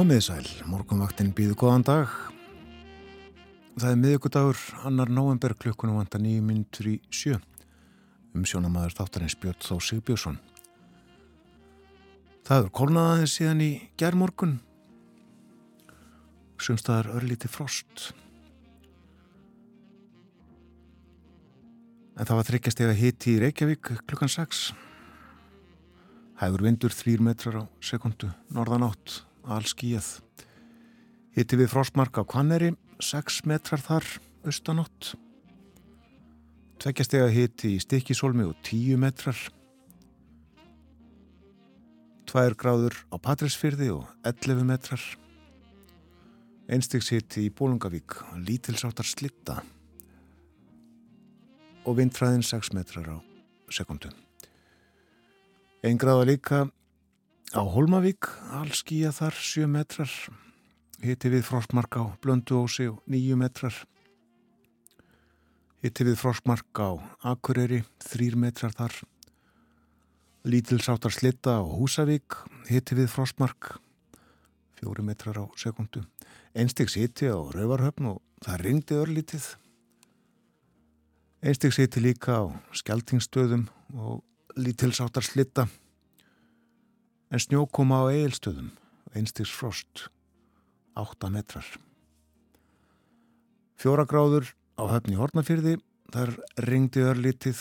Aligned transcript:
Komiði 0.00 0.22
sæl, 0.24 0.46
morgunvaktinn 0.64 1.34
býðu 1.36 1.58
góðan 1.60 1.82
dag. 1.84 2.12
Það 3.74 3.90
er 3.90 3.98
miðugudagur, 4.00 4.62
annar 4.88 5.12
november 5.12 5.52
klukkunum 5.60 5.98
vanda 5.98 6.16
nýjum 6.16 6.46
minntur 6.48 6.88
í 6.88 6.94
sjö. 7.12 7.36
Um 8.32 8.46
sjónamaður 8.48 8.96
þáttarins 8.96 9.36
Björn 9.42 9.60
Þó 9.60 9.74
Sigbjörnsson. 9.90 10.40
Það 12.48 12.64
er 12.64 12.72
kólnaðaðið 12.80 13.30
síðan 13.34 13.62
í 13.66 13.70
gerðmorgun. 14.00 14.56
Sumstaðar 16.56 17.12
örlíti 17.20 17.52
frost. 17.52 18.10
En 22.16 22.24
það 22.24 22.36
var 22.40 22.54
þryggjast 22.54 22.86
eða 22.88 23.00
hiti 23.04 23.36
í 23.36 23.40
Reykjavík 23.44 23.96
klukkan 24.08 24.32
6. 24.40 24.70
Hægur 26.40 26.70
vindur 26.70 27.02
þrýr 27.02 27.20
metrar 27.20 27.60
á 27.60 27.64
sekundu, 27.84 28.32
norðan 28.48 28.94
átt 28.94 29.26
allskíjað. 29.58 30.08
Hitti 31.36 31.58
við 31.60 31.70
frostmark 31.72 32.18
á 32.18 32.24
Kvanneri, 32.26 32.74
6 33.00 33.44
metrar 33.50 33.82
þar, 33.82 34.06
austanótt. 34.46 35.14
Tveggjastega 36.80 37.28
hitti 37.32 37.74
í 37.76 37.80
Stikisólmi 37.82 38.46
og 38.48 38.56
10 38.66 39.00
metrar. 39.00 39.38
2 42.30 42.54
gráður 42.54 42.94
á 43.10 43.16
Patrísfyrði 43.18 43.90
og 43.94 44.06
11 44.24 44.64
metrar. 44.68 45.02
Einstiks 46.70 47.10
hitti 47.10 47.48
í 47.48 47.50
Bólungavík, 47.50 48.14
lítilsáttar 48.46 49.08
slitta 49.08 49.58
og 51.88 51.96
vindfræðin 51.98 52.44
6 52.46 52.74
metrar 52.76 53.08
á 53.10 53.16
sekundu. 53.72 54.10
Einn 55.82 55.98
gráða 55.98 56.28
líka 56.28 56.66
Á 57.50 57.66
Holmavík, 57.66 58.28
allskíja 58.54 59.10
þar 59.10 59.34
7 59.34 59.66
metrar, 59.66 60.10
hitti 61.02 61.32
við 61.32 61.40
frostmark 61.48 61.96
á 61.98 62.06
Blönduósi 62.22 62.86
og 62.86 63.00
9 63.10 63.34
metrar. 63.40 63.74
Hitti 65.82 66.06
við 66.06 66.20
frostmark 66.20 66.70
á 66.78 66.94
Akureyri, 67.26 67.80
3 68.06 68.38
metrar 68.38 68.70
þar. 68.78 68.94
Lítilsáttar 70.46 71.10
slitta 71.10 71.58
á 71.58 71.66
Húsavík, 71.66 72.38
hitti 72.70 72.94
við 72.94 73.10
frostmark, 73.10 73.80
4 74.78 75.02
metrar 75.02 75.42
á 75.42 75.50
sekundu. 75.58 76.06
Einstegs 76.54 76.94
hitti 77.02 77.34
á 77.34 77.34
Rauvarhöfn 77.34 78.14
og 78.14 78.22
það 78.46 78.62
ringdi 78.62 78.94
örlítið. 78.94 79.56
Einstegs 81.42 81.82
hitti 81.82 81.98
líka 81.98 82.46
á 82.46 82.54
Skeltingstöðum 82.70 83.66
og 83.98 84.22
lítilsáttar 84.54 85.26
slitta 85.26 85.66
en 87.30 87.38
snjó 87.38 87.62
koma 87.70 88.02
á 88.02 88.10
eilstöðum, 88.10 88.72
einstigs 89.14 89.52
frost, 89.54 90.08
8 90.98 91.30
metrar. 91.30 91.66
Fjóra 93.78 94.04
gráður 94.04 94.50
á 94.74 94.90
höfni 94.90 95.16
Hortnafyrði, 95.16 95.78
þar 96.10 96.34
ringdi 96.66 97.04
örlítið 97.06 97.60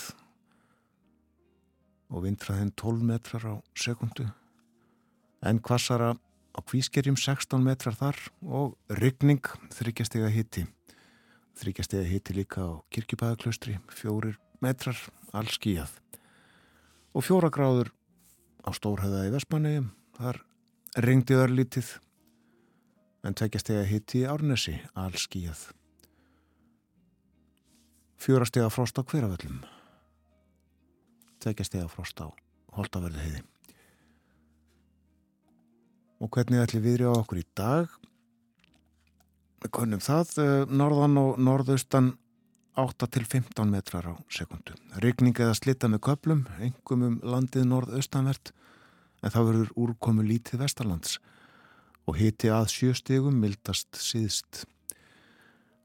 og 2.10 2.26
vindræðin 2.26 2.74
12 2.74 3.06
metrar 3.06 3.46
á 3.46 3.56
sekundu, 3.78 4.26
en 5.46 5.62
kvassara 5.62 6.16
á 6.18 6.60
kvískerjum 6.66 7.16
16 7.16 7.62
metrar 7.62 7.96
þar 7.96 8.18
og 8.42 8.74
ryggning 8.90 9.46
þryggjastega 9.78 10.34
hitti. 10.34 10.66
Þryggjastega 11.60 12.10
hitti 12.10 12.34
líka 12.34 12.66
á 12.66 12.72
kirkjubæðaklaustri, 12.90 13.78
fjórir 13.94 14.40
metrar, 14.64 14.98
all 15.32 15.48
skíjað. 15.48 15.94
Og 17.14 17.26
fjóra 17.26 17.54
gráður 17.54 17.94
á 18.66 18.70
Stórhauða 18.76 19.26
í 19.28 19.34
Vestmanni 19.34 19.76
þar 20.18 20.42
ringdi 21.06 21.38
örlítið 21.38 21.92
en 23.28 23.36
tveggjastega 23.36 23.86
hitti 23.88 24.24
í 24.24 24.30
Árnesi 24.30 24.78
allskíjað 25.00 25.68
fjórastega 28.20 28.72
frost 28.74 29.00
á 29.00 29.04
hverjaföllum 29.04 29.62
tveggjastega 31.44 31.88
frost 31.92 32.20
á 32.20 32.28
Holtaverði 32.76 33.24
heiði 33.26 33.48
og 36.20 36.32
hvernig 36.36 36.64
ætli 36.64 36.82
viðri 36.84 37.08
á 37.08 37.16
okkur 37.16 37.40
í 37.40 37.46
dag? 37.56 37.92
Við 39.64 39.72
konum 39.76 40.02
það 40.04 40.34
eh, 40.44 40.72
norðan 40.72 41.20
og 41.20 41.40
norðaustan 41.44 42.14
8-15 42.80 43.68
metrar 43.70 44.08
á 44.10 44.14
sekundu. 44.32 44.76
Rykning 45.04 45.36
eða 45.36 45.58
slitta 45.58 45.90
með 45.92 46.04
köplum, 46.08 46.46
engum 46.64 47.06
um 47.08 47.20
landið 47.24 47.68
norð-austanvert, 47.68 48.54
en 49.24 49.34
það 49.34 49.48
verður 49.50 49.72
úrkomu 49.84 50.24
lítið 50.24 50.64
vestarlands 50.64 51.20
og 52.10 52.18
hiti 52.18 52.50
að 52.50 52.72
sjöstegum 52.74 53.36
mildast 53.38 54.00
síðst. 54.00 54.64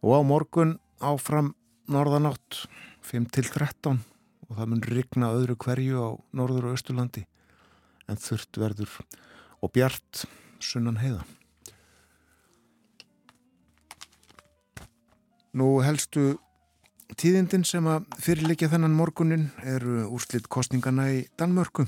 Og 0.05 0.17
á 0.17 0.21
morgun 0.25 0.79
áfram 1.05 1.53
norðanátt 1.91 2.65
5-13 3.05 4.01
og 4.49 4.57
það 4.57 4.71
mun 4.71 4.85
rykna 4.89 5.33
öðru 5.37 5.57
hverju 5.61 6.01
á 6.01 6.11
norður 6.37 6.71
og 6.71 6.77
austurlandi 6.77 7.25
en 8.09 8.21
þurft 8.21 8.61
verður 8.61 8.93
og 9.65 9.73
bjart 9.75 10.25
sunnan 10.63 11.01
heiða. 11.01 11.25
Nú 15.55 15.69
helstu 15.85 16.35
Tíðindin 17.13 17.67
sem 17.69 17.85
að 17.87 18.07
fyrirleikja 18.25 18.71
þennan 18.73 18.97
morgunin 18.97 19.49
eru 19.63 20.07
úrslitt 20.09 20.49
kostningana 20.49 21.11
í 21.13 21.25
Danmörku. 21.39 21.85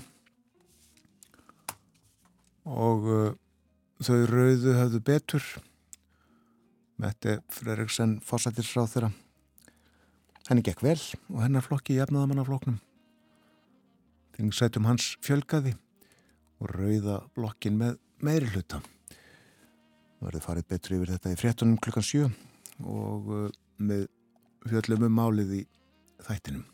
Og 2.67 3.09
uh, 3.11 3.31
þau 4.05 4.19
rauðu 4.29 4.77
hafðu 4.77 5.01
betur. 5.07 5.47
Mette 7.01 7.41
Freriksen 7.53 8.19
fórsættisráð 8.25 8.93
þeirra 8.95 9.13
henni 10.47 10.63
gekk 10.63 10.85
vel 10.87 11.01
og 11.35 11.41
hennar 11.43 11.65
flokki 11.67 11.97
jafnaða 11.97 12.31
mannafloknum 12.31 12.77
þingsætum 14.37 14.87
hans 14.89 15.15
fjölgaði 15.25 15.73
og 16.61 16.73
rauða 16.75 17.21
blokkin 17.37 17.79
með 17.81 17.97
meiri 18.25 18.49
hluta. 18.53 18.83
Verði 20.21 20.43
farið 20.45 20.69
betur 20.73 20.97
yfir 20.97 21.13
þetta 21.15 21.33
í 21.33 21.39
fréttunum 21.41 21.81
klukkan 21.81 22.07
7 22.07 22.29
og 22.85 23.31
uh, 23.33 23.49
með 23.81 24.07
fjöllum 24.71 25.07
um 25.07 25.17
málið 25.17 25.55
í 25.61 25.63
þættinum. 26.27 26.67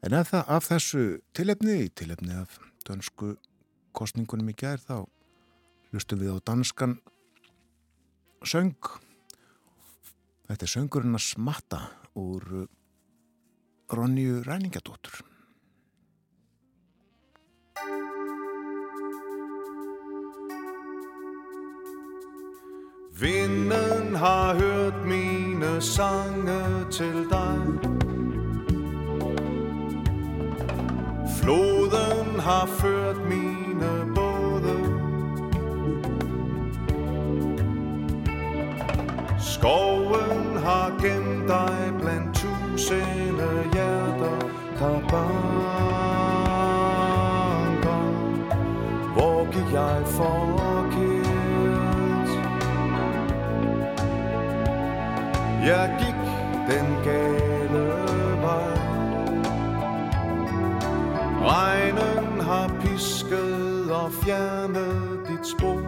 En 0.00 0.16
af, 0.16 0.30
það, 0.32 0.44
af 0.48 0.68
þessu 0.70 1.04
tilefni, 1.36 1.78
tilefni 1.92 2.36
af 2.40 2.56
dönsku 2.88 3.34
kostningunum 3.96 4.48
í 4.52 4.56
gerð, 4.56 4.86
þá 4.88 4.98
hlustum 5.90 6.22
við 6.22 6.36
á 6.36 6.46
danskan 6.48 6.96
söng. 8.46 8.92
Þetta 10.48 10.66
er 10.66 10.72
söngurinn 10.72 11.18
að 11.18 11.26
smatta 11.26 11.82
úr 12.18 12.46
Ronju 13.90 14.40
Ræningadóttur. 14.46 15.20
Vinden 23.20 24.14
har 24.16 24.54
hørt 24.54 25.06
mine 25.06 25.80
sange 25.80 26.62
til 26.90 27.26
dig. 27.30 27.58
Floden 31.42 32.40
har 32.40 32.66
ført 32.66 33.16
mine 33.28 34.14
både. 34.14 34.74
Skoven 39.40 40.56
har 40.64 40.90
gemt 41.02 41.48
dig 41.48 41.92
blandt 42.00 42.34
tusinde 42.34 43.64
hjerter, 43.72 44.38
der 44.78 45.08
bare 45.08 45.39
Jeg 55.70 55.90
gik 55.98 56.14
den 56.68 56.86
gale 57.04 57.86
vej. 58.42 58.78
Regnen 61.42 62.40
har 62.40 62.70
pisket 62.80 63.90
og 63.90 64.12
fjernet 64.12 65.20
dit 65.28 65.46
spor. 65.46 65.80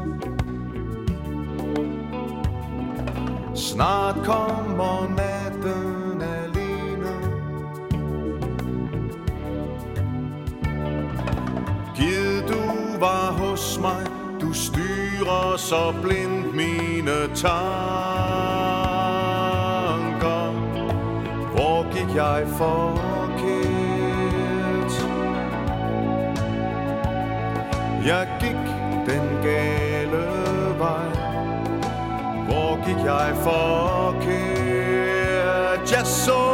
Snart 3.54 4.16
kommer 4.24 5.08
natten 5.16 6.22
alene. 6.22 7.14
Gid 11.96 12.42
du 12.48 12.98
var 13.00 13.32
hos 13.32 13.78
mig 13.80 14.06
Du 14.40 14.52
styrer 14.52 15.56
så 15.56 15.94
blindt 16.02 16.54
mine 16.54 17.34
tanker. 17.34 18.71
Gik 22.06 22.14
jeg 22.16 22.44
forkert 22.48 22.92
Jeg 28.06 28.28
gik 28.40 28.56
den 29.06 29.42
gale 29.42 30.26
Hvor 32.46 32.86
gik 32.86 33.04
jeg 33.04 33.36
forkert? 33.36 34.22
Jeg 35.92 36.06
så 36.06 36.44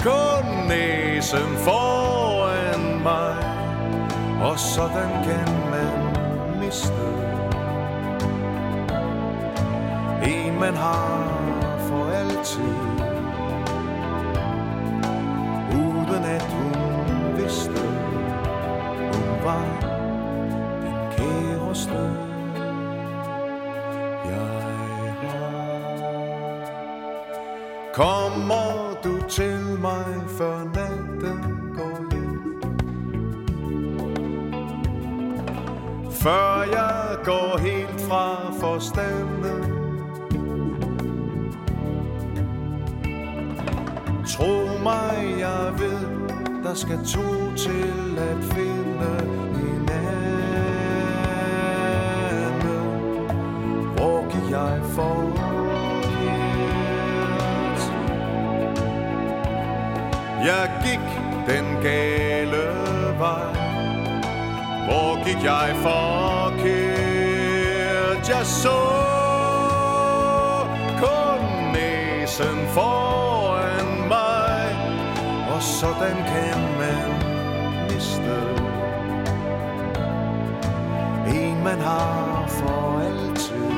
kun 0.00 0.68
næsen 0.68 1.56
foran 1.56 3.02
mig 3.02 3.36
Og 4.42 4.58
sådan 4.58 5.10
kan 5.24 5.48
man 5.70 6.16
miste 6.60 6.92
En 10.22 10.60
man 10.60 10.74
har 10.74 11.46
for 11.88 12.10
altid. 12.10 12.95
Kommer 27.96 29.00
du 29.04 29.28
til 29.28 29.60
mig 29.80 30.06
før 30.38 30.58
natten 30.64 31.72
går 31.76 32.12
hjem? 32.12 32.60
Før 36.10 36.62
jeg 36.62 37.16
går 37.24 37.58
helt 37.58 38.00
fra 38.00 38.52
forstanden? 38.60 39.62
Tro 44.26 44.66
mig, 44.82 45.34
jeg 45.38 45.74
ved, 45.78 46.06
der 46.64 46.74
skal 46.74 46.98
to 46.98 47.54
til 47.56 48.18
at 48.18 48.44
finde 48.44 49.10
hinanden. 49.58 50.36
Hvor 53.96 54.28
kan 54.30 54.50
jeg 54.50 54.80
for? 54.84 55.25
Jeg 60.46 60.70
gik 60.84 61.00
den 61.48 61.82
gale 61.82 62.64
vej. 63.18 63.52
Hvor 64.86 65.24
gik 65.24 65.44
jeg 65.44 65.76
forkert? 65.76 67.16
Jeg 68.28 68.46
så 68.46 68.80
kun 70.98 71.72
næsen 71.72 72.66
foran 72.74 74.08
mig 74.08 74.76
Og 75.54 75.62
sådan 75.62 76.16
kan 76.16 76.58
man 76.78 77.08
miste 77.92 78.40
En 81.26 81.64
man 81.64 81.80
har 81.80 82.44
for 82.48 83.00
altid 83.00 83.72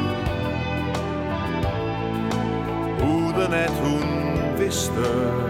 Uden 3.02 3.52
at 3.52 3.70
hun 3.70 4.08
vidste 4.58 5.47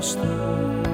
resposta. 0.00 0.89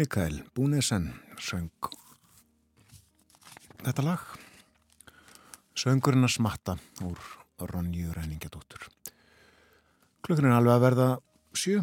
Mikael 0.00 0.38
Búnesen 0.56 1.10
söng 1.36 1.68
þetta 3.82 4.04
lag. 4.06 4.22
Söngurinn 5.76 6.24
að 6.24 6.32
smatta 6.38 6.76
úr 7.04 7.20
Ronju 7.68 8.14
Ræningadóttur 8.14 8.86
klukkan 10.24 10.48
er 10.48 10.56
alveg 10.56 10.72
að 10.72 10.84
verða 10.86 11.08
sjö. 11.52 11.82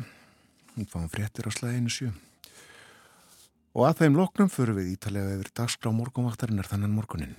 Hún 0.74 0.90
fáum 0.90 1.06
fréttir 1.14 1.46
á 1.46 1.54
slæðinu 1.54 1.94
sjö. 1.94 2.10
Og 3.78 3.86
að 3.86 4.02
þeim 4.02 4.18
loknum 4.18 4.50
förum 4.50 4.80
við 4.82 4.96
ítalega 4.96 5.38
yfir 5.38 5.54
dagskrá 5.62 5.94
morgunvaktarinnar 5.94 6.72
þannan 6.72 6.98
morgunin 6.98 7.38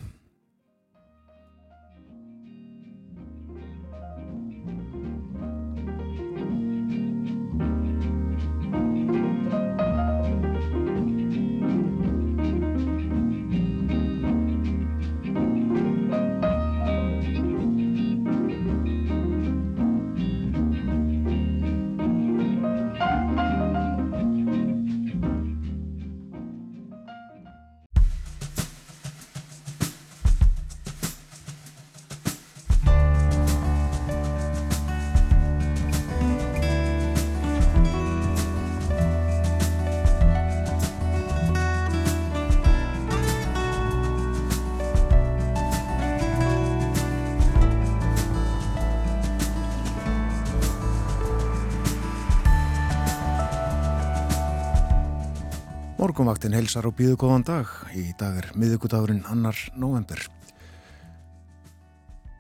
Morgunvaktin 56.09 56.55
heilsar 56.57 56.87
og 56.89 56.95
býðu 56.97 57.19
góðan 57.21 57.43
dag. 57.45 57.73
Í 57.93 58.15
dag 58.17 58.39
er 58.41 58.47
miðugudagurinn 58.57 59.27
annar 59.29 59.59
november. 59.77 60.23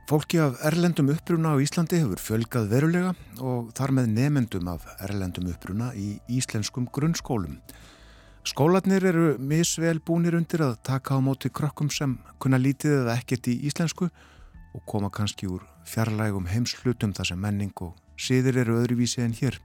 Fólki 0.08 0.38
af 0.40 0.56
erlendum 0.64 1.10
uppruna 1.12 1.52
á 1.52 1.60
Íslandi 1.60 1.98
hefur 2.00 2.16
fjölgað 2.16 2.70
verulega 2.70 3.10
og 3.44 3.68
þar 3.76 3.92
með 3.98 4.08
nefendum 4.14 4.70
af 4.72 4.86
erlendum 5.04 5.50
uppruna 5.52 5.90
í 5.92 6.14
íslenskum 6.32 6.88
grunnskólum. 6.88 7.58
Skólanir 8.48 9.04
eru 9.04 9.26
misvel 9.36 10.00
búnir 10.00 10.38
undir 10.40 10.64
að 10.64 10.78
taka 10.88 11.20
á 11.20 11.20
móti 11.20 11.52
krökkum 11.52 11.92
sem 11.92 12.16
kunna 12.40 12.56
lítið 12.56 13.02
eða 13.02 13.18
ekkert 13.20 13.52
í 13.52 13.58
íslensku 13.68 14.08
og 14.08 14.86
koma 14.88 15.12
kannski 15.12 15.44
úr 15.44 15.68
fjarlægum 15.84 16.48
heimslutum 16.48 17.12
þar 17.12 17.34
sem 17.34 17.44
menning 17.44 17.84
og 17.84 18.00
siðir 18.16 18.64
eru 18.64 18.80
öðruvísi 18.80 19.20
en 19.28 19.36
hér. 19.36 19.60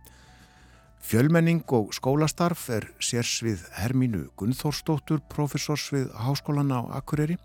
Fjölmenning 1.04 1.66
og 1.76 1.92
skólastarf 1.92 2.70
er 2.72 2.86
sérsvið 3.04 3.66
Hermínu 3.76 4.22
Gunnþórsdóttur, 4.40 5.20
professors 5.28 5.90
við 5.92 6.08
Háskólan 6.16 6.72
á 6.72 6.80
Akureyri. 6.96 7.36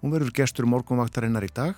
Hún 0.00 0.12
verður 0.14 0.30
gestur 0.38 0.68
morgunvaktarinnar 0.70 1.44
í 1.44 1.50
dag. 1.50 1.74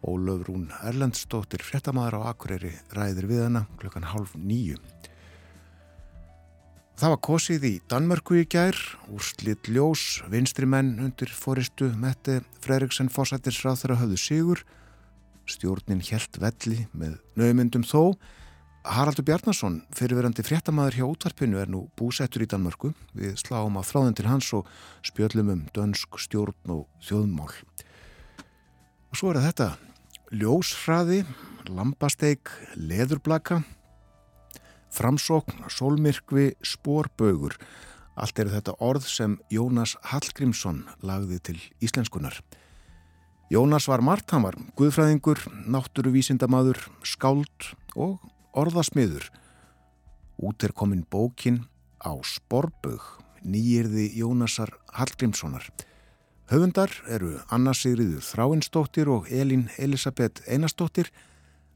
Ólöf 0.00 0.46
Rún 0.48 0.70
Erlendsdóttir, 0.80 1.60
fréttamaður 1.60 2.24
á 2.24 2.32
Akureyri, 2.32 2.72
ræðir 2.96 3.28
við 3.28 3.42
hana 3.44 3.66
klukkan 3.76 4.08
hálf 4.08 4.32
nýju. 4.40 4.78
Það 6.94 7.12
var 7.12 7.20
kosið 7.26 7.66
í 7.68 7.72
Danmörku 7.90 8.38
í 8.40 8.46
gær, 8.48 8.78
úrslit 9.12 9.68
ljós, 9.68 10.22
vinstri 10.32 10.64
menn 10.64 10.94
undir 11.04 11.28
fóristu 11.36 11.90
Mette 12.00 12.38
Freiriksen 12.64 13.12
fósættisráð 13.12 13.82
þeirra 13.82 13.98
höfðu 14.00 14.18
sigur. 14.22 14.64
Stjórnin 15.44 16.00
helt 16.08 16.40
velli 16.40 16.86
með 16.96 17.18
naumundum 17.36 17.84
þó. 17.84 18.14
Haraldur 18.84 19.24
Bjarnason, 19.24 19.78
fyrirverandi 19.96 20.42
fréttamaður 20.44 20.98
hjá 20.98 21.04
útvarpinu, 21.08 21.56
er 21.56 21.70
nú 21.72 21.86
búsettur 21.96 22.42
í 22.44 22.48
Danmörku. 22.52 22.90
Við 23.16 23.38
sláum 23.40 23.78
að 23.80 23.86
þráðin 23.88 24.16
til 24.18 24.26
hans 24.28 24.50
og 24.52 24.66
spjöllum 25.08 25.52
um 25.54 25.62
dönsk 25.72 26.18
stjórn 26.20 26.74
og 26.74 26.82
þjóðmál. 27.00 27.48
Og 29.08 29.16
svo 29.16 29.30
er 29.32 29.40
þetta, 29.40 29.70
ljóshraði, 30.36 31.22
lambasteik, 31.72 32.52
leðurblaka, 32.76 33.62
framsókn, 34.92 35.64
sólmyrkvi, 35.72 36.50
spórbögur. 36.60 37.56
Allt 38.20 38.44
eru 38.44 38.52
þetta 38.52 38.76
orð 38.84 39.08
sem 39.08 39.38
Jónas 39.48 39.96
Hallgrímsson 40.12 40.84
lagði 41.00 41.40
til 41.40 41.56
íslenskunar. 41.80 42.36
Jónas 43.48 43.88
var 43.88 44.04
margt, 44.04 44.28
hann 44.36 44.44
var 44.44 44.60
guðfræðingur, 44.76 45.40
náttúruvísindamadur, 45.72 46.84
skáld 47.00 47.72
og 47.96 48.20
orðasmiður. 48.54 49.28
Út 50.42 50.64
er 50.66 50.74
komin 50.74 51.04
bókin 51.10 51.64
á 52.02 52.12
Sporbög, 52.26 53.02
nýjirði 53.44 54.10
Jónasar 54.18 54.72
Hallgrímssonar. 54.96 55.68
Höfundar 56.50 56.92
eru 57.08 57.38
Anna 57.48 57.72
Sigriður 57.72 58.24
Þráinsdóttir 58.26 59.08
og 59.08 59.30
Elin 59.32 59.68
Elisabeth 59.78 60.44
Einarsdóttir. 60.44 61.08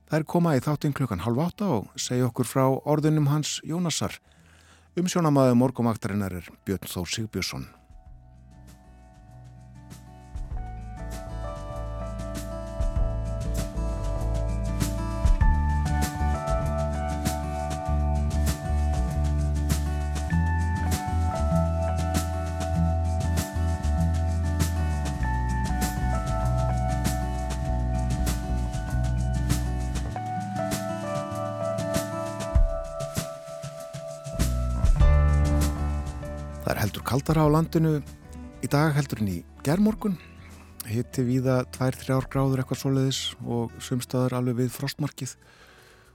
Það 0.09 0.19
er 0.19 0.29
komað 0.29 0.59
í 0.59 0.65
þáttinn 0.67 0.97
klukkan 0.97 1.25
halv 1.25 1.41
átta 1.47 1.71
og 1.79 1.89
segja 1.97 2.29
okkur 2.29 2.49
frá 2.49 2.67
orðunum 2.67 3.31
hans 3.33 3.59
Jónasar. 3.65 4.19
Umsjónamaður 4.99 5.59
morgumaktarinnar 5.63 6.41
er 6.41 6.53
Björn 6.67 6.89
Þór 6.91 7.13
Sigbjörnsson. 7.15 7.69
Kaldara 37.29 37.45
á 37.45 37.53
landinu. 37.53 37.91
Í 38.65 38.69
dag 38.73 38.95
heldur 38.97 39.21
en 39.21 39.29
í 39.29 39.41
gerðmorgun 39.61 40.15
hitti 40.89 41.21
viða 41.27 41.59
2-3 41.77 42.25
gráður 42.33 42.63
eitthvað 42.63 42.81
svoleiðis 42.81 43.19
og 43.45 43.75
sumstaðar 43.85 44.39
alveg 44.39 44.57
við 44.63 44.71
frostmarkið 44.73 45.35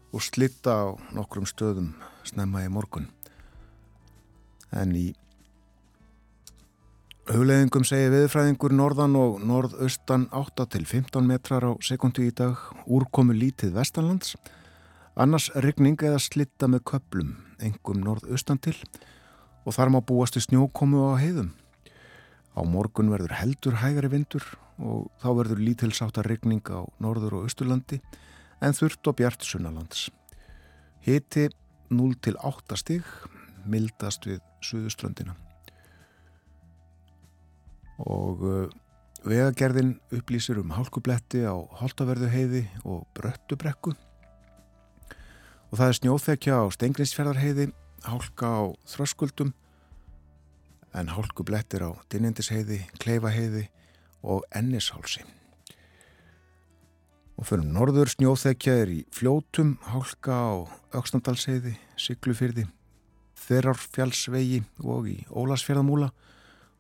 og 0.10 0.26
slitta 0.26 0.74
á 0.74 0.86
nokkrum 1.14 1.46
stöðum 1.46 1.92
snemma 2.26 2.66
í 2.66 2.72
morgun. 2.74 3.06
En 4.74 4.98
í 4.98 5.14
Hugleðingum 7.30 7.86
segi 7.86 8.10
viðfræðingur 8.10 8.74
norðan 8.74 9.14
og 9.14 9.38
norðaustan 9.46 10.32
8 10.34 10.66
til 10.74 10.88
15 10.90 11.30
metrar 11.30 11.70
á 11.70 11.72
sekundu 11.78 12.26
í 12.26 12.34
dag, 12.34 12.58
úrkomu 12.90 13.38
lítið 13.38 13.78
vestanlands, 13.78 14.34
annars 15.14 15.52
regning 15.54 16.02
eða 16.02 16.18
slitta 16.18 16.66
með 16.66 16.88
köplum, 16.90 17.36
engum 17.62 18.02
norðaustan 18.02 18.58
til. 18.58 18.80
og 18.82 19.14
þar 19.72 19.94
má 19.94 20.00
búast 20.04 20.36
í 20.36 20.44
snjókomu 20.44 21.16
á 21.16 21.22
heiðum. 21.22 21.54
Á 22.54 22.62
morgun 22.68 23.14
verður 23.14 23.38
heldur 23.40 23.80
hægari 23.80 24.12
vindur 24.12 24.44
og 24.84 25.08
þá 25.24 25.30
verður 25.40 25.64
lítilsáttar 25.64 26.28
regning 26.28 26.66
á 26.68 26.84
norður 27.00 27.40
og 27.40 27.48
austurlandi 27.48 28.02
en 28.60 28.76
þurft 28.76 29.08
og 29.08 29.18
bjart 29.22 29.48
sunnalands. 29.48 30.10
Hiti 31.04 31.48
0 31.94 32.16
til 32.24 32.36
8 32.40 32.78
stig, 32.80 33.04
mildast 33.64 34.28
við 34.28 34.42
suðuströndina. 34.64 35.36
Og 38.04 38.42
uh, 38.44 38.72
vegagerðin 39.24 39.96
upplýsir 40.12 40.60
um 40.60 40.74
hálkubletti 40.76 41.46
á 41.48 41.56
holtaverðu 41.80 42.32
heiði 42.34 42.64
og 42.84 43.06
bröttubrekku 43.16 43.94
og 45.74 45.80
það 45.80 45.88
er 45.88 45.98
snjóþekja 45.98 46.58
á 46.60 46.64
Stengriðsfjörðarheiði 46.76 47.72
hálka 48.04 48.48
á 48.48 48.64
þröskuldum 48.90 49.54
en 50.94 51.10
hálku 51.10 51.46
blettir 51.46 51.82
á 51.82 51.92
Dinnendisheiði, 52.12 52.84
Kleifaheiði 53.02 53.68
og 54.24 54.46
Ennishálsi. 54.54 55.24
Og 57.34 57.48
fyrir 57.50 57.66
norður 57.66 58.12
snjóþekja 58.14 58.76
er 58.84 58.92
í 58.94 59.00
fljótum, 59.12 59.78
hálka 59.90 60.36
á 60.38 60.54
Öksnandalsheiði, 60.94 61.74
Siglufyrði, 61.98 62.68
Þerrárfjallsvegi 63.44 64.62
og 64.86 65.10
í 65.10 65.18
Ólasfjörðamúla 65.34 66.12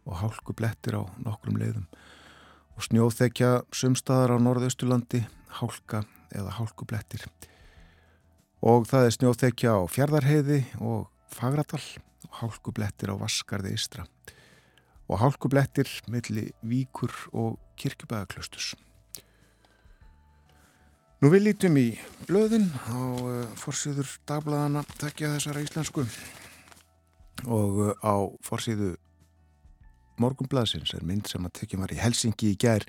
og 0.05 0.19
hálku 0.21 0.53
blettir 0.55 0.99
á 0.99 1.03
nokkrum 1.25 1.57
leiðum. 1.57 1.87
Og 2.77 2.85
snjóþekja 2.85 3.63
sumstaðar 3.73 4.35
á 4.35 4.43
norðausturlandi, 4.45 5.23
hálka 5.59 6.03
eða 6.33 6.53
hálku 6.59 6.85
blettir. 6.89 7.25
Og 8.63 8.85
það 8.87 9.09
er 9.09 9.17
snjóþekja 9.17 9.73
á 9.73 9.81
Fjardarheiði 9.89 10.61
og 10.79 11.09
Fagradal 11.33 11.81
og 12.27 12.39
hálkublettir 12.39 13.11
á 13.11 13.15
Vaskarði 13.17 13.73
Ístra 13.75 14.05
og 15.09 15.19
hálkublettir 15.19 15.89
milli 16.11 16.47
Víkur 16.63 17.11
og 17.33 17.59
Kirkjubæðaklaustus. 17.79 18.73
Nú 21.23 21.31
við 21.31 21.45
lítum 21.47 21.77
í 21.79 21.87
blöðin 22.27 22.67
á 22.91 22.99
uh, 22.99 23.43
forsýður 23.59 24.09
dagbladana 24.27 24.83
tekja 24.99 25.31
þessara 25.35 25.63
íslensku 25.63 26.03
og 27.47 27.79
uh, 27.79 27.93
á 28.03 28.15
forsýðu 28.43 28.93
morgumblaðsins 30.19 30.93
er 30.97 31.05
mynd 31.07 31.31
sem 31.31 31.45
að 31.47 31.55
tekja 31.61 31.79
var 31.79 31.93
í 31.95 32.01
Helsingi 32.01 32.51
í 32.51 32.59
gær 32.59 32.83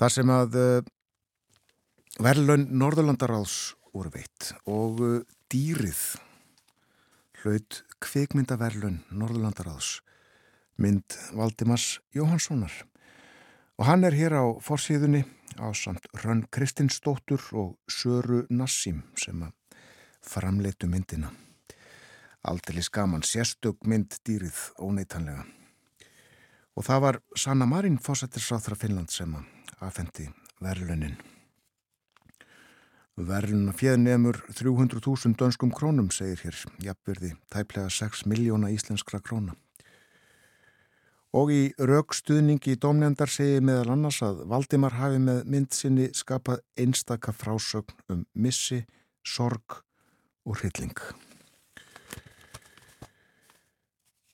þar 0.00 0.12
sem 0.12 0.34
að 0.34 0.60
uh, 0.60 0.92
verðlun 2.20 2.68
Norðurlandaráðs 2.76 3.74
voru 3.94 4.12
veitt 4.14 4.52
og 4.68 5.00
dýrið 5.50 6.04
hlaut 7.44 7.84
kvikmyndaverlun 8.00 9.02
Norðurlandaráðs. 9.12 10.00
Mynd 10.80 11.14
Valdimars 11.36 12.00
Jóhanssonar 12.16 12.72
og 13.78 13.86
hann 13.86 14.06
er 14.06 14.16
hér 14.16 14.34
á 14.40 14.44
forsíðunni 14.64 15.22
á 15.60 15.68
samt 15.76 16.06
Rönn 16.24 16.46
Kristinsdóttur 16.50 17.42
og 17.52 17.76
Söru 17.86 18.44
Nassim 18.50 19.02
sem 19.18 19.44
framleitu 20.24 20.88
myndina. 20.88 21.30
Aldrei 22.42 22.82
skaman 22.82 23.22
sérstök 23.22 23.84
mynd 23.84 24.16
dýrið 24.26 24.56
óneitanlega. 24.80 25.44
Og 26.74 26.88
það 26.88 27.04
var 27.06 27.20
Sanna 27.36 27.68
Marín 27.68 28.00
fósættisráþra 28.02 28.78
Finnland 28.78 29.12
sem 29.12 29.36
aðfendi 29.78 30.30
verlunin 30.64 31.20
Verðluna 33.14 33.70
fjöðnemur 33.70 34.40
300.000 34.50 35.36
dönskum 35.38 35.70
krónum, 35.70 36.08
segir 36.10 36.40
hér, 36.42 36.56
jafnverði, 36.82 37.36
tæplega 37.46 37.90
6 37.92 38.24
miljóna 38.26 38.72
íslenskra 38.74 39.20
króna. 39.22 39.54
Og 41.34 41.50
í 41.54 41.60
raukstuðningi 41.78 42.74
í 42.74 42.80
domnefndar 42.82 43.30
segir 43.30 43.62
meðal 43.62 43.94
annars 43.94 44.18
að 44.22 44.42
Valdimar 44.50 44.98
hafi 44.98 45.20
með 45.22 45.44
mynd 45.50 45.74
sinni 45.74 46.08
skapað 46.14 46.64
einstaka 46.78 47.34
frásögn 47.34 47.94
um 48.10 48.24
missi, 48.34 48.80
sorg 49.22 49.82
og 50.42 50.58
hrylling. 50.58 50.98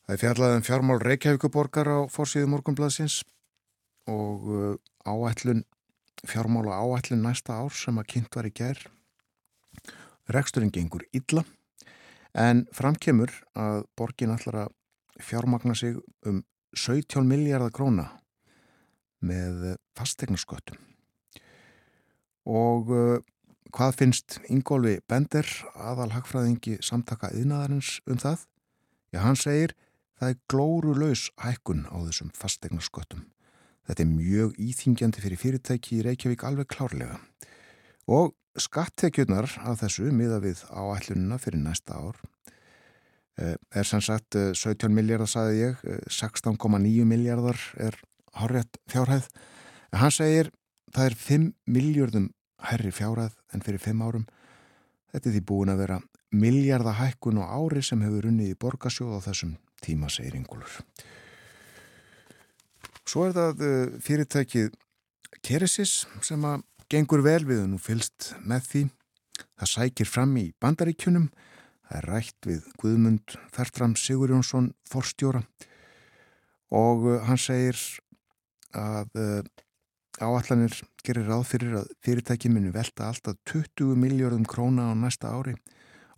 Það 0.09 0.15
er 0.17 0.23
fjallaðin 0.25 0.63
um 0.63 0.67
fjármál 0.67 1.03
Reykjavíkuborgar 1.05 1.89
á 1.89 1.99
fórsíðu 2.09 2.49
morgunbladsins 2.51 3.21
og 4.09 4.49
uh, 4.49 4.73
áætlun 5.05 5.67
fjármála 6.27 6.77
áætlin 6.81 7.23
næsta 7.25 7.57
ár 7.61 7.73
sem 7.75 7.99
að 8.01 8.11
kynnt 8.15 8.37
var 8.37 8.49
í 8.49 8.53
ger 8.55 8.83
reksturinn 10.31 10.73
gengur 10.75 11.05
illa 11.17 11.45
en 12.37 12.67
framkemur 12.77 13.33
að 13.59 13.85
borgin 13.99 14.35
allar 14.35 14.67
að 14.67 14.77
fjármagna 15.21 15.75
sig 15.75 15.99
um 16.27 16.43
17 16.77 17.27
miljardar 17.27 17.73
króna 17.75 18.07
með 19.21 19.75
fastegnarsköttum 19.99 20.79
og 22.51 22.93
uh, 22.95 23.19
hvað 23.75 23.99
finnst 23.99 24.39
Ingólfi 24.51 24.99
Bender 25.11 25.47
aðal 25.75 26.11
hagfræðingi 26.15 26.79
samtaka 26.83 27.31
yðnaðarins 27.37 27.99
um 28.11 28.19
það? 28.19 28.47
Já, 29.13 29.21
hann 29.27 29.39
segir 29.39 29.75
það 30.21 30.33
er 30.33 30.41
glóru 30.51 30.95
laus 30.97 31.29
hækkun 31.43 31.85
á 31.91 31.97
þessum 32.07 32.33
fastegnarsköttum 32.37 33.27
Þetta 33.89 34.05
er 34.05 34.11
mjög 34.11 34.59
íþingjandi 34.61 35.23
fyrir 35.25 35.41
fyrirtæki 35.41 35.99
í 35.99 36.05
Reykjavík 36.07 36.45
alveg 36.47 36.69
klárlega. 36.71 37.19
Og 38.11 38.35
skattekjurnar 38.59 39.49
af 39.65 39.81
þessu, 39.83 40.11
miða 40.15 40.41
við 40.43 40.65
áætlununa 40.69 41.39
fyrir 41.41 41.63
næsta 41.63 41.97
ár, 41.97 42.17
eh, 43.39 43.57
er 43.75 43.85
sem 43.85 44.01
sagt 44.01 44.37
17 44.37 44.91
eh, 44.91 44.95
miljardar, 44.95 45.29
saði 45.29 45.63
ég, 45.71 45.85
16,9 46.09 47.01
eh, 47.01 47.05
miljardar 47.05 47.59
er 47.79 47.97
horrið 48.39 48.79
fjárhæð. 48.91 49.29
En 49.93 49.99
hann 49.99 50.11
segir, 50.15 50.51
það 50.93 51.07
er 51.07 51.15
5 51.15 51.55
miljardum 51.67 52.31
herri 52.71 52.91
fjárhæð 52.91 53.35
en 53.55 53.61
fyrir 53.61 53.81
5 53.81 54.03
árum. 54.03 54.27
Þetta 55.13 55.29
er 55.29 55.35
því 55.35 55.45
búin 55.47 55.73
að 55.73 55.83
vera 55.83 56.01
miljardahækkun 56.31 57.41
og 57.43 57.51
ári 57.51 57.83
sem 57.83 58.03
hefur 58.03 58.29
unnið 58.31 58.53
í 58.53 58.59
borgasjóð 58.61 59.19
á 59.19 59.21
þessum 59.31 59.57
tíma, 59.83 60.11
segir 60.11 60.37
Ingúlur. 60.39 60.71
Svo 63.11 63.27
er 63.27 63.35
það 63.35 63.63
eh, 63.67 63.95
fyrirtækið 64.07 64.75
Keresis 65.43 66.05
sem 66.23 66.45
að 66.47 66.63
gengur 66.91 67.25
vel 67.27 67.43
við 67.49 67.65
og 67.65 67.71
nú 67.73 67.79
fylst 67.83 68.35
með 68.47 68.67
því. 68.71 68.83
Það 69.59 69.71
sækir 69.73 70.09
fram 70.11 70.37
í 70.39 70.51
bandaríkjunum, 70.63 71.31
Það 71.91 71.99
er 71.99 72.07
rætt 72.07 72.47
við 72.47 72.67
Guðmund 72.79 73.33
Fertram 73.51 73.97
Sigur 73.99 74.31
Jónsson 74.31 74.69
Þorstjóra 74.87 75.41
og 76.71 77.03
uh, 77.03 77.17
hann 77.27 77.41
segir 77.43 77.81
að 78.79 79.11
uh, 79.19 79.41
áallanir 80.23 80.77
gerir 81.03 81.27
ráð 81.27 81.43
fyrir 81.51 81.75
að 81.81 81.91
fyrirtæki 82.07 82.53
muni 82.55 82.71
velta 82.71 83.09
alltaf 83.11 83.41
20 83.51 83.99
miljardum 83.99 84.47
króna 84.47 84.87
á 84.87 84.95
næsta 84.95 85.35
ári 85.35 85.57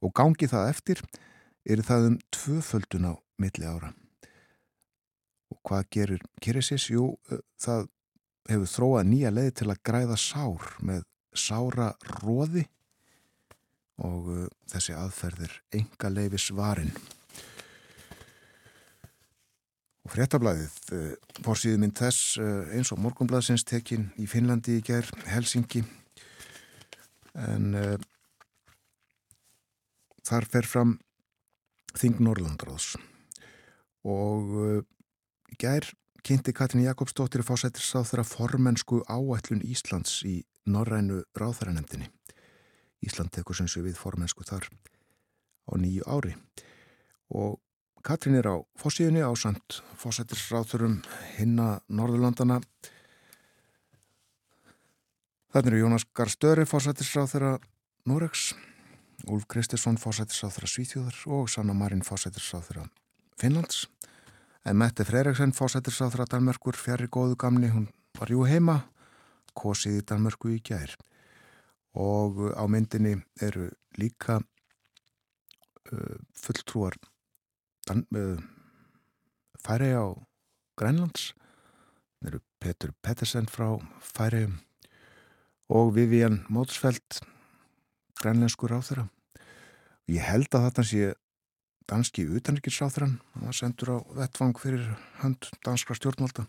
og 0.05 0.13
gangi 0.13 0.51
það 0.53 0.69
eftir 0.75 1.03
er 1.65 1.81
það 1.89 2.11
um 2.11 2.21
tvöföldun 2.37 3.09
á 3.09 3.15
milli 3.41 3.65
ára. 3.65 3.95
Og 5.53 5.59
hvað 5.69 5.89
gerir 5.93 6.27
Keresis? 6.41 6.89
Jú, 6.93 7.13
það 7.61 7.89
hefur 8.49 8.71
þróað 8.75 9.09
nýja 9.11 9.33
leið 9.33 9.51
til 9.61 9.71
að 9.71 9.83
græða 9.87 10.19
sár 10.19 10.71
með 10.83 11.05
sára 11.37 11.93
róði 12.23 12.65
og 14.03 14.31
þessi 14.73 14.97
aðferðir 14.97 15.59
enga 15.77 16.11
leifis 16.11 16.49
varin. 16.57 16.91
Og 20.03 20.11
fréttablaðið, 20.17 20.73
fórsýðið 21.45 21.83
mynd 21.85 22.01
þess 22.01 22.39
eins 22.75 22.91
og 22.91 22.99
morgunblaðsins 23.05 23.63
tekin 23.69 24.09
í 24.19 24.27
Finnlandi 24.27 24.81
í 24.81 24.85
ger, 24.89 25.07
Helsingi, 25.31 25.85
en 27.39 27.75
uh, 27.79 27.97
þar 30.27 30.49
fer 30.53 30.69
fram 30.69 30.99
Þing 31.93 32.23
Norrlandráðs 32.25 32.95
og 34.09 34.53
uh, 34.57 34.79
í 35.53 35.59
ger 35.61 35.87
kynnti 36.25 36.55
Katrin 36.55 36.87
Jakobsdóttir 36.87 37.45
fósættisráð 37.45 38.09
þeirra 38.11 38.25
formensku 38.27 39.03
áætlun 39.11 39.63
Íslands 39.67 40.23
í 40.25 40.41
Norrænu 40.67 41.23
ráðhæranemdini. 41.37 42.09
Ísland 43.03 43.33
tekur 43.35 43.59
sem 43.59 43.69
sé 43.69 43.83
við 43.83 43.99
formensku 43.99 44.47
þar 44.47 44.69
á 45.69 45.73
nýju 45.79 46.07
ári 46.07 46.37
og 47.35 47.59
Katrin 48.03 48.39
er 48.39 48.49
á 48.51 48.57
fósíðunni 48.79 49.23
á 49.23 49.31
samt 49.39 49.79
fósættisráðurum 49.99 51.01
hinna 51.37 51.83
Norðurlandana. 51.87 52.59
Þannig 55.55 55.69
eru 55.71 55.83
Jónas 55.85 56.07
Garstöri 56.11 56.67
fósættisráð 56.67 57.31
þeirra 57.35 57.53
Noregs, 58.11 58.49
Úlf 59.31 59.47
Kristiðsson 59.47 60.01
fósættisráð 60.03 60.57
þeirra 60.57 60.73
Svíþjóðar 60.75 61.21
og 61.39 61.53
Sanna 61.53 61.77
Marín 61.79 62.03
fósættisráð 62.03 62.67
þeirra 62.71 62.89
Finnlands. 63.39 63.85
En 64.65 64.79
Mette 64.79 65.05
Freyreksen 65.05 65.55
fósættisráð 65.57 66.15
þeirra 66.15 66.29
Danmerkur 66.31 66.79
fjari 66.79 67.09
góðu 67.11 67.37
gamni, 67.39 67.71
hún 67.73 67.89
var 68.19 68.31
jú 68.31 68.45
heima, 68.47 68.85
kosið 69.59 69.99
í 70.01 70.05
Danmörku 70.07 70.53
í 70.55 70.61
gær. 70.63 70.95
Og 71.99 72.39
á 72.55 72.65
myndinni 72.71 73.17
eru 73.43 73.69
líka 73.99 74.39
uh, 74.39 76.17
fulltrúar 76.39 76.97
uh, 77.91 78.39
Færi 79.63 79.93
á 79.99 80.07
Grænlands. 80.79 81.33
Það 82.21 82.31
eru 82.31 82.43
Petur 82.63 82.95
Pettersen 83.03 83.51
frá 83.51 83.67
Færi 84.01 84.47
og 85.73 85.95
Vivian 85.97 86.45
Mótsfeld 86.53 87.23
grænlenskur 88.21 88.75
á 88.77 88.81
þeirra 88.85 89.09
ég 90.13 90.25
held 90.27 90.51
að 90.55 90.67
þetta 90.67 90.85
sé 90.87 91.11
danski 91.91 92.25
utanrikiðsáþrann 92.39 93.19
það 93.35 93.57
sendur 93.59 93.93
á 93.95 93.99
vettvang 94.23 94.59
fyrir 94.61 94.87
hönd 95.23 95.49
danskra 95.65 95.97
stjórnvalda. 95.99 96.47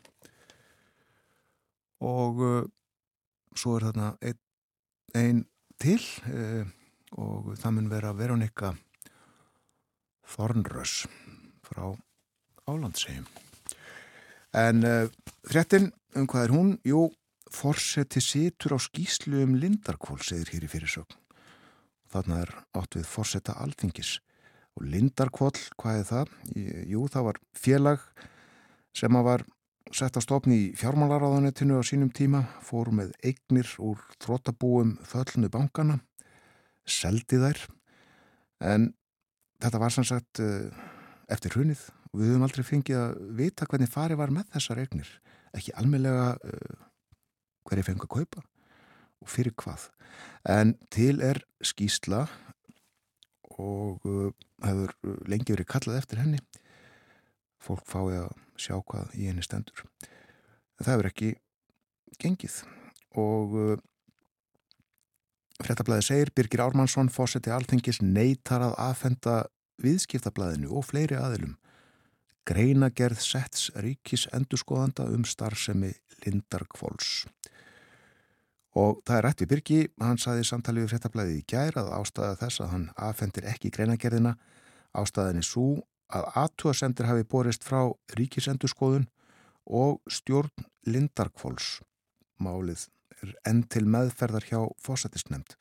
Og 2.04 2.42
uh, 2.44 2.64
svo 3.56 3.78
er 3.78 3.88
þarna 3.90 4.14
einn 4.22 4.40
ein 5.14 5.44
til 5.82 6.02
uh, 6.30 6.66
og 7.22 7.54
það 7.62 7.76
mun 7.78 7.92
vera 7.92 8.14
Veronika 8.18 8.74
Þornrös 10.34 11.04
frá 11.66 11.92
Álandsheim 12.66 13.28
en 14.54 14.86
uh, 14.86 15.10
fréttin 15.50 15.92
um 16.18 16.28
hvað 16.30 16.48
er 16.48 16.54
hún? 16.54 16.74
Jú, 16.86 17.08
forseti 17.54 18.22
situr 18.22 18.78
á 18.78 18.80
skýslu 18.82 19.44
um 19.46 19.58
Lindarkvól 19.58 20.22
segir 20.22 20.52
hér 20.54 20.68
í 20.68 20.70
fyrirsögn. 20.70 21.18
Þarna 22.14 22.44
er 22.46 22.52
átt 22.78 22.98
við 22.98 23.10
forseta 23.10 23.58
alþingis 23.62 24.20
og 24.78 24.86
Lindarkvól, 24.90 25.54
hvað 25.80 26.00
er 26.00 26.08
það? 26.10 26.32
Jú, 26.90 27.04
það 27.12 27.28
var 27.30 27.42
félag 27.58 28.08
sem 28.98 29.18
að 29.18 29.28
var 29.28 29.46
sett 29.94 30.18
að 30.18 30.26
stopni 30.26 30.58
í 30.58 30.70
fjármálaráðanetinu 30.80 31.78
á 31.78 31.84
sínum 31.86 32.10
tíma, 32.14 32.44
fór 32.66 32.90
með 32.96 33.14
eignir 33.26 33.70
úr 33.84 34.02
þróttabúum 34.24 34.96
föllnu 35.06 35.50
bankana, 35.54 36.00
seldi 36.86 37.40
þær, 37.42 37.60
en 38.64 38.90
þetta 39.62 39.82
var 39.82 39.94
sannsagt 39.94 40.42
uh, 40.44 40.72
eftir 41.32 41.56
hunnið 41.58 41.84
og 42.12 42.22
við 42.22 42.32
höfum 42.32 42.48
aldrei 42.48 42.66
fengið 42.68 43.00
að 43.00 43.14
vita 43.38 43.68
hvernig 43.70 43.92
fari 43.92 44.18
var 44.18 44.34
með 44.34 44.50
þessar 44.56 44.82
eignir, 44.84 45.12
ekki 45.54 45.76
almeinlega 45.78 46.34
uh, 46.38 46.88
hverju 47.70 47.88
fengið 47.90 48.08
að 48.08 48.16
kaupa 48.18 48.46
og 49.24 49.32
fyrir 49.32 49.56
hvað. 49.58 49.88
En 50.50 50.76
til 50.94 51.22
er 51.24 51.40
skýsla 51.64 52.26
og 53.62 54.04
uh, 54.10 54.34
hefur 54.64 54.94
lengi 55.30 55.56
verið 55.56 55.70
kallað 55.74 56.00
eftir 56.02 56.22
henni, 56.24 56.42
fólk 57.64 57.86
fái 57.88 58.20
að 58.20 58.30
sjá 58.60 58.78
hvað 58.80 59.16
í 59.18 59.30
henni 59.30 59.46
stendur. 59.46 59.86
En 60.80 60.88
það 60.88 61.00
er 61.00 61.10
ekki 61.10 61.32
gengið 62.22 62.60
og 63.20 63.58
uh, 63.58 63.74
frettablaði 65.64 66.08
segir 66.08 66.32
Birgir 66.36 66.64
Ármannsson 66.66 67.12
fósetti 67.14 67.54
alþengis 67.54 68.02
neytar 68.04 68.66
að 68.66 68.78
aðfenda 68.90 69.36
viðskiptablaðinu 69.84 70.72
og 70.74 70.88
fleiri 70.90 71.18
aðilum 71.20 71.58
greinagerð 72.48 73.22
setts 73.24 73.70
ríkis 73.80 74.26
endurskoðanda 74.36 75.08
um 75.14 75.24
starfsemi 75.28 75.94
Lindar 76.26 76.66
Kvóls. 76.72 77.24
Og 78.74 79.04
það 79.06 79.18
er 79.18 79.26
rætt 79.28 79.42
við 79.44 79.50
Birgi, 79.52 79.80
hann 80.02 80.18
saði 80.18 80.46
samtalið 80.48 80.88
við 80.88 80.94
frettablaðið 80.96 81.40
í 81.40 81.46
gær 81.54 81.78
að 81.78 81.92
ástæða 82.00 82.38
þess 82.42 82.62
að 82.64 82.72
hann 82.72 82.86
aðfendir 82.98 83.50
ekki 83.52 83.70
greinagerðina 83.76 84.34
ástæðinni 84.98 85.46
svo 85.46 85.68
að 86.14 86.26
aðtúasendir 86.42 87.10
hafi 87.10 87.28
borist 87.30 87.66
frá 87.66 87.92
ríkisendurskoðun 88.18 89.06
og 89.70 90.02
stjórn 90.10 90.68
Lindarkvóls. 90.90 91.80
Málið 92.42 92.88
er 93.22 93.36
enn 93.48 93.64
til 93.70 93.86
meðferðar 93.88 94.50
hjá 94.50 94.60
fósættisnemt 94.82 95.56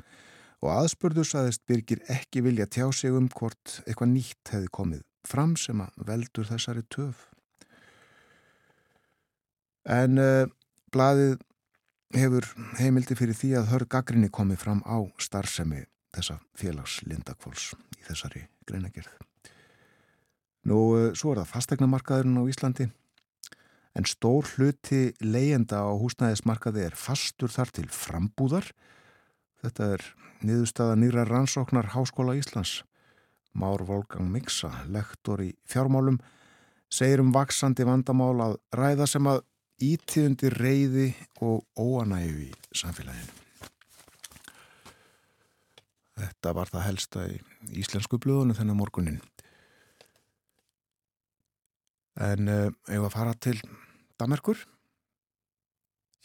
og 0.63 0.71
aðspurðu 0.73 1.25
saðist 1.27 1.65
Birgir 1.69 2.03
ekki 2.11 2.43
vilja 2.47 2.69
tjá 2.71 2.87
sig 2.95 3.15
um 3.15 3.29
hvort 3.29 3.81
eitthvað 3.85 4.13
nýtt 4.15 4.55
hefði 4.55 4.73
komið 4.73 5.05
fram 5.29 5.55
sem 5.59 5.81
að 5.83 6.03
veldur 6.09 6.49
þessari 6.49 6.83
töf. 6.91 7.29
En 9.87 10.19
uh, 10.23 10.47
blaðið 10.95 11.41
hefur 12.13 12.47
heimildi 12.79 13.17
fyrir 13.17 13.37
því 13.37 13.51
að 13.61 13.69
hörg 13.73 13.91
gaggrinni 13.93 14.29
komið 14.33 14.61
fram 14.63 14.81
á 14.85 15.01
starfsemi 15.23 15.85
þessa 16.13 16.39
félags 16.59 16.99
Lindakvóls 17.09 17.73
í 17.97 18.03
þessari 18.05 18.47
greinagerð. 18.69 19.13
Nú, 20.69 20.79
uh, 20.95 21.13
svo 21.17 21.33
er 21.33 21.43
það 21.43 21.53
fastegnamarkaðurinn 21.55 22.39
á 22.39 22.45
Íslandi 22.53 22.89
en 23.99 24.09
stór 24.09 24.49
hluti 24.55 25.13
leyenda 25.21 25.83
á 25.85 25.93
húsnæðismarkaði 26.01 26.87
er 26.87 26.97
fastur 26.97 27.53
þar 27.53 27.73
til 27.77 27.89
frambúðar. 27.93 28.71
Þetta 29.63 29.89
er 29.97 30.07
niðurstaða 30.43 30.99
nýra 31.01 31.27
rannsóknar 31.29 31.93
Háskóla 31.93 32.37
Íslands. 32.39 32.83
Már 33.53 33.85
Volgang 33.85 34.31
Miksa, 34.33 34.71
lektor 34.89 35.43
í 35.45 35.51
fjármálum, 35.69 36.17
segir 36.89 37.21
um 37.21 37.35
vaksandi 37.35 37.85
vandamál 37.85 38.39
að 38.41 38.55
ræða 38.73 39.09
sem 39.11 39.29
að 39.29 39.43
ítíðundi 39.83 40.51
reyði 40.55 41.07
og 41.43 41.65
óanægu 41.77 42.49
í 42.49 42.51
samfélaginu. 42.77 43.39
Þetta 46.23 46.53
var 46.55 46.71
það 46.71 46.87
helsta 46.87 47.27
í 47.33 47.39
íslensku 47.83 48.21
blöðunum 48.23 48.57
þennan 48.59 48.79
morgunin. 48.79 49.21
En 52.21 52.51
uh, 52.53 52.69
ef 52.93 53.07
að 53.09 53.15
fara 53.15 53.33
til 53.41 53.57
Damerkur, 54.21 54.61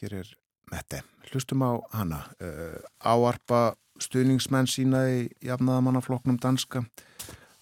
hér 0.02 0.20
er 0.22 0.34
Mette, 0.68 1.00
hlustum 1.30 1.64
á 1.64 1.80
hana, 1.96 2.26
uh, 2.44 2.76
áarpa 3.00 3.78
stuðningsmenn 4.04 4.68
sína 4.68 5.06
í 5.08 5.22
jafnaðamannafloknum 5.48 6.42
danska 6.44 6.84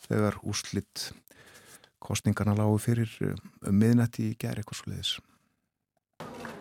þegar 0.08 0.39
úrslitt 0.41 1.12
kostningarna 2.01 2.58
lágu 2.58 2.81
fyrir 2.81 3.13
um 3.21 3.77
miðnætti 3.77 4.31
í 4.31 4.36
gerð 4.41 4.63
eitthvað 4.63 4.81
svo 4.81 4.91
leiðis. 4.91 5.13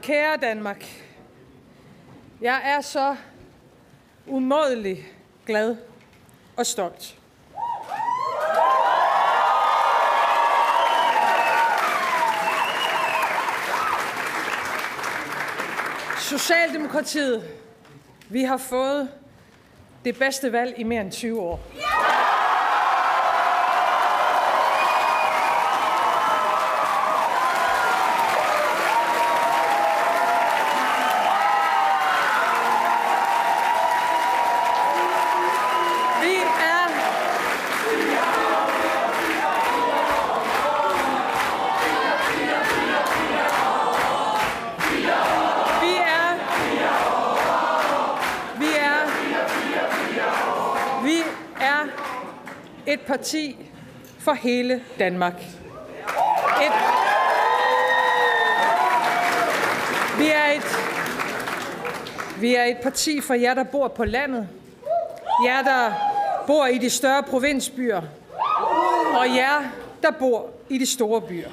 Kære 0.05 0.37
Danmark, 0.37 0.85
jeg 2.41 2.61
er 2.65 2.81
så 2.81 3.17
umådelig 4.27 5.07
glad 5.47 5.77
og 6.57 6.67
stolt. 6.67 7.19
Socialdemokratiet, 16.19 17.45
vi 18.29 18.43
har 18.43 18.57
fået 18.57 19.09
det 20.05 20.19
bedste 20.19 20.53
valg 20.53 20.75
i 20.79 20.83
mere 20.83 21.01
end 21.01 21.13
20 21.13 21.41
år. 21.41 21.61
Parti 53.25 53.57
for 54.19 54.33
hele 54.33 54.83
Danmark. 54.99 55.35
Et, 56.61 56.73
vi, 60.19 60.29
er 60.29 60.51
et, 60.53 60.77
vi 62.41 62.55
er 62.55 62.65
et 62.65 62.77
parti 62.83 63.21
for 63.21 63.35
jer, 63.35 63.55
der 63.55 63.65
bor 63.65 63.89
på 63.89 64.05
landet. 64.05 64.49
Jer, 65.45 65.63
der 65.63 65.93
bor 66.47 66.67
i 66.67 66.79
de 66.79 66.91
større 66.91 67.23
provinsbyer. 67.23 68.03
Og 69.19 69.35
jer, 69.37 69.63
der 70.03 70.11
bor 70.11 70.51
i 70.69 70.79
de 70.79 70.87
store 70.87 71.21
byer. 71.21 71.51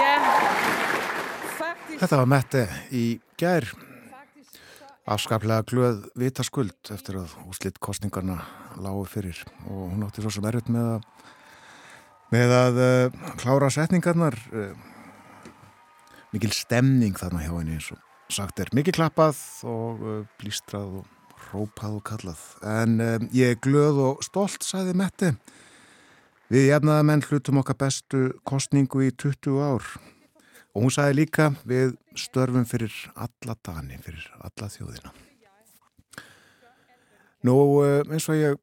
Ja, 0.00 0.16
faktisk... 1.58 2.00
Þetta 2.00 2.16
var 2.16 2.24
Mette 2.32 2.64
í 2.92 3.20
gær 3.36 3.68
afskaplega 5.04 5.68
glöð 5.68 6.08
vitaskuld 6.16 6.94
eftir 6.96 7.20
að 7.20 7.36
úslitt 7.44 7.76
kostningarna 7.80 8.40
lágu 8.84 9.04
fyrir 9.08 9.40
og 9.66 9.92
hún 9.92 10.06
átti 10.06 10.24
svo 10.24 10.32
sem 10.34 10.46
erfitt 10.48 10.72
með 10.72 10.94
að 10.96 11.10
með 12.30 12.54
að 12.54 12.80
uh, 12.80 13.22
klára 13.40 13.70
setningarnar 13.74 14.36
uh, 14.54 14.74
mikil 16.34 16.52
stemning 16.54 17.18
þarna 17.18 17.42
hjá 17.42 17.54
henni 17.56 17.78
eins 17.78 17.90
og 17.94 18.04
sagt 18.30 18.62
er. 18.62 18.70
Mikil 18.76 18.94
klappað 18.94 19.40
og 19.66 20.04
uh, 20.04 20.20
blístrað 20.38 21.00
og 21.00 21.48
rópað 21.50 21.96
og 21.98 22.04
kallað. 22.06 22.44
En 22.68 23.00
ég 23.34 23.56
er 23.56 23.58
glöð 23.64 23.98
og 24.04 24.22
stolt 24.22 24.62
sagði 24.62 24.94
Mette. 25.00 25.32
Við 26.52 26.68
jefnaða 26.68 27.06
menn 27.08 27.24
hlutum 27.24 27.58
okkar 27.62 27.78
bestu 27.80 28.20
kostningu 28.46 29.02
í 29.06 29.10
20 29.10 29.58
ár. 29.64 29.88
Og 30.76 30.84
hún 30.84 30.94
sagði 30.94 31.16
líka 31.24 31.48
við 31.66 31.96
störfum 32.14 32.68
fyrir 32.68 32.94
alla 33.18 33.56
dani, 33.66 33.98
fyrir 34.04 34.28
alla 34.38 34.68
þjóðina. 34.70 35.14
Nú 37.48 37.56
eins 38.04 38.28
og 38.28 38.38
ég 38.38 38.60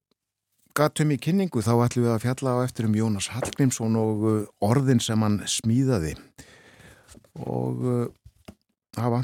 gatum 0.78 1.12
í 1.14 1.18
kynningu 1.22 1.64
þá 1.66 1.74
ætlum 1.88 2.06
við 2.06 2.14
að 2.14 2.24
fjalla 2.26 2.54
á 2.54 2.58
eftir 2.62 2.86
um 2.86 2.96
Jónas 2.98 3.32
Hallgrímsson 3.34 3.98
og 3.98 4.26
eh, 4.30 4.42
orðin 4.62 5.02
sem 5.02 5.24
hann 5.26 5.40
smíðaði 5.50 6.14
og 7.38 7.84
uh, 7.86 8.06
hafa 8.98 9.22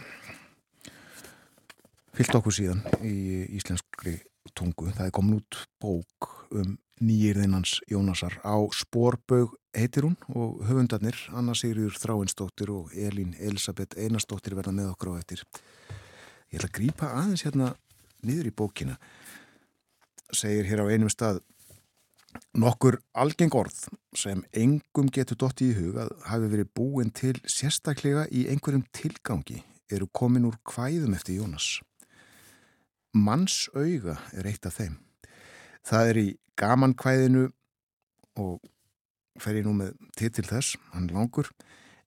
fyllt 2.13 2.38
okkur 2.38 2.54
síðan 2.54 2.84
í 3.02 3.44
íslenskri 3.58 4.20
tungu. 4.54 4.92
Það 4.94 5.08
er 5.08 5.13
komin 5.16 5.39
út 5.39 5.60
bók 5.82 6.30
um 6.54 6.76
nýjirðinans 7.04 7.80
Jónasar 7.89 8.38
á 8.46 8.54
Spórbög 8.74 9.56
heitir 9.74 10.06
hún 10.06 10.18
og 10.30 10.62
höfundarnir 10.70 11.18
Anna 11.34 11.56
Sigriður 11.58 11.98
Þráinsdóttir 11.98 12.70
og 12.74 12.94
Elín 12.94 13.34
Elisabeth 13.42 13.98
Einarsdóttir 13.98 14.54
verða 14.58 14.76
með 14.78 14.94
okkur 14.94 15.18
á 15.18 15.22
eftir. 15.22 15.42
Ég 16.54 16.62
ætla 16.62 16.70
að 16.70 16.78
grýpa 16.78 17.13
aðeins 17.18 17.46
hérna 17.46 17.74
niður 18.24 18.50
í 18.50 18.56
bókina 18.56 18.98
segir 20.32 20.70
hér 20.70 20.84
á 20.84 20.92
einum 20.92 21.12
stað 21.12 21.42
nokkur 22.58 23.00
algeng 23.14 23.54
orð 23.58 23.88
sem 24.18 24.44
engum 24.58 25.10
getur 25.14 25.38
dotti 25.40 25.72
í 25.72 25.78
hug 25.78 25.98
að 26.04 26.12
hafi 26.30 26.50
verið 26.52 26.72
búin 26.78 27.12
til 27.14 27.36
sérstaklega 27.50 28.26
í 28.32 28.46
einhverjum 28.52 28.86
tilgangi 28.96 29.64
eru 29.94 30.08
komin 30.10 30.48
úr 30.50 30.58
hvæðum 30.70 31.16
eftir 31.18 31.40
Jónas. 31.42 31.82
Manns 33.14 33.68
auga 33.76 34.18
er 34.34 34.48
eitt 34.50 34.66
af 34.66 34.80
þeim. 34.80 34.98
Það 35.86 36.10
er 36.10 36.22
í 36.22 36.28
gamankvæðinu 36.58 37.44
og 38.42 38.62
fer 39.42 39.60
ég 39.60 39.68
nú 39.68 39.76
með 39.78 39.94
titil 40.18 40.46
þess, 40.48 40.78
hann 40.94 41.10
langur 41.14 41.50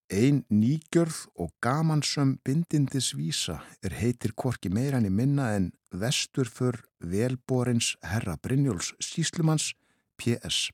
Ein 0.06 0.44
nýgjörð 0.46 1.24
og 1.34 1.50
gamansöm 1.58 2.36
bindindis 2.46 3.10
vísa 3.18 3.56
er 3.82 3.90
heitir 3.90 4.36
korki 4.38 4.70
meirann 4.70 5.08
í 5.08 5.10
minna 5.10 5.48
en 5.56 5.72
vestur 5.90 6.46
för 6.46 6.78
velborins 7.00 7.96
herra 8.02 8.36
Brynjóls 8.38 8.92
síslumans 9.02 9.72
P.S. 10.16 10.70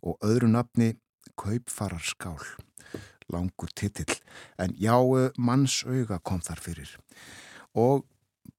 og 0.00 0.16
öðru 0.24 0.48
nafni 0.48 0.94
Kaupfarar 1.36 2.00
skál 2.00 2.40
langur 3.28 3.68
titill. 3.74 4.16
En 4.58 4.72
já 4.72 4.96
mannsauga 5.36 6.18
kom 6.22 6.40
þar 6.40 6.60
fyrir. 6.60 6.96
Og 7.74 8.06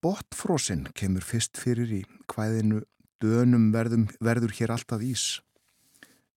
botfrósin 0.04 0.86
kemur 0.94 1.26
fyrst 1.26 1.58
fyrir 1.58 1.90
í 1.90 2.04
hvaðinu 2.30 2.84
dönum 3.18 3.72
verðum, 3.74 4.06
verður 4.22 4.54
hér 4.60 4.76
alltaf 4.76 5.02
ís. 5.02 5.42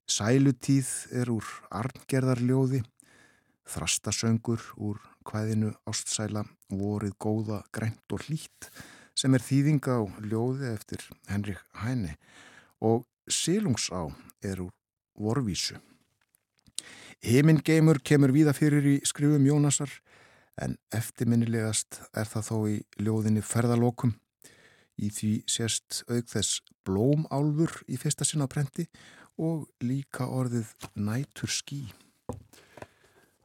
Sælutíð 0.09 0.89
er 1.13 1.29
úr 1.29 1.45
arngerðarljóði, 1.69 2.81
þrastasöngur 3.71 4.65
úr 4.77 4.99
hvaðinu 5.29 5.73
ástsæla 5.89 6.45
vorið 6.75 7.15
góða 7.23 7.61
grænt 7.75 8.15
og 8.15 8.27
hlýtt 8.27 8.71
sem 9.19 9.35
er 9.37 9.45
þýðinga 9.45 10.01
á 10.01 10.03
ljóði 10.25 10.73
eftir 10.73 11.05
Henrik 11.29 11.63
Hæni 11.83 12.17
og 12.81 13.07
Silungsá 13.31 14.09
er 14.43 14.63
úr 14.65 14.73
vorvísu. 15.21 15.77
Hemingeimur 17.21 18.01
kemur 18.01 18.33
víða 18.33 18.55
fyrir 18.57 18.87
í 18.89 18.97
skrifum 19.05 19.45
Jónasar 19.45 19.93
en 20.61 20.79
eftirminnilegast 20.97 22.01
er 22.17 22.29
það 22.29 22.47
þó 22.49 22.57
í 22.71 22.77
ljóðinni 23.01 23.43
ferðalokum. 23.45 24.15
Í 25.01 25.09
því 25.13 25.33
sést 25.49 26.03
auk 26.09 26.29
þess 26.29 26.61
blómálfur 26.85 27.83
í 27.89 28.01
fyrsta 28.01 28.27
sinna 28.29 28.49
prenti 28.49 28.89
og 29.41 29.69
líka 29.85 30.29
orðið 30.29 30.73
nætur 30.97 31.53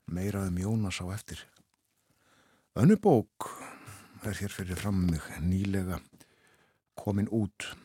skí. 0.05 0.13
Meiraðum 0.13 0.57
Jónas 0.57 1.01
á 1.01 1.05
eftir. 1.13 1.39
Önnu 2.75 2.97
bók 2.97 3.49
er 4.23 4.33
hér 4.33 4.51
fyrir 4.51 4.75
fram 4.77 5.09
mig 5.09 5.21
nýlega 5.39 5.99
komin 6.95 7.27
út. 7.29 7.75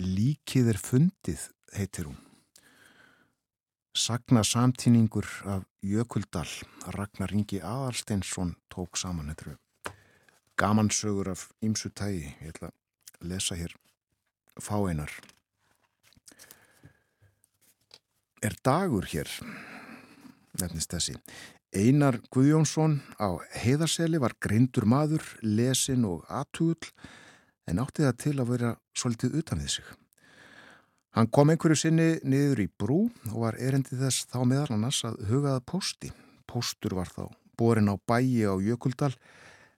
Líkið 0.00 0.68
er 0.68 0.78
fundið, 0.78 1.50
heitir 1.72 2.06
hún. 2.06 2.18
Sagna 3.94 4.42
samtíningur 4.42 5.26
af 5.46 5.64
Jökuldal, 5.82 6.48
Ragnar 6.86 7.32
Ingi 7.32 7.60
Aðarsteinsson 7.60 8.56
tók 8.68 8.96
saman 8.96 9.30
þetta. 9.30 9.56
Gamansögur 10.56 11.30
af 11.30 11.52
ýmsu 11.62 11.90
tægi, 11.94 12.34
ég 12.40 12.54
ætla 12.54 12.70
að 12.70 13.28
lesa 13.28 13.54
hér 13.54 13.74
fáeinar 14.60 15.10
er 18.44 18.54
dagur 18.62 19.06
hér, 19.08 19.30
nefnist 20.60 20.94
þessi. 20.94 21.16
Einar 21.74 22.20
Guðjónsson 22.30 23.00
á 23.18 23.34
heiðarseli 23.64 24.20
var 24.22 24.36
greindur 24.42 24.86
maður, 24.86 25.24
lesin 25.42 26.06
og 26.06 26.22
aðtugull 26.30 26.92
en 27.66 27.80
átti 27.82 28.04
það 28.04 28.18
til 28.22 28.34
að 28.38 28.50
vera 28.52 28.72
svolítið 28.94 29.38
utan 29.40 29.62
því 29.62 29.70
sig. 29.76 29.86
Hann 31.14 31.30
kom 31.30 31.50
einhverju 31.50 31.78
sinni 31.78 32.08
niður 32.26 32.64
í 32.64 32.68
brú 32.78 33.00
og 33.30 33.38
var 33.46 33.58
erendið 33.62 34.02
þess 34.02 34.26
þá 34.32 34.40
meðal 34.50 34.76
annars 34.76 35.04
að 35.06 35.20
hugaða 35.28 35.62
posti. 35.66 36.10
Postur 36.50 36.96
var 36.98 37.10
þá 37.10 37.28
borin 37.58 37.90
á 37.90 37.94
bæi 37.94 38.42
á 38.46 38.54
Jökuldal 38.58 39.12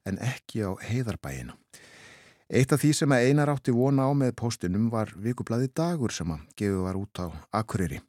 en 0.08 0.20
ekki 0.22 0.64
á 0.64 0.72
heiðarbæina. 0.80 1.56
Eitt 2.46 2.72
af 2.72 2.80
því 2.80 2.92
sem 2.94 3.12
einar 3.12 3.50
átti 3.52 3.74
vona 3.74 4.06
á 4.06 4.12
með 4.14 4.36
postinum 4.38 4.88
var 4.92 5.10
vikublaði 5.18 5.72
dagur 5.74 6.14
sem 6.14 6.30
að 6.30 6.44
gefið 6.56 6.84
var 6.84 7.00
út 7.00 7.20
á 7.20 7.26
Akureyri. 7.58 8.00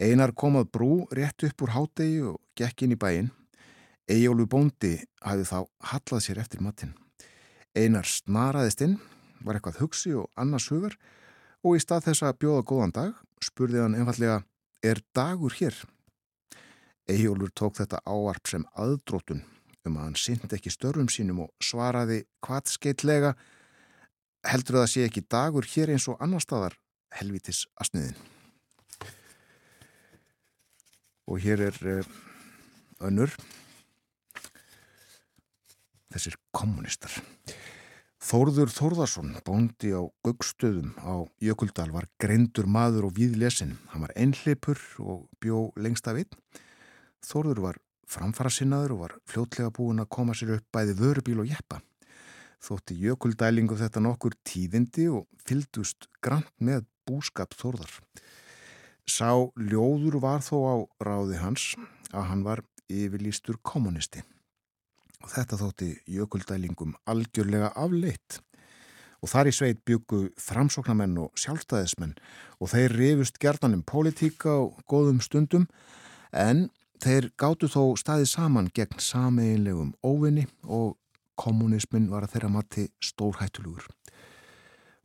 Einar 0.00 0.32
kom 0.32 0.56
að 0.56 0.70
brú 0.72 0.92
rétt 1.12 1.44
upp 1.44 1.60
úr 1.60 1.74
hádegi 1.74 2.22
og 2.30 2.38
gekk 2.56 2.86
inn 2.86 2.94
í 2.94 3.00
bæin. 3.00 3.26
Eyjólu 4.08 4.46
bóndi 4.48 4.94
hafði 5.20 5.44
þá 5.50 5.58
hallað 5.90 6.22
sér 6.24 6.40
eftir 6.40 6.62
matinn. 6.64 6.94
Einar 7.76 8.08
snaraðist 8.08 8.80
inn, 8.86 8.96
var 9.44 9.58
eitthvað 9.58 9.82
hugsi 9.82 10.14
og 10.16 10.30
annars 10.40 10.70
hugar 10.72 10.96
og 11.60 11.76
í 11.76 11.82
stað 11.84 12.08
þess 12.08 12.24
að 12.24 12.40
bjóða 12.40 12.64
góðan 12.72 12.96
dag 12.96 13.20
spurði 13.44 13.84
hann 13.84 13.98
einfallega, 13.98 14.40
er 14.80 15.04
dagur 15.16 15.52
hér? 15.60 15.76
Eyjólur 17.04 17.52
tók 17.52 17.76
þetta 17.76 18.00
áarp 18.08 18.48
sem 18.48 18.64
aðdrótun 18.80 19.44
um 19.84 19.96
að 20.00 20.04
hann 20.08 20.18
synd 20.20 20.56
ekki 20.56 20.72
störfum 20.72 21.12
sínum 21.12 21.44
og 21.44 21.52
svaraði 21.64 22.22
hvað 22.44 22.72
skeitlega 22.72 23.36
heldur 24.48 24.80
það 24.80 24.92
sé 24.94 25.06
ekki 25.08 25.28
dagur 25.28 25.68
hér 25.76 25.92
eins 25.92 26.08
og 26.08 26.20
annar 26.24 26.44
staðar 26.44 26.76
helvitis 27.20 27.66
asniðin 27.80 28.16
og 31.30 31.40
hér 31.40 31.62
er 31.70 31.80
uh, 31.86 32.12
önnur. 33.06 33.32
Þessir 36.10 36.34
kommunistar 36.50 37.14
Þórður 38.20 38.68
Þórðarsson 38.68 39.30
bóndi 39.46 39.94
á 39.96 40.04
Guggstöðum 40.22 40.90
á 41.00 41.24
Jökuldal 41.40 41.88
var 41.90 42.04
greindur 42.20 42.66
maður 42.68 43.08
og 43.08 43.14
viðlesin 43.16 43.72
hann 43.90 44.04
var 44.04 44.12
einhleipur 44.12 44.78
og 45.00 45.24
bjó 45.40 45.70
lengst 45.80 46.06
af 46.10 46.20
einn. 46.20 46.36
Þórður 47.24 47.62
var 47.64 47.80
framfara 48.10 48.52
sinnaður 48.52 48.94
og 48.94 49.00
var 49.06 49.14
fljótlega 49.24 49.72
búin 49.72 50.04
að 50.04 50.10
koma 50.12 50.36
sér 50.36 50.52
upp 50.58 50.68
bæði 50.68 50.98
vörubíl 51.00 51.40
og 51.40 51.48
jeppa. 51.48 51.80
Þótti 52.60 52.98
jökuldælingu 53.06 53.80
þetta 53.80 54.04
nokkur 54.04 54.36
tíðindi 54.44 55.08
og 55.08 55.24
fyldust 55.40 56.10
grant 56.20 56.52
með 56.60 56.84
búskap 57.08 57.56
Þórðar 57.56 57.96
Sá 59.10 59.32
ljóður 59.58 60.20
var 60.22 60.44
þó 60.44 60.56
á 60.70 60.76
ráði 61.02 61.40
hans 61.40 61.72
að 62.14 62.28
hann 62.28 62.44
var 62.46 62.62
yfirlýstur 62.90 63.58
kommunisti. 63.66 64.22
Og 65.20 65.32
þetta 65.32 65.58
þótti 65.60 65.88
jökuldælingum 66.14 66.94
algjörlega 67.10 67.72
afleitt 67.74 68.38
og 69.20 69.32
þar 69.32 69.50
í 69.50 69.54
sveit 69.56 69.80
byggu 69.88 70.20
framsóknamenn 70.40 71.18
og 71.20 71.40
sjálfstæðismenn 71.42 72.14
og 72.60 72.70
þeir 72.72 72.94
rifust 72.96 73.40
gerðanum 73.42 73.82
pólitíka 73.84 74.54
og 74.62 74.78
góðum 74.88 75.20
stundum 75.24 75.66
en 76.32 76.68
þeir 77.02 77.28
gáttu 77.40 77.68
þó 77.68 77.96
staðið 78.00 78.30
saman 78.32 78.70
gegn 78.76 79.02
sameinlegum 79.02 79.92
óvinni 80.06 80.46
og 80.64 80.96
kommunismin 81.40 82.08
var 82.12 82.24
að 82.24 82.36
þeirra 82.36 82.52
mati 82.56 82.86
stórhættulugur. 83.04 83.88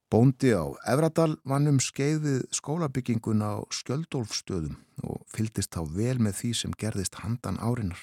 Bóndi 0.06 0.52
á 0.54 0.62
Evradal 0.86 1.34
vann 1.50 1.66
um 1.66 1.80
skeiðið 1.82 2.44
skólabyggingun 2.54 3.42
á 3.42 3.66
skjöldólfstöðum 3.74 4.76
og 5.02 5.24
fyldist 5.34 5.74
þá 5.74 5.82
vel 5.96 6.20
með 6.22 6.36
því 6.40 6.52
sem 6.60 6.76
gerðist 6.78 7.18
handan 7.24 7.58
árinar. 7.58 7.98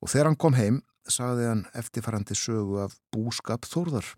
Og 0.00 0.08
þegar 0.08 0.30
hann 0.30 0.38
kom 0.40 0.56
heim 0.56 0.78
sagði 1.04 1.50
hann 1.50 1.66
eftirfarandi 1.76 2.36
sögu 2.38 2.80
af 2.80 2.96
búskap 3.12 3.68
Þórðar. 3.68 4.08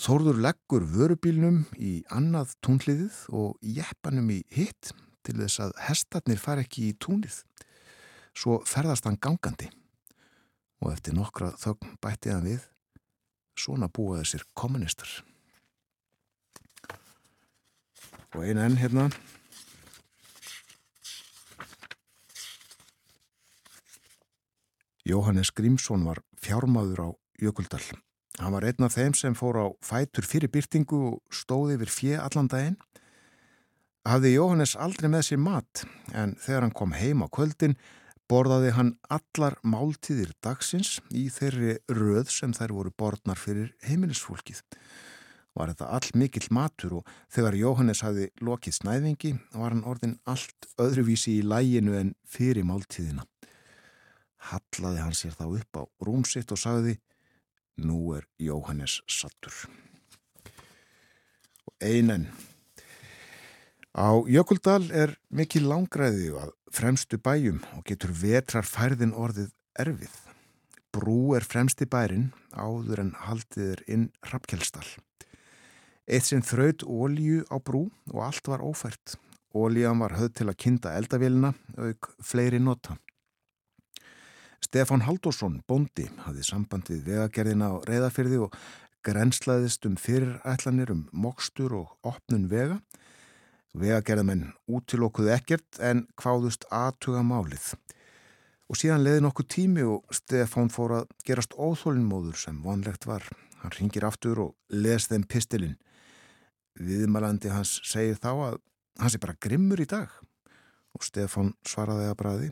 Þórður 0.00 0.40
leggur 0.46 0.86
vörubílnum 0.88 1.66
í 1.76 2.00
annað 2.08 2.54
túnliðið 2.64 3.18
og 3.36 3.58
jeppanum 3.60 4.30
í 4.32 4.40
hitt 4.56 4.94
til 5.22 5.36
þess 5.36 5.60
að 5.66 5.74
hestarnir 5.84 6.40
far 6.40 6.62
ekki 6.62 6.88
í 6.88 6.96
túnið. 6.96 7.42
Svo 8.32 8.62
ferðast 8.64 9.04
hann 9.04 9.20
gangandi 9.20 9.68
og 10.80 10.94
eftir 10.94 11.12
nokkra 11.14 11.52
þögn 11.60 11.98
bætti 12.00 12.32
hann 12.32 12.48
við 12.48 12.64
svona 13.52 13.92
búa 13.92 14.22
þessir 14.22 14.48
kommunistar. 14.56 15.20
Og 18.32 18.46
eina 18.48 18.64
enn 18.64 18.78
hérna 18.80 19.10
Jóhannes 25.04 25.50
Grímsson 25.50 26.06
var 26.06 26.22
fjármáður 26.40 27.00
á 27.04 27.08
Jökuldal. 27.42 27.82
Hann 28.38 28.54
var 28.54 28.64
einn 28.64 28.86
af 28.86 28.94
þeim 28.94 29.16
sem 29.18 29.34
fór 29.36 29.58
á 29.60 29.66
fætur 29.84 30.24
fyrir 30.24 30.48
byrtingu 30.52 31.00
og 31.10 31.34
stóði 31.34 31.76
yfir 31.76 31.92
fjö 31.92 32.20
allan 32.22 32.48
daginn. 32.48 32.78
Hafði 34.08 34.36
Jóhannes 34.36 34.76
aldrei 34.78 35.10
með 35.10 35.26
sér 35.28 35.42
mat 35.42 35.84
en 36.14 36.36
þegar 36.40 36.64
hann 36.64 36.76
kom 36.78 36.94
heim 36.96 37.22
á 37.22 37.28
kvöldin 37.28 37.76
borðaði 38.30 38.72
hann 38.78 38.94
allar 39.12 39.58
máltíðir 39.60 40.32
dagsins 40.42 40.96
í 41.10 41.26
þeirri 41.34 41.76
röð 41.92 42.30
sem 42.32 42.54
þær 42.56 42.72
voru 42.78 42.94
borðnar 42.96 43.38
fyrir 43.38 43.74
heimilisfólkið. 43.84 44.62
Var 45.52 45.72
þetta 45.72 45.90
all 45.92 46.10
mikill 46.16 46.48
matur 46.54 46.98
og 47.00 47.08
þegar 47.32 47.58
Jóhannes 47.60 48.00
hafði 48.04 48.30
lokið 48.40 48.76
snæðingi 48.78 49.32
var 49.52 49.74
hann 49.74 49.84
orðin 49.84 50.16
allt 50.24 50.68
öðruvísi 50.80 51.38
í 51.40 51.44
læginu 51.44 51.98
en 51.98 52.14
fyrir 52.24 52.64
máltíðina. 52.64 53.26
Hallaði 54.52 55.02
hann 55.04 55.16
sér 55.16 55.36
þá 55.36 55.44
upp 55.50 55.78
á 55.78 55.82
rúmsitt 56.02 56.54
og 56.54 56.60
sagði 56.60 56.96
Nú 57.80 58.12
er 58.16 58.26
Jóhannes 58.40 59.00
sattur. 59.08 59.54
Og 61.64 61.74
einan. 61.80 62.26
Á 63.96 64.24
Jökuldal 64.28 64.90
er 64.92 65.16
mikil 65.28 65.64
langræði 65.68 66.32
að 66.36 66.52
fremstu 66.72 67.18
bæjum 67.20 67.62
og 67.76 67.84
getur 67.88 68.12
vetrar 68.16 68.68
færðin 68.68 69.16
orðið 69.16 69.52
erfið. 69.80 70.12
Brú 70.92 71.32
er 71.36 71.44
fremsti 71.44 71.88
bærin 71.88 72.30
áður 72.52 73.06
en 73.06 73.14
haldið 73.24 73.72
er 73.72 73.82
inn 73.88 74.10
Rappkjellstall. 74.28 74.88
Eitt 76.10 76.26
sinn 76.26 76.42
þraut 76.42 76.82
ólíu 76.82 77.44
á 77.46 77.62
brú 77.62 77.86
og 78.10 78.20
allt 78.26 78.48
var 78.50 78.64
ófært. 78.66 79.14
Ólían 79.54 80.00
var 80.02 80.16
höfð 80.18 80.34
til 80.40 80.48
að 80.50 80.58
kinda 80.64 80.94
eldavélina 80.98 81.52
auk 81.78 82.08
fleiri 82.18 82.58
nota. 82.58 82.96
Stefán 84.62 85.04
Haldósson, 85.06 85.60
bondi, 85.68 86.08
hafði 86.24 86.46
samband 86.46 86.88
við 86.88 87.04
vegagerðina 87.10 87.68
á 87.70 87.74
reyðafyrði 87.86 88.40
og 88.46 88.56
grenslaðist 89.06 89.86
um 89.86 89.96
fyrirætlanir 89.98 90.90
um 90.94 91.06
mokstur 91.12 91.74
og 91.76 91.94
opnun 92.06 92.48
vega. 92.50 92.80
Vegagerðamenn 93.78 94.52
útilokkuðu 94.66 95.32
ekkert 95.36 95.80
en 95.80 96.06
hváðust 96.16 96.66
aðtuga 96.70 97.22
málið. 97.26 97.74
Og 98.70 98.78
síðan 98.80 99.04
leiði 99.04 99.22
nokkuð 99.26 99.48
tími 99.52 99.86
og 99.86 100.14
Stefán 100.14 100.72
fór 100.72 100.98
að 101.02 101.14
gerast 101.26 101.54
óþólinnmóður 101.54 102.38
sem 102.40 102.62
vonlegt 102.64 103.06
var. 103.06 103.26
Hann 103.62 103.74
ringir 103.76 104.06
aftur 104.08 104.46
og 104.46 104.54
les 104.72 105.10
þeim 105.10 105.26
pistilinn. 105.28 105.76
Viðmalandi 106.80 107.52
hans 107.52 107.78
segir 107.84 108.16
þá 108.20 108.32
að 108.32 108.58
hans 109.02 109.16
er 109.16 109.22
bara 109.22 109.38
grimmur 109.40 109.82
í 109.82 109.88
dag. 109.88 110.08
Og 110.92 111.04
Stefán 111.04 111.54
svaraði 111.66 112.08
að 112.10 112.18
bræði 112.20 112.50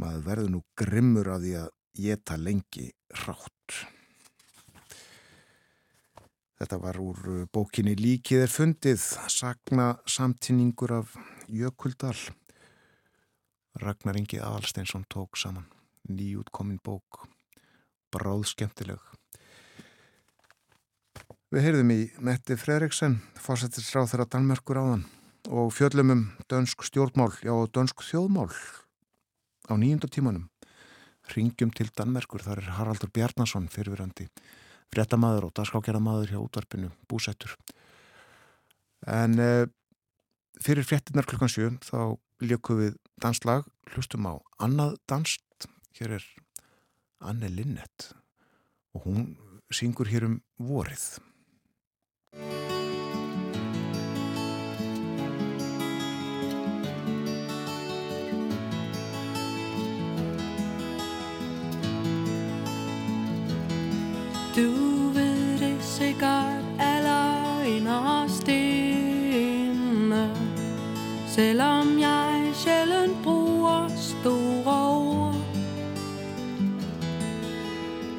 maður 0.00 0.26
verður 0.26 0.52
nú 0.54 0.60
grimmur 0.78 1.30
að 1.34 1.46
því 1.46 1.54
að 1.60 1.72
geta 2.00 2.36
lengi 2.40 2.86
rátt. 3.24 3.80
Þetta 6.60 6.78
var 6.82 6.98
úr 7.00 7.20
uh, 7.24 7.44
bókinni 7.48 7.94
Líkið 7.96 8.44
er 8.44 8.52
fundið, 8.52 9.04
sagna 9.32 9.94
samtinningur 10.04 10.92
af 10.98 11.14
Jökuldal. 11.48 12.16
Ragnar 13.80 14.18
Ingi 14.20 14.40
Aðalsteinsson 14.44 15.06
tók 15.08 15.38
saman, 15.40 15.64
nýjútkomin 16.10 16.80
bók, 16.84 17.22
bráð 18.12 18.44
skemmtileg. 18.52 19.00
Við 21.50 21.64
heyrðum 21.66 21.90
í 21.90 21.98
Metti 22.22 22.54
Fredriksen, 22.54 23.16
fórsettisráð 23.34 24.12
þeirra 24.12 24.28
Danmerkur 24.30 24.78
áðan 24.78 25.04
og 25.50 25.72
fjöllum 25.74 26.12
um 26.14 26.24
dönsk 26.46 26.84
stjórnmál, 26.86 27.32
já 27.42 27.52
dönsk 27.74 28.04
þjóðmál 28.06 28.52
á 29.66 29.74
nýjunda 29.74 30.06
tímanum. 30.06 30.46
Ringjum 31.34 31.72
til 31.74 31.88
Danmerkur, 31.90 32.44
þar 32.46 32.62
er 32.62 32.74
Haraldur 32.78 33.10
Bjarnason 33.10 33.66
fyrirverandi 33.70 34.28
fréttamaður 34.94 35.48
og 35.48 35.54
dagskákjaraðmaður 35.58 36.32
hjá 36.34 36.40
útvarpinu 36.40 36.90
búsættur 37.10 37.54
en 39.06 39.38
eh, 39.38 39.66
fyrir 40.60 40.86
fréttinar 40.86 41.28
klukkan 41.30 41.52
7 41.52 41.78
þá 41.86 42.18
ljökum 42.44 42.80
við 42.82 42.98
danslag 43.22 43.66
hlustum 43.94 44.28
á 44.28 44.34
annað 44.62 44.98
danst 45.10 45.68
hér 45.98 46.18
er 46.18 46.26
Anne 47.20 47.50
Linnet 47.52 48.10
og 48.94 49.06
hún 49.06 49.34
syngur 49.70 50.10
hér 50.10 50.26
um 50.26 50.40
vorið 50.58 51.20
Du 64.56 64.70
ved 65.14 65.58
det 65.58 65.76
sikkert 65.82 66.64
aller 66.78 67.62
inderst 67.62 68.48
inde. 68.48 70.30
Selvom 71.26 71.98
jeg 72.00 72.50
sjældent 72.54 73.22
bruger 73.22 73.88
store 73.96 74.96
ord. 74.96 75.34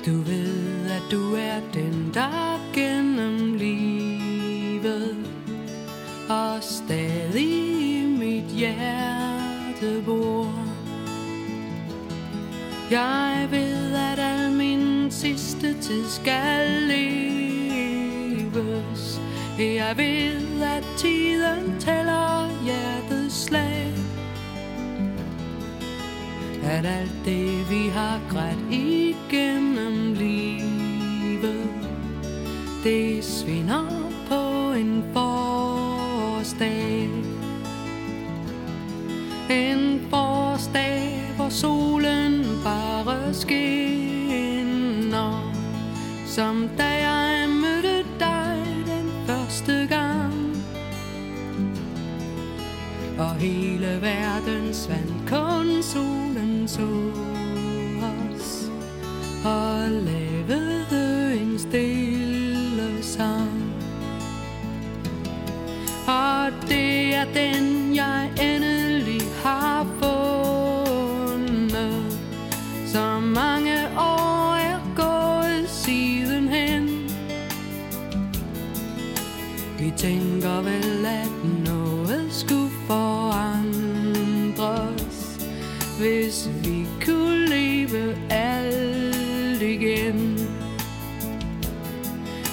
Du 0.05 0.11
ved, 0.11 0.91
at 0.91 1.03
du 1.11 1.35
er 1.35 1.59
den, 1.73 2.11
der 2.13 2.59
gennem 2.73 3.00
Jeg 12.91 13.47
ved, 13.51 13.93
at 13.95 14.19
al 14.19 14.51
min 14.51 15.11
sidste 15.11 15.81
tid 15.81 16.09
skal 16.09 16.81
leves. 16.87 17.71
Jeg 19.59 19.93
ved, 19.97 20.61
at 20.61 20.83
tiden 20.97 21.79
tæller 21.79 22.49
hjertets 22.65 23.43
slag. 23.43 23.93
At 26.63 26.85
alt 26.85 27.25
det, 27.25 27.69
vi 27.69 27.87
har 27.87 28.19
grædt 28.29 28.71
igennem 28.71 30.13
livet 30.13 31.69
Det 32.83 33.23
svinder 33.23 34.11
på 34.27 34.71
en 34.71 35.03
forårsdag. 35.13 37.09
En 39.49 40.01
forårsdag, 40.09 41.21
hvor 41.35 41.49
solen 41.49 42.40
bare 42.63 43.33
skinner 43.33 44.33
Som 46.25 46.69
da 46.77 46.83
jeg 46.83 47.49
mødte 47.49 48.05
dig 48.19 48.65
den 48.85 49.11
første 49.27 49.87
gang. 49.89 50.33
Og 53.19 53.35
hele 53.35 54.01
verden 54.01 54.73
svandt 54.73 55.29
kun 55.29 55.83
solen 55.83 56.67
så 56.67 56.87
os 58.01 58.69
Og 59.45 59.89
lavede 59.89 61.39
en 61.41 61.59
stille 61.59 63.03
sang. 63.03 63.73
Og 66.07 66.51
det 66.67 67.15
er 67.15 67.25
den, 67.33 67.95
jeg 67.95 68.29
ender 68.41 68.70
tænker 80.41 80.61
vel, 80.61 81.05
at 81.05 81.29
noget 81.65 82.27
skulle 82.33 82.71
forandres, 82.87 83.49
hvis 85.99 86.49
vi 86.63 86.87
kunne 87.05 87.45
leve 87.45 88.17
alt 88.29 89.61
igen. 89.61 90.39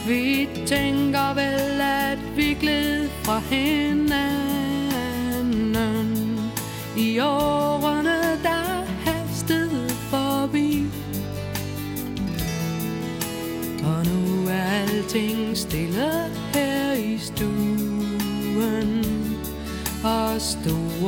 Vi 0.07 0.49
tænker 0.67 1.35
vel, 1.35 1.81
at 1.81 2.19
vi 2.37 2.57
gled 2.61 3.09
fra 3.25 3.39
hinanden 3.39 4.17
i 6.97 7.19
årene, 7.19 8.39
der 8.43 8.85
hastede 9.05 9.89
forbi. 9.89 10.87
Og 13.85 14.07
nu 14.07 14.49
er 14.49 14.63
alting 14.63 15.57
stille 15.57 16.38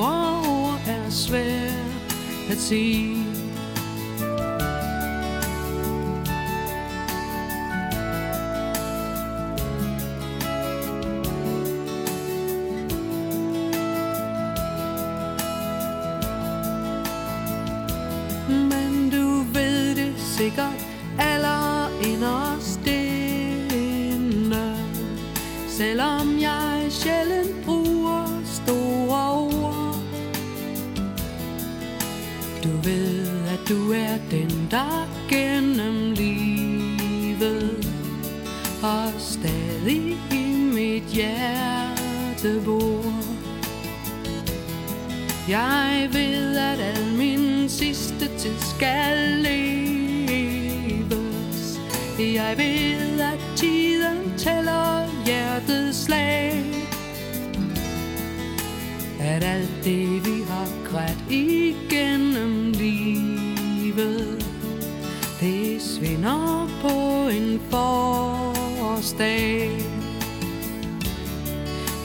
store 0.00 0.40
ord 0.48 0.80
er 0.86 1.10
svært 1.10 2.14
at 2.50 2.58
sige. 2.58 3.16
Men 18.48 19.10
du 19.10 19.42
ved 19.52 19.96
det 19.96 20.14
sikkert 20.18 20.86
aller 21.18 21.88
inden 22.02 22.49
ved, 32.84 33.28
at 33.48 33.68
du 33.68 33.92
er 33.92 34.16
den, 34.30 34.68
der 34.70 35.08
gennem 35.28 36.12
livet 36.12 37.86
Og 38.82 39.12
stadig 39.18 40.18
i 40.32 40.52
mit 40.74 41.02
hjerte 41.02 42.62
bor 42.64 43.30
jeg 45.50 46.08
ved, 46.12 46.56
at 46.56 46.80
al 46.80 47.16
min 47.18 47.68
sidste 47.68 48.38
tid 48.38 48.58
skal 48.58 49.18
leves. 49.28 50.60
Jeg 52.18 52.54
ved, 52.58 53.20
at 53.20 53.38
tiden 53.56 54.38
tæller 54.38 55.24
hjertets 55.26 56.04
slag. 56.04 56.64
At 59.20 59.44
alt 59.44 59.84
det, 59.84 60.26
vi 60.26 60.42
har 60.48 60.68
grædt 60.90 61.30
igen, 61.30 62.19
det 66.10 66.16
svinder 66.16 66.68
på 66.82 67.30
en 67.30 67.60
forårsdag. 67.70 69.70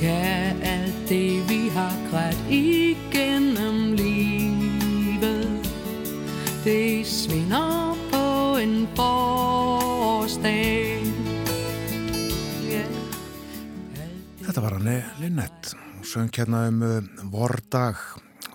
Ja, 0.02 0.52
alt 0.62 1.10
det 1.10 1.42
vi 1.50 1.70
har 1.70 1.94
grædt 2.12 2.38
igennem 2.50 3.96
livet 3.96 5.68
Det 6.64 7.08
svinder 7.08 7.96
på 8.12 8.58
en 8.62 8.88
forårsdag 8.96 11.02
ja. 12.70 12.86
Þetta 14.46 14.62
var 14.62 14.78
hann 14.78 15.04
Linnet 15.20 15.76
og 16.00 16.06
söng 16.06 16.30
hérna 16.30 16.68
um 16.68 16.82
uh, 16.82 17.04
vordag. 17.32 17.96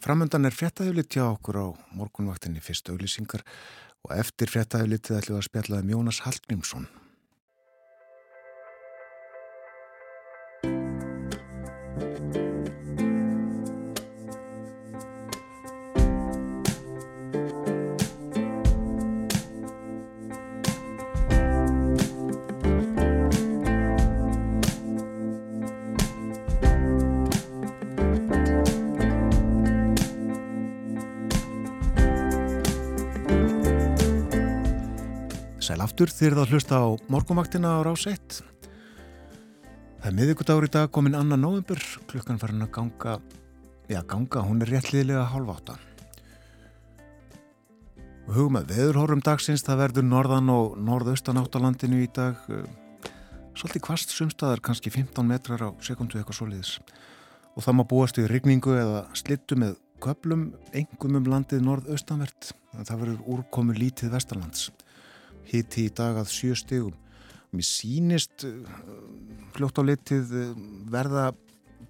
Framöndan 0.01 0.47
er 0.47 0.55
fréttaðjuliti 0.55 1.19
á 1.19 1.35
okkur 1.35 1.57
á 1.59 1.67
morgunvaktinni 1.99 2.63
fyrst 2.63 2.91
auglýsingar 2.91 3.43
og 4.09 4.17
eftir 4.17 4.51
fréttaðjulitið 4.53 5.21
ætlum 5.21 5.37
við 5.37 5.43
að 5.43 5.49
spjalla 5.49 5.83
um 5.85 5.95
Jónas 5.95 6.23
Hallgrímsson. 6.25 6.89
Aftur 36.01 36.17
þýrð 36.17 36.39
að 36.41 36.53
hlusta 36.55 36.77
á 36.81 36.89
morgumaktina 37.13 37.71
á 37.77 37.85
rás 37.85 38.07
1. 38.09 38.39
Það 40.01 40.07
er 40.09 40.15
miðugudagur 40.17 40.65
í 40.65 40.71
dag 40.73 40.89
komin 40.89 41.19
annan 41.19 41.43
november, 41.45 41.77
klukkan 42.09 42.41
farin 42.41 42.65
að 42.65 42.71
ganga, 42.73 43.19
já 43.85 43.99
ganga, 44.09 44.41
hún 44.47 44.65
er 44.65 44.73
réttliðilega 44.73 45.27
hálf 45.29 45.53
átta. 45.53 45.77
Og 48.25 48.33
hugum 48.33 48.57
að 48.63 48.73
veðurhórum 48.73 49.21
dagsins, 49.21 49.67
það 49.67 49.83
verður 49.83 50.09
norðan 50.09 50.49
og 50.57 50.81
norðaustan 50.89 51.43
áttalandinu 51.43 52.01
í 52.01 52.09
dag, 52.17 52.41
svolítið 53.53 53.85
kvast 53.91 54.17
sumstaðar, 54.17 54.65
kannski 54.65 54.89
15 54.97 55.29
metrar 55.29 55.69
á 55.69 55.71
sekundu 55.85 56.17
eitthvað 56.17 56.41
soliðis. 56.41 56.79
Og 57.53 57.67
það 57.67 57.77
má 57.77 57.85
búast 57.93 58.17
í 58.17 58.25
rigningu 58.25 58.73
eða 58.73 59.05
slittu 59.13 59.61
með 59.61 59.77
köplum, 60.01 60.55
engum 60.73 61.21
um 61.21 61.29
landið 61.37 61.67
norðaustanvert, 61.69 62.55
það 62.87 63.03
verður 63.05 63.35
úrkomu 63.37 63.77
lítið 63.77 64.17
vestarlands 64.17 64.71
hiti 65.51 65.87
í 65.89 65.93
dag 65.95 66.19
að 66.21 66.31
sjö 66.33 66.57
stegum. 66.59 66.97
Mér 67.51 67.67
sínist 67.67 68.45
uh, 68.47 68.63
fljótt 69.57 69.81
á 69.81 69.83
litið 69.83 70.35
uh, 70.39 70.51
verða 70.91 71.31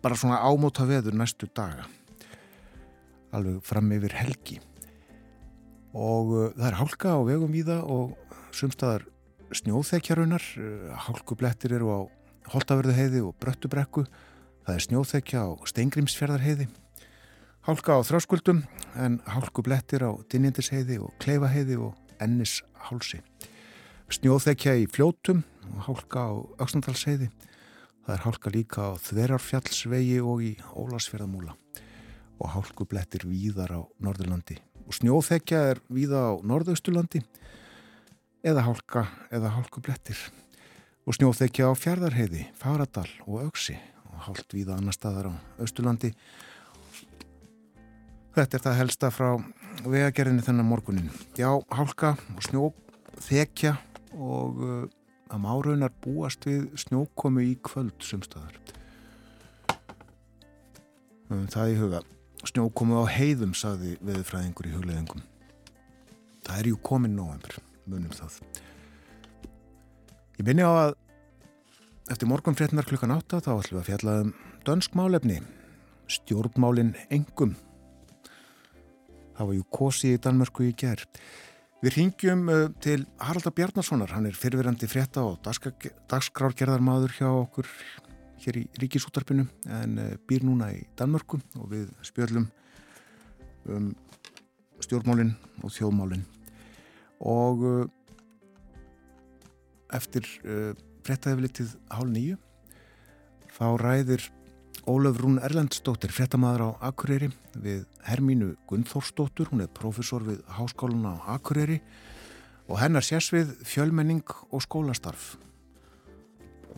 bara 0.00 0.16
svona 0.16 0.40
ámóta 0.40 0.86
veður 0.88 1.18
næstu 1.20 1.50
daga. 1.52 1.84
Alveg 3.36 3.61
fram 3.66 3.92
yfir 3.94 4.16
helgi. 4.16 4.58
Og 5.92 6.32
uh, 6.32 6.46
það 6.56 6.66
er 6.70 6.78
hálka 6.80 7.14
á 7.16 7.20
vegum 7.28 7.54
í 7.56 7.64
það 7.66 7.84
og 7.92 8.36
sumstaðar 8.56 9.06
snjóþekjarunar. 9.61 10.44
Hálkublettir 11.06 11.76
eru 11.76 11.92
á 11.92 12.00
Holtaverðuheiði 12.50 13.22
og 13.26 13.36
Bröttubrekku. 13.42 14.06
Það 14.64 14.76
er 14.76 14.84
snjóþekja 14.86 15.42
á 15.44 15.48
Steingrimsfjörðarheiði. 15.68 16.70
Hálka 17.66 17.98
á 17.98 18.00
Þráskuldum 18.06 18.62
en 18.96 19.18
hálkublettir 19.28 20.06
á 20.06 20.16
Dinjendisheiði 20.32 20.96
og 21.04 21.12
Kleifaheiði 21.20 21.76
og 21.76 21.98
Ennishálsi. 22.22 23.20
Snjóþekja 24.11 24.72
í 24.74 24.88
fljótum 24.90 25.44
og 25.70 25.82
hálka 25.86 26.22
á 26.26 26.34
Öksnandalsheiði. 26.64 27.28
Það 28.02 28.14
er 28.16 28.22
hálka 28.24 28.50
líka 28.50 28.86
á 28.90 28.98
Þverarfjallsvegi 28.98 30.16
og 30.18 30.40
í 30.42 30.48
Ólasfjörðamúla 30.74 31.54
og 32.42 32.48
hálkublettir 32.50 33.22
víðar 33.30 33.70
á 33.70 33.80
Norðurlandi. 34.02 34.56
Og 34.90 34.96
snjóþekja 34.98 35.61
er 35.70 35.80
víða 35.86 36.24
á 36.26 36.32
Norðausturlandi 36.42 37.22
eða 38.42 38.64
hálka 38.66 39.04
eða 39.30 39.52
hálkublettir. 39.54 40.18
Og 41.06 41.14
snjóþekja 41.14 41.70
á 41.70 41.72
Fjardarheiði, 41.78 42.48
Fagradal 42.58 43.06
og 43.28 43.44
Öksi 43.46 43.76
og 44.11 44.24
hálkt 44.26 44.56
víða 44.56 44.74
annar 44.80 44.96
staðar 44.96 45.30
á 45.30 45.34
Austurlandi. 45.62 46.11
Þetta 48.34 48.58
er 48.58 48.66
það 48.66 48.80
helsta 48.80 49.12
frá 49.14 49.30
vegagerðinni 49.86 50.42
þennan 50.42 50.66
morgunin. 50.66 51.14
Já, 51.38 51.54
hálka 51.70 52.16
og 52.34 52.42
snjóþekja 52.48 53.76
og 54.20 54.60
uh, 54.62 54.84
að 55.30 55.42
máraunar 55.44 55.92
búast 56.04 56.44
við 56.48 56.68
snjókomu 56.84 57.44
í 57.46 57.56
kvöld 57.64 57.96
sumstaðar. 58.04 58.56
Um, 61.30 61.46
það 61.50 61.74
í 61.74 61.76
huga. 61.80 62.00
Snjókomu 62.50 63.02
á 63.02 63.06
heiðum, 63.12 63.52
saði 63.56 63.96
veðurfræðingur 64.00 64.70
í 64.70 64.74
hugleðingum. 64.74 65.22
Það 66.46 66.58
er 66.58 66.68
jú 66.70 66.80
komin 66.82 67.16
november, 67.16 67.58
munum 67.86 68.12
það. 68.16 68.40
Ég 70.40 70.46
minni 70.48 70.64
á 70.64 70.72
að 70.72 70.94
eftir 72.10 72.30
morgun 72.30 72.56
frétnar 72.58 72.88
klukkan 72.88 73.12
átta 73.14 73.42
þá 73.44 73.52
ætlum 73.58 73.76
við 73.76 73.82
að 73.82 73.88
fjalla 73.90 74.14
um 74.24 74.30
dönsk 74.66 74.96
málefni, 74.98 75.36
stjórnmálin 76.10 76.94
engum. 77.12 77.52
Það 79.36 79.50
var 79.50 79.56
jú 79.56 79.66
kosi 79.72 80.14
í 80.16 80.20
Danmörku 80.20 80.66
í 80.66 80.72
gerð. 80.76 81.06
Við 81.80 81.94
ringjum 81.96 82.42
uh, 82.52 82.66
til 82.84 83.06
Haraldar 83.24 83.54
Bjarnasonar, 83.56 84.10
hann 84.12 84.26
er 84.28 84.36
fyrirverandi 84.36 84.84
frétta 84.90 85.22
og 85.24 85.38
dagskrárgerðarmadur 85.40 87.14
hjá 87.16 87.28
okkur 87.30 87.70
hér 88.42 88.58
í 88.60 88.64
Ríkisútarpinu 88.82 89.46
en 89.78 89.94
uh, 89.96 90.10
býr 90.28 90.44
núna 90.44 90.68
í 90.76 90.82
Danmörku 91.00 91.40
og 91.56 91.70
við 91.72 91.86
spjöllum 92.04 92.50
um 93.72 93.88
stjórnmálinn 94.84 95.32
og 95.64 95.72
þjóðmálinn 95.72 96.26
og 97.32 97.64
uh, 97.64 97.88
eftir 99.96 100.28
fréttaðeflitið 101.02 101.72
hálf 101.90 102.12
nýju 102.12 102.36
þá 103.56 103.66
ræðir 103.80 104.28
Ólaf 104.91 105.20
Rún 105.22 105.36
Erlendstóttir, 105.38 106.11
frettamæður 106.11 106.62
á 106.66 106.68
Akureyri 106.88 107.28
við 107.55 107.84
Hermínu 108.03 108.57
Gunnþórsdóttur, 108.66 109.53
hún 109.53 109.62
er 109.62 109.68
profesor 109.70 110.24
við 110.26 110.41
Háskólan 110.51 111.05
á 111.07 111.14
Akureyri 111.36 111.76
og 112.66 112.80
hennar 112.80 113.07
sés 113.07 113.28
við 113.30 113.53
fjölmenning 113.62 114.24
og 114.51 114.64
skólastarf 114.64 115.36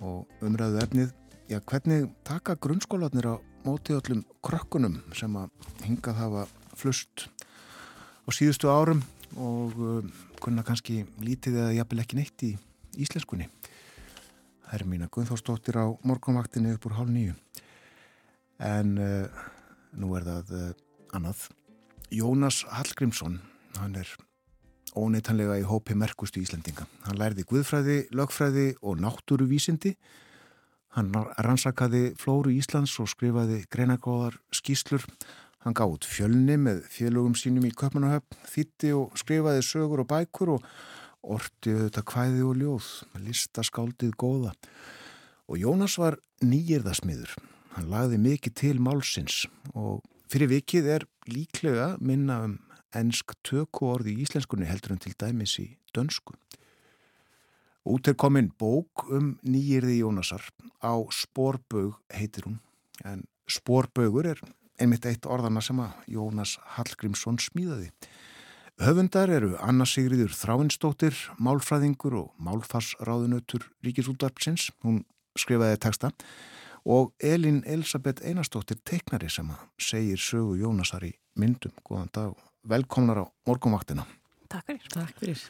og 0.04 0.44
umræðu 0.44 0.82
efnið, 0.82 1.14
já 1.48 1.56
hvernig 1.64 2.10
taka 2.28 2.58
grunnskólanir 2.60 3.30
á 3.32 3.34
móti 3.64 3.96
öllum 3.96 4.26
krökkunum 4.44 4.98
sem 5.16 5.32
að 5.38 5.48
hingað 5.86 6.20
hafa 6.20 6.46
flust 6.76 7.30
á 8.26 8.28
síðustu 8.28 8.68
árum 8.68 9.00
og 9.40 9.78
uh, 9.80 10.04
kunna 10.42 10.66
kannski 10.66 11.06
lítið 11.22 11.62
eða 11.62 11.76
jafnvel 11.78 12.04
ekki 12.04 12.20
neitt 12.20 12.44
í 12.44 12.52
íslenskunni. 13.00 13.48
Hermína 14.68 15.08
Gunnþórsdóttir 15.08 15.80
á 15.80 15.88
morgunvaktinni 16.04 16.76
upp 16.76 16.90
úr 16.90 16.98
hálf 17.00 17.08
nýju. 17.12 17.38
En 18.62 18.94
uh, 19.02 19.42
nú 19.98 20.12
er 20.16 20.26
það 20.26 20.52
uh, 20.54 20.68
annað. 21.18 21.48
Jónas 22.12 22.62
Hallgrímsson, 22.70 23.40
hann 23.78 23.96
er 23.98 24.08
óneitanlega 24.98 25.56
í 25.62 25.66
hópi 25.66 25.96
merkustu 25.96 26.42
Íslendinga. 26.42 26.84
Hann 27.06 27.18
lærði 27.20 27.46
guðfræði, 27.48 27.98
lögfræði 28.14 28.66
og 28.84 29.00
náttúruvísindi. 29.00 29.94
Hann 30.92 31.14
rannsakaði 31.40 32.10
flóru 32.20 32.52
Íslands 32.52 32.98
og 33.00 33.08
skrifaði 33.08 33.62
greinagóðar 33.72 34.36
skýslur. 34.52 35.06
Hann 35.64 35.76
gátt 35.78 36.04
fjölni 36.04 36.58
með 36.60 36.82
félögum 36.92 37.36
sínum 37.38 37.64
í 37.64 37.72
Köpmanahöfn, 37.72 38.42
þýtti 38.50 38.92
og 38.98 39.16
skrifaði 39.16 39.62
sögur 39.64 40.02
og 40.02 40.10
bækur 40.10 40.56
og 40.58 40.66
orti 41.22 41.72
auðvitað 41.72 42.08
kvæði 42.12 42.44
og 42.44 42.60
ljóð, 42.60 42.90
listaskáldið 43.24 44.12
góða. 44.18 44.52
Og 45.48 45.62
Jónas 45.62 45.96
var 46.02 46.18
nýjirðasmiður. 46.44 47.36
Hann 47.72 47.88
lagði 47.88 48.18
mikið 48.20 48.54
til 48.60 48.74
málsins 48.84 49.46
og 49.72 50.02
fyrir 50.32 50.50
vikið 50.50 50.88
er 50.96 51.06
líklega 51.30 51.94
minna 52.04 52.42
um 52.46 52.58
ennsk 52.96 53.32
töku 53.46 53.88
orði 53.88 54.12
í 54.12 54.26
íslenskunni 54.26 54.68
heldur 54.68 54.92
en 54.94 55.00
til 55.00 55.14
dæmis 55.16 55.56
í 55.62 55.70
dönsku. 55.96 56.36
Út 57.88 58.08
er 58.08 58.14
komin 58.14 58.52
bók 58.60 59.06
um 59.10 59.32
nýjirði 59.42 60.02
Jónasar 60.02 60.44
á 60.84 60.92
Spórbög 61.10 61.96
heitir 62.12 62.46
hún 62.46 62.60
en 63.08 63.24
Spórbögur 63.48 64.28
er 64.34 64.42
einmitt 64.78 65.06
eitt 65.08 65.26
orðana 65.26 65.62
sem 65.64 65.80
að 65.82 65.96
Jónas 66.12 66.58
Hallgrímsson 66.76 67.40
smíðaði. 67.40 67.90
Höfundar 68.82 69.30
eru 69.30 69.56
Anna 69.62 69.84
Sigriður 69.86 70.32
Þráinsdóttir, 70.34 71.16
málfræðingur 71.38 72.16
og 72.18 72.30
málfarsráðunötur 72.42 73.68
Ríkisúldarpsins, 73.84 74.70
hún 74.82 75.02
skrifaði 75.38 75.78
texta 75.82 76.10
og 76.84 77.12
Elin 77.22 77.62
Elisabeth 77.66 78.24
Einarsdóttir 78.26 78.80
teiknari 78.86 79.30
sem 79.30 79.50
að 79.50 79.62
segir 79.78 80.20
sögu 80.20 80.56
Jónasar 80.58 81.04
í 81.06 81.12
myndum. 81.38 81.74
Góðan 81.86 82.10
dag 82.14 82.34
velkomnar 82.68 83.22
á 83.22 83.26
morgumvaktina. 83.46 84.06
Takk 84.50 84.66
fyrir. 84.66 84.88
Takk 84.92 85.18
fyrir. 85.20 85.42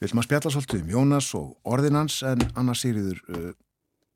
Við 0.00 0.06
viljum 0.06 0.22
að 0.22 0.28
spjalla 0.28 0.52
svolítið 0.54 0.82
um 0.84 0.92
Jónas 0.94 1.30
og 1.36 1.48
orðinans 1.68 2.20
en 2.24 2.44
Anna 2.56 2.74
Sigriður, 2.74 3.20
uh, 3.28 3.50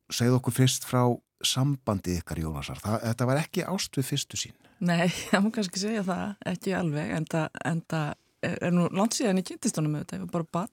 segð 0.09 0.38
okkur 0.38 0.57
fyrst 0.57 0.86
frá 0.88 1.02
sambandi 1.44 2.18
ykkar 2.20 2.40
Jónasar. 2.40 2.80
Það, 2.80 3.00
þetta 3.11 3.28
var 3.28 3.40
ekki 3.42 3.66
ást 3.68 3.98
við 3.98 4.09
fyrstu 4.12 4.40
sín. 4.40 4.55
Nei, 4.84 5.11
ég 5.32 5.44
má 5.44 5.50
kannski 5.55 5.82
segja 5.82 6.05
það, 6.07 6.36
ekki 6.55 6.76
alveg, 6.78 7.12
en 7.18 7.28
það, 7.30 7.61
en 7.68 7.82
það 7.90 8.09
er, 8.44 8.57
er 8.68 8.74
nú 8.74 8.86
langt 8.96 9.18
síðan 9.18 9.42
ég 9.42 9.50
kynntist 9.50 9.80
honum 9.80 9.96
með 9.96 10.07
þetta, 10.07 10.16
ég 10.16 10.24
var 10.24 10.32
bara 10.38 10.50
barn 10.57 10.72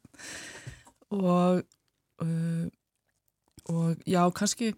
og, 1.11 1.61
uh, 2.23 2.65
og 3.75 4.07
já, 4.07 4.23
kannski 4.37 4.71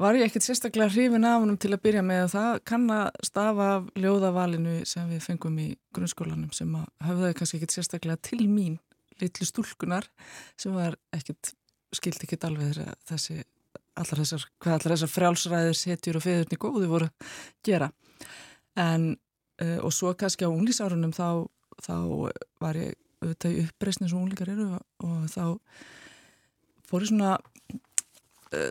var 0.00 0.16
ég 0.18 0.26
ekkert 0.26 0.44
sérstaklega 0.44 0.92
hrifin 0.92 1.24
af 1.24 1.40
honum 1.40 1.58
til 1.60 1.72
að 1.72 1.82
byrja 1.86 2.02
með? 2.04 2.26
Það 2.34 2.58
kann 2.68 2.86
að 2.92 3.20
stafa 3.24 3.68
af 3.76 3.86
ljóðavalinu 3.96 4.78
sem 4.88 5.08
við 5.10 5.22
fengum 5.24 5.56
í 5.62 5.68
grunnskólanum 5.96 6.52
sem 6.56 6.74
að 6.76 6.88
hafðaði 7.06 7.38
kannski 7.38 7.60
ekkert 7.60 7.76
sérstaklega 7.76 8.20
til 8.28 8.42
mín 8.44 8.76
litlu 9.20 9.48
stúlkunar 9.48 10.08
sem 10.60 10.74
var 10.76 10.96
ekkert, 11.16 11.52
skilt 11.96 12.24
ekkert 12.26 12.44
alveg 12.48 12.80
þessi, 13.08 13.38
allar 13.96 14.22
þessar, 14.22 14.46
hvað 14.60 14.78
allar 14.78 14.94
þessar 14.96 15.12
frjálsræðir, 15.14 15.78
setjur 15.80 16.20
og 16.20 16.26
feðurni 16.26 16.60
góði 16.60 16.90
voru 16.90 17.08
að 17.08 17.38
gera. 17.64 17.90
En, 18.76 19.14
uh, 19.62 19.78
og 19.80 19.94
svo 19.96 20.12
kannski 20.18 20.44
á 20.44 20.52
unglísárunum 20.52 21.14
þá, 21.16 21.46
þá 21.80 21.96
var 22.60 22.80
ég 22.80 22.96
auðvitað 23.22 23.54
í 23.54 23.62
uppreysni 23.64 24.10
sem 24.10 24.20
unglingar 24.20 24.52
eru 24.52 24.66
og, 24.76 24.82
og 25.06 25.24
þá 25.32 25.44
fór 26.86 27.06
ég 27.06 27.10
svona 27.10 27.32
uh, 28.52 28.70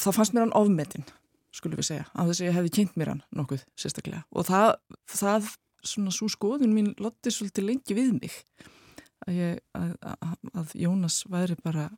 þá 0.00 0.10
fannst 0.16 0.34
mér 0.34 0.46
hann 0.46 0.56
ofmetinn, 0.58 1.06
skulum 1.54 1.80
við 1.80 1.90
segja, 1.90 2.06
á 2.16 2.20
þess 2.24 2.42
að 2.42 2.48
ég 2.48 2.58
hefði 2.58 2.74
kynnt 2.78 2.98
mér 3.00 3.14
hann 3.14 3.24
nokkuð 3.36 3.64
sérstaklega 3.78 4.24
og 4.30 4.46
það, 4.48 4.74
það 5.12 5.50
svona 5.86 6.12
svo 6.14 6.28
skoðun 6.30 6.76
mín 6.76 6.92
lotti 7.00 7.32
svolítið 7.34 7.66
lengi 7.68 7.96
við 7.96 8.12
mig 8.18 8.36
að, 9.26 9.34
ég, 9.36 9.58
að, 9.76 9.96
að, 10.00 10.36
að 10.62 10.76
Jónas 10.80 11.22
væri 11.30 11.56
bara 11.62 11.88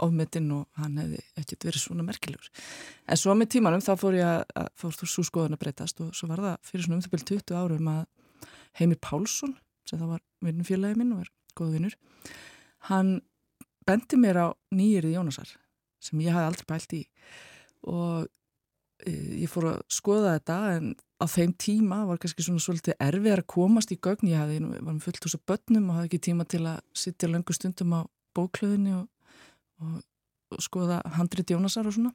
ofmetinn 0.00 0.48
og 0.56 0.80
hann 0.80 0.96
hefði 1.00 1.20
ekkert 1.36 1.66
verið 1.68 1.82
svona 1.82 2.04
merkilegur. 2.06 2.48
En 3.04 3.20
svo 3.20 3.34
með 3.36 3.50
tímanum 3.56 3.84
þá 3.84 3.92
fór 4.00 4.16
ég 4.16 4.26
að, 4.56 4.70
fór 4.80 4.96
þú 4.96 5.08
svo 5.12 5.24
skoðun 5.28 5.56
að 5.56 5.62
breytast 5.64 6.00
og 6.04 6.14
svo 6.16 6.30
var 6.30 6.42
það 6.44 6.70
fyrir 6.70 6.86
svona 6.86 6.98
umþjóðbíl 7.00 7.26
20 7.32 7.58
árum 7.60 7.90
að 7.92 8.02
Heimir 8.80 9.00
Pálsson, 9.04 9.54
sem 9.88 10.00
það 10.00 10.14
var 10.14 10.24
vinnufélagi 10.44 11.00
minn 11.00 11.14
og 11.16 11.24
er 11.24 11.30
góðvinnur, 11.56 11.96
hann 12.88 13.12
bendi 13.88 14.20
mér 14.20 14.40
á 14.40 14.46
nýjirði 14.74 15.14
Jónasar 15.16 15.52
sem 16.06 16.22
ég 16.24 16.34
hafði 16.34 16.50
aldrei 16.50 16.68
pælt 16.70 16.96
í. 16.96 17.02
Og 17.92 18.26
e, 19.06 19.12
ég 19.42 19.52
fór 19.52 19.68
að 19.72 19.84
skoða 19.92 20.36
þetta 20.36 20.58
en 20.76 20.90
á 21.16 21.24
þeim 21.32 21.54
tíma 21.60 22.02
var 22.08 22.20
kannski 22.22 22.44
svona 22.46 22.62
svolítið 22.62 22.98
erfið 23.06 23.36
að 23.36 23.46
komast 23.52 23.92
í 23.94 24.00
gögn, 24.00 24.30
ég 24.32 24.42
hafði, 24.42 24.58
var 24.76 24.92
með 24.92 25.04
fullt 25.06 25.28
úr 25.28 25.38
bönnum 25.52 25.90
og 25.90 25.98
hafði 25.98 26.10
ekki 26.10 26.24
tíma 26.28 26.48
til 26.48 26.64
að 26.64 26.82
sittja 26.96 27.30
langu 27.30 27.56
stundum 27.56 27.96
á 27.96 28.00
bóklöðinni 28.36 28.96
og, 28.98 29.06
og, 29.80 30.02
og 30.52 30.64
skoða 30.64 31.00
handrit 31.16 31.52
Jónasar 31.52 31.88
og 31.88 31.96
svona. 31.96 32.12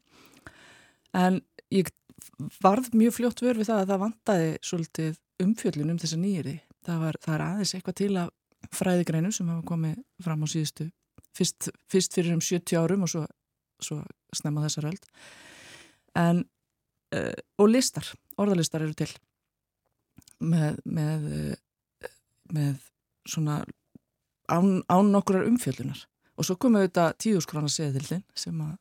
En 1.17 1.41
ég 1.73 1.89
varð 2.61 2.91
mjög 2.95 3.17
fljótt 3.17 3.41
vör 3.43 3.59
við 3.59 3.71
það 3.71 3.81
að 3.83 3.91
það 3.91 4.03
vantaði 4.05 4.51
svolítið 4.65 5.19
umfjöllun 5.41 5.93
um 5.93 5.99
þessa 6.01 6.19
nýjiri 6.21 6.55
það, 6.85 6.97
var, 7.03 7.19
það 7.23 7.35
er 7.35 7.43
aðeins 7.47 7.75
eitthvað 7.75 7.97
til 8.01 8.11
að 8.21 8.31
fræðigreinum 8.77 9.35
sem 9.35 9.49
hafa 9.51 9.65
komið 9.67 9.95
fram 10.23 10.45
á 10.45 10.47
síðustu 10.51 10.87
fyrst, 11.37 11.69
fyrst 11.89 12.17
fyrir 12.17 12.35
um 12.35 12.43
70 12.43 12.77
árum 12.81 13.05
og 13.05 13.13
svo 13.13 13.23
svo 13.83 14.01
snemma 14.35 14.65
þessar 14.65 14.89
öld. 14.91 15.07
En 16.17 16.43
uh, 17.15 17.35
og 17.61 17.71
listar, 17.71 18.07
orðalistar 18.41 18.85
eru 18.85 18.95
til. 18.97 19.09
Með 20.41 20.79
með, 20.85 21.27
uh, 21.31 22.11
með 22.51 22.87
svona 23.29 23.61
án, 24.51 24.81
án 24.89 25.11
nokkurar 25.13 25.47
umfjöldunar 25.47 26.07
og 26.39 26.47
svo 26.47 26.55
komum 26.57 26.81
við 26.81 26.89
þetta 26.89 27.07
tíðuskrana 27.21 27.69
seðildin 27.69 28.23
sem 28.37 28.61
að 28.65 28.77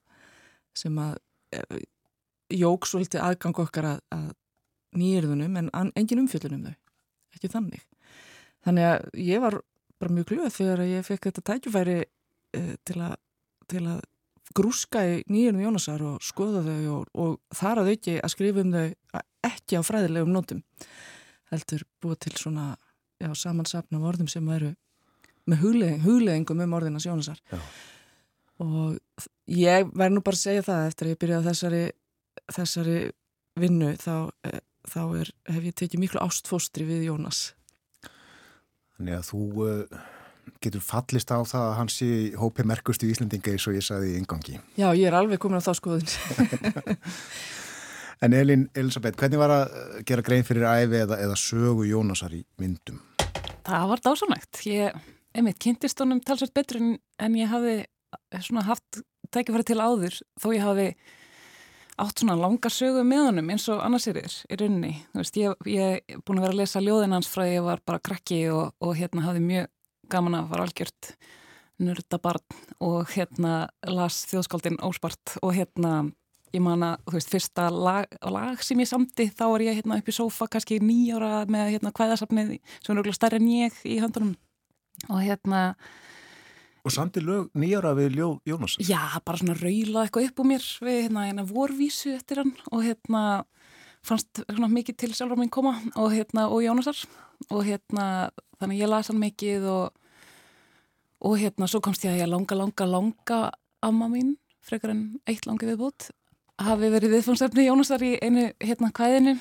sem 0.81 1.01
að 1.03 1.17
uh, 1.59 1.81
jók 2.55 2.87
svolítið 2.89 3.25
aðgang 3.27 3.59
okkar 3.63 3.89
að, 3.95 4.05
að 4.15 4.29
nýjirðunum 4.99 5.59
en 5.61 5.69
an, 5.77 5.91
engin 5.99 6.23
umfjöldunum 6.23 6.71
þau, 6.71 6.77
ekki 7.37 7.51
þannig. 7.53 7.83
Þannig 8.67 8.87
að 8.89 9.21
ég 9.23 9.43
var 9.43 9.61
bara 10.01 10.15
mjög 10.17 10.33
glöð 10.33 10.55
þegar 10.57 10.83
ég 10.89 11.07
fekk 11.07 11.29
þetta 11.29 11.45
tækjufæri 11.51 11.99
til 12.89 12.97
að 12.99 13.15
til 13.71 13.85
að 13.87 14.01
grúska 14.57 15.03
í 15.07 15.21
nýjum 15.31 15.61
Jónasar 15.63 16.03
og 16.05 16.25
skoða 16.25 16.63
þau 16.67 16.95
og, 16.97 17.09
og 17.15 17.57
þar 17.57 17.83
að 17.83 17.93
auki 17.95 18.17
að 18.19 18.33
skrifa 18.35 18.65
um 18.65 18.75
þau 18.75 19.23
ekki 19.47 19.79
á 19.79 19.83
fræðilegum 19.87 20.33
nótum 20.35 20.63
heldur 21.51 21.85
búið 22.03 22.19
til 22.27 22.35
svona 22.39 22.67
já, 23.21 23.31
samansapna 23.35 24.01
vorðum 24.03 24.31
sem 24.31 24.49
eru 24.55 24.73
með 25.51 25.63
hugleðing, 25.65 26.03
hugleðingum 26.05 26.65
um 26.67 26.77
orðinas 26.79 27.07
Jónasar 27.07 27.41
já. 27.51 27.61
og 28.63 28.99
ég 29.51 29.89
verð 29.95 30.17
nú 30.17 30.25
bara 30.27 30.39
að 30.39 30.45
segja 30.45 30.67
það 30.67 30.91
eftir 30.91 31.07
að 31.07 31.15
ég 31.15 31.23
byrjaði 31.23 31.49
þessari, 31.51 31.83
þessari 32.59 32.99
vinnu 33.61 33.95
þá, 34.01 34.15
eh, 34.51 34.61
þá 34.91 35.03
er, 35.23 35.35
hef 35.55 35.67
ég 35.71 35.79
tekið 35.79 36.05
miklu 36.05 36.23
ástfóstri 36.27 36.87
við 36.89 37.09
Jónas 37.11 37.51
Þannig 39.01 39.17
að 39.17 39.29
þú 39.31 39.45
uh 39.65 40.09
getur 40.65 40.83
fallist 40.85 41.33
á 41.33 41.41
það 41.41 41.67
að 41.67 41.77
hann 41.79 41.91
sé 41.93 42.09
hópi 42.41 42.65
merkust 42.69 43.05
í 43.05 43.11
Íslandinga 43.13 43.55
eins 43.55 43.67
og 43.69 43.77
ég 43.79 43.85
saði 43.87 44.13
í 44.13 44.19
yngangi. 44.21 44.59
Já, 44.77 44.89
ég 44.93 45.07
er 45.09 45.17
alveg 45.17 45.41
komin 45.43 45.61
á 45.61 45.65
þá 45.65 45.73
skoðun. 45.79 46.09
en 48.25 48.37
Elin 48.37 48.67
Elisabeth, 48.77 49.17
hvernig 49.21 49.41
var 49.41 49.55
að 49.55 49.79
gera 50.09 50.27
grein 50.27 50.45
fyrir 50.47 50.69
æfi 50.69 51.01
eða, 51.05 51.21
eða 51.25 51.39
sögu 51.41 51.87
Jónasar 51.89 52.35
í 52.37 52.43
myndum? 52.61 53.01
Það 53.67 53.87
var 53.93 54.05
dásanægt. 54.05 54.61
Ég, 54.69 55.01
einmitt, 55.37 55.61
kynntist 55.63 56.03
honum 56.03 56.21
talsvægt 56.25 56.57
betur 56.57 56.81
en, 56.83 56.93
en 57.23 57.41
ég 57.41 57.51
hafi 57.51 57.81
svona 58.43 58.67
haft 58.69 59.03
tækifæri 59.33 59.67
til 59.71 59.81
áður 59.81 60.21
þó 60.43 60.51
ég 60.53 60.65
hafi 60.67 60.87
átt 62.01 62.23
svona 62.23 62.37
langa 62.39 62.71
sögu 62.73 63.03
með 63.05 63.27
honum 63.29 63.51
eins 63.53 63.67
og 63.73 63.83
annars 63.85 64.09
er 64.09 64.21
þér 64.21 64.37
í 64.49 64.61
rauninni. 64.61 64.95
Þú 65.13 65.21
veist, 65.21 65.37
ég 65.41 66.01
hef 66.09 66.25
búin 66.25 66.41
að 66.41 66.47
vera 66.47 66.57
að 66.57 66.63
lesa 66.63 66.83
ljóðin 66.85 67.17
hans 67.17 67.29
frá 67.31 67.45
ég 67.49 67.65
var 67.65 67.83
bara 67.87 68.01
krakki 68.03 68.47
og, 68.53 68.73
og 68.81 68.97
hérna 68.99 69.27
hafði 69.27 69.45
mjög 69.45 69.69
gaman 70.13 70.39
að 70.39 70.51
fara 70.53 70.67
algjört 70.67 71.13
nördabarn 71.81 72.59
og 72.85 73.13
hérna 73.15 73.55
las 73.89 74.25
þjóðskaldin 74.31 74.81
óspart 74.85 75.39
og 75.41 75.55
hérna 75.57 76.11
ég 76.51 76.63
man 76.65 76.83
að, 76.83 77.01
þú 77.07 77.17
veist, 77.17 77.31
fyrsta 77.31 77.69
lag, 77.71 78.11
lag 78.27 78.63
sem 78.67 78.81
ég 78.83 78.91
samti, 78.91 79.29
þá 79.31 79.45
var 79.53 79.65
ég 79.65 79.79
hérna 79.79 80.01
upp 80.01 80.11
í 80.11 80.15
sófa 80.15 80.49
kannski 80.51 80.81
nýjóra 80.83 81.45
með 81.51 81.77
hérna 81.77 81.95
kvæðasafnið 81.95 82.57
sem 82.59 82.93
er 82.95 83.03
okkur 83.03 83.17
stærri 83.17 83.41
en 83.41 83.51
ég 83.55 83.83
í 83.87 84.01
höndunum 84.03 84.35
og 85.09 85.21
hérna 85.25 85.65
Og 86.81 86.93
samti 86.95 87.21
lög 87.21 87.51
nýjara 87.61 87.93
við 87.93 88.15
Ljó 88.17 88.29
Jónas. 88.49 88.79
Já, 88.81 89.21
bara 89.21 89.37
svona 89.37 89.57
raula 89.59 90.07
eitthvað 90.07 90.31
upp 90.31 90.41
úr 90.41 90.47
mér 90.49 90.69
við 90.81 91.03
hérna, 91.05 91.27
hérna 91.29 91.45
vorvísu 91.45 92.15
eftir 92.15 92.41
hann 92.41 92.55
og 92.71 92.85
hérna 92.87 93.25
fannst 94.07 94.41
svona 94.47 94.71
mikið 94.73 94.97
til 95.03 95.11
sjálfur 95.13 95.37
minn 95.37 95.53
koma 95.53 95.75
og 96.01 96.15
hérna 96.15 96.47
og 96.49 96.65
Jónasar 96.65 96.97
og 97.51 97.67
hérna 97.69 98.31
þannig 98.63 98.81
ég 98.81 98.89
las 98.89 99.13
hann 99.13 99.21
mikið 99.21 99.67
og 99.69 100.00
og 101.21 101.37
hérna 101.41 101.69
svo 101.71 101.83
komst 101.85 102.05
ég 102.07 102.15
að 102.15 102.23
ég 102.25 102.31
langa, 102.31 102.57
langa, 102.57 102.87
langa 102.89 103.41
amma 103.85 104.09
mín, 104.13 104.35
frekar 104.65 104.95
en 104.95 105.05
eitt 105.29 105.47
langi 105.49 105.69
viðbútt, 105.69 106.11
hafi 106.61 106.91
verið 106.93 107.17
viðfónsefni 107.17 107.69
Jónasar 107.69 108.03
í 108.05 108.17
einu 108.21 108.51
hérna 108.61 108.93
kvæðinu 108.97 109.37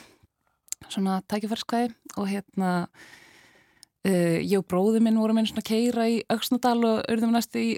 svona 0.87 1.21
tækifærskvæði. 1.27 1.95
Og 2.17 2.29
hérna 2.31 2.73
Uh, 3.99 4.39
ég 4.39 4.55
og 4.55 4.63
bróði 4.71 5.01
minn 5.03 5.17
vorum 5.19 5.41
einu 5.41 5.49
svona 5.49 5.65
keira 5.67 6.05
í 6.07 6.21
Öksnadal 6.31 6.77
og 6.87 7.01
örðum 7.11 7.33
næstu 7.35 7.59
í, 7.59 7.71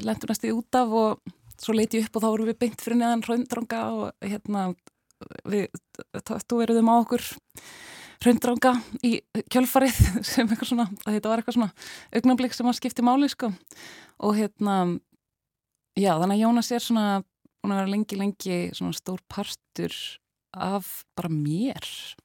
lendur 0.00 0.30
næstu 0.32 0.48
í 0.48 0.54
út 0.56 0.78
af 0.80 0.94
og 0.96 1.34
svo 1.60 1.74
leiti 1.76 2.00
upp 2.00 2.16
og 2.16 2.24
þá 2.24 2.28
vorum 2.30 2.48
við 2.48 2.56
beint 2.62 2.80
fyrir 2.80 2.96
neðan 3.02 3.24
hraundranga 3.26 3.80
og 3.92 4.24
hérna 4.24 4.62
við 5.44 5.68
tatueruðum 6.24 6.88
á 6.88 6.94
okkur 7.02 7.26
hraundranga 8.22 8.74
í 9.06 9.18
kjölfarið 9.52 9.98
sem 10.30 10.48
eitthvað 10.48 10.72
svona, 10.72 10.86
þetta 11.04 11.30
var 11.30 11.42
eitthvað 11.42 11.58
svona 11.58 11.72
augnablik 12.18 12.56
sem 12.56 12.68
var 12.68 12.78
skiptið 12.78 13.08
máli 13.08 13.30
sko. 13.32 13.50
Og 14.26 14.38
hérna 14.38 14.78
já 15.98 16.14
þannig 16.14 16.38
að 16.38 16.42
Jónas 16.44 16.72
er 16.74 16.84
svona, 16.84 17.04
hún 17.64 17.76
er 17.76 17.90
lengi 17.90 18.18
lengi 18.18 18.58
svona 18.76 18.96
stór 18.96 19.22
partur 19.30 19.94
af 20.56 21.04
bara 21.18 21.30
mér. 21.30 21.84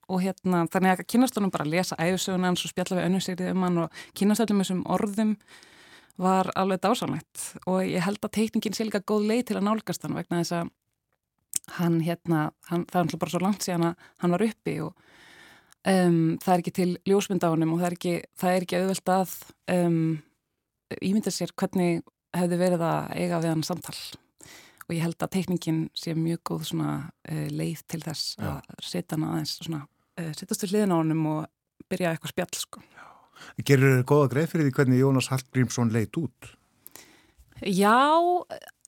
Og 0.09 0.23
hérna 0.23 0.63
þannig 0.71 0.95
að 0.95 1.05
kynast 1.11 1.37
honum 1.37 1.53
bara 1.53 1.67
að 1.67 1.75
lesa 1.75 1.99
æfisöguna 1.99 2.49
hans 2.49 2.63
og 2.65 2.73
spjalla 2.73 2.99
við 2.99 3.09
önnusýrið 3.09 3.53
um 3.53 3.67
hann 3.67 3.83
og 3.85 4.01
kynast 4.17 4.45
öllum 4.45 4.63
þessum 4.63 4.83
orðum 4.95 5.37
var 6.21 6.51
alveg 6.59 6.81
dásanlegt 6.83 7.43
og 7.65 7.81
ég 7.87 8.03
held 8.05 8.21
að 8.21 8.35
teikningin 8.37 8.75
sé 8.77 8.85
líka 8.85 9.01
góð 9.01 9.25
leið 9.31 9.47
til 9.49 9.57
að 9.57 9.65
nálgast 9.65 10.03
hann 10.05 10.13
vegna 10.13 10.43
þess 10.43 10.55
að 10.59 10.71
hann 11.79 11.95
hérna, 12.03 12.51
hann, 12.69 12.83
það 12.91 13.15
er 13.15 13.21
bara 13.21 13.33
svo 13.33 13.41
langt 13.41 13.65
síðan 13.65 13.87
að 13.89 14.07
hann 14.21 14.35
var 14.35 14.45
uppi 14.45 14.75
og 14.83 15.12
um, 15.89 16.17
það 16.41 16.53
er 16.53 16.63
ekki 16.63 16.75
til 16.79 16.89
ljósmynd 17.09 17.45
á 17.45 17.49
honum 17.53 17.75
og 17.75 17.81
það 17.81 17.89
er 17.89 17.97
ekki, 17.97 18.15
það 18.39 18.57
er 18.57 18.65
ekki 18.65 18.79
auðvelt 18.79 19.13
að 19.13 19.37
um, 19.75 20.01
ímynda 20.99 21.33
sér 21.33 21.53
hvernig 21.59 22.03
hefði 22.33 22.59
verið 22.61 22.85
að 22.87 23.15
eiga 23.17 23.41
við 23.43 23.53
hann 23.53 23.65
samtal 23.67 23.97
og 24.83 24.95
ég 24.95 25.03
held 25.05 25.23
að 25.23 25.33
teikningin 25.37 25.83
sé 25.97 26.15
mjög 26.17 26.41
góð 26.49 26.65
svona 26.71 26.95
uh, 27.03 27.45
leið 27.53 27.83
til 27.91 28.01
þess 28.03 28.33
Já. 28.35 28.49
að 28.57 28.89
setja 28.89 29.15
hann 29.15 29.27
aðeins 29.29 29.55
svona, 29.59 29.83
uh, 30.19 30.31
setjast 30.35 30.65
við 30.65 30.75
hliðin 30.75 30.95
á 30.95 30.97
honum 30.99 31.29
og 31.31 31.87
byrja 31.91 32.13
eitthvað 32.13 32.33
spjall 32.33 32.59
sko. 32.59 32.83
Gerir 33.65 33.97
þér 33.97 34.03
góða 34.07 34.27
greið 34.33 34.51
fyrir 34.51 34.67
því 34.67 34.75
hvernig 34.77 35.01
Jónas 35.01 35.29
Hallgrímsson 35.31 35.93
leit 35.93 36.19
út? 36.19 36.51
Já, 37.63 37.95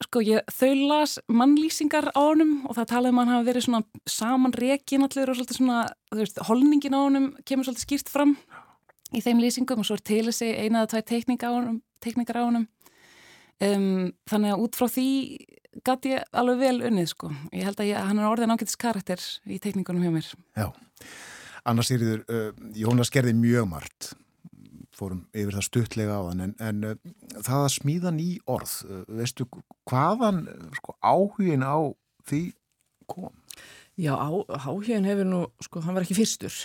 sko 0.03 0.21
ég 0.25 0.43
þau 0.51 0.73
las 0.89 1.15
mannlýsingar 1.31 2.09
á 2.11 2.19
honum 2.19 2.65
og 2.67 2.75
það 2.75 2.89
talaði 2.91 3.13
um 3.13 3.19
að 3.21 3.25
hann 3.25 3.35
hafi 3.35 3.47
verið 3.47 3.65
svona 3.65 4.09
saman 4.09 4.55
rekin 4.55 5.05
allir 5.05 5.31
og 5.31 5.37
svolítið 5.37 5.59
svona, 5.61 5.81
þú 6.11 6.21
veist, 6.21 6.41
holningin 6.49 6.97
á 6.97 6.99
honum 6.99 7.27
kemur 7.47 7.67
svolítið 7.67 7.85
skýrt 7.85 8.11
fram 8.11 8.35
í 9.15 9.21
þeim 9.23 9.39
lýsingum 9.39 9.79
og 9.79 9.87
svo 9.87 9.95
er 9.95 10.03
til 10.11 10.23
þessi 10.27 10.51
eina 10.59 10.83
eða 10.83 10.91
tvæ 10.95 11.05
teikningar 11.07 12.41
á 12.41 12.47
honum. 12.47 12.67
Um, 13.63 14.11
þannig 14.27 14.51
að 14.51 14.65
út 14.65 14.75
frá 14.75 14.89
því 14.91 15.07
gæti 15.87 16.11
ég 16.11 16.27
alveg 16.35 16.59
vel 16.59 16.89
unnið 16.89 17.07
sko. 17.13 17.31
Ég 17.55 17.67
held 17.69 17.79
að 17.79 17.89
ég, 17.93 18.01
hann 18.09 18.19
er 18.19 18.27
orðin 18.27 18.51
ágættis 18.51 18.79
karakter 18.79 19.23
í 19.47 19.59
teikningunum 19.63 20.03
hjá 20.03 20.11
mér. 20.11 20.29
Já, 20.59 20.67
annars 21.63 21.91
er 21.95 22.03
þið, 22.03 22.25
uh, 22.27 22.49
Jónas 22.75 23.13
gerði 23.13 23.35
mjög 23.39 23.69
margt, 23.71 24.11
fórum 24.95 25.25
yfir 25.35 25.57
það 25.57 25.67
stuttlega 25.67 26.17
á 26.19 26.21
hann, 26.29 26.43
en, 26.45 26.53
en 26.63 26.83
uh, 26.91 27.15
það 27.43 27.63
að 27.63 27.73
smíða 27.75 28.13
ný 28.15 28.27
orð, 28.51 28.75
uh, 28.87 29.01
veistu 29.19 29.47
hvaðan 29.89 30.45
sko, 30.79 30.95
áhugin 31.03 31.65
á 31.65 31.77
því 32.29 32.43
kom? 33.11 33.33
Já, 33.99 34.13
á, 34.15 34.29
áhugin 34.65 35.07
hefur 35.07 35.27
nú, 35.29 35.41
sko, 35.63 35.83
hann 35.85 35.95
var 35.95 36.05
ekki 36.05 36.17
fyrstur. 36.17 36.55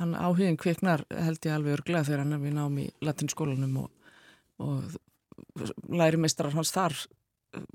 Hann 0.00 0.14
áhugin 0.18 0.58
kviknar 0.58 1.04
held 1.10 1.42
ég 1.46 1.54
alveg 1.54 1.78
örglega 1.78 2.08
þegar 2.08 2.24
hann 2.24 2.36
er 2.36 2.42
við 2.42 2.54
námi 2.58 2.86
í 2.88 2.92
latinskólanum 3.06 3.82
og, 3.84 3.90
og 4.62 5.82
lærimestrar 5.92 6.54
hans 6.56 6.72
þar 6.74 6.96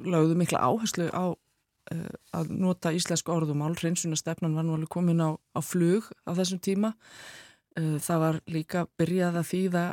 lögðu 0.01 0.37
mikla 0.39 0.63
áherslu 0.65 1.07
á 1.13 1.31
uh, 1.31 2.13
að 2.35 2.55
nota 2.55 2.95
íslensku 2.95 3.31
orðumál 3.35 3.75
hreinsunastefnan 3.77 4.55
var 4.57 4.65
nú 4.67 4.77
alveg 4.77 4.91
komin 4.91 5.23
á, 5.23 5.35
á 5.35 5.59
flug 5.63 6.09
á 6.25 6.31
þessum 6.35 6.63
tíma 6.63 6.95
uh, 6.95 7.46
það 7.77 8.23
var 8.23 8.39
líka 8.49 8.85
byrjað 8.99 9.39
að 9.41 9.49
þýða 9.51 9.85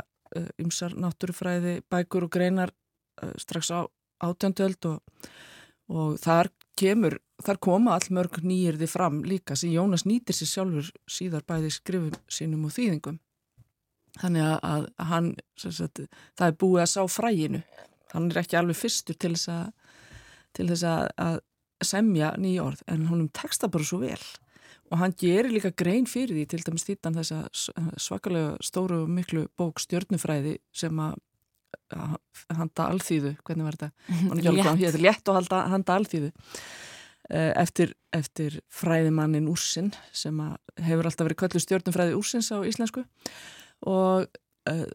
ymsar 0.63 0.95
uh, 0.97 1.01
náttúrufræði 1.05 1.75
bækur 1.93 2.27
og 2.27 2.33
greinar 2.35 2.73
strax 3.39 3.71
á 3.71 3.87
átjönduöld 4.25 4.89
og, 4.91 5.27
og 5.93 6.17
þar 6.23 6.51
kemur, 6.79 7.19
þar 7.45 7.61
koma 7.63 7.95
all 7.95 8.09
mörg 8.15 8.41
nýjirði 8.43 8.89
fram 8.91 9.21
líka 9.27 9.57
sem 9.59 9.75
Jónas 9.75 10.07
nýtir 10.09 10.35
sér 10.35 10.51
sjálfur 10.51 10.91
síðar 11.11 11.45
bæði 11.47 11.71
skrifum 11.75 12.17
sínum 12.27 12.67
og 12.67 12.75
þýðingum. 12.75 13.21
Þannig 14.19 14.47
að, 14.47 14.57
að 14.71 15.11
hann 15.11 15.31
sagt, 15.59 16.05
það 16.39 16.49
er 16.49 16.59
búið 16.59 16.83
að 16.85 16.93
sá 16.93 17.03
fræginu 17.11 17.63
hann 18.15 18.31
er 18.31 18.45
ekki 18.45 18.59
alveg 18.59 18.79
fyrstur 18.79 19.19
til 19.19 19.35
þess 19.35 19.51
að, 19.51 19.67
til 20.57 20.69
þess 20.71 20.87
að, 20.89 21.05
að 21.27 21.39
semja 21.85 22.31
nýja 22.41 22.69
orð 22.69 22.85
en 22.91 23.09
honum 23.11 23.31
teksta 23.35 23.71
bara 23.73 23.87
svo 23.87 24.01
vel 24.05 24.21
og 24.93 25.01
hann 25.01 25.15
gerir 25.19 25.53
líka 25.53 25.73
grein 25.77 26.09
fyrir 26.09 26.35
því 26.37 26.47
til 26.51 26.65
dæmis 26.67 26.87
þýttan 26.89 27.17
þess 27.19 27.35
að 27.37 27.93
svakalega 28.03 28.57
stóru 28.65 29.05
og 29.05 29.13
miklu 29.13 29.47
bók 29.59 29.81
stjörnufræði 29.83 30.59
sem 30.77 31.01
að 31.03 31.17
handa 32.55 32.89
alþýðu, 32.93 33.35
hvernig 33.47 33.67
var 33.67 33.79
þetta? 33.79 33.91
Létt. 34.79 34.99
Létt 35.01 35.31
og 35.31 35.39
handa, 35.41 35.63
handa 35.73 35.97
alþýðu 35.99 36.31
eh, 36.31 37.51
eftir, 37.61 37.95
eftir 38.15 38.61
fræðimannin 38.73 39.49
Úrsinn 39.51 39.93
sem 40.15 40.39
hefur 40.85 41.09
alltaf 41.09 41.29
verið 41.29 41.41
köllu 41.43 41.65
stjörnufræði 41.65 42.17
Úrsins 42.19 42.53
á 42.55 42.59
íslensku 42.67 43.05
og 43.91 44.29
uh, 44.71 44.87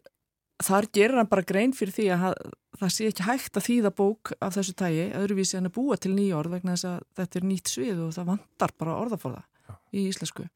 þar 0.64 0.88
gerir 0.94 1.20
hann 1.20 1.30
bara 1.30 1.46
grein 1.46 1.74
fyrir 1.76 1.94
því 1.94 2.08
að 2.16 2.40
það 2.80 2.92
sé 2.94 3.08
ekki 3.10 3.26
hægt 3.26 3.58
að 3.58 3.66
þýða 3.66 3.92
bók 4.00 4.32
af 4.40 4.56
þessu 4.56 4.74
tægi, 4.78 5.06
öðruvísi 5.18 5.58
hann 5.58 5.68
er 5.68 5.74
búa 5.74 5.98
til 6.00 6.12
nýjórð 6.16 6.56
vegna 6.56 6.76
þess 6.76 6.88
að 6.90 7.06
þetta 7.20 7.40
er 7.40 7.48
nýtt 7.50 7.72
svið 7.72 8.02
og 8.06 8.12
það 8.16 8.30
vantar 8.32 8.74
bara 8.80 8.98
orðaforða. 9.04 9.42
Í 9.92 10.08
íslensku. 10.10 10.46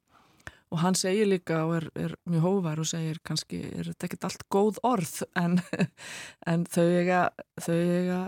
Og 0.73 0.81
hann 0.81 0.97
segir 0.97 1.27
líka 1.29 1.61
og 1.67 1.75
er, 1.77 1.89
er 2.07 2.15
mjög 2.27 2.45
hóvar 2.47 2.79
og 2.81 2.87
segir 2.89 3.19
kannski 3.25 3.61
er 3.69 3.91
þetta 3.91 4.07
ekkert 4.07 4.27
allt 4.29 4.45
góð 4.51 4.79
orð? 4.87 5.17
En, 5.39 5.59
en 6.51 6.65
þau 6.67 6.85
eiga 6.87 7.27
þau 7.61 7.75
eiga 7.75 8.21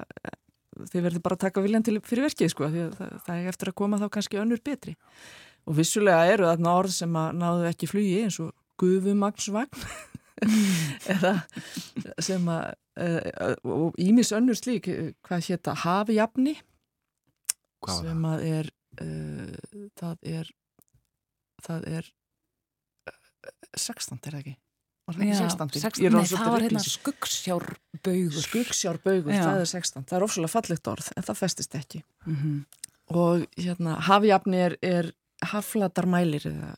þau 0.78 1.00
verður 1.02 1.24
bara 1.26 1.38
að 1.38 1.44
taka 1.48 1.64
viljan 1.66 1.86
til 1.86 1.98
fyrir 2.06 2.28
verkið 2.28 2.52
sko 2.54 2.70
því 2.70 2.84
að 2.86 2.98
það, 3.00 3.34
er 3.40 3.50
eftir 3.52 3.72
að 3.72 3.78
koma 3.82 4.00
þá 4.02 4.08
kannski 4.14 4.42
önnur 4.42 4.62
betri. 4.64 4.94
Og 5.68 5.76
vissulega 5.80 6.28
eru 6.32 6.48
þarna 6.48 6.76
orð 6.80 6.94
sem 6.96 7.18
að 7.20 7.40
náðu 7.42 7.68
ekki 7.72 7.90
flugi 7.90 8.22
eins 8.24 8.38
og 8.44 8.54
gufumagsvagn 8.78 9.88
eða 11.16 11.34
sem 12.22 12.46
að 12.54 12.68
uh, 13.02 13.56
og 13.74 13.98
ímis 14.02 14.32
önnur 14.38 14.58
slík 14.60 14.90
hvað 15.26 15.48
hétta 15.50 15.74
hafjafni 15.82 16.56
sem 17.98 18.30
að 18.30 18.46
er 18.46 18.72
uh, 19.02 19.58
það 19.98 20.32
er 20.38 20.54
það 21.68 21.90
er 21.98 22.08
uh, 23.12 23.20
16 23.76 24.18
er 24.18 24.38
það 24.38 24.40
ekki? 24.42 24.56
Já, 25.08 25.38
16, 25.40 25.70
16 25.80 26.12
nei, 26.12 26.26
það 26.28 26.50
var 26.52 26.64
hérna 26.66 26.82
skuggsjárbaugur 26.84 28.42
skuggsjárbaugur, 28.44 29.32
það 29.32 29.62
er 29.62 29.70
16 29.72 30.04
það 30.10 30.18
er 30.18 30.26
ofsvöldlega 30.26 30.52
fallegt 30.52 30.90
orð, 30.92 31.12
en 31.16 31.28
það 31.30 31.38
festist 31.40 31.78
ekki. 31.80 32.02
Mm 32.26 32.36
-hmm. 32.42 32.58
og 33.16 33.46
hérna 33.56 33.94
hafjafni 34.04 34.60
er, 34.66 34.76
er 34.84 35.12
hafladarmælir 35.48 36.50
eða 36.52 36.74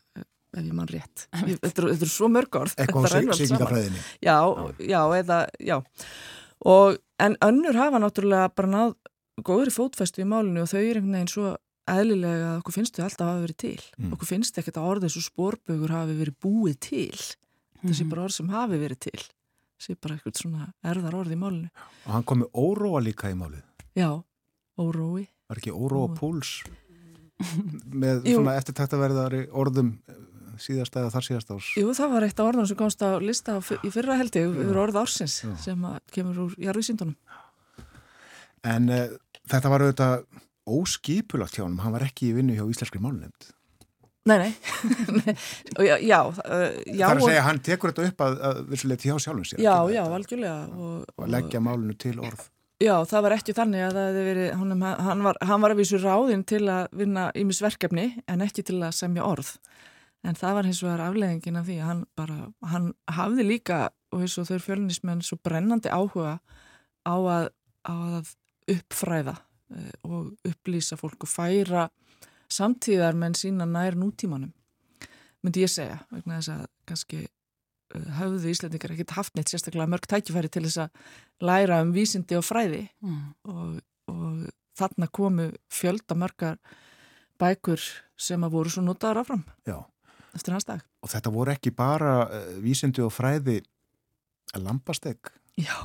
ef 0.56 0.64
ég 0.64 0.74
mann 0.74 0.90
rétt. 0.90 1.26
Þetta 1.64 1.82
eru 1.82 1.92
er 1.94 2.10
svo 2.10 2.28
mörg 2.32 2.60
orð. 2.60 2.74
Eitthvað 2.78 3.06
á 3.06 3.34
syngingafræðinni 3.38 4.02
já, 4.22 4.38
já, 4.78 5.00
eða, 5.18 5.40
já. 5.58 5.76
Og, 6.60 6.98
en 7.20 7.36
önnur 7.44 7.78
hafa 7.78 8.00
náttúrulega 8.02 8.50
bara 8.54 8.70
náð 8.70 8.94
góðri 9.46 9.72
fótfestu 9.72 10.24
í 10.24 10.28
málinu 10.28 10.64
og 10.64 10.70
þau 10.70 10.80
er 10.80 11.00
einhvern 11.00 11.16
veginn 11.16 11.32
svo 11.32 11.52
eðlilega 11.96 12.46
að 12.52 12.60
okkur 12.60 12.76
finnst 12.76 12.96
þau 12.96 13.04
alltaf 13.06 13.24
að 13.26 13.30
hafa 13.32 13.44
verið 13.44 13.58
til 13.64 13.74
mm. 13.98 14.14
okkur 14.16 14.30
finnst 14.30 14.60
ekkert 14.60 14.80
að 14.80 14.88
orðið 14.94 15.14
svo 15.14 15.24
spórbögur 15.26 15.94
hafi 15.96 16.16
verið 16.20 16.38
búið 16.44 16.78
til 16.86 17.18
mm. 17.18 17.84
þessi 17.88 18.08
bara 18.12 18.26
orð 18.26 18.36
sem 18.36 18.52
hafi 18.54 18.80
verið 18.80 19.02
til 19.08 19.18
þessi 19.20 19.98
bara 19.98 20.16
eitthvað 20.16 20.40
svona 20.42 20.70
erðar 20.92 21.18
orð 21.22 21.36
í 21.36 21.40
málinu 21.40 21.70
og 22.06 22.14
hann 22.14 22.26
kom 22.28 22.42
með 22.44 22.62
óróa 22.64 23.04
líka 23.04 23.32
í 23.32 23.38
málið 23.38 23.64
já, 23.98 24.10
órói 24.80 25.26
var 25.50 25.62
ekki 25.62 25.74
óróa 25.74 26.12
púls 26.16 26.60
með 28.02 28.26
svona 28.28 28.58
eftirtæktaverðari 28.60 29.46
orðum 29.56 29.94
síðast 30.60 30.96
eða 30.98 31.12
þar 31.14 31.26
síðast 31.26 31.52
ás? 31.54 31.70
Jú, 31.78 31.92
það 31.96 32.14
var 32.14 32.26
eitt 32.26 32.40
af 32.40 32.50
orðan 32.50 32.68
sem 32.68 32.78
komst 32.78 33.02
á 33.04 33.16
lista 33.22 33.56
í 33.80 33.92
fyrra 33.92 34.18
heldi 34.20 34.44
yfir 34.44 34.80
orða 34.80 35.04
ársins 35.04 35.40
Já. 35.44 35.52
sem 35.64 35.86
kemur 36.14 36.44
úr 36.46 36.56
jarðvísindunum. 36.60 37.16
En 38.68 38.92
uh, 38.92 39.06
þetta 39.50 39.72
var 39.72 39.86
auðvitað 39.86 40.26
óskipulagt 40.68 41.56
hjá 41.56 41.64
hann, 41.64 41.78
hann 41.82 41.94
var 41.96 42.04
ekki 42.06 42.30
í 42.30 42.36
vinnu 42.36 42.56
hjá 42.58 42.66
Íslenskri 42.68 43.00
málnefnd. 43.02 43.50
Nei, 44.28 44.36
nei, 44.36 45.34
já, 45.88 45.96
já, 45.96 46.18
uh, 46.28 46.34
já, 46.84 47.06
Það 47.06 47.12
er 47.14 47.20
að 47.22 47.24
segja 47.24 47.44
hann 47.46 47.60
tekur 47.64 47.92
þetta 47.94 48.08
upp 48.10 48.24
að, 48.26 48.34
að 48.50 48.58
vissuleiti 48.68 49.08
hjá 49.08 49.16
sjálfum 49.16 49.46
sér. 49.48 49.62
já, 49.64 49.74
já, 49.94 50.02
algjörlega 50.04 50.56
og, 50.76 51.06
Og 51.16 51.30
leggja 51.32 51.62
málunu 51.64 51.96
til 51.96 52.18
orð. 52.20 52.42
Já, 52.80 52.94
það 53.08 53.24
var 53.26 53.36
ekki 53.36 53.54
þannig 53.56 53.82
að 53.84 53.96
það 53.96 54.06
hefði 54.08 54.26
verið, 54.28 54.50
honum, 54.60 54.84
hann, 55.08 55.24
var, 55.24 55.40
hann 55.48 55.64
var 55.64 55.74
að 55.74 55.80
vísu 55.82 55.98
ráðinn 56.00 56.44
til 56.48 56.62
að 56.72 56.86
vinna 57.00 57.26
ímis 57.36 57.60
verkefni 57.64 58.06
en 58.28 58.44
ekki 58.44 58.64
til 58.70 58.78
að 58.80 58.94
semja 58.96 59.24
orð. 59.28 59.50
En 60.24 60.36
það 60.36 60.56
var 60.56 60.68
hins 60.68 60.80
vegar 60.84 61.02
afleðingin 61.06 61.58
af 61.60 61.68
því 61.68 61.76
að 61.80 61.88
hann 61.88 62.00
bara, 62.16 62.38
hann 62.72 62.88
hafði 63.08 63.46
líka 63.48 63.82
og 64.12 64.24
eins 64.24 64.36
og 64.40 64.48
þau 64.48 64.60
fjölnismenn 64.64 65.24
svo 65.24 65.40
brennandi 65.44 65.92
áhuga 65.92 66.38
á 67.08 67.16
að, 67.16 67.46
á 67.88 67.94
að 68.20 68.34
uppfræða 68.68 69.36
og 70.06 70.32
upplýsa 70.46 70.96
fólk 71.00 71.26
og 71.26 71.30
færa 71.30 71.88
samtíðar 72.50 73.14
menn 73.18 73.36
sína 73.38 73.66
nær 73.68 73.94
nútímanum, 73.98 74.50
myndi 75.44 75.62
ég 75.62 75.70
segja, 75.70 76.00
vegna 76.10 76.40
þess 76.40 76.52
að 76.56 76.64
kannski 76.90 77.20
eh, 77.22 78.08
höfðu 78.18 78.50
Íslandingar 78.50 78.94
ekkert 78.96 79.14
haft 79.18 79.36
neitt 79.38 79.52
sérstaklega 79.52 79.86
mörg 79.90 80.08
tækifæri 80.10 80.50
til 80.50 80.64
þess 80.66 80.82
að 80.86 81.46
læra 81.46 81.80
um 81.84 81.92
vísindi 81.94 82.38
og 82.38 82.44
fræði 82.46 82.88
Mm. 83.00 83.34
og, 83.44 83.80
og 84.10 84.50
þarna 84.80 85.08
komu 85.12 85.50
fjölda 85.70 86.16
mörgar 86.18 86.58
bækur 87.40 87.80
sem 88.20 88.42
að 88.44 88.52
voru 88.52 88.70
svo 88.72 88.82
notaður 88.84 89.22
áfram 89.22 89.44
Já. 89.66 89.78
eftir 90.34 90.52
hans 90.52 90.66
dag. 90.68 90.82
Og 91.02 91.08
þetta 91.08 91.32
voru 91.32 91.52
ekki 91.54 91.70
bara 91.72 92.26
uh, 92.26 92.56
vísindi 92.60 93.00
og 93.04 93.12
fræði 93.12 93.60
lambastegg. 94.58 95.30
Já, 95.60 95.76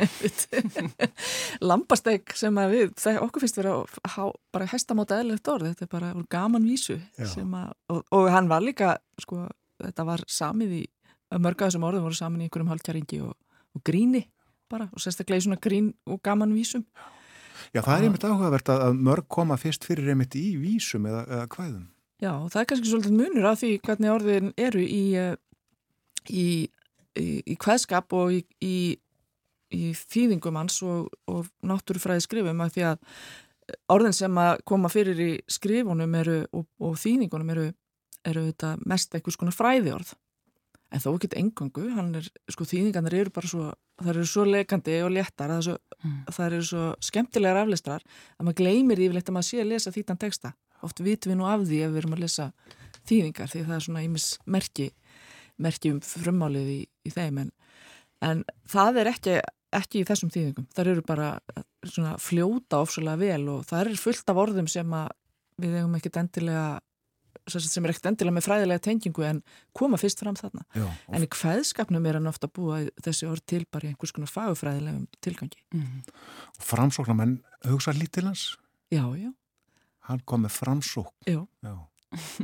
einmitt. 0.00 0.46
Lambasteg 1.70 2.34
sem 2.38 2.56
að 2.60 2.74
við, 2.74 2.94
það 3.00 3.20
okkur 3.26 3.44
finnst 3.44 3.60
vera 3.60 3.76
að 3.78 3.98
há, 4.14 4.24
bara 4.54 4.68
hestamáta 4.70 5.20
eðlilegt 5.20 5.52
orð, 5.52 5.70
þetta 5.70 5.86
er 5.86 5.92
bara 5.92 6.10
gaman 6.32 6.66
vísu 6.66 6.98
að, 7.20 7.76
og, 7.92 8.02
og 8.16 8.28
hann 8.32 8.50
var 8.50 8.64
líka, 8.64 8.96
sko, 9.20 9.44
þetta 9.82 10.06
var 10.08 10.24
samið 10.30 10.76
í, 10.80 10.82
mörg 11.38 11.62
af 11.62 11.70
þessum 11.70 11.86
orðum 11.86 12.08
voru 12.08 12.18
samin 12.18 12.42
í 12.42 12.48
einhverjum 12.48 12.72
hálkjaringi 12.72 13.22
og, 13.28 13.36
og 13.76 13.84
gríni 13.86 14.24
bara, 14.70 14.88
og 14.94 15.02
sérstaklega 15.02 15.42
í 15.42 15.46
svona 15.48 15.60
grín 15.62 15.92
og 16.08 16.20
gaman 16.24 16.54
vísum. 16.54 16.84
Já, 17.74 17.82
það 17.84 17.94
er 17.94 18.04
einmitt 18.06 18.26
áhugavert 18.26 18.70
að, 18.72 18.84
að 18.88 19.00
mörg 19.06 19.28
koma 19.30 19.58
fyrst 19.60 19.84
fyrir 19.86 20.10
einmitt 20.12 20.34
í 20.38 20.56
vísum 20.58 21.06
eða, 21.10 21.24
eða 21.28 21.48
kvæðum. 21.52 21.86
Já, 22.20 22.32
og 22.34 22.50
það 22.52 22.60
er 22.60 22.68
kannski 22.70 22.90
svolítið 22.90 23.16
munur 23.16 23.48
af 23.48 23.60
því 23.60 23.70
hvernig 23.86 24.12
orðin 24.12 24.50
eru 24.60 24.82
í, 24.84 25.04
eh, 25.16 25.36
í, 26.28 26.46
í, 27.16 27.56
kveðskap 27.60 28.12
og 28.16 28.34
í, 28.36 28.42
í, 29.74 29.92
þýðingum 29.94 30.58
hans 30.60 30.80
og, 30.86 31.10
og 31.30 31.46
náttúrufræði 31.66 32.24
skrifum 32.26 32.64
af 32.64 32.72
því 32.74 32.86
að 32.90 32.98
orðin 33.92 34.16
sem 34.16 34.40
að 34.42 34.64
koma 34.66 34.90
fyrir 34.90 35.20
í 35.22 35.30
skrifunum 35.50 36.16
eru, 36.18 36.40
og, 36.56 36.66
og 36.82 36.96
þýðingunum 36.98 37.54
eru, 37.54 37.68
eru 38.26 38.48
þetta 38.50 38.74
mest 38.90 39.14
einhvers 39.14 39.38
konar 39.40 39.56
fræði 39.56 39.94
orð. 39.94 40.14
En 40.90 40.98
þó 40.98 41.12
ekki 41.12 41.30
engangu, 41.38 41.84
er, 42.18 42.26
sko 42.50 42.66
þýðingarnir 42.66 43.14
eru 43.20 43.30
bara 43.34 43.46
svo, 43.46 43.68
það 44.00 44.08
eru 44.10 44.24
svo 44.26 44.46
leikandi 44.48 44.96
og 45.06 45.12
léttar, 45.14 45.52
það, 45.52 45.60
er 45.60 45.66
svo, 45.68 45.78
Mm. 46.00 46.24
það 46.32 46.46
eru 46.46 46.64
svo 46.64 46.84
skemmtilegar 47.04 47.58
aflistrar 47.60 48.04
að 48.38 48.46
maður 48.46 48.56
gleymir 48.62 49.00
yfirleitt 49.04 49.28
að 49.28 49.34
maður 49.36 49.48
sé 49.50 49.58
að 49.60 49.66
lesa 49.68 49.90
þýtan 49.92 50.18
texta. 50.18 50.52
Oft 50.80 51.02
vitum 51.04 51.34
við 51.34 51.36
nú 51.36 51.44
af 51.44 51.60
því 51.68 51.80
ef 51.84 51.90
við 51.92 52.00
erum 52.00 52.14
að 52.16 52.22
lesa 52.24 52.46
þýðingar 53.04 53.50
því 53.52 53.64
það 53.66 53.74
er 53.76 53.84
svona 53.84 54.04
ímis 54.06 54.28
merki, 54.46 54.86
merki 55.60 55.92
um 55.92 56.00
frummálið 56.00 56.70
í, 56.72 56.78
í 57.04 57.12
þeim 57.12 57.42
en, 57.42 57.50
en 58.24 58.40
það 58.72 59.00
er 59.02 59.10
ekki, 59.12 59.34
ekki 59.76 60.00
í 60.02 60.06
þessum 60.08 60.30
þýðingum. 60.34 60.66
Það 60.74 60.88
eru 60.94 61.02
bara 61.06 61.30
svona 61.86 62.16
fljóta 62.20 62.80
ofsalega 62.84 63.20
vel 63.20 63.48
og 63.52 63.66
það 63.68 63.82
er 63.92 63.98
fullt 64.02 64.30
af 64.32 64.40
orðum 64.42 64.68
sem 64.70 64.94
að 64.96 65.10
við 65.60 65.76
eigum 65.80 65.94
ekkert 65.98 66.16
endilega 66.22 66.64
sem 67.50 67.62
sem 67.64 67.84
er 67.86 67.92
ekkert 67.92 68.08
endilega 68.10 68.34
með 68.36 68.44
fræðilega 68.46 68.82
tengingu 68.84 69.24
en 69.26 69.38
koma 69.74 69.96
fyrst 69.98 70.20
fram 70.22 70.36
þarna. 70.38 70.64
Já, 70.76 70.86
En 71.14 71.24
í 71.24 71.28
kveðskapnum 71.30 72.06
er 72.06 72.18
hann 72.18 72.28
ofta 72.30 72.46
að 72.50 72.54
búa 72.58 72.80
þessi 73.02 73.26
orð 73.30 73.44
til 73.48 73.62
bara 73.70 73.86
í 73.88 73.92
einhvers 73.92 74.12
konar 74.14 74.30
fagufræðilegum 74.30 75.06
tilgangi. 75.24 75.62
Mm. 75.74 76.02
og 76.58 76.66
framsóknarmenn 76.68 77.36
hugsa 77.70 77.94
lítil 77.96 78.26
hans. 78.28 78.56
Já, 78.92 79.04
já, 79.18 79.30
Hann 80.10 80.22
kom 80.26 80.42
með 80.44 80.56
framsók. 80.58 81.12
já, 81.26 81.46
Já. 81.62 81.74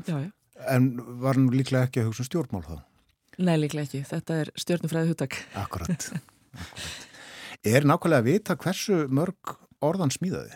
já, 0.06 0.16
já. 0.26 0.30
En 0.70 0.92
var 1.20 1.34
nú 1.36 1.50
líklega 1.52 1.88
ekki 1.90 2.00
að 2.00 2.06
hugsa 2.12 2.22
um 2.24 2.28
stjórnmál 2.30 2.62
þá? 2.64 2.76
Nei, 3.38 3.56
líklega 3.60 3.84
ekki. 3.90 4.04
Þetta 4.08 4.36
er 4.40 4.50
stjórnufræði 4.56 5.10
hugtak. 5.12 5.34
Akkurat. 5.54 5.90
Akkurat. 6.06 6.22
Er 7.66 7.82
nákvæmlega 7.82 8.22
að 8.22 8.26
vita 8.28 8.54
hversu 8.62 9.06
mörg 9.10 9.56
orðan 9.82 10.12
smíðaði? 10.14 10.54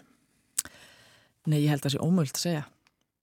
Nei, 1.51 1.65
ég 1.65 1.73
held 1.73 1.81
að 1.81 1.89
það 1.89 1.95
sé 1.97 2.05
ómöld 2.05 2.37
að 2.37 2.43
segja. 2.45 2.61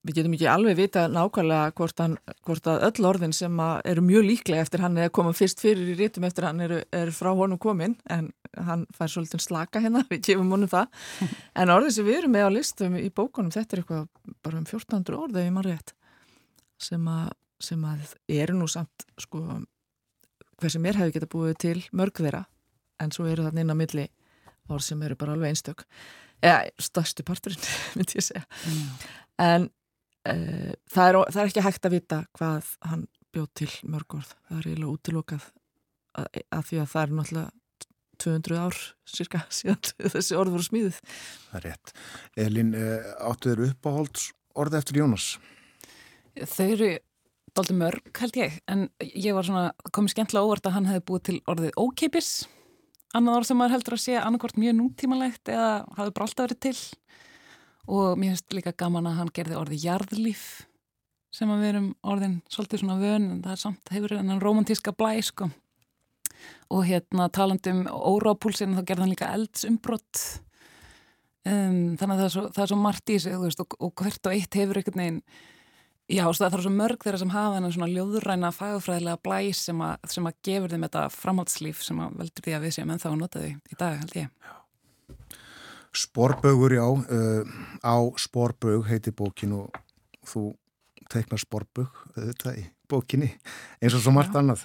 Við 0.08 0.18
getum 0.18 0.34
ekki 0.36 0.48
alveg 0.52 0.76
vita 0.76 1.04
nákvæmlega 1.12 1.72
hvort, 1.78 2.02
hann, 2.04 2.18
hvort 2.48 2.68
að 2.68 2.84
öll 2.88 3.08
orðin 3.08 3.36
sem 3.36 3.62
eru 3.88 4.04
mjög 4.04 4.26
líklega 4.28 4.66
eftir 4.66 4.84
hann 4.84 5.00
eða 5.00 5.14
koma 5.16 5.32
fyrst 5.36 5.64
fyrir 5.64 5.94
í 5.94 5.96
rítum 6.00 6.28
eftir 6.28 6.48
hann 6.50 6.60
eru, 6.64 6.82
eru 6.96 7.14
frá 7.16 7.30
honum 7.32 7.60
komin 7.64 7.96
en 8.12 8.28
hann 8.68 8.84
fær 8.98 9.14
svolítið 9.14 9.46
slaka 9.46 9.84
hérna, 9.84 10.04
við 10.12 10.26
gefum 10.32 10.52
honum 10.56 10.72
það. 10.72 10.92
En 11.56 11.72
orðin 11.72 11.96
sem 11.96 12.08
við 12.08 12.22
erum 12.22 12.36
með 12.36 12.48
á 12.48 12.52
listum 12.58 13.00
í 13.00 13.08
bókunum, 13.08 13.54
þetta 13.56 13.78
er 13.78 13.84
eitthvað 13.84 14.36
bara 14.44 14.60
um 14.60 14.68
1400 14.68 15.20
orð 15.22 15.40
ef 15.40 15.48
ég 15.48 15.56
maður 15.56 15.74
rétt 15.76 15.96
sem 16.90 17.08
að, 17.08 17.32
sem 17.64 17.88
að 17.88 18.14
eru 18.36 18.60
nú 18.60 18.68
samt 18.68 19.08
sko 19.24 19.46
hversi 20.60 20.84
mér 20.84 21.00
hefði 21.00 21.18
geta 21.18 21.32
búið 21.32 21.58
til 21.64 21.80
mörg 21.96 22.20
þeirra 22.20 22.46
en 23.04 23.14
svo 23.16 23.28
eru 23.30 23.46
þarna 23.48 23.64
inn 23.64 23.74
á 23.74 23.78
milli 23.78 24.08
orð 24.68 24.86
sem 24.88 25.04
eru 25.08 25.18
bara 25.20 25.36
alveg 25.36 25.54
einstök. 25.54 25.86
Eða 26.44 26.68
stærstu 26.82 27.26
parturinn 27.28 27.70
myndi 27.98 28.20
ég 28.20 28.28
segja. 28.28 28.44
En 29.42 29.70
uh, 29.70 30.74
það, 30.92 31.06
er, 31.06 31.20
það 31.34 31.44
er 31.44 31.52
ekki 31.52 31.66
hægt 31.68 31.88
að 31.88 31.96
vita 31.98 32.24
hvað 32.38 32.74
hann 32.90 33.08
bjóð 33.36 33.48
til 33.62 33.72
mörg 33.90 34.20
orð. 34.20 34.34
Það 34.50 34.60
er 34.60 34.70
eiginlega 34.72 34.98
útilokað 34.98 35.48
að, 36.18 36.44
að 36.58 36.68
því 36.70 36.82
að 36.84 36.92
það 36.94 37.04
er 37.04 37.16
náttúrulega 37.20 37.56
200 38.18 38.58
ár 38.58 38.78
cirka 39.08 39.44
síðan 39.58 39.82
þessi 40.16 40.38
orð 40.38 40.56
voru 40.58 40.68
smíðið 40.68 41.02
Það 41.02 41.60
er 41.60 41.68
rétt. 41.70 41.94
Elin, 42.48 42.74
eh, 42.78 43.12
áttu 43.30 43.54
þeir 43.54 43.68
uppáhalds 43.72 44.32
orði 44.58 44.82
eftir 44.82 45.02
Jónas? 45.02 45.36
Þau 46.38 46.66
eru 46.68 46.92
dálítið 47.58 47.80
mörg 47.80 48.22
held 48.22 48.38
ég, 48.38 48.60
en 48.70 48.86
ég 49.02 49.34
var 49.34 49.46
svona 49.48 49.92
komið 49.96 50.14
skemmtilega 50.14 50.46
óvart 50.46 50.68
að 50.70 50.76
hann 50.78 50.90
hefði 50.92 51.06
búið 51.10 51.24
til 51.30 51.38
orðið 51.50 51.80
ókeipis, 51.82 52.32
annað 53.18 53.40
orð 53.40 53.50
sem 53.50 53.60
maður 53.60 53.76
heldur 53.78 53.98
að 53.98 54.04
sé 54.04 54.16
annarkvort 54.22 54.62
mjög 54.62 54.78
nútímalegt 54.78 55.52
eða 55.52 55.70
hafði 55.98 56.16
bara 56.16 56.28
alltaf 56.28 56.48
verið 56.48 56.64
til. 56.68 56.80
Og 57.88 58.18
mér 58.20 58.34
finnst 58.34 58.56
líka 58.58 58.76
gaman 58.78 59.08
að 59.10 59.20
hann 59.22 59.36
gerði 59.36 59.60
orðið 59.60 59.86
jarðlíf 59.88 60.48
sem 61.34 61.52
að 61.52 61.62
við 61.62 61.72
erum 61.74 61.88
orðin 62.08 62.36
svolítið 62.52 62.82
svona 62.82 63.00
vön 63.02 63.30
en 63.32 63.42
það 63.44 63.54
er 63.54 63.62
samt 63.62 63.94
hefur 63.94 64.16
enn 64.18 64.42
romantíska 64.42 64.94
blæ 64.98 65.12
sko. 65.26 65.50
Og 66.74 66.84
hérna 66.88 67.30
talandi 67.34 67.74
um 67.74 67.86
órápúlsinu 67.88 68.78
þá 68.78 68.88
gerði 68.88 69.06
hann 69.06 69.14
líka 69.14 69.32
eldsumbrott 69.36 70.24
um, 71.48 71.96
þannig 72.00 72.14
að 72.14 72.18
það 72.18 72.26
er 72.26 72.34
svo, 72.36 72.46
það 72.56 72.64
er 72.64 72.72
svo 72.72 72.80
margt 72.82 73.14
í 73.14 73.20
sig 73.24 73.38
veist, 73.42 73.64
og, 73.64 73.78
og 73.80 73.94
hvert 74.02 74.30
og 74.30 74.36
eitt 74.36 74.60
hefur 74.60 74.82
einhvern 74.82 75.04
veginn 75.04 75.22
Já, 76.08 76.24
það 76.32 76.54
er 76.56 76.62
svo 76.64 76.72
mörg 76.72 77.02
þeirra 77.04 77.20
sem 77.20 77.32
hafa 77.34 77.56
þennan 77.58 77.74
svona 77.76 77.88
ljóðræna 77.92 78.50
fagafræðilega 78.56 79.20
blæs 79.28 79.66
sem, 79.68 79.82
sem 80.08 80.30
að 80.30 80.38
gefur 80.48 80.72
þeim 80.72 80.86
þetta 80.86 81.02
framhaldslíf 81.12 81.82
sem 81.84 82.00
að 82.00 82.14
veldur 82.22 82.46
því 82.46 82.54
að 82.56 82.64
við 82.64 82.74
séum 82.78 82.94
ennþá 82.94 83.10
að 83.10 83.18
nota 83.20 83.42
því 83.42 83.50
í 83.52 83.80
dag, 83.82 83.98
held 84.00 84.16
ég. 84.16 84.54
Sporbögur, 85.98 86.78
já, 86.78 86.86
uh, 86.88 87.52
á 87.84 87.96
Sporbög 88.24 88.88
heiti 88.88 89.12
bókin 89.12 89.58
og 89.58 89.82
þú 90.32 90.46
teiknar 91.12 91.44
Sporbög 91.44 92.00
þetta 92.16 92.56
í 92.56 92.64
bókinni 92.88 93.34
eins 93.82 93.98
og 93.98 94.06
svo 94.06 94.16
margt 94.16 94.40
annað. 94.40 94.64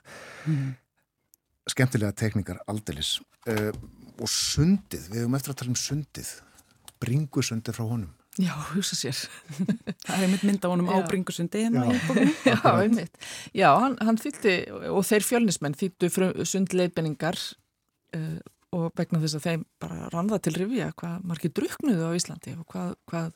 Skemmtilega 1.74 2.14
teikningar 2.22 2.62
aldeilis. 2.70 3.16
Uh, 3.50 3.74
og 4.22 4.30
sundið, 4.30 5.10
við 5.10 5.24
höfum 5.24 5.38
eftir 5.40 5.56
að 5.56 5.62
tala 5.64 5.74
um 5.74 5.82
sundið, 5.88 6.34
bringusundið 7.02 7.80
frá 7.80 7.88
honum. 7.88 8.14
Já, 8.40 8.52
hugsa 8.72 8.96
sér 8.96 9.18
Það 10.06 10.22
er 10.24 10.30
mitt 10.32 10.44
mynd 10.48 10.64
á 10.64 10.68
honum 10.72 10.88
á 10.88 10.96
Já. 11.02 11.08
hérna 11.66 11.84
Já. 12.48 12.60
einmitt. 12.86 13.18
Já, 13.52 13.68
hann, 13.76 13.98
hann 14.00 14.20
þýtti 14.20 14.54
og 14.88 15.04
þeir 15.04 15.26
fjölnismenn 15.28 15.76
þýttu 15.76 16.08
sundleifinningar 16.48 17.36
uh, 18.16 18.38
og 18.72 18.88
vegna 18.96 19.20
þess 19.20 19.36
að 19.36 19.48
þeim 19.48 19.66
bara 19.84 20.08
rann 20.14 20.30
það 20.32 20.44
til 20.46 20.54
rifja 20.56 20.88
hvað 20.96 21.26
margir 21.28 21.52
druknuðu 21.58 22.08
á 22.08 22.16
Íslandi 22.16 22.54
og 22.56 22.64
hvað, 22.72 22.94
hvað, 23.12 23.34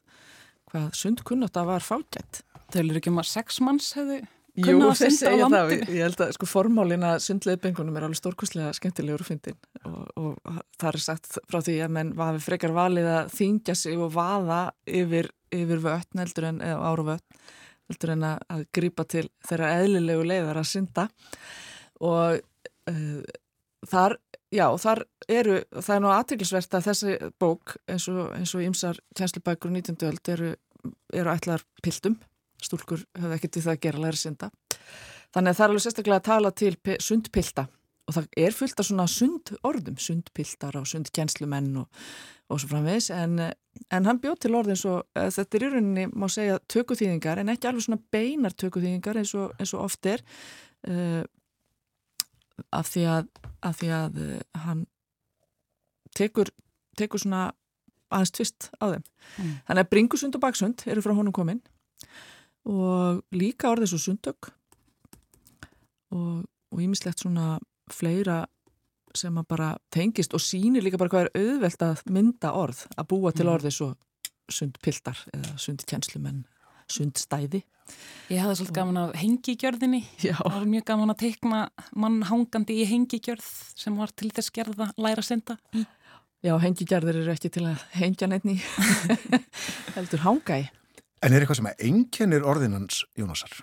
hvað 0.73 0.87
sundkunnátt 0.97 1.61
var 1.69 1.85
fágætt. 1.85 2.41
Þeir 2.73 2.87
eru 2.87 3.03
ekki 3.03 3.13
um 3.13 3.21
að 3.21 3.29
sex 3.35 3.61
manns 3.61 3.93
hefðu 3.99 4.23
Jú, 4.57 4.77
að 4.87 5.03
þeir 5.03 5.13
segja 5.13 5.49
það. 5.53 5.73
Ég 5.77 6.01
held 6.07 6.23
að 6.25 6.33
sko 6.37 6.49
formálin 6.49 7.05
að 7.05 7.19
sundleifingunum 7.27 7.99
er 7.99 8.07
alveg 8.07 8.21
stórkostlega 8.21 8.73
skemmtilegur 8.77 9.25
og 9.25 9.29
fyndin 9.29 9.59
og, 9.85 10.03
og 10.17 10.59
það 10.81 10.89
er 10.91 11.03
sagt 11.05 11.39
frá 11.45 11.61
því 11.61 11.77
að 11.85 11.95
menn 11.99 12.13
hafi 12.17 12.43
frekar 12.47 12.75
valið 12.77 13.11
að 13.13 13.33
þingja 13.37 13.77
sig 13.77 14.01
og 14.01 14.15
vaða 14.17 14.61
yfir, 14.89 15.29
yfir 15.53 15.83
vötn 15.85 16.23
heldur 16.23 16.49
en, 16.51 16.61
eða 16.65 16.93
ára 16.93 17.07
vötn 17.13 17.43
heldur 17.91 18.15
en 18.17 18.29
að, 18.31 18.45
að 18.55 18.63
grípa 18.79 19.07
til 19.09 19.27
þeirra 19.47 19.73
eðlilegu 19.83 20.25
leiðar 20.27 20.63
að 20.63 20.71
synda 20.71 21.09
og 22.05 22.41
uh, 22.91 23.37
þar, 23.91 24.17
já, 24.55 24.67
þar 24.83 25.03
eru, 25.29 25.59
það 25.75 25.93
er 25.97 26.03
nú 26.05 26.13
aðteglisvert 26.15 26.79
að 26.79 26.89
þessi 26.91 27.19
bók 27.43 27.77
eins 27.91 28.09
og, 28.13 28.25
eins 28.37 28.55
og 28.57 28.65
ymsar 28.65 29.01
kjenslubækur 29.19 29.75
19. 29.75 30.01
öld 30.09 30.33
eru, 30.33 30.55
eru 31.15 31.33
ætlar 31.33 31.65
piltum, 31.85 32.19
stúlkur 32.63 33.05
höfðu 33.17 33.37
ekkert 33.37 33.59
við 33.59 33.67
það 33.67 33.77
að 33.77 33.83
gera 33.87 34.03
læri 34.05 34.21
synda. 34.21 34.51
Þannig 35.35 35.53
að 35.53 35.59
það 35.59 35.65
er 35.65 35.73
alveg 35.73 35.85
sérstaklega 35.85 36.21
að 36.21 36.29
tala 36.31 36.53
til 36.57 36.75
sundpilta 37.03 37.67
og 38.07 38.15
það 38.15 38.27
er 38.39 38.55
fullt 38.55 38.81
af 38.81 38.87
svona 38.87 39.07
sund 39.11 39.53
orðum, 39.67 39.97
sundpiltar 39.99 40.77
og 40.79 40.87
sundkjenslumenn 40.87 41.73
og, 41.81 42.03
og 42.47 42.61
svo 42.63 42.71
framvegs 42.71 43.09
en, 43.15 43.41
en 43.43 44.07
hann 44.07 44.21
bjóð 44.23 44.39
til 44.45 44.55
orðin 44.59 44.79
svo, 44.79 45.01
þetta 45.17 45.59
er 45.59 45.67
í 45.67 45.71
rauninni 45.73 46.05
má 46.15 46.29
segja 46.31 46.61
tökuþýðingar 46.71 47.43
en 47.43 47.51
ekki 47.53 47.71
alveg 47.71 47.89
svona 47.89 47.99
beinar 48.15 48.55
tökuþýðingar 48.55 49.19
eins 49.23 49.35
og, 49.39 49.57
eins 49.59 49.75
og 49.75 49.89
oft 49.89 50.07
er 50.13 50.23
uh, 50.87 51.25
af 52.71 52.93
því 52.93 53.07
að, 53.17 53.31
af 53.67 53.81
því 53.83 53.93
að 53.99 54.21
uh, 54.23 54.39
hann 54.67 54.87
tekur, 56.17 56.55
tekur 56.97 57.21
svona 57.27 57.49
aðeins 58.15 58.37
tvist 58.39 58.69
á 58.79 58.95
þeim. 58.95 59.03
Mm. 59.03 59.55
Þannig 59.67 59.83
að 59.83 59.91
bringusund 59.97 60.39
og 60.39 60.47
baksund 60.47 60.87
eru 60.87 61.03
frá 61.03 61.17
honum 61.17 61.35
komin 61.35 61.59
og 62.67 63.23
líka 63.37 63.71
orðið 63.73 63.93
svo 63.93 64.03
sundök 64.03 64.51
og 66.17 66.83
ímislegt 66.83 67.23
svona 67.23 67.57
fleira 67.93 68.45
sem 69.17 69.37
að 69.39 69.49
bara 69.49 69.69
tengist 69.95 70.35
og 70.37 70.43
sínir 70.43 70.85
líka 70.85 70.99
bara 71.01 71.13
hvað 71.13 71.29
er 71.29 71.41
auðvelt 71.41 71.85
að 71.87 72.03
mynda 72.13 72.53
orð 72.59 72.83
að 72.97 73.09
búa 73.13 73.33
til 73.33 73.47
mm. 73.47 73.53
orðið 73.55 73.77
svo 73.79 73.89
sundpiltar 74.53 75.23
eða 75.35 75.57
sundkjenslumenn 75.63 76.45
sundstæði 76.93 77.65
Ég 78.27 78.41
hafði 78.43 78.57
svolítið 78.59 78.77
gaman 78.81 78.97
af 78.99 79.13
hengigjörðinni 79.21 80.01
það 80.19 80.41
var 80.57 80.65
mjög 80.71 80.87
gaman 80.89 81.13
að 81.13 81.21
teikna 81.23 81.61
mann 81.95 82.17
hangandi 82.27 82.81
í 82.83 82.87
hengigjörð 82.91 83.47
sem 83.79 83.99
var 83.99 84.11
til 84.11 84.33
þess 84.35 84.55
gerða 84.55 84.89
læra 84.99 85.23
senda 85.23 85.59
Já, 86.45 86.53
hengigjörður 86.63 87.23
eru 87.23 87.33
ekki 87.33 87.51
til 87.55 87.65
að 87.71 87.85
hengja 87.95 88.29
nefni 88.31 88.59
heldur 89.97 90.25
hanga 90.27 90.59
í 90.65 90.67
En 91.27 91.35
er 91.35 91.43
eitthvað 91.43 91.59
sem 91.59 91.71
að 91.71 91.87
enginnir 91.89 92.45
orðinans 92.47 93.03
Jónasar? 93.19 93.55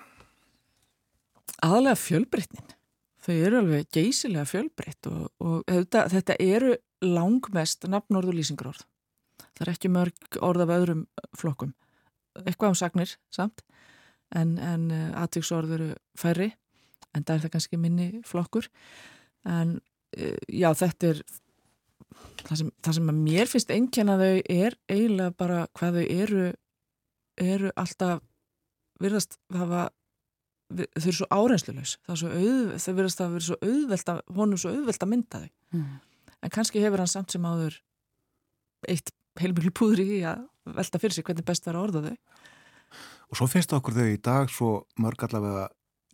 Aðalega 1.64 1.95
fjölbreytnin. 1.95 2.74
Þau 3.24 3.36
eru 3.38 3.59
alveg 3.61 3.86
geysilega 3.95 4.43
fjölbreytt 4.49 5.07
og, 5.07 5.30
og 5.39 5.61
þetta, 5.70 6.09
þetta 6.11 6.36
eru 6.43 6.74
langmest 7.03 7.88
nafnorð 7.88 8.34
og 8.34 8.36
lýsingarorð 8.36 8.84
það 9.53 9.66
er 9.66 9.74
ekki 9.74 9.91
mörg 9.93 10.39
orð 10.45 10.66
af 10.66 10.74
öðrum 10.78 11.05
flokkum. 11.38 11.74
Eitthvað 12.43 12.74
um 12.74 12.78
sagnir 12.78 13.16
samt. 13.34 13.64
En, 14.34 14.57
en 14.57 14.89
eh, 14.93 15.09
aðtíksorð 15.22 15.76
eru 15.78 15.89
færri 16.18 16.49
en 17.14 17.22
það 17.22 17.36
er 17.36 17.43
það 17.43 17.53
kannski 17.55 17.80
minni 17.80 18.07
flokkur. 18.26 18.70
En 19.45 19.78
eh, 20.18 20.39
já 20.49 20.72
þetta 20.78 21.11
er 21.11 21.22
það 22.43 22.57
sem, 22.64 22.72
það 22.82 22.97
sem 22.97 23.14
að 23.14 23.22
mér 23.28 23.51
finnst 23.51 23.74
einnkjana 23.76 24.18
þau 24.22 24.34
er 24.41 24.78
eiginlega 24.89 25.38
bara 25.38 25.59
hvað 25.78 25.99
þau 25.99 26.05
eru 26.07 26.47
eru 27.41 27.71
alltaf 27.79 28.21
virðast 29.01 29.38
hafa 29.53 29.88
þau 30.73 31.03
eru 31.03 31.15
svo 31.17 31.27
auð, 32.29 32.71
þau 32.81 32.93
verðast 32.97 33.21
að 33.21 33.36
vera 33.36 33.47
svo 33.47 33.57
auðvelt 33.61 34.11
að 34.13 34.21
honum 34.38 34.61
svo 34.61 34.73
auðvelt 34.73 35.05
að 35.05 35.11
mynda 35.11 35.43
þau. 35.43 35.51
Mm. 35.73 35.91
en 36.43 36.51
kannski 36.53 36.81
hefur 36.84 37.01
hann 37.01 37.09
samt 37.09 37.34
sem 37.34 37.45
áður 37.45 37.79
eitt 38.91 39.13
heilmjölu 39.39 39.71
púðri 39.73 40.05
í 40.19 40.23
að 40.27 40.43
velta 40.77 40.99
fyrir 41.01 41.15
sig 41.15 41.25
hvernig 41.25 41.45
best 41.47 41.65
verður 41.65 41.79
að 41.79 41.86
orða 41.88 42.01
þau. 42.07 42.17
Og 43.31 43.39
svo 43.39 43.47
finnst 43.49 43.73
okkur 43.73 43.97
þau 43.97 44.09
í 44.11 44.19
dag 44.21 44.51
svo 44.53 44.71
mörg 45.01 45.25
allavega 45.25 45.67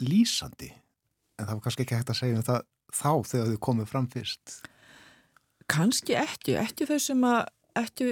lýsandi. 0.06 0.70
En 1.40 1.48
það 1.48 1.56
var 1.58 1.64
kannski 1.66 1.86
ekki 1.86 1.98
hægt 2.00 2.14
að 2.14 2.20
segja 2.22 2.40
um 2.40 2.46
það 2.48 2.62
þá 2.96 3.12
þegar 3.32 3.50
þau 3.50 3.62
komið 3.68 3.90
fram 3.92 4.08
fyrst. 4.12 4.60
Kannski 5.70 6.16
ekki, 6.18 6.56
ekki 6.62 6.88
þau 6.90 7.00
sem 7.04 7.26
að 7.28 7.42
ekki, 7.78 8.10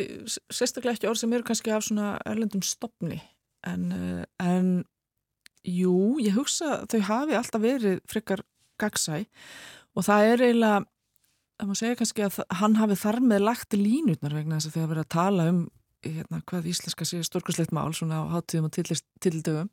sérstaklega 0.53 0.97
ekki 0.97 1.10
orð 1.10 1.24
sem 1.24 1.34
eru 1.34 1.47
kannski 1.47 1.74
af 1.74 1.88
svona 1.88 2.18
erlendum 2.26 2.62
stopni 2.66 3.22
en, 3.68 3.91
eh, 3.91 4.24
en 4.43 4.86
Jú, 5.68 6.16
ég 6.24 6.32
hugsa 6.38 6.86
þau 6.88 7.01
hafi 7.10 7.36
alltaf 7.36 7.60
verið 7.60 7.97
frekar 8.08 8.43
gagsæ 8.80 9.26
og 9.97 10.05
það 10.05 10.28
er 10.30 10.43
eiginlega, 10.45 10.84
það 11.58 11.68
má 11.68 11.76
segja 11.76 11.97
kannski 11.99 12.24
að 12.24 12.38
hann 12.62 12.78
hafi 12.80 12.97
þar 13.01 13.18
með 13.26 13.43
lagt 13.43 13.76
línutnar 13.76 14.36
vegna 14.38 14.60
þess 14.60 14.70
að 14.70 14.78
þegar 14.78 14.91
verið 14.93 15.03
að 15.03 15.16
tala 15.18 15.47
um 15.51 15.60
hérna, 16.05 16.41
hvað 16.47 16.70
íslenska 16.72 17.08
sé 17.10 17.20
stórkurslegt 17.26 17.74
mál 17.76 17.91
svona 17.97 18.22
á 18.24 18.32
háttíðum 18.38 18.70
og 18.70 19.01
tildögum 19.26 19.72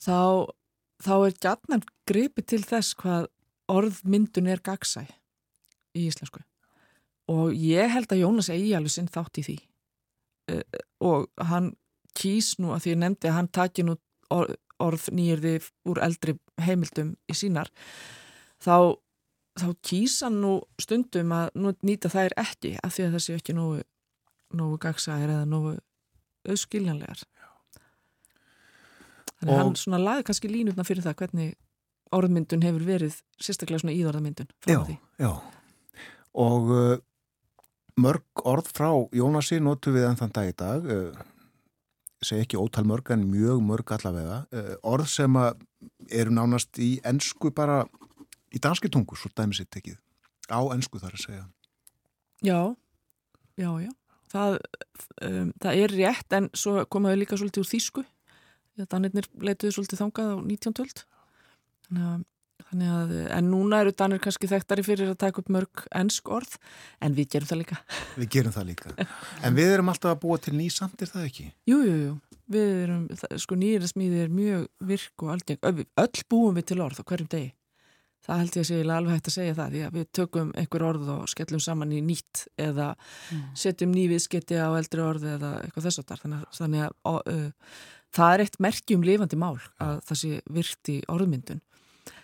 þá, 0.00 0.48
þá 1.02 1.14
er 1.18 1.36
gætnan 1.44 1.84
greipið 2.08 2.48
til 2.54 2.62
þess 2.64 2.96
hvað 3.02 3.28
orðmyndun 3.72 4.48
er 4.48 4.64
gagsæ 4.64 5.04
í 5.92 6.06
íslensku 6.08 6.40
og 7.30 7.52
ég 7.54 7.92
held 7.92 8.10
að 8.12 8.22
Jónas 8.24 8.50
eigi 8.52 8.72
alveg 8.76 8.94
sinn 8.94 9.10
þátt 9.12 9.38
í 9.42 9.46
því. 9.46 9.58
Uh, 10.52 10.64
og 11.04 11.46
hann 11.50 11.72
kýs 12.18 12.56
nú 12.60 12.72
að 12.74 12.84
því 12.84 12.94
ég 12.94 13.00
nefndi 13.02 13.30
að 13.30 13.38
hann 13.38 13.52
taki 13.54 13.86
nú 13.86 13.96
orð 14.82 15.08
nýjirði 15.14 15.54
úr 15.88 16.00
eldri 16.02 16.34
heimildum 16.60 17.14
í 17.30 17.36
sínar 17.36 17.70
þá, 18.62 18.96
þá 19.60 19.66
kýsa 19.84 20.30
nú 20.32 20.58
stundum 20.80 21.34
að 21.36 21.52
nýta 21.84 22.10
þær 22.12 22.34
ekki 22.40 22.74
af 22.82 22.96
því 22.96 23.06
að 23.06 23.16
það 23.16 23.24
sé 23.26 23.36
ekki 23.38 23.56
nógu, 23.56 23.82
nógu 24.56 24.80
gagsæðir 24.82 25.34
eða 25.36 25.48
nógu 25.48 25.76
auðskiljanlegar. 26.48 27.22
Þannig 29.42 29.58
hann 29.58 29.76
svona 29.78 29.98
laði 30.02 30.26
kannski 30.26 30.50
línutna 30.50 30.86
fyrir 30.86 31.04
það 31.06 31.18
hvernig 31.22 31.54
orðmyndun 32.14 32.62
hefur 32.62 32.84
verið 32.86 33.16
sérstaklega 33.42 33.82
svona 33.82 33.94
íðorðamyndun 33.96 34.50
Já, 34.68 34.78
já. 35.18 35.30
Og 36.38 36.70
uh, 36.70 36.98
mörg 38.00 38.44
orð 38.48 38.70
frá 38.72 38.88
Jónasi 39.12 39.60
notu 39.60 39.92
við 39.92 40.08
enn 40.08 40.18
þann 40.20 40.34
dag 40.36 40.48
í 40.48 40.56
dag 40.56 40.86
uh, 40.88 41.24
segi 42.22 42.44
ekki 42.46 42.60
ótal 42.60 42.84
mörg 42.88 43.10
en 43.12 43.26
mjög 43.30 43.62
mörg 43.66 43.92
allavega 43.96 44.44
eh, 44.54 44.74
orð 44.86 45.08
sem 45.10 45.36
eru 46.08 46.34
nánast 46.34 46.78
í 46.78 46.94
ennsku 47.08 47.50
bara 47.54 47.82
í 48.52 48.60
danski 48.62 48.90
tungu, 48.92 49.16
svo 49.18 49.30
dæmi 49.34 49.56
sér 49.56 49.68
tekið. 49.72 49.98
Á 50.52 50.60
ennsku 50.74 51.00
þar 51.02 51.16
að 51.16 51.24
segja. 51.24 51.44
Já, 52.44 52.60
já, 53.58 53.70
já. 53.82 53.90
Það, 54.32 54.58
um, 55.28 55.52
það 55.60 55.80
er 55.84 55.94
rétt 55.98 56.36
en 56.38 56.50
svo 56.56 56.84
komaðu 56.88 57.20
líka 57.20 57.38
svolítið 57.40 57.64
úr 57.64 57.70
þýsku. 57.72 58.04
Danirnir 58.88 59.28
leituðu 59.44 59.74
svolítið 59.76 60.04
þangað 60.04 60.30
á 60.32 60.36
1912 60.40 61.02
þannig 61.88 62.06
að 62.06 62.20
Þannig 62.22 62.31
að, 62.80 63.14
en 63.36 63.48
núna 63.52 63.82
eru 63.82 63.92
Danir 63.96 64.20
kannski 64.22 64.48
þekktari 64.50 64.84
fyrir 64.86 65.12
að 65.12 65.20
taka 65.20 65.42
upp 65.42 65.50
mörg 65.52 65.86
ennsk 65.98 66.28
orð, 66.32 66.56
en 67.04 67.16
við 67.16 67.34
gerum 67.34 67.50
það 67.50 67.62
líka. 67.62 67.80
Við 68.16 68.28
gerum 68.36 68.54
það 68.54 68.68
líka. 68.72 68.92
En 69.44 69.56
við 69.58 69.72
erum 69.76 69.92
alltaf 69.92 70.14
að 70.14 70.20
búa 70.24 70.38
til 70.42 70.54
nýsamt, 70.56 71.02
er 71.02 71.12
það 71.12 71.26
ekki? 71.28 71.48
Jú, 71.68 71.80
jú, 71.84 71.96
jú. 72.06 72.12
Við 72.52 72.70
erum, 72.82 73.02
sko 73.40 73.56
nýjirasmíði 73.60 74.22
er 74.24 74.32
mjög 74.32 74.68
virk 74.92 75.24
og 75.24 75.34
aldrei, 75.36 75.58
öll 75.62 76.24
búum 76.32 76.56
við 76.58 76.72
til 76.72 76.80
orð 76.84 77.00
á 77.00 77.04
hverjum 77.04 77.30
degi. 77.32 77.52
Það 78.22 78.38
held 78.38 78.54
ég 78.54 78.62
að 78.62 78.68
segja 78.68 78.96
alveg 78.96 79.16
hægt 79.16 79.28
að 79.28 79.34
segja 79.34 79.54
það, 79.58 79.72
því 79.72 79.80
að 79.82 79.96
við 79.96 80.04
tökum 80.14 80.50
einhver 80.60 80.84
orð 80.86 81.08
og 81.10 81.22
skellum 81.32 81.62
saman 81.62 81.94
í 81.94 81.98
nýtt 82.06 82.44
eða 82.60 82.92
mm. 82.94 83.40
setjum 83.58 83.96
nýviðsketti 83.96 84.60
á 84.62 84.70
eldri 84.78 85.02
orð 85.02 85.26
eða 85.32 85.50
eitthvað 85.64 85.88
þess 85.88 86.02
að 86.02 86.12
þar. 86.12 86.22
Þannig, 86.22 86.44
þannig 86.60 86.84
að 86.84 87.18
uh, 87.32 87.48
það 88.14 88.34
er 88.34 88.44
eitt 88.44 88.58
merkjum 88.62 89.06
lifandi 89.08 89.40
mál 89.42 89.56
að 89.82 89.98
það 90.06 90.20
sé 90.22 90.40
virkt 90.54 90.92
í 90.92 90.96
orðmyndun. 91.10 91.62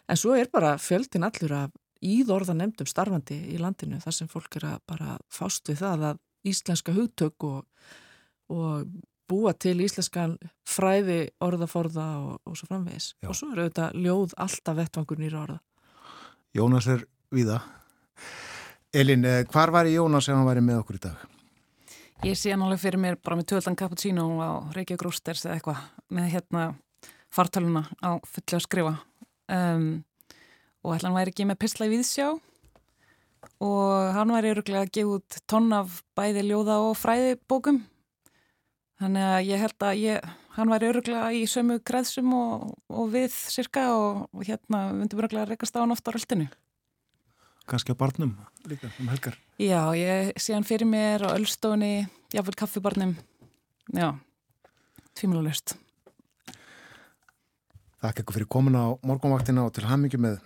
En 0.09 0.17
svo 0.17 0.35
er 0.37 0.49
bara 0.53 0.77
fjöldin 0.81 1.27
allur 1.27 1.53
af 1.53 1.77
íðorða 2.05 2.55
nefndum 2.57 2.89
starfandi 2.89 3.37
í 3.53 3.59
landinu 3.61 3.99
þar 4.01 4.15
sem 4.15 4.31
fólk 4.31 4.57
er 4.61 4.69
að 4.71 4.83
bara 4.89 5.17
fást 5.33 5.69
við 5.69 5.83
það 5.83 6.05
að 6.13 6.21
íslenska 6.49 6.95
hugtök 6.95 7.45
og, 7.45 7.65
og 8.55 8.87
búa 9.29 9.53
til 9.53 9.77
íslenskan 9.85 10.37
fræði 10.69 11.21
orðaforða 11.45 12.07
og, 12.23 12.37
og 12.49 12.57
svo 12.57 12.69
framvegis. 12.71 13.11
Já. 13.21 13.29
Og 13.29 13.37
svo 13.37 13.51
eru 13.53 13.67
þetta 13.69 13.91
ljóð 13.99 14.37
alltaf 14.41 14.79
vettvangur 14.79 15.21
nýra 15.21 15.43
orða. 15.43 15.59
Jónas 16.57 16.89
er 16.89 17.05
viða. 17.35 17.59
Elin, 18.95 19.27
eh, 19.29 19.43
hvar 19.53 19.75
var 19.75 19.91
Jónas 19.91 20.31
ef 20.31 20.39
hann 20.39 20.49
væri 20.49 20.65
með 20.65 20.81
okkur 20.85 20.97
í 20.97 21.03
dag? 21.11 21.27
Ég 22.25 22.39
sé 22.39 22.55
hann 22.55 22.65
alveg 22.65 22.81
fyrir 22.81 22.99
mér 23.03 23.19
bara 23.23 23.37
með 23.39 23.51
töldan 23.53 23.77
cappuccino 23.79 24.25
á 24.41 24.65
Reykjavík 24.75 25.05
Rústers 25.05 25.45
eða 25.45 25.59
eitthvað 25.59 25.85
með 26.17 26.31
hérna 26.33 26.63
fartöluna 27.31 27.85
á 28.01 28.17
fulli 28.25 28.57
að 28.57 28.65
skrifa 28.65 28.95
um, 29.53 29.89
og 30.85 30.95
ætla 30.95 31.11
hann 31.11 31.19
væri 31.19 31.33
ekki 31.35 31.47
með 31.49 31.61
pisla 31.63 31.89
í 31.89 31.93
viðsjá 31.93 32.29
og 33.65 34.13
hann 34.15 34.33
væri 34.35 34.53
öruglega 34.53 34.85
að 34.87 34.93
gefa 34.95 35.17
út 35.19 35.39
tonn 35.51 35.73
af 35.75 36.03
bæði 36.19 36.45
ljóða 36.47 36.79
og 36.87 36.95
fræðibókum. 36.99 37.83
Þannig 38.99 39.27
að 39.31 39.41
ég 39.47 39.63
held 39.63 39.85
að 39.87 40.01
ég, 40.03 40.31
hann 40.57 40.73
væri 40.73 40.89
öruglega 40.91 41.27
í 41.35 41.43
sömu 41.51 41.79
kreðsum 41.87 42.33
og, 42.35 42.71
og 42.91 43.11
við 43.15 43.35
cirka 43.35 43.89
og, 43.95 44.25
og 44.35 44.47
hérna 44.47 44.89
vundum 44.95 45.23
öruglega 45.23 45.47
að 45.47 45.53
rekast 45.55 45.79
á 45.79 45.83
hann 45.83 45.95
ofta 45.95 46.11
á 46.11 46.17
röldinu 46.17 46.49
Kanski 47.69 47.93
á 47.93 48.01
barnum 48.01 48.33
líka 48.65 48.89
um 48.97 49.11
helgar. 49.13 49.37
Já, 49.61 49.93
ég 49.93 50.33
sé 50.41 50.55
hann 50.57 50.65
fyrir 50.65 50.89
mér 50.89 51.21
á 51.21 51.37
öllstóni, 51.37 52.09
jáfnveil 52.33 52.57
kaffibarnum. 52.57 53.13
Já, 53.93 54.17
tvímjölulegst 55.15 55.77
Þakka 57.99 58.23
ykkur 58.23 58.37
fyrir 58.37 58.51
komin 58.55 58.79
á 58.79 58.95
morgunvaktina 59.03 59.65
og 59.67 59.73
til 59.75 59.89
hamingi 59.89 60.21
með 60.23 60.37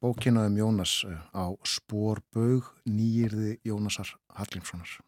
bókina 0.00 0.46
um 0.48 0.56
Jónas 0.56 1.02
eh, 1.04 1.18
á 1.36 1.52
Spórbaug 1.68 2.70
nýjirði 2.88 3.58
Jónasar 3.68 4.14
Hallgrímssonar. 4.38 4.98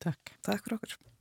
Takk. 0.00 0.38
Takk 0.40 0.64
fyrir 0.64 0.78
okkur. 0.80 1.13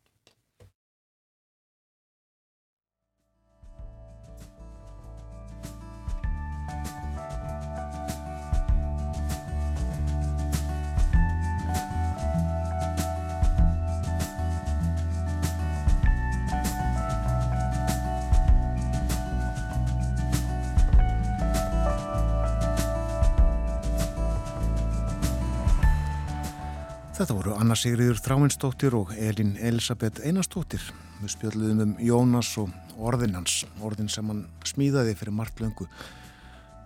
Þetta 27.23 27.35
voru 27.37 27.51
Anna 27.55 27.75
Sigriður 27.79 28.17
Þráinsdóttir 28.19 28.95
og 28.97 29.11
Elin 29.15 29.53
Elisabeth 29.63 30.25
Einarsdóttir. 30.27 30.83
Við 31.21 31.29
spjöldluðum 31.31 31.83
um 31.85 31.91
Jónas 32.03 32.49
og 32.59 32.73
orðin 32.99 33.37
hans, 33.37 33.61
orðin 33.79 34.09
sem 34.11 34.27
hann 34.27 34.41
smíðaði 34.67 35.13
fyrir 35.15 35.31
margt 35.31 35.61
löngu. 35.63 35.85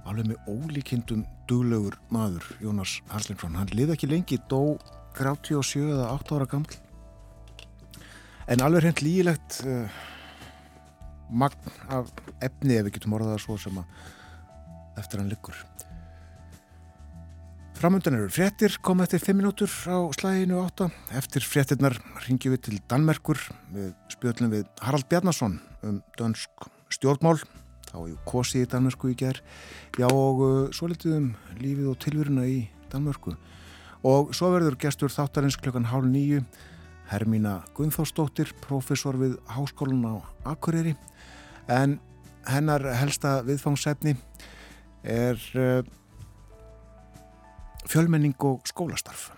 Alveg 0.05 0.27
með 0.29 0.51
ólíkindum 0.53 1.23
duglögur 1.49 1.97
maður, 2.13 2.45
Jónas 2.61 2.99
Hallgrímsson. 3.09 3.57
Hann 3.57 3.73
liði 3.73 3.95
ekki 3.95 4.11
lengi, 4.11 4.37
dó 4.45 4.77
37 5.17 5.87
eða 5.87 6.11
8 6.19 6.37
ára 6.37 6.47
gaml. 6.51 6.77
En 8.45 8.61
alveg 8.61 8.85
hreint 8.85 9.01
lígilegt 9.07 9.57
uh, 9.65 9.97
magn 11.33 11.73
af 11.89 12.13
efni 12.45 12.77
ef 12.77 12.85
við 12.85 12.99
getum 12.99 13.17
orðaða 13.17 13.41
svo 13.41 13.57
sem 13.65 13.81
að 13.81 15.01
eftir 15.01 15.23
hann 15.23 15.33
liggur. 15.33 15.65
Framöndan 17.77 18.15
eru 18.17 18.29
fréttir, 18.33 18.73
kom 18.81 19.03
eftir 19.03 19.21
5 19.21 19.37
minútur 19.37 19.69
á 19.69 20.01
slæginu 20.17 20.63
8. 20.65 20.87
Eftir 21.13 21.43
fréttirnar 21.45 21.93
ringjum 22.25 22.55
við 22.55 22.61
til 22.65 22.77
Danmerkur 22.89 23.37
við 23.69 23.91
spjöldum 24.09 24.49
við 24.49 24.63
Harald 24.81 25.05
Bjarnason 25.11 25.59
um 25.85 25.99
dönsk 26.17 26.65
stjórnmál. 26.89 27.35
Þá 27.91 27.99
er 27.99 28.07
ju 28.09 28.15
kosið 28.25 28.63
í 28.63 28.69
Danmörku 28.71 29.11
í 29.11 29.17
gerð. 29.19 29.43
Já 30.01 30.07
og 30.09 30.41
uh, 30.41 30.55
svo 30.73 30.89
litið 30.89 31.19
um 31.19 31.27
lífið 31.59 31.91
og 31.91 31.99
tilvöruna 32.01 32.47
í 32.49 32.55
Danmörku. 32.89 33.35
Og 34.01 34.33
svo 34.33 34.49
verður 34.55 34.79
gestur 34.81 35.13
þáttarins 35.13 35.59
klukkan 35.61 35.85
hálf 35.91 36.09
nýju. 36.09 36.41
Hermína 37.11 37.59
Gunnþórsdóttir, 37.77 38.55
professor 38.65 39.21
við 39.21 39.37
Háskólan 39.53 40.01
á 40.01 40.15
Akureyri. 40.49 40.95
En 41.69 41.99
hennar 42.49 42.89
helsta 42.97 43.43
viðfangsefni 43.45 44.17
er... 45.05 45.37
Fjölmenning 47.87 48.35
og 48.43 48.67
skólastarf. 48.67 49.36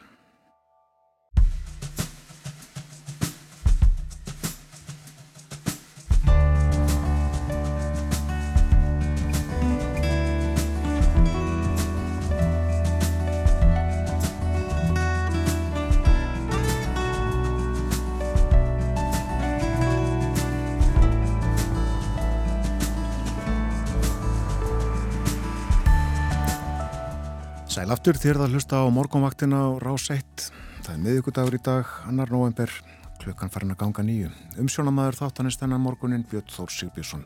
Sæl 27.80 27.94
aftur 27.96 28.18
þér 28.20 28.42
að 28.44 28.58
hlusta 28.58 28.82
á 28.84 28.92
morgunvaktina 28.92 29.56
á 29.56 29.68
Rás 29.80 30.10
1. 30.12 30.50
Það 30.84 30.90
er 30.92 30.98
miðugudagur 31.00 31.56
í 31.56 31.60
dag, 31.64 31.92
annar 32.10 32.28
november, 32.28 32.74
klukkan 33.22 33.52
farin 33.54 33.72
að 33.72 33.78
ganga 33.80 34.04
nýju. 34.04 34.32
Umsjónamaður 34.60 35.16
þáttanist 35.22 35.62
þennan 35.64 35.86
morgunin 35.86 36.26
Björn 36.28 36.52
Þór 36.52 36.74
Sigbjörnsson. 36.76 37.24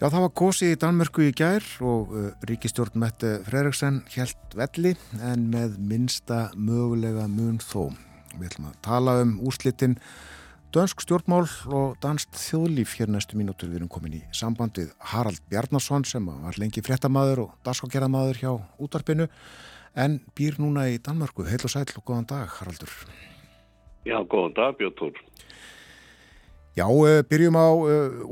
Já, 0.00 0.08
það 0.08 0.18
var 0.24 0.32
gósi 0.42 0.72
í 0.72 0.80
Danmörku 0.82 1.28
í 1.28 1.36
gær 1.38 1.68
og 1.86 2.10
uh, 2.10 2.26
ríkistjórn 2.50 2.98
Mette 2.98 3.30
Fredriksen 3.46 4.02
helt 4.16 4.58
velli 4.58 4.96
en 5.22 5.46
með 5.54 5.78
minsta 5.78 6.48
mögulega 6.58 7.28
mun 7.30 7.62
þó. 7.62 7.92
Við 8.34 8.48
ætlum 8.48 8.72
að 8.72 8.80
tala 8.88 9.20
um 9.22 9.36
úrslitin 9.46 10.00
Dönsk 10.72 11.02
stjórnmál 11.04 11.44
og 11.68 11.98
danst 12.00 12.32
þjóðlíf 12.32 12.94
hér 12.96 13.10
næstu 13.12 13.36
mínútur 13.36 13.68
við 13.68 13.82
erum 13.82 13.90
komin 13.92 14.14
í 14.16 14.20
samband 14.32 14.78
við 14.80 14.94
Harald 15.10 15.42
Bjarnason 15.52 16.06
sem 16.08 16.24
var 16.24 16.56
lengi 16.56 16.80
fréttamaður 16.80 17.42
og 17.42 17.50
dagskákjæðamaður 17.68 18.40
hjá 18.40 18.52
útarpinu 18.80 19.26
en 19.92 20.14
býr 20.32 20.56
núna 20.56 20.86
í 20.88 20.96
Danmörku. 20.96 21.44
Heil 21.44 21.60
og 21.60 21.74
sæl 21.74 21.84
og 21.84 22.06
góðan 22.08 22.24
dag 22.30 22.56
Haraldur. 22.56 22.88
Já, 24.08 24.16
góðan 24.24 24.56
dag 24.56 24.80
Björn 24.80 24.96
Tór. 24.96 25.20
Já, 26.72 26.88
byrjum 27.28 27.56
á 27.60 27.68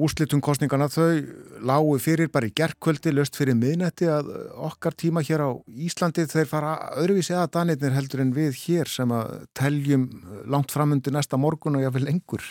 úrslitum 0.01 0.41
kostningana. 0.41 0.87
Þau 0.89 1.21
lágu 1.61 1.99
fyrir 2.01 2.31
bara 2.33 2.49
í 2.49 2.55
gerðkvöldi, 2.57 3.13
löst 3.13 3.37
fyrir 3.37 3.53
miðnetti 3.53 4.09
að 4.09 4.31
okkar 4.57 4.97
tíma 4.97 5.21
hér 5.21 5.45
á 5.45 5.51
Íslandi 5.69 6.25
þeir 6.25 6.49
fara 6.49 6.71
öðruvísi 7.03 7.35
eða 7.35 7.51
danirnir 7.59 7.93
heldur 7.99 8.23
en 8.25 8.33
við 8.33 8.57
hér 8.63 8.89
sem 8.89 9.13
að 9.13 9.45
teljum 9.53 10.09
langt 10.49 10.73
framundi 10.73 11.13
næsta 11.13 11.37
morgun 11.37 11.77
og 11.77 11.85
jáfnvel 11.85 12.07
lengur. 12.09 12.49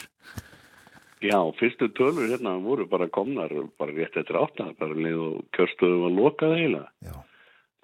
Já, 1.26 1.42
fyrstu 1.58 1.90
tölur 1.98 2.30
hérna 2.30 2.54
voru 2.62 2.86
bara 2.86 3.10
komnar, 3.10 3.50
bara 3.82 3.98
rétt 3.98 4.14
eftir 4.14 4.38
átta, 4.38 4.70
bara 4.78 4.94
leið 4.94 5.26
og 5.26 5.44
kjörstöðu 5.58 6.04
var 6.06 6.18
lokað. 6.22 6.56
Já. 7.02 7.18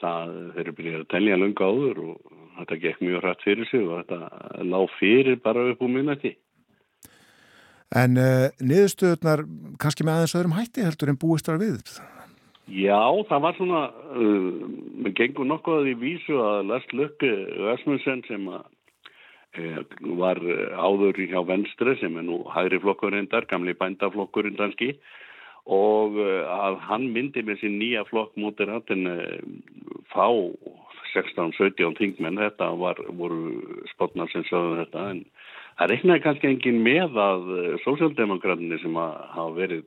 Það 0.06 0.40
þeir 0.54 0.66
eru 0.68 0.78
byrjað 0.78 1.02
að 1.02 1.12
telja 1.18 1.42
lunga 1.42 1.74
áður 1.74 2.06
og 2.06 2.34
þetta 2.62 2.82
gekk 2.86 3.02
mjög 3.02 3.22
hrætt 3.26 3.46
fyrir 3.50 3.74
sig 3.74 3.82
og 3.82 4.04
þetta 4.04 4.66
lág 4.70 4.98
fyrir 5.02 5.42
bara 5.42 5.72
upp 5.74 5.82
úr 5.82 5.96
miðnetti. 5.98 6.38
En 7.94 8.18
uh, 8.18 8.50
niðurstöðunar 8.64 9.46
kannski 9.82 10.06
með 10.06 10.20
aðeins 10.20 10.36
öðrum 10.40 10.56
hætti 10.58 10.86
heldur 10.86 11.12
en 11.12 11.20
búist 11.22 11.50
var 11.50 11.60
við? 11.62 11.82
Já, 12.66 12.98
það 13.30 13.44
var 13.44 13.58
svona, 13.60 13.82
uh, 14.18 14.64
við 15.06 15.18
gengum 15.20 15.52
nokkuð 15.52 15.82
að 15.82 15.90
því 15.90 15.94
vísu 16.02 16.40
að 16.42 16.72
Lars 16.72 16.88
Lökke 16.98 17.34
Ösmunsen 17.76 18.24
sem 18.26 18.48
að, 18.50 18.66
uh, 19.62 19.84
var 20.24 20.42
áður 20.74 21.22
hjá 21.30 21.38
Venstre 21.46 21.94
sem 22.02 22.18
er 22.18 22.26
nú 22.26 22.42
hægri 22.56 22.82
flokkurinn 22.82 23.30
þar, 23.30 23.46
gamli 23.52 23.78
bændaflokkurinn 23.78 24.58
danski 24.58 24.96
og 25.66 26.20
að 26.22 26.76
hann 26.86 27.08
myndi 27.10 27.42
með 27.42 27.64
sín 27.64 27.80
nýja 27.80 28.04
flokk 28.06 28.36
mútið 28.38 28.70
rættin 28.70 29.08
fá 30.14 30.28
16-17 31.16 31.96
þingmenn, 31.98 32.38
þetta 32.38 32.68
var, 32.78 33.00
voru 33.18 33.86
spotnar 33.94 34.30
sem 34.30 34.46
sögðu 34.46 34.76
þetta 34.84 35.06
en 35.14 35.24
Það 35.76 35.92
reiknaði 35.92 36.24
kannski 36.24 36.48
engin 36.48 36.82
með 36.84 37.18
að 37.20 37.48
sósjaldemokrátinni 37.84 38.80
sem 38.80 38.96
að 39.00 39.16
hafa 39.36 39.56
verið 39.58 39.86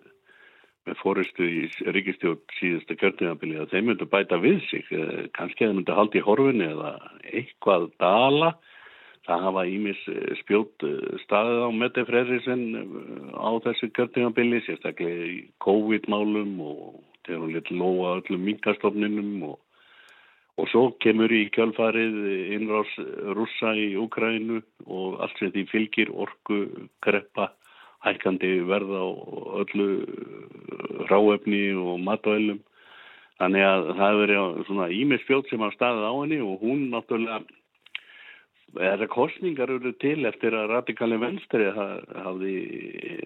með 0.88 0.98
fóristu 1.02 1.46
í 1.48 1.62
ríkistjórn 1.96 2.40
síðustu 2.58 2.96
kjörningabili 3.00 3.60
að 3.60 3.72
þeim 3.72 3.88
myndu 3.90 4.08
bæta 4.08 4.38
við 4.42 4.58
sig. 4.68 4.88
Kannski 5.36 5.64
að 5.64 5.70
þeim 5.70 5.78
myndu 5.80 5.96
haldi 5.96 6.20
í 6.20 6.26
horfinni 6.26 6.68
eða 6.72 6.92
eitthvað 7.32 7.88
dala. 8.02 8.52
Það 9.28 9.44
hafa 9.44 9.64
ímis 9.68 10.04
spjót 10.40 10.84
staðið 11.24 11.64
á 11.64 11.70
Mette 11.76 12.04
Frerisen 12.08 12.62
á 13.36 13.50
þessu 13.64 13.90
kjörningabili, 13.96 14.62
sérstaklega 14.64 15.26
í 15.28 15.38
COVID-málum 15.64 16.54
og 16.64 17.00
þegar 17.26 17.42
hún 17.42 17.56
lit 17.56 17.72
loa 17.72 18.14
öllum 18.20 18.46
minkastofninum 18.48 19.32
og 19.50 19.58
Og 20.58 20.66
svo 20.72 20.82
kemur 21.02 21.30
í 21.30 21.44
kjálfarið 21.54 22.16
innrás 22.56 22.90
rússa 23.36 23.76
í 23.78 23.92
Úkrænu 24.00 24.58
og 24.86 25.20
allt 25.22 25.38
sem 25.38 25.52
því 25.54 25.64
fylgir 25.70 26.10
orku, 26.10 26.64
kreppa, 27.04 27.52
hækkandi 28.02 28.50
verða 28.66 29.04
og 29.06 29.60
öllu 29.62 29.86
ráefni 31.10 31.62
og 31.78 32.00
matvælum. 32.02 32.58
Þannig 33.38 33.64
að 33.68 33.84
það 34.00 34.20
verið 34.22 34.58
svona 34.66 34.88
ímisfjótt 34.90 35.50
sem 35.50 35.62
hafa 35.62 35.76
staðið 35.76 36.08
á 36.10 36.12
henni 36.16 36.40
og 36.42 36.64
hún 36.64 36.88
náttúrulega, 36.90 37.38
eða 38.82 39.08
kostningar 39.12 39.70
eru 39.70 39.92
til 40.02 40.26
eftir 40.26 40.56
að 40.58 40.72
radikali 40.74 41.20
venstri 41.22 41.68
hafði 41.70 42.56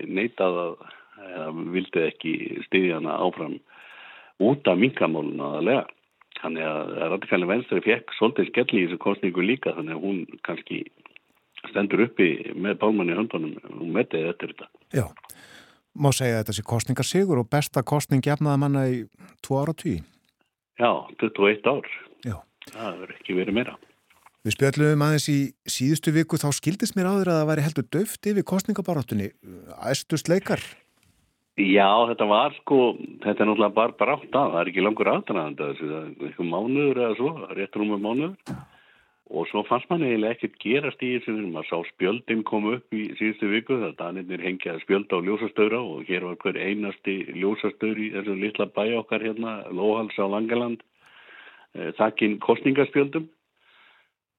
neitað 0.05 0.61
að, 0.67 0.77
eða 1.31 1.49
vildi 1.79 2.05
ekki 2.11 2.35
stiðja 2.69 3.01
hana 3.01 3.17
áfram 3.25 3.57
út 4.43 4.69
af 4.69 4.77
minkamáluna 4.85 5.49
aðalega. 5.49 5.89
Þannig 6.43 6.67
að 6.67 6.93
radikali 7.13 7.49
venstri 7.49 7.83
fekk 7.85 8.15
svolítið 8.17 8.49
skelli 8.51 8.81
í 8.81 8.87
þessu 8.89 9.01
kostningu 9.03 9.45
líka 9.47 9.75
þannig 9.77 9.95
að 9.95 10.07
hún 10.07 10.23
kannski 10.47 10.81
stendur 11.71 12.03
uppi 12.09 12.31
með 12.59 12.81
bálmann 12.81 13.13
í 13.13 13.19
höndunum 13.19 13.55
og 13.79 13.85
metið 13.95 14.33
eftir 14.33 14.55
þetta. 14.55 14.69
Já, 14.99 15.07
má 15.95 16.11
segja 16.11 16.41
að 16.41 16.43
þetta 16.43 16.57
sé 16.59 16.67
kostningarsigur 16.73 17.43
og 17.43 17.51
besta 17.53 17.85
kostning 17.87 18.25
gefnaða 18.25 18.59
manna 18.65 18.89
í 18.91 19.05
tvo 19.47 19.63
ára 19.63 19.77
tíu. 19.79 20.03
Já, 20.81 20.91
21 21.23 21.71
ár. 21.71 21.89
Já. 22.27 22.37
Það 22.73 23.01
verður 23.05 23.17
ekki 23.21 23.39
verið 23.39 23.59
meira. 23.61 23.79
Við 24.43 24.57
spjöldluðum 24.57 25.03
aðeins 25.07 25.29
í 25.31 25.39
síðustu 25.71 26.11
viku 26.17 26.39
þá 26.41 26.49
skildist 26.57 26.97
mér 26.99 27.13
áður 27.13 27.29
að 27.31 27.37
það 27.39 27.51
væri 27.53 27.65
heldur 27.69 27.85
döft 27.95 28.27
yfir 28.27 28.47
kostningabarátunni. 28.51 29.29
Æstust 29.87 30.31
leikar? 30.33 30.65
Já, 31.61 32.09
þetta 32.09 32.27
var 32.31 32.55
sko, 32.63 32.77
þetta 33.21 33.43
er 33.45 33.49
náttúrulega 33.51 33.77
bara 33.77 33.93
brátt 34.01 34.37
að, 34.41 34.53
það 34.55 34.61
er 34.61 34.69
ekki 34.71 34.83
langur 34.87 35.09
aðdraðandi 35.13 35.67
þessu, 35.69 35.89
það 35.91 36.05
er 36.05 36.29
eitthvað 36.29 36.47
mánuður 36.49 37.01
eða 37.03 37.17
svo, 37.19 37.33
rétt 37.59 37.75
rúmur 37.77 37.99
mánuður. 38.01 38.61
Og 39.33 39.49
svo 39.51 39.61
fannst 39.69 39.91
mann 39.91 40.05
eiginlega 40.05 40.33
ekkert 40.33 40.57
gerast 40.61 41.03
í 41.05 41.11
þessu, 41.19 41.35
maður 41.53 41.67
sá 41.69 41.91
spjöldin 41.91 42.41
koma 42.49 42.79
upp 42.79 42.97
í 42.97 43.03
síðustu 43.19 43.51
viku, 43.51 43.77
það 43.83 43.93
danirnir 43.99 44.45
hengjaði 44.47 44.81
spjöld 44.87 45.13
á 45.13 45.19
ljósastöra 45.29 45.81
og 45.85 46.09
hér 46.09 46.25
var 46.25 46.39
hver 46.41 46.57
einasti 46.57 47.17
ljósastöður 47.37 48.01
í 48.01 48.09
þessu 48.15 48.37
litla 48.41 48.67
bæ 48.73 48.83
okkar 49.03 49.27
hérna, 49.29 49.53
Lóhals 49.77 50.17
á 50.17 50.25
Langaland, 50.25 50.81
eh, 51.77 51.91
þakkinn 52.01 52.39
kostningaspjöldum 52.41 53.29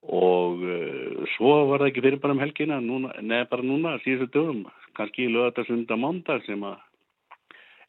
og 0.04 0.66
uh, 0.66 1.22
svo 1.38 1.54
var 1.70 1.80
það 1.80 1.92
ekki 1.92 2.02
fyrir 2.04 2.20
bara 2.26 2.34
um 2.36 2.42
helgina, 2.42 2.82
neða 2.82 3.46
bara 3.54 3.64
núna, 3.64 3.94
síðustu 4.04 4.34
dögum, 4.34 4.66
kannski 4.98 5.30
í 5.30 5.32
lögatarsunda 5.32 5.96
mándag 5.96 6.44
sem 6.44 6.66
að 6.68 6.82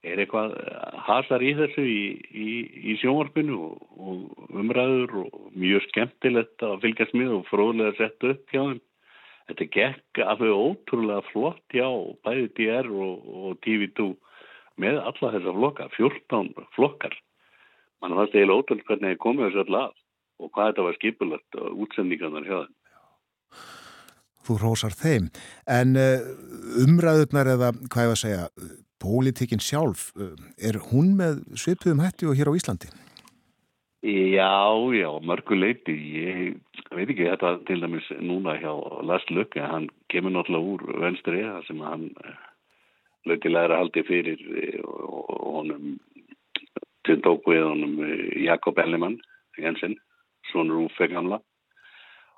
er 0.05 0.20
eitthvað 0.22 0.55
eh, 0.61 0.96
hasar 1.07 1.44
í 1.44 1.52
þessu 1.59 1.84
í, 1.88 2.00
í, 2.30 2.48
í 2.92 2.96
sjónvarpinu 3.00 3.59
og, 3.68 3.84
og 3.98 4.59
umræður 4.61 5.24
og 5.24 5.38
mjög 5.59 5.86
skemmtilegt 5.88 6.64
að 6.66 6.80
fylgjast 6.84 7.16
með 7.18 7.38
og 7.38 7.48
fróðlega 7.50 7.94
að 7.94 8.00
setja 8.02 8.34
upp 8.34 8.55
hjá 8.55 8.61
þeim. 8.62 8.82
Þetta 9.44 9.66
gekk 9.76 10.22
alveg 10.24 10.55
ótrúlega 10.57 11.24
flott 11.28 11.74
hjá 11.74 11.88
bæði 12.24 12.46
DR 12.57 12.88
og, 12.88 13.26
og 13.28 13.59
TV2 13.66 14.09
með 14.80 15.02
alla 15.02 15.32
þessa 15.34 15.57
flokka, 15.59 15.90
14 15.98 16.55
flokkar. 16.76 17.18
Man 18.02 18.16
fannst 18.16 18.34
eiginlega 18.36 18.62
ótrúlega 18.62 18.88
hvernig 18.88 19.14
það 19.14 19.22
komið 19.26 19.46
þessu 19.50 19.64
alltaf 19.66 20.00
og 20.42 20.50
hvað 20.50 20.70
þetta 20.70 20.86
var 20.88 20.96
skipulagt 20.98 21.61
og 21.61 21.84
útsendingarnar 21.84 22.48
hjá 22.48 22.57
þeim. 22.62 22.72
Þú 24.44 24.55
rósar 24.61 24.92
þeim, 24.92 25.28
en 25.72 25.94
uh, 25.96 26.24
umræðurnar 26.84 27.48
eða 27.55 27.70
hvað 27.88 28.02
ég 28.05 28.11
var 28.11 28.18
að 28.18 28.20
segja, 28.20 28.48
pólitikinn 29.05 29.62
sjálf, 29.62 30.11
uh, 30.16 30.32
er 30.57 30.80
hún 30.90 31.12
með 31.18 31.44
svipuðum 31.61 32.00
hætti 32.05 32.30
og 32.30 32.38
hér 32.38 32.48
á 32.48 32.57
Íslandi? 32.57 32.88
Já, 34.05 34.72
já, 34.92 35.09
mörguleiti. 35.24 35.94
Ég 35.94 36.57
veit 36.92 37.09
ekki 37.09 37.28
þetta 37.28 37.55
til 37.68 37.78
dæmis 37.80 38.09
núna 38.20 38.57
hjá 38.61 38.72
Lars 39.05 39.24
Lökke, 39.32 39.62
hann 39.64 39.88
kemur 40.12 40.34
náttúrulega 40.34 40.72
úr 40.74 41.05
venstri 41.05 41.40
það 41.40 41.62
sem 41.68 41.80
hann 41.84 42.11
lögtilega 43.24 43.64
er 43.64 43.72
að 43.72 43.80
haldi 43.80 44.05
fyrir 44.05 44.42
og 44.84 45.30
honum 45.55 45.94
tundók 47.09 47.48
við 47.48 47.64
honum 47.64 47.96
Jakob 48.44 48.78
Ellimann 48.84 49.16
Jensen, 49.57 49.96
svonur 50.50 50.84
Úfe 50.84 51.09
gamla 51.09 51.40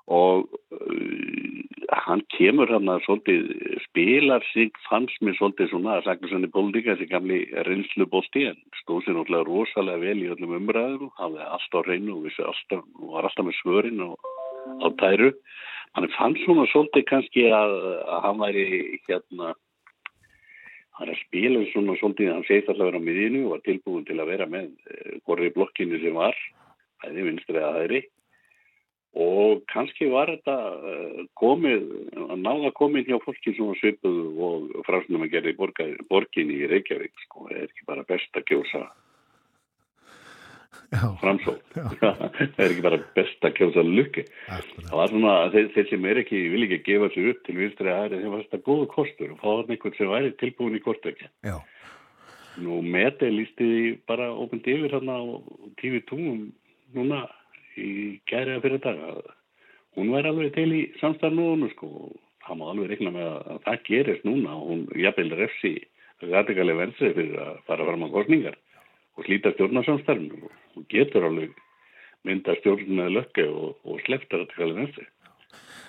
og 0.07 0.47
uh, 0.71 1.57
hann 2.07 2.23
kemur 2.31 2.69
hann 2.71 2.87
að 2.91 3.03
svolítið 3.05 3.81
spilar 3.83 4.45
sig 4.53 4.71
fannst 4.87 5.19
mér 5.23 5.35
svolítið 5.37 5.71
svona 5.71 5.97
að 5.97 6.07
sagna 6.07 6.31
svona 6.31 6.47
í 6.47 6.53
pólitíka 6.55 6.95
þessi 6.95 7.09
gamli 7.11 7.39
reynslu 7.67 8.07
bólti 8.11 8.45
en 8.49 8.59
stóð 8.81 9.05
sér 9.05 9.17
náttúrulega 9.17 9.47
rosalega 9.49 10.03
vel 10.03 10.23
í 10.23 10.31
öllum 10.33 10.55
umræðum 10.61 11.13
hafði 11.19 11.47
allt 11.47 11.77
á 11.77 11.79
reynu 11.87 12.17
og 12.17 12.25
vissi 12.27 12.43
alltaf 12.47 12.83
og 12.83 13.13
var 13.15 13.29
alltaf 13.29 13.47
með 13.47 13.59
svörin 13.61 14.03
og 14.07 14.31
á 14.83 14.87
tæru. 14.99 15.31
Hann 15.95 16.11
fann 16.15 16.35
svona 16.43 16.67
svolítið 16.71 17.07
kannski 17.11 17.47
að, 17.51 17.77
að 18.07 18.19
hann 18.27 18.43
væri 18.43 18.67
hérna 19.07 19.55
hann 20.97 21.09
er 21.09 21.13
að 21.13 21.23
spila 21.27 21.63
svona 21.71 21.97
svolítið 21.99 22.33
hann 22.33 22.45
segist 22.47 22.69
alltaf 22.71 22.87
að 22.87 22.91
vera 22.91 23.01
á 23.03 23.07
miðinu 23.07 23.45
og 23.45 23.57
var 23.57 23.65
tilbúin 23.67 24.07
til 24.07 24.19
að 24.19 24.31
vera 24.31 24.47
með 24.49 24.71
hvorri 25.27 25.51
blokkinu 25.55 25.99
sem 26.01 26.15
var 26.15 26.37
er 27.05 27.19
vinstrið 27.27 27.63
að 27.63 27.83
er 27.83 27.99
og 29.17 29.63
kannski 29.71 30.09
var 30.11 30.29
þetta 30.29 30.55
komið, 31.39 31.87
að 32.27 32.37
náða 32.43 32.71
komið 32.77 33.11
hjá 33.11 33.17
fólki 33.23 33.55
sem 33.55 33.71
var 33.71 33.79
svipuð 33.81 34.21
og 34.47 34.85
frásnum 34.87 35.25
að 35.25 35.33
gera 35.33 35.51
í 35.51 35.57
borgin 35.57 36.53
í 36.53 36.61
Reykjavík 36.69 37.25
sko, 37.25 37.49
er 37.49 37.65
ekki 37.65 37.87
bara 37.89 38.05
best 38.07 38.37
að 38.37 38.47
kjósa 38.51 38.85
framsók 41.19 41.63
það 41.99 42.59
er 42.61 42.69
ekki 42.69 42.83
bara 42.85 42.99
best 43.15 43.47
að 43.47 43.55
kjósa 43.57 43.83
lukki 43.97 44.23
það 44.47 44.93
var 44.99 45.11
svona, 45.11 45.33
þeir, 45.53 45.71
þeir 45.75 45.89
sem 45.89 46.05
er 46.07 46.21
ekki 46.23 46.43
vil 46.53 46.67
ekki 46.67 46.79
gefa 46.85 47.09
sér 47.13 47.31
upp 47.33 47.41
til 47.47 47.57
vinstri 47.57 47.91
að 47.91 47.97
það 47.97 48.05
er 48.05 48.21
þeim 48.23 48.35
var 48.35 48.45
þetta 48.45 48.61
góðu 48.67 48.87
kostur 48.93 49.33
og 49.33 49.41
fá 49.41 49.49
einhvern 49.57 49.97
sem 49.97 50.13
væri 50.13 50.35
tilbúin 50.39 50.77
í 50.77 50.83
kortökja 50.85 51.31
nú 52.63 52.79
metið 52.85 53.35
lísti 53.35 53.69
bara 54.09 54.29
óbund 54.33 54.67
yfir 54.67 54.95
hérna 54.95 55.19
á 55.19 55.23
TV2 55.81 56.21
núna 56.95 57.25
í 57.77 57.91
gæri 58.29 58.55
að 58.57 58.63
fyrir 58.65 58.83
dag 58.83 59.03
að 59.09 59.19
hún 59.97 60.13
væri 60.13 60.31
alveg 60.31 60.55
til 60.55 60.69
í 60.75 60.81
samstarfnúðunu 61.01 61.69
sko. 61.73 61.91
Og 62.07 62.15
það 62.47 62.59
má 62.59 62.65
alveg 62.71 62.91
regna 62.93 63.13
með 63.15 63.29
að 63.35 63.61
það 63.65 63.83
gerist 63.89 64.27
núna. 64.27 64.55
Og 64.57 64.71
hún 64.71 64.83
jafnvel 65.03 65.37
refsi 65.39 65.75
radikalega 66.25 66.81
vensi 66.81 67.13
fyrir 67.13 67.37
að 67.41 67.59
fara 67.69 67.85
fram 67.87 68.07
á 68.07 68.13
kostningar 68.13 68.57
og 69.17 69.25
slíta 69.25 69.53
stjórnarsamstarfnu 69.53 70.49
og 70.77 70.87
getur 70.91 71.27
alveg 71.27 71.53
mynda 72.27 72.55
stjórn 72.59 72.89
með 72.97 73.13
lökki 73.17 73.45
og, 73.49 73.77
og 73.85 74.01
slefta 74.05 74.41
radikalega 74.41 74.83
vensi 74.83 75.07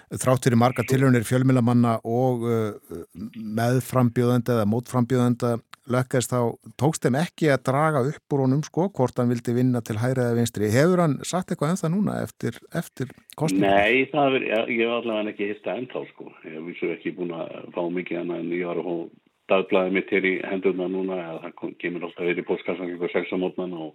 Þrátt 0.08 0.46
fyrir 0.46 0.56
marga 0.56 0.84
tilhörnir 0.88 1.24
fjölmjölamanna 1.28 1.98
og 2.08 2.44
uh, 2.48 3.00
meðframbjóðenda 3.36 4.54
eða 4.54 4.68
mótframbjóðenda 4.72 5.50
lökkast 5.92 6.32
þá 6.32 6.40
tókst 6.80 7.04
þeim 7.04 7.18
ekki 7.20 7.50
að 7.52 7.62
draga 7.68 8.02
upp 8.10 8.34
úr 8.34 8.42
honum 8.44 8.64
sko, 8.66 8.88
hvort 8.94 9.20
hann 9.20 9.30
vildi 9.32 9.54
vinna 9.56 9.82
til 9.84 9.98
hæra 10.00 10.28
eða 10.28 10.38
vinstri. 10.38 10.70
Hefur 10.72 11.02
hann 11.04 11.16
sagt 11.26 11.52
eitthvað 11.52 11.74
ennþá 11.74 11.92
núna 11.92 12.18
eftir, 12.24 12.58
eftir 12.76 13.12
kostningum? 13.38 13.68
Nei, 13.68 14.08
það 14.12 14.38
er, 14.40 14.46
ég, 14.68 14.82
hef 14.82 14.96
allavega 14.98 15.32
ekki 15.34 15.50
hitt 15.52 15.64
það 15.64 15.82
ennþá 15.82 16.04
sko. 16.12 16.28
Ég 16.44 16.58
hef 16.58 16.68
vissu 16.68 16.92
ekki 16.94 17.14
búin 17.16 17.34
að 17.36 17.56
fá 17.76 17.80
mikið 17.98 18.22
annað 18.22 18.44
en 18.44 18.52
ég 18.58 18.70
var 18.70 18.82
að 18.82 19.02
dagblæði 19.48 19.96
mitt 19.96 20.12
hér 20.12 20.28
í 20.28 20.34
hendurna 20.44 20.90
núna 20.92 21.18
að 21.24 21.42
það 21.46 21.74
kemur 21.82 22.06
alltaf 22.08 22.26
verið 22.26 22.42
í 22.42 22.48
postkassan 22.48 22.92
eitthvað 22.92 23.14
sexamótnan 23.14 23.76
og 23.78 23.92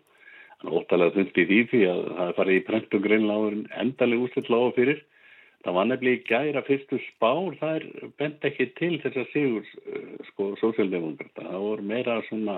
hann 0.64 0.78
óttalega 0.80 1.14
þund 1.18 1.38
í 1.38 1.46
því 1.50 1.60
því 1.70 1.82
að 1.92 2.04
það 2.10 2.30
er 2.30 2.38
farið 2.40 2.58
í 2.58 2.64
prentum 2.70 3.04
greinláður 3.04 3.58
endalega 3.84 4.26
úslitt 4.28 4.50
lága 4.50 4.72
fyrir 4.78 5.04
Það 5.64 5.76
var 5.78 5.86
nefnilega 5.88 6.20
í 6.20 6.24
gæra 6.28 6.62
fyrstu 6.68 6.98
spár, 7.06 7.54
það 7.60 7.76
er 7.78 8.14
bent 8.20 8.48
ekki 8.48 8.66
til 8.76 8.98
þess 9.00 9.20
að 9.22 9.30
sigur 9.32 9.70
sko 10.30 10.48
sósjaldemokrata. 10.60 11.46
Það 11.48 11.64
voru 11.64 11.86
meira 11.88 12.18
svona, 12.28 12.58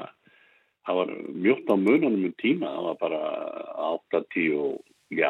það 0.87 1.01
var 1.01 1.11
mjögt 1.45 1.69
á 1.69 1.75
mununum 1.77 2.25
um 2.31 2.33
tíma, 2.41 2.71
það 2.73 2.87
var 2.87 2.97
bara 3.03 3.21
8-10, 4.15 4.81
já 5.13 5.29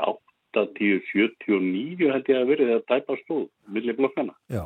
8-10, 0.56 1.04
79 1.12 2.12
held 2.14 2.32
ég 2.32 2.40
að 2.40 2.50
verið 2.54 2.74
að 2.78 2.86
tæpa 2.88 3.20
stóð, 3.26 3.48
millir 3.68 3.98
blokkana. 4.00 4.36
Já. 4.48 4.64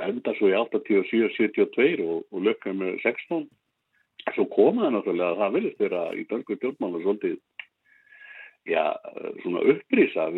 Enda 0.00 0.32
svo 0.38 0.48
í 0.48 0.56
8-10, 0.56 1.04
72 1.36 2.00
og, 2.04 2.24
og 2.32 2.46
lökkaði 2.48 2.80
með 2.80 2.96
16. 3.04 3.44
Svo 4.36 4.46
komaði 4.52 4.94
náttúrulega 4.94 5.34
að 5.34 5.40
það 5.40 5.54
vilist 5.56 5.84
vera 5.84 6.02
í 6.16 6.24
döngu 6.28 6.56
stjórnmála 6.56 7.04
svolítið 7.04 7.36
já, 8.68 8.84
svona 9.42 9.64
upprýsa 9.72 10.28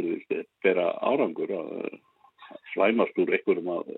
bera 0.62 0.92
árangur 1.02 1.50
að 1.58 1.98
slæmast 2.72 3.18
úr 3.18 3.32
einhverjum 3.32 3.70
að 3.72 3.92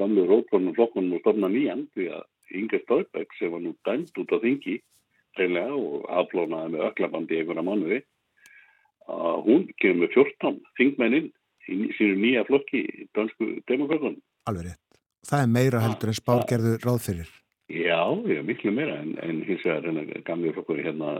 gamlu 0.00 0.26
rótkonum 0.28 0.76
flokkunum 0.76 1.16
og 1.16 1.24
stofna 1.24 1.50
nýjan 1.50 1.86
því 1.94 2.10
að 2.18 2.24
Inge 2.60 2.80
Staurbæk 2.84 3.36
sem 3.38 3.52
var 3.52 3.62
nú 3.62 3.74
dæmt 3.86 4.16
út 4.18 4.32
á 4.34 4.38
þingi 4.42 4.80
reynilega 5.38 5.76
og 5.76 6.06
aflónaði 6.22 6.74
með 6.74 6.86
öklabandi 6.88 7.38
einhverja 7.38 7.66
mánuði 7.66 8.00
að 9.10 9.44
hún 9.46 9.66
kemur 9.82 10.04
með 10.04 10.16
14 10.16 10.58
þingmenninn 10.78 11.28
í 11.70 11.90
sínu 11.98 12.16
nýja 12.18 12.46
flokki 12.48 12.82
dansku 13.14 13.52
demokratunum. 13.70 14.18
Alveg 14.50 14.70
rétt. 14.70 14.80
Það 15.28 15.44
er 15.44 15.52
meira 15.54 15.82
heldur 15.84 16.10
en 16.10 16.18
spárgerðu 16.18 16.72
ráð 16.82 17.00
fyrir. 17.04 17.30
Já, 17.70 18.02
já, 18.26 18.40
miklu 18.42 18.72
meira 18.74 18.96
en, 18.98 19.14
en 19.22 19.42
hins 19.46 19.62
vegar 19.62 20.22
gamlu 20.26 20.54
flokkur 20.56 20.80
hérna 20.82 21.14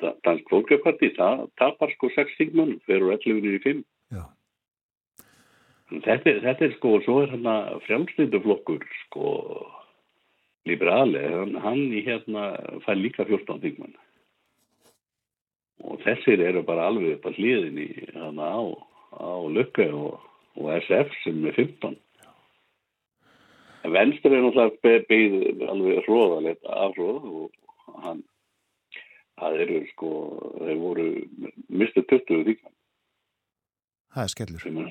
Dansk 0.00 0.50
Fólkjöparti, 0.50 1.12
það 1.16 1.46
tapar 1.60 1.92
sko 1.94 2.10
6 2.14 2.38
þingmann, 2.38 2.78
fyrir 2.88 3.14
11 3.16 3.48
í 3.50 3.60
5. 3.64 3.84
Já. 4.14 4.24
Þetta, 5.94 6.38
þetta 6.42 6.66
er 6.66 6.74
sko, 6.78 6.94
svo 7.04 7.20
er 7.22 7.32
hérna 7.34 7.56
frjálslinduflokkur 7.84 8.86
sko 9.04 9.32
liberali, 10.64 11.20
hann, 11.20 11.54
hann 11.60 11.82
hérna 11.92 12.46
fær 12.86 12.98
líka 12.98 13.26
14 13.28 13.60
þingmann. 13.62 13.94
Og 15.84 16.00
þessir 16.04 16.40
eru 16.40 16.62
bara 16.64 16.88
alveg 16.88 17.18
upp 17.18 17.28
að 17.28 17.40
hliðin 17.40 17.82
í 17.82 17.88
hérna 18.00 18.48
á, 18.48 18.62
á 19.20 19.28
Lukka 19.52 19.90
og, 19.92 20.22
og 20.56 20.70
SF 20.80 21.12
sem 21.22 21.44
er 21.50 21.58
15. 21.60 21.98
Venstur 23.84 24.32
er 24.32 24.46
náttúrulega 24.46 25.04
beigð 25.10 25.66
alveg 25.68 26.06
hróðalegt 26.06 26.70
afhróð 26.72 27.26
og 27.28 27.98
hann 28.06 28.22
það 29.40 29.60
eru 29.64 29.82
sko, 29.90 30.12
þeir 30.60 30.80
voru 30.82 31.06
mistið 31.68 32.08
20 32.12 32.48
þingmann. 32.48 32.74
Það 34.14 34.26
er 34.26 34.32
skellur. 34.34 34.62
Sem 34.62 34.80
er, 34.82 34.90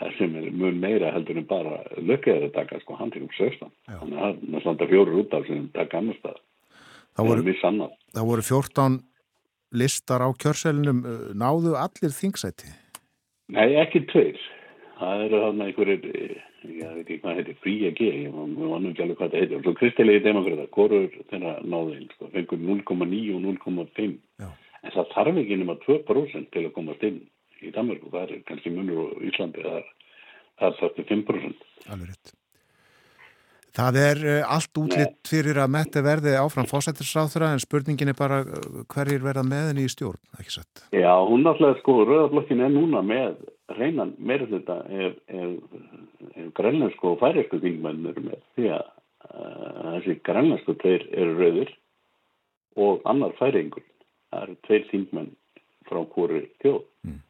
það 0.00 0.16
sem 0.18 0.38
er 0.40 0.48
mjög 0.50 0.80
meira 0.84 1.12
heldur 1.14 1.38
en 1.38 1.48
bara 1.50 1.76
lökkaðið 1.98 2.48
að 2.48 2.56
taka, 2.56 2.80
sko, 2.84 2.98
hann 2.98 3.12
til 3.14 3.24
um 3.26 3.32
16. 3.36 3.74
Þannig 3.90 4.24
að 4.26 4.40
það 4.46 4.64
svona 4.64 4.90
fjóru 4.94 5.20
út 5.22 5.36
af 5.38 5.46
sem 5.48 5.68
taka 5.76 6.00
annar 6.00 6.18
stað. 6.18 6.40
Það 7.18 7.30
voru, 7.30 7.54
það 8.14 8.28
voru 8.30 8.46
14 8.46 9.00
listar 9.80 10.22
á 10.22 10.28
kjörselinum, 10.34 11.02
náðu 11.38 11.76
allir 11.78 12.14
þingsæti? 12.14 12.70
Nei, 13.54 13.74
ekki 13.82 14.04
tveir. 14.10 14.38
það 15.00 15.22
eru 15.26 15.38
hann 15.46 15.62
einhverjir, 15.64 16.34
ég 16.64 16.94
veit 16.94 17.02
ekki 17.04 17.18
hvað 17.22 17.40
heitir, 17.40 17.58
frí 17.64 17.74
að 17.88 17.94
geða, 18.00 18.22
ég 18.24 18.34
var 18.34 18.48
nú 18.82 18.90
ekki 18.90 19.04
alveg 19.04 19.18
hvað 19.18 19.30
þetta 19.30 19.42
heitir. 19.42 19.58
Og 19.58 19.66
svo 19.66 19.74
kristilegi 19.78 20.24
demokrata, 20.24 20.66
hvorur 20.76 21.06
þeirra 21.30 21.54
náðin, 21.64 22.08
sko, 22.14 22.30
fengur 22.34 22.64
0,9 22.64 23.22
og 23.36 23.46
0,5. 23.46 24.18
En 24.80 24.94
það 24.96 25.14
þarf 25.14 25.40
ekki 25.42 25.60
nema 25.60 25.78
2% 25.84 26.52
til 26.54 26.66
að 26.66 26.74
komast 26.76 27.06
inn 27.06 27.22
í 27.60 27.72
Danmark 27.74 28.04
og 28.06 28.14
það 28.14 28.36
er 28.36 28.44
kannski 28.48 28.72
munur 28.72 29.10
á 29.12 29.20
Íslandi, 29.28 29.64
það 29.64 29.80
er, 29.80 29.88
er 30.68 30.78
45%. 30.80 31.66
Alveg 31.92 32.12
rétt. 32.12 32.36
Það 33.76 33.96
er 34.02 34.20
uh, 34.26 34.54
allt 34.56 34.78
útlitt 34.80 35.30
fyrir 35.30 35.60
að 35.62 35.70
Mette 35.76 36.02
verði 36.02 36.32
áfram 36.40 36.66
fósættisráþra 36.66 37.52
en 37.54 37.62
spurningin 37.62 38.10
er 38.10 38.16
bara 38.18 38.40
uh, 38.42 38.80
hverjir 38.90 39.22
verða 39.22 39.44
með 39.46 39.70
henni 39.70 39.86
í 39.86 39.92
stjórn, 39.92 40.18
ekki 40.40 40.56
sett? 40.56 40.82
Já, 40.90 41.12
hún 41.22 41.44
náttúrulega 41.46 41.78
sko, 41.78 42.00
Rauðablokkin 42.08 42.64
er 42.66 42.72
núna 42.74 43.04
með 43.06 43.38
reynan 43.78 44.14
meira 44.18 44.48
þetta 44.50 44.76
ef, 44.90 45.18
ef, 45.28 45.78
ef 46.34 46.48
grænlensku 46.58 47.12
og 47.12 47.20
færiðsku 47.22 47.60
þingmenn 47.62 48.08
eru 48.10 48.24
með 48.26 48.42
því 48.56 48.70
að 48.76 48.84
uh, 48.86 49.88
þessi 49.96 50.16
grænlensku 50.26 50.76
tveir 50.80 51.06
eru 51.10 51.36
rauðir 51.38 51.74
og 52.80 53.02
annar 53.10 53.34
færiðingur. 53.38 53.84
Það 54.30 54.46
eru 54.46 54.56
tveir 54.66 54.86
þingmenn 54.92 55.34
frá 55.90 56.00
hverju 56.14 56.44
þjóð. 56.62 56.80
Mm. 57.06 57.20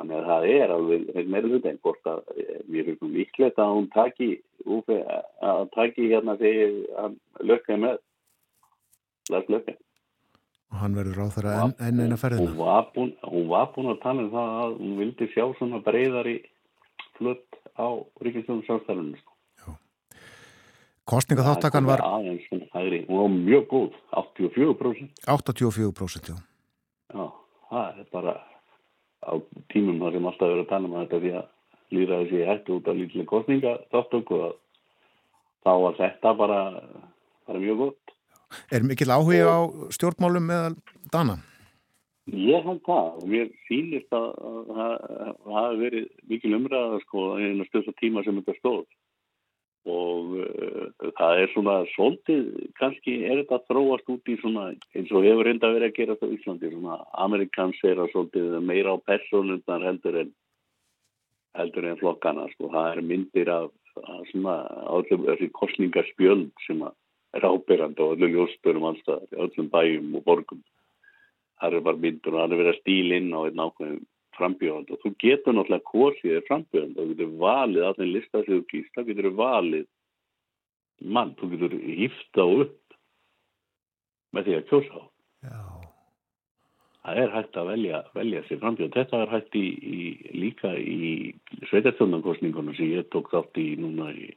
Þannig 0.00 0.16
að 0.16 0.28
það 0.30 0.46
er 0.54 0.74
alveg 0.74 1.26
meira 1.28 1.52
þetta 1.54 1.70
en 1.70 1.82
hvort 1.84 2.08
að 2.08 2.20
mér 2.72 2.86
er 2.88 3.02
um 3.04 3.12
líklegt 3.12 3.58
að 3.60 3.74
hún 3.76 3.88
taki, 3.92 4.30
að 4.64 5.66
taki 5.74 6.08
hérna 6.08 6.38
þegar 6.40 6.78
hann 6.96 7.18
lökkaði 7.44 7.82
með 7.84 7.98
Lars 9.30 9.50
Lökkaði. 9.52 9.78
Og 10.70 10.78
hann 10.78 10.94
verður 10.94 11.24
á 11.24 11.34
þeirra 11.34 11.54
enn, 11.64 11.74
enn 11.82 12.04
eina 12.04 12.18
ferðina. 12.20 12.52
Hún 12.52 12.60
var, 12.62 12.90
búin, 12.94 13.10
hún 13.26 13.48
var 13.50 13.72
búin 13.74 13.90
að 13.90 14.02
tala 14.04 14.22
um 14.22 14.30
það 14.34 14.52
að 14.60 14.76
hún 14.78 14.92
vildi 15.00 15.30
sjá 15.32 15.44
svona 15.58 15.80
breyðari 15.86 16.36
flutt 17.18 17.58
á 17.74 17.88
Ríkistöðum 18.22 18.62
samstæðunum. 18.68 19.16
Sko. 19.18 19.74
Kostninga 21.10 21.42
þáttakann 21.42 21.88
var... 21.90 22.04
Aðeins, 22.06 22.46
hægri, 22.70 23.02
hún 23.08 23.18
var 23.18 23.32
mjög 23.34 23.64
góð, 23.72 23.96
84%. 24.14 25.10
84% 25.26 26.30
já. 26.30 26.36
Já, 27.10 27.24
það 27.72 27.98
er 28.04 28.10
bara 28.14 28.36
á 29.26 29.32
tímum 29.72 29.98
þar 30.04 30.16
sem 30.16 30.28
alltaf 30.30 30.52
verið 30.52 30.62
að 30.62 30.70
tala 30.70 30.88
um 30.88 30.98
þetta 31.00 31.20
því 31.24 31.32
að 31.40 31.48
líra 31.96 32.20
þessi 32.22 32.46
hættu 32.46 32.76
út 32.76 32.90
af 32.90 32.98
lítileg 33.00 33.28
kostninga 33.32 33.72
þáttöku 33.90 34.38
að 34.46 34.54
þá 35.66 35.72
var 35.84 35.98
þetta 35.98 36.34
bara, 36.38 36.60
bara 37.50 37.62
mjög 37.64 37.82
gott. 37.82 38.14
Er 38.70 38.86
mikill 38.86 39.12
áhuga 39.14 39.46
á 39.46 39.60
stjórnmálum 39.94 40.48
meðal 40.50 40.74
Dana? 41.12 41.38
Ég 42.30 42.62
held 42.62 42.82
það 42.86 43.06
og 43.18 43.28
mér 43.30 43.46
sýnist 43.66 44.14
að 44.14 44.26
það 44.70 45.54
hafi 45.56 45.78
verið 45.80 46.08
mikil 46.30 46.56
umræða 46.58 47.00
sko 47.06 47.24
einu 47.40 47.66
stöðs 47.66 47.94
tíma 47.98 48.22
sem 48.26 48.38
þetta 48.38 48.58
stóð 48.60 48.84
og 49.88 50.34
uh, 50.36 51.10
það 51.16 51.38
er 51.40 51.52
svona 51.54 51.74
svolítið, 51.94 52.48
kannski 52.76 53.14
er 53.24 53.40
þetta 53.40 53.56
að 53.56 53.66
þróast 53.70 54.12
út 54.12 54.28
í 54.28 54.36
svona 54.42 54.66
eins 54.92 55.12
og 55.14 55.24
hefur 55.24 55.48
reynda 55.48 55.72
verið 55.72 55.88
að 55.88 55.96
gera 55.96 56.16
þetta 56.18 56.28
í 56.28 56.36
Íslandi 56.36 56.72
svona 56.74 56.98
amerikans 57.24 57.80
er 57.88 58.02
að 58.02 58.12
svolítið 58.12 58.58
meira 58.60 58.92
á 58.92 58.96
personundar 59.08 59.86
heldur 59.86 60.20
en 60.20 60.34
heldur 61.58 61.88
en 61.88 61.98
flokkana 61.98 62.46
sko, 62.52 62.68
það 62.70 62.90
er 62.92 63.02
myndir 63.08 63.50
af, 63.50 63.70
af 64.04 64.28
svona 64.30 64.56
öllum 64.98 65.24
þessi 65.30 65.50
kostningarspjöld 65.56 66.50
sem 66.66 66.84
er 66.84 66.94
ábyrjandi 67.38 68.02
og 68.02 68.16
öllum 68.16 68.34
ljósbörum 68.34 68.86
allstað, 68.90 69.26
öllum 69.38 69.70
bæjum 69.70 70.14
og 70.18 70.24
borgum 70.26 70.62
það 71.60 71.76
er 71.76 71.84
bara 71.84 72.02
myndur 72.04 72.34
og 72.34 72.40
það 72.40 72.54
er 72.54 72.60
verið 72.60 72.72
að 72.72 72.80
stíla 72.80 73.20
inn 73.20 73.32
á 73.36 73.40
einn 73.44 73.62
ákveðum 73.64 74.02
frambjöðand 74.38 74.92
og 74.94 75.00
þú 75.02 75.12
getur 75.20 75.56
náttúrulega 75.56 75.90
kosið 75.90 76.34
þér 76.34 76.46
frambjöðand 76.48 76.98
og 76.98 77.08
þú 77.08 77.14
getur 77.14 77.32
valið 77.42 77.86
að 77.86 77.98
þeim 77.98 78.12
lista 78.14 78.42
sem 78.42 78.52
þú 78.52 78.60
kýrst, 78.70 78.92
þá 78.94 79.02
getur 79.08 79.28
þú 79.28 79.32
valið 79.40 79.86
mann, 81.16 81.34
þú 81.40 81.50
getur 81.54 81.76
hýfta 82.00 82.46
upp 82.62 82.96
með 84.30 84.46
því 84.46 84.56
að 84.56 84.66
kjósa 84.70 85.00
á. 85.00 85.04
Já. 85.50 85.60
Það 87.00 87.18
er 87.22 87.30
hægt 87.34 87.56
að 87.56 87.70
velja, 87.70 87.98
velja 88.14 88.42
sér 88.46 88.60
frambjöðand. 88.60 88.96
Þetta 88.98 89.20
er 89.24 89.30
hægt 89.34 89.56
í, 89.56 89.66
í, 89.80 90.00
líka 90.36 90.72
í 90.76 91.10
sveitarstjónarkostningunum 91.70 92.76
sem 92.76 92.92
ég 92.92 93.08
tók 93.12 93.30
þátt 93.32 93.60
í 93.60 93.70
núna 93.80 94.10
í 94.12 94.28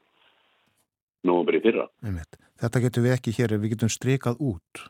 nógumri 1.28 1.62
fyrra. 1.64 1.88
Einmitt. 2.04 2.40
Þetta 2.64 2.84
getur 2.86 3.08
við 3.08 3.16
ekki 3.18 3.36
hér 3.38 3.58
við 3.58 3.76
getum 3.76 3.92
strikað 3.92 4.42
út. 4.44 4.84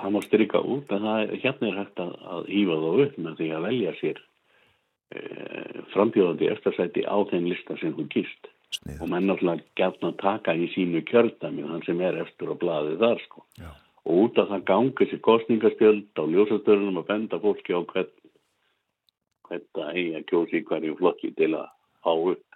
Það 0.00 0.14
má 0.14 0.20
strika 0.24 0.60
út 0.64 0.92
en 0.96 1.04
það, 1.04 1.32
hérna 1.42 1.68
er 1.68 1.78
hægt 1.82 2.00
að, 2.00 2.12
að 2.34 2.46
hýfa 2.48 2.76
þá 2.80 2.90
upp 3.04 3.16
með 3.20 3.40
því 3.40 3.48
að 3.52 3.64
velja 3.68 3.96
sér 4.00 4.20
Eh, 5.10 5.78
frambjóðandi 5.90 6.46
eftirsæti 6.52 7.02
á 7.02 7.18
þeim 7.26 7.48
lista 7.50 7.74
sem 7.80 7.90
hún 7.96 8.06
kýrst 8.14 8.46
og 9.02 9.08
menn 9.10 9.24
náttúrulega 9.26 9.64
gætna 9.74 10.12
að 10.12 10.20
taka 10.20 10.52
í 10.54 10.68
sínu 10.70 11.00
kjördami 11.08 11.64
þann 11.66 11.82
sem 11.82 12.02
er 12.06 12.20
eftir 12.22 12.52
að 12.52 12.60
blaði 12.60 12.92
þar 13.00 13.22
sko 13.24 13.42
Já. 13.58 13.72
og 14.06 14.20
út 14.28 14.38
af 14.38 14.52
það 14.52 14.62
gangi 14.68 14.94
þessi 15.00 15.18
kostningastjöld 15.26 16.14
á 16.14 16.24
ljósastörunum 16.30 17.00
að 17.02 17.08
benda 17.08 17.40
fólki 17.42 17.74
á 17.74 17.82
hvern 17.90 18.12
hvern 19.48 19.82
að 19.82 19.98
eiga 19.98 20.22
kjósi 20.30 20.62
hverju 20.70 20.94
flokki 21.02 21.32
til 21.42 21.50
að 21.58 21.66
há 22.06 22.12
upp 22.14 22.49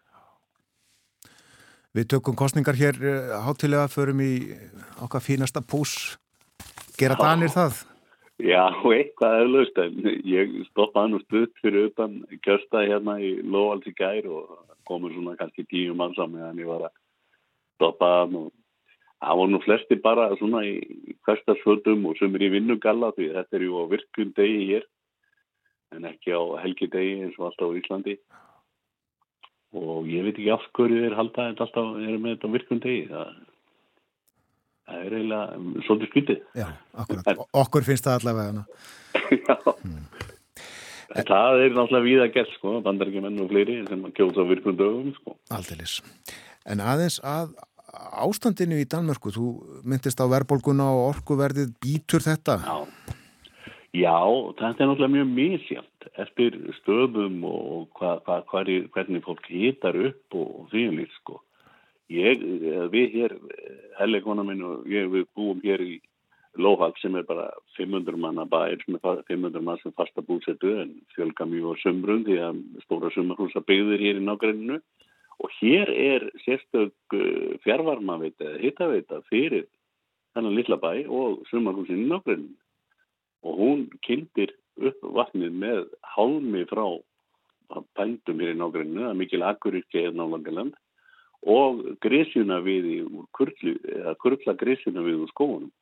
Við 1.94 2.08
tökum 2.10 2.34
kostningar 2.34 2.74
hér 2.74 2.96
eh, 2.98 3.34
hátilega 3.46 3.86
förum 3.92 4.22
í 4.24 4.32
okkar 5.04 5.22
fínasta 5.22 5.62
pús. 5.62 6.16
Gera 6.98 7.14
danir 7.18 7.52
það? 7.54 7.84
Já, 8.42 8.66
eitthvað 8.90 9.44
eflaust, 9.44 9.76
en 9.78 10.08
ég 10.26 10.56
stoppaði 10.72 11.12
nú 11.12 11.20
stutt 11.22 11.60
fyrir 11.62 11.92
utan 11.92 12.16
kjösta 12.42 12.82
hérna 12.82 13.14
í 13.22 13.36
Lóvalds 13.46 13.86
í 13.86 13.94
gær 13.94 14.26
og 14.26 14.56
komur 14.88 15.14
svona 15.14 15.36
kannski 15.38 15.62
tíu 15.70 15.94
mann 15.94 16.16
saman 16.18 16.40
meðan 16.40 16.60
ég 16.64 16.70
var 16.72 16.88
að 16.88 16.96
stoppa 17.78 18.10
hann 18.18 18.36
og 18.40 18.50
það 19.22 19.38
voru 19.40 19.52
nú 19.54 19.60
flesti 19.64 19.98
bara 20.02 20.26
svona 20.40 20.64
í 20.66 20.74
hverstarsföldum 21.26 22.04
og 22.10 22.18
sem 22.18 22.34
er 22.36 22.46
í 22.48 22.52
vinnugalla 22.56 23.12
því 23.16 23.30
þetta 23.36 23.58
er 23.58 23.66
ju 23.66 23.78
á 23.78 23.84
virkun 23.94 24.34
degi 24.36 24.66
hér 24.72 24.88
en 25.94 26.10
ekki 26.10 26.34
á 26.34 26.42
helgi 26.64 26.90
degi 26.90 27.14
eins 27.22 27.38
og 27.38 27.48
alltaf 27.48 27.70
á 27.70 27.78
Íslandi 27.80 28.18
og 29.74 30.06
ég 30.10 30.24
veit 30.26 30.38
ekki 30.38 30.52
af 30.55 30.64
hverju 30.76 31.02
þeir 31.02 31.18
halda 31.18 31.48
þetta 31.51 31.66
alltaf 31.66 31.90
er 31.98 32.16
með 32.16 32.36
þetta 32.36 32.52
virkun 32.55 32.82
degi 32.84 33.02
það 33.10 33.34
það 34.84 35.01
er 35.01 35.16
eiginlega 35.18 35.82
svolítið 35.86 36.10
skvítið. 36.12 36.40
Já, 36.60 36.66
akkurat. 37.02 37.44
Okkur 37.62 37.86
finnst 37.86 38.09
það 38.09 38.18
allavega. 38.20 38.64
Já. 39.48 39.56
Hmm. 39.80 40.02
Það 41.14 41.60
er 41.62 41.76
náttúrulega 41.76 42.05
víða 42.05 42.30
gert, 42.34 42.56
sko, 42.59 42.78
bandarækjumenn 42.84 43.42
og 43.44 43.52
fleiri 43.52 43.78
sem 43.86 44.02
kjósa 44.16 44.46
virkun 44.48 44.78
dögum, 44.78 45.12
sko. 45.20 45.36
Aldeilis. 45.55 46.01
En 46.68 46.82
aðeins 46.82 47.20
að 47.22 47.55
ástandinu 48.24 48.80
í 48.82 48.88
Danmörku, 48.90 49.30
þú 49.34 49.51
myndist 49.86 50.18
á 50.18 50.26
verbolguna 50.32 50.88
og 50.90 51.12
orkuverðið, 51.12 51.76
býtur 51.82 52.24
þetta? 52.24 52.59
Já. 52.66 53.14
Já, 53.94 54.18
þetta 54.59 54.82
er 54.82 54.88
náttúrulega 54.90 55.14
mjög 55.14 55.28
misjátt 55.36 55.93
eftir 56.20 56.56
stöðum 56.81 57.43
og 57.48 57.98
hva, 57.98 58.16
hva, 58.26 58.40
hva, 58.51 58.64
hvernig 58.94 59.24
fólk 59.24 59.47
hitar 59.51 59.97
upp 59.98 60.39
og 60.39 60.70
því 60.72 60.86
um 60.90 60.98
líkt, 61.01 61.18
sko. 61.20 61.40
Ég, 62.12 62.43
við 62.93 63.14
hér, 63.16 63.36
hellegona 63.98 64.44
minn 64.44 64.64
og 64.66 64.89
ég, 64.90 65.09
við 65.12 65.31
búum 65.36 65.62
hér 65.64 65.82
í 65.85 65.94
Lóhald 66.55 66.98
sem 67.02 67.16
er 67.18 67.24
bara 67.26 67.48
500 67.74 68.18
manna 68.20 68.44
bæir, 68.47 68.78
500 68.86 69.62
mann 69.64 69.81
sem 69.82 69.94
fasta 69.97 70.22
búsettu 70.22 70.70
en 70.78 70.93
fjölga 71.16 71.48
mjög 71.51 71.74
á 71.74 71.82
sömbrun 71.82 72.22
því 72.26 72.36
að 72.47 72.60
stóra 72.85 73.10
sömurhúsa 73.10 73.64
byggðir 73.66 74.05
hér 74.05 74.20
í 74.20 74.26
nágræninu 74.28 74.78
og 75.43 75.56
hér 75.59 75.90
er 75.90 76.28
sérstök 76.44 77.16
fjárvarmaveita 77.64 78.52
eða 78.52 78.62
hittaveita 78.62 79.18
fyrir 79.32 79.66
þennan 80.36 80.55
lilla 80.55 80.78
bæ 80.78 80.93
og 81.10 81.43
sömurhúsin 81.51 82.05
í 82.05 82.10
nágræninu 82.12 82.55
og 83.43 83.59
hún 83.59 83.89
kynntir 84.06 84.55
upp 84.80 85.05
vatnið 85.16 85.59
með 85.64 85.84
hálmi 86.14 86.64
frá 86.70 86.84
bændum 87.98 88.40
hér 88.42 88.55
í 88.55 88.59
nágræninu, 88.59 89.05
það 89.05 89.12
er 89.12 89.20
mikil 89.20 89.44
akkuríkja 89.46 90.05
hérna 90.06 90.26
á 90.26 90.32
Langaland 90.32 90.74
og 91.44 91.82
grísjuna 92.01 92.60
við 92.64 93.05
úr 93.05 93.26
kurlu, 93.36 93.74
eða 93.84 94.14
kurla 94.22 94.55
grísjuna 94.56 95.05
við 95.05 95.24
úr 95.24 95.32
skóunum. 95.32 95.72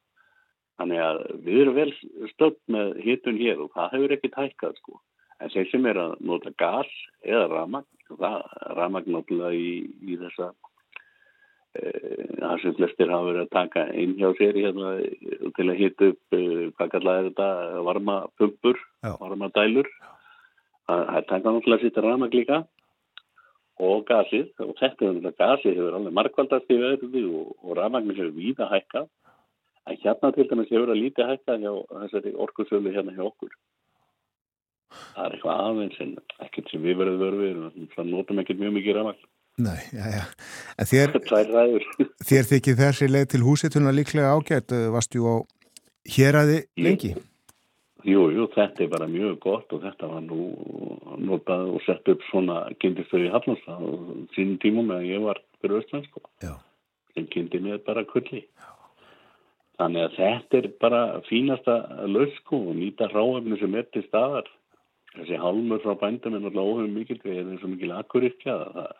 Þannig 0.81 1.03
að 1.05 1.21
við 1.45 1.61
erum 1.63 1.77
vel 1.77 1.93
stöld 2.33 2.59
með 2.73 2.97
hitun 3.05 3.39
hér 3.39 3.61
og 3.63 3.71
það 3.77 3.95
hefur 3.95 4.15
ekkert 4.17 4.39
hækkað 4.41 4.79
sko. 4.81 4.99
En 5.43 5.53
þeir 5.53 5.69
sem 5.71 5.87
er 5.91 6.01
að 6.01 6.15
nota 6.23 6.53
gas 6.59 6.91
eða 7.23 7.47
ramagn, 7.53 7.89
ramagn 8.19 9.15
náttúrulega 9.15 9.55
í, 9.55 9.87
í 10.03 10.19
þessa 10.19 10.53
það 11.73 12.53
e, 12.55 12.61
sem 12.63 12.75
flestir 12.77 13.11
hafa 13.11 13.29
verið 13.31 13.43
að 13.47 13.55
taka 13.55 13.87
inn 13.97 14.13
hjá 14.19 14.29
sér 14.37 14.59
hérna, 14.61 14.93
til 15.57 15.67
að 15.71 15.81
hita 15.81 16.11
upp, 16.13 16.37
e, 16.37 16.43
hvað 16.77 16.93
kallaði 16.95 17.31
þetta, 17.31 17.49
varmapumpur, 17.89 18.83
varmadælur. 19.07 19.89
Það 20.87 21.27
taka 21.31 21.55
náttúrulega 21.55 21.79
að 21.79 21.85
sýta 21.87 22.05
ramagn 22.05 22.37
líka. 22.37 22.63
Og 23.83 24.05
gasið 24.07 24.51
og 24.61 24.77
þetta 24.79 25.07
er 25.07 25.15
þetta 25.17 25.33
gasið 25.41 25.79
hefur 25.79 25.95
alveg 25.97 26.15
markvaldast 26.15 26.71
í 26.71 26.77
veðrði 26.79 27.23
og, 27.33 27.55
og 27.65 27.77
rafmagnir 27.79 28.21
hefur 28.21 28.37
víða 28.37 28.69
hækkað. 28.71 29.09
En 29.89 29.99
hérna 30.03 30.31
til 30.37 30.47
dæmis 30.51 30.71
hefur 30.71 30.93
það 30.93 31.01
lítið 31.01 31.31
hækkað 31.31 31.65
hjá 31.65 31.73
þessari 32.03 32.35
orkusölu 32.45 32.93
hérna 32.93 33.17
hjá 33.17 33.25
okkur. 33.25 33.57
Það 34.93 35.25
er 35.25 35.35
eitthvað 35.39 35.63
aðeins 35.65 36.01
en 36.05 36.13
ekkert 36.45 36.69
sem 36.69 36.85
við 36.85 36.99
verðum 37.01 37.23
verið 37.25 37.89
það 37.97 38.13
notum 38.13 38.43
ekkert 38.43 38.61
mjög 38.61 38.77
mikið 38.77 38.99
rafmagn 38.99 39.32
Nei, 39.61 39.81
já, 39.93 40.07
já. 40.09 40.23
En 40.81 40.89
þér, 40.89 41.19
þér 42.29 42.49
þykir 42.53 42.79
þessi 42.79 43.11
leið 43.11 43.27
til 43.35 43.43
húsituna 43.45 43.93
líklega 43.93 44.33
ágætt, 44.33 44.73
eh, 44.73 44.89
varst 44.93 45.13
jú 45.17 45.29
á 45.29 45.37
héræði 46.09 46.63
lengi? 46.81 47.13
Jú, 48.03 48.27
jú, 48.35 48.49
þetta 48.51 48.83
er 48.83 48.91
bara 48.91 49.07
mjög 49.07 49.37
gott 49.45 49.73
og 49.77 49.85
þetta 49.85 50.09
var 50.11 50.25
nú 50.27 50.49
notað 51.23 51.69
og 51.77 51.83
sett 51.87 52.09
upp 52.11 52.25
svona 52.31 52.65
kynntistöð 52.83 53.29
í 53.29 53.31
Hafnarstað 53.31 53.85
og 53.87 54.09
sínum 54.35 54.59
tímum 54.65 54.89
meðan 54.91 55.07
ég 55.07 55.23
var 55.23 55.39
fyrir 55.61 55.79
Östland 55.79 56.09
sko. 56.09 56.25
Já. 56.43 56.57
sem 57.15 57.27
kynnti 57.29 57.61
mér 57.61 57.79
bara 57.85 58.07
kulli. 58.09 58.47
Þannig 59.79 60.07
að 60.07 60.17
þetta 60.17 60.59
er 60.59 60.69
bara 60.81 61.03
fínasta 61.29 61.77
sko 62.39 62.59
og 62.73 62.77
nýta 62.81 63.11
ráefni 63.13 63.59
sem 63.61 63.75
er 63.75 63.87
til 63.93 64.03
staðar. 64.09 64.49
Þessi 65.13 65.39
halmur 65.39 65.83
frá 65.85 65.95
bændum 66.01 66.35
er 66.35 66.41
náttúrulega 66.41 66.73
óhefum 66.73 66.95
mikil 66.97 67.21
við 67.23 67.39
erum 67.43 67.59
svo 67.61 67.69
mikil 67.69 67.93
akkuryrkja 67.99 68.55
að 68.57 68.77
það 68.79 68.93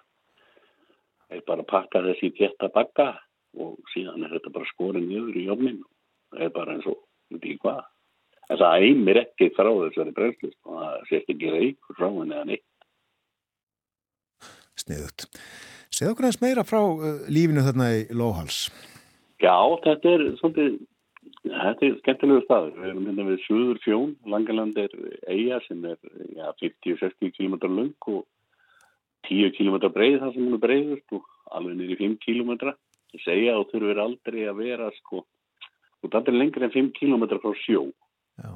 er 1.39 1.47
bara 1.49 1.65
að 1.65 1.71
pakka 1.73 2.03
þessi 2.09 2.33
tétta 2.39 2.69
bakka 2.75 3.09
og 3.63 3.79
síðan 3.93 4.25
er 4.27 4.37
þetta 4.37 4.53
bara 4.55 4.71
skorinn 4.71 5.09
niður 5.09 5.39
í 5.39 5.47
jobnin 5.49 5.83
það 6.33 6.47
er 6.47 6.55
bara 6.55 6.77
eins 6.77 6.87
og, 6.89 7.01
veit 7.33 7.49
ég 7.49 7.59
hvað. 7.63 7.83
En 8.51 8.61
það 8.61 8.87
æmir 8.89 9.21
ekki 9.23 9.51
frá 9.57 9.71
þessari 9.71 10.15
brennslist 10.17 10.59
og 10.67 10.79
það 10.81 11.03
sést 11.11 11.35
ekki 11.35 11.53
reykur 11.57 11.99
frá 11.99 12.09
henni 12.09 12.37
eða 12.37 12.49
neitt. 12.51 12.69
Sniðut. 14.83 15.27
Segð 15.93 16.15
okkur 16.15 16.29
eins 16.29 16.41
meira 16.43 16.65
frá 16.67 16.81
uh, 16.81 17.27
lífinu 17.33 17.65
þarna 17.67 17.91
í 17.99 18.01
Lóhals. 18.17 18.65
Já, 19.43 19.57
þetta 19.85 20.17
er 20.17 20.25
svolítið 20.41 20.81
þetta 21.43 21.87
er 21.87 21.97
skemmtilegu 22.01 22.45
staður. 22.47 22.77
Við 22.79 22.91
erum 22.91 23.09
hérna 23.11 23.27
við 23.29 23.41
Suður 23.47 23.81
Fjón. 23.85 24.15
Langaland 24.31 24.79
er 24.81 24.95
eiga 25.29 25.61
sem 25.67 25.85
er 25.89 25.99
já, 26.37 26.47
50-60 26.63 27.35
km 27.37 27.59
lang 27.69 28.11
og 28.13 28.25
10 29.29 29.55
km 29.57 29.77
breið 29.93 30.19
þar 30.23 30.35
sem 30.35 30.47
hún 30.47 30.57
er 30.57 30.63
breiðust 30.63 31.15
og 31.17 31.29
alveg 31.57 31.79
niður 31.79 31.95
í 31.95 32.01
5 32.03 32.19
km 32.25 32.53
ég 33.13 33.25
segja 33.25 33.57
og 33.61 33.71
þurfur 33.71 34.01
aldrei 34.03 34.45
að 34.49 34.61
vera 34.63 34.91
sko, 34.99 35.23
og 36.03 36.11
þetta 36.11 36.33
er 36.33 36.39
lengri 36.39 36.67
en 36.67 36.75
5 36.75 36.93
km 36.97 37.27
frá 37.43 37.57
sjó. 37.65 37.89
Já. 38.41 38.53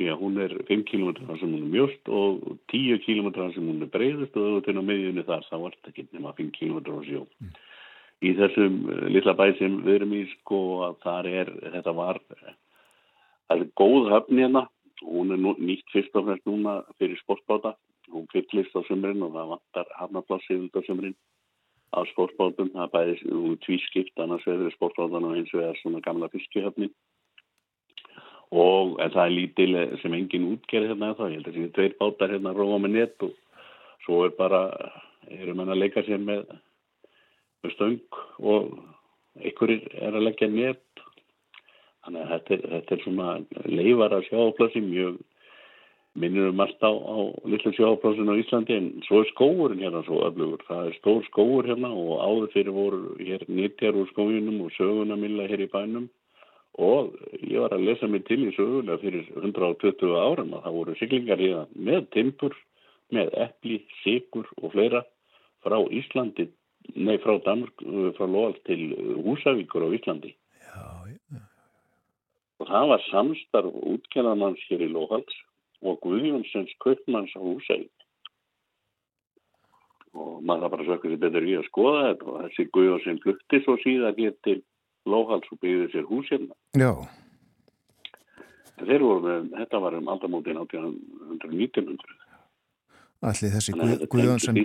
því 0.00 0.06
að 0.08 0.22
hún 0.22 0.38
er 0.40 0.52
5 0.68 0.82
km 0.88 1.10
þar 1.18 1.38
sem 1.38 1.50
hún 1.52 1.64
er 1.66 1.72
mjöst 1.74 2.08
og 2.08 2.38
10 2.72 3.02
km 3.04 3.28
þar 3.36 3.50
sem 3.54 3.66
hún 3.68 3.84
er 3.84 3.90
breiðust 3.92 4.38
og 4.38 4.46
auðvitað 4.46 4.72
inn 4.72 4.80
á 4.80 4.88
miðjunni 4.88 5.24
þar 5.28 5.44
þá 5.46 5.56
var 5.60 5.74
þetta 5.76 5.92
ekki 5.92 6.06
nema 6.16 6.32
5 6.38 6.54
km 6.56 6.78
frá 6.86 7.02
sjó. 7.06 7.26
Í 8.20 8.32
þessum 8.36 8.80
eh, 8.90 9.04
litla 9.14 9.36
bæ 9.36 9.46
sem 9.58 9.76
við 9.84 9.94
erum 9.98 10.16
í 10.16 10.24
sko 10.32 10.60
að 10.88 10.96
þar 11.04 11.28
er 11.30 11.52
þetta 11.76 11.94
var 11.96 12.20
það 12.30 13.54
er 13.56 13.70
góð 13.80 14.10
höfn 14.14 14.42
hérna. 14.42 14.66
Hún 15.00 15.32
er 15.32 15.40
nú, 15.40 15.54
nýtt 15.56 15.88
fyrst 15.94 16.16
og 16.16 16.26
fremst 16.26 16.48
núna 16.48 16.80
fyrir 16.98 17.20
sportbáta 17.22 17.76
hún 18.12 18.26
fyllist 18.32 18.74
á 18.76 18.80
sömurinn 18.88 19.24
og 19.26 19.34
það 19.34 19.52
vantar 19.54 19.92
hafnaplássið 19.98 20.66
út 20.66 20.78
á 20.78 20.82
sömurinn 20.86 21.18
á 21.90 22.00
sportbátum, 22.12 22.70
það 22.74 22.84
er 22.84 22.92
bæðis 22.94 23.22
tvískipt 23.64 24.22
annars 24.22 24.46
veður 24.46 24.74
sportbátan 24.76 25.26
og 25.26 25.36
eins 25.38 25.54
vegar 25.54 25.78
svona 25.80 26.02
gamla 26.04 26.30
fiskihöfnin. 26.30 26.92
Og 28.50 28.96
það 28.98 29.22
er 29.24 29.34
lítil 29.34 29.70
sem 30.02 30.14
engin 30.14 30.48
útgerð 30.54 30.90
hérna 30.90 31.12
þá, 31.18 31.24
ég 31.30 31.38
held 31.38 31.50
að 31.50 31.56
það 31.56 31.64
er 31.66 31.74
tveir 31.76 31.96
bátar 31.98 32.34
hérna 32.34 32.54
róa 32.54 32.78
með 32.82 32.96
net 32.96 33.26
og 33.26 33.34
svo 34.04 34.24
er 34.26 34.34
bara 34.38 34.62
erum 35.30 35.62
hann 35.62 35.74
að 35.74 35.82
leika 35.82 36.02
sér 36.06 36.22
með, 36.22 36.46
með 37.62 37.74
stöng 37.76 38.20
og 38.40 38.72
einhverjir 39.38 39.86
er 39.98 40.16
að 40.16 40.26
leggja 40.26 40.50
net. 40.50 40.82
Þannig 42.00 42.22
að 42.22 42.30
þetta 42.32 42.54
er, 42.54 42.62
þetta 42.74 42.94
er 42.96 43.02
svona 43.04 43.28
leifar 43.68 44.16
að 44.16 44.26
sjáplasi 44.30 44.82
mjög 44.86 45.18
minnir 46.14 46.48
um 46.50 46.60
allt 46.60 46.82
á, 46.82 46.90
á 46.90 47.16
litlu 47.46 47.70
sjáplásinu 47.72 48.34
á 48.34 48.40
Íslandi 48.42 48.74
en 48.74 48.86
svo 49.06 49.22
er 49.22 49.28
skóurinn 49.30 49.82
hérna 49.82 50.02
svo 50.02 50.24
öflugur, 50.26 50.62
það 50.66 50.88
er 50.88 50.96
stór 50.98 51.22
skóur 51.28 51.68
hérna 51.68 51.90
og 51.94 52.18
áður 52.18 52.50
fyrir 52.54 52.74
voru 52.74 53.02
hér 53.18 53.44
nýttjar 53.46 53.94
úr 53.94 54.08
skójunum 54.10 54.64
og 54.66 54.74
sögunamilla 54.74 55.46
hér 55.46 55.62
í 55.66 55.70
bænum 55.70 56.08
og 56.82 57.14
ég 57.46 57.62
var 57.62 57.76
að 57.76 57.86
lesa 57.86 58.08
mig 58.10 58.24
til 58.26 58.42
í 58.42 58.54
sögulega 58.56 58.98
fyrir 59.02 59.28
120 59.38 60.16
árum 60.18 60.54
að 60.54 60.64
það 60.66 60.76
voru 60.78 60.96
siglingar 60.98 61.42
hérna 61.42 61.66
með 61.74 62.08
timpur, 62.16 62.56
með 63.14 63.30
epli, 63.46 63.78
sigur 64.02 64.50
og 64.58 64.74
fleira 64.74 65.04
frá 65.62 65.78
Íslandi, 65.78 66.48
nei 66.96 67.18
frá 67.22 67.38
Danmark, 67.44 67.86
frá 68.16 68.26
Lóal 68.26 68.56
til 68.66 68.94
Húsavíkur 69.22 69.86
á 69.86 69.94
Íslandi. 69.94 70.34
Já, 70.58 71.06
já. 71.06 71.42
Og 72.60 72.68
það 72.68 72.90
var 72.92 73.06
samstarf 73.10 73.78
útkennamanns 73.94 74.66
hér 74.68 74.84
í 74.86 74.90
Lóhals 74.90 75.38
og 75.80 76.00
Guðjónsens 76.04 76.74
kaupmanns 76.84 77.32
á 77.36 77.40
Húsavík. 77.40 77.94
Og 80.10 80.40
maður 80.42 80.66
það 80.66 80.74
bara 80.74 80.88
sökkur 80.88 81.12
sér 81.14 81.22
betur 81.22 81.46
í 81.46 81.56
að 81.60 81.68
skoða 81.70 82.02
þetta 82.08 82.30
og 82.32 82.38
þessi 82.44 82.68
Guðjónsson 82.74 83.22
flutti 83.24 83.62
svo 83.64 83.78
síðan 83.84 84.18
hér 84.18 84.36
til 84.46 84.58
Lóhals 85.08 85.48
og 85.54 85.60
byggði 85.62 85.90
sér 85.94 86.08
hús 86.10 86.28
hérna. 86.32 86.56
Já, 86.76 86.92
þeir 88.86 89.04
voru 89.04 89.22
með, 89.24 89.48
þetta 89.60 89.80
var 89.84 89.96
um 89.98 90.10
aldamótin 90.12 90.60
1800-1900. 90.60 92.18
allir 93.30 93.54
þessi 93.54 93.74
Guðjónsson. 94.12 94.60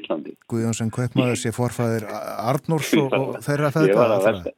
Guðjónsson 0.52 0.94
kaupmaður 0.96 1.40
sé 1.40 1.52
forfæðir 1.56 2.08
Arnórs 2.10 2.94
og, 3.00 3.16
og 3.18 3.42
þeirra 3.44 3.72
þetta. 3.76 4.54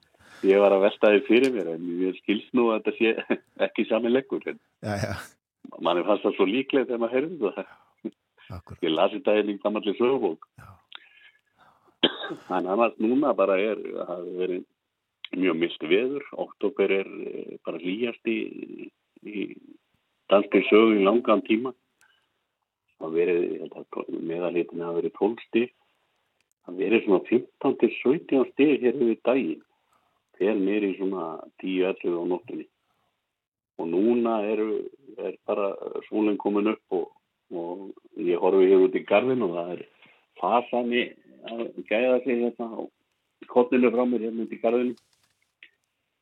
ég 0.45 0.61
var 0.61 0.75
að 0.75 0.85
velta 0.85 1.13
því 1.15 1.23
fyrir 1.29 1.55
mér 1.55 1.71
en 1.73 1.88
ég 2.03 2.19
skilst 2.21 2.53
nú 2.57 2.69
að 2.73 2.85
þetta 2.85 2.97
sé 2.99 3.39
ekki 3.67 3.88
sami 3.89 4.13
leggur. 4.13 4.45
En 4.45 4.59
Já, 4.85 4.93
já, 5.01 5.13
manni 5.84 6.06
fannst 6.07 6.26
það 6.26 6.38
svo 6.38 6.48
líklega 6.49 6.89
þegar 6.89 7.03
maður 7.03 7.18
heyrði 7.18 7.52
það. 7.57 7.76
akkur. 8.57 8.80
Ég 8.85 8.94
lasi 8.94 9.19
þetta 9.19 9.38
inn 9.41 9.53
í 9.53 9.60
gammalli 9.64 9.94
sögubók. 9.98 10.48
En 12.53 12.68
annars 12.68 12.95
núna 13.02 13.34
bara 13.35 13.57
er, 13.60 13.80
það 13.80 14.11
hefur 14.14 14.38
verið 14.41 14.64
mjög 15.35 15.60
milt 15.64 15.88
veður. 15.91 16.30
Oktober 16.45 16.94
er 16.99 17.10
eh, 17.31 17.57
bara 17.65 17.81
hlýjast 17.81 18.31
í, 18.31 18.38
í 19.27 19.48
danski 20.31 20.64
sögu 20.69 20.98
í 20.99 21.06
langan 21.07 21.44
tíma. 21.48 21.73
Það 22.98 23.19
verið, 23.19 23.44
held 23.61 23.76
að 23.77 24.95
verið 24.98 25.14
12 25.19 25.45
stig. 25.48 25.73
Það 26.68 26.80
verið 26.84 27.03
svona 27.06 27.23
15 27.30 27.77
til 27.81 27.91
17 28.02 28.48
stig 28.53 28.84
hér 28.84 28.98
við 28.99 29.19
daginn. 29.27 29.64
Þeir 30.38 30.60
nýri 30.61 30.95
svona 30.98 31.27
10-11 31.64 32.18
á 32.18 32.23
nóttunni. 32.30 32.68
Og 33.77 33.89
núna 33.91 34.39
eru, 34.49 34.83
er 35.21 35.37
bara 35.45 35.71
sólinn 36.07 36.39
komin 36.41 36.71
upp 36.73 36.97
og, 36.97 37.09
og 37.53 37.91
ég 38.17 38.41
horfi 38.41 38.69
hér 38.71 38.85
út 38.87 38.97
í 38.97 39.03
garðin 39.05 39.45
og 39.45 39.53
það 39.57 39.73
er 39.75 39.83
fasani 40.41 41.03
að 41.47 41.61
gæða 41.89 42.15
sig 42.23 42.41
hérna 42.41 42.69
á 42.73 42.79
kottinu 43.51 43.91
frá 43.93 44.03
mér 44.05 44.25
hérna 44.27 44.47
út 44.47 44.55
í 44.55 44.61
garðinu. 44.63 44.95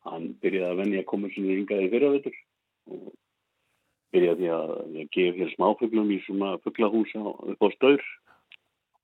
Hann 0.05 0.27
byrjaði 0.41 0.71
að 0.73 0.81
venja 0.83 1.01
að 1.01 1.09
koma 1.11 1.31
sinni 1.33 1.55
yngaði 1.61 1.91
fyrravetur 1.93 2.35
og 2.91 3.07
byrjaði 4.13 4.51
að 4.53 4.75
ég 4.99 5.09
gef 5.15 5.39
hér 5.39 5.55
smáfuglum 5.55 6.11
í 6.13 6.19
svona 6.27 6.55
fuglahúsa 6.63 7.23
upp 7.23 7.65
á 7.65 7.69
staur 7.73 8.03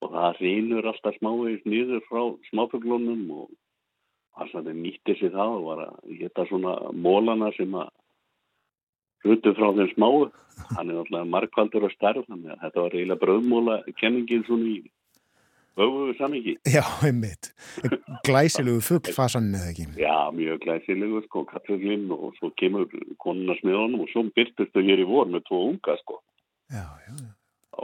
og 0.02 0.14
það 0.14 0.40
reynur 0.42 0.88
alltaf 0.92 1.18
smávegis 1.18 1.66
niður 1.70 2.04
frá 2.10 2.22
smáfuglunum 2.50 3.26
og 3.38 3.50
hann 4.38 4.52
svona 4.52 4.76
nýtti 4.76 5.18
sér 5.20 5.34
það 5.36 5.58
og 5.58 5.66
var 5.70 5.82
að 5.88 6.14
geta 6.22 6.46
svona 6.50 6.76
mólana 6.94 7.52
sem 7.58 7.76
að 7.78 7.92
hlutu 9.26 9.54
frá 9.58 9.70
þeim 9.78 9.92
smáu 9.96 10.24
hann 10.76 10.90
er 10.90 10.96
náttúrulega 10.98 11.30
markvaldur 11.36 11.86
og 11.88 11.94
starf 11.96 12.26
þannig 12.28 12.54
að 12.56 12.64
þetta 12.66 12.84
var 12.86 12.96
eiginlega 12.98 13.24
bröðmóla 13.26 13.78
kenningin 14.00 14.44
svona 14.48 14.70
í 14.72 14.80
öfugu 15.82 16.14
samingi 16.20 16.56
Já, 16.68 16.84
einmitt. 17.08 17.52
Glæsilegu 18.28 18.82
fuggfasann 18.84 19.54
eða 19.56 19.70
ekki. 19.72 19.86
Já, 20.00 20.16
mjög 20.36 20.60
glæsilegu 20.66 21.22
sko, 21.26 21.46
kattfuglinn 21.50 22.10
og 22.12 22.34
svo 22.40 22.52
kemur 22.60 22.90
konuna 23.24 23.56
smiðunum 23.62 24.04
og 24.06 24.12
svo 24.12 24.26
byrtust 24.36 24.74
þau 24.76 24.84
hér 24.88 25.04
í 25.04 25.08
vor 25.08 25.30
með 25.32 25.46
tvo 25.50 25.64
unga 25.70 25.98
sko 26.04 26.20
Já, 26.72 26.86
já, 27.08 27.14
já. 27.16 27.32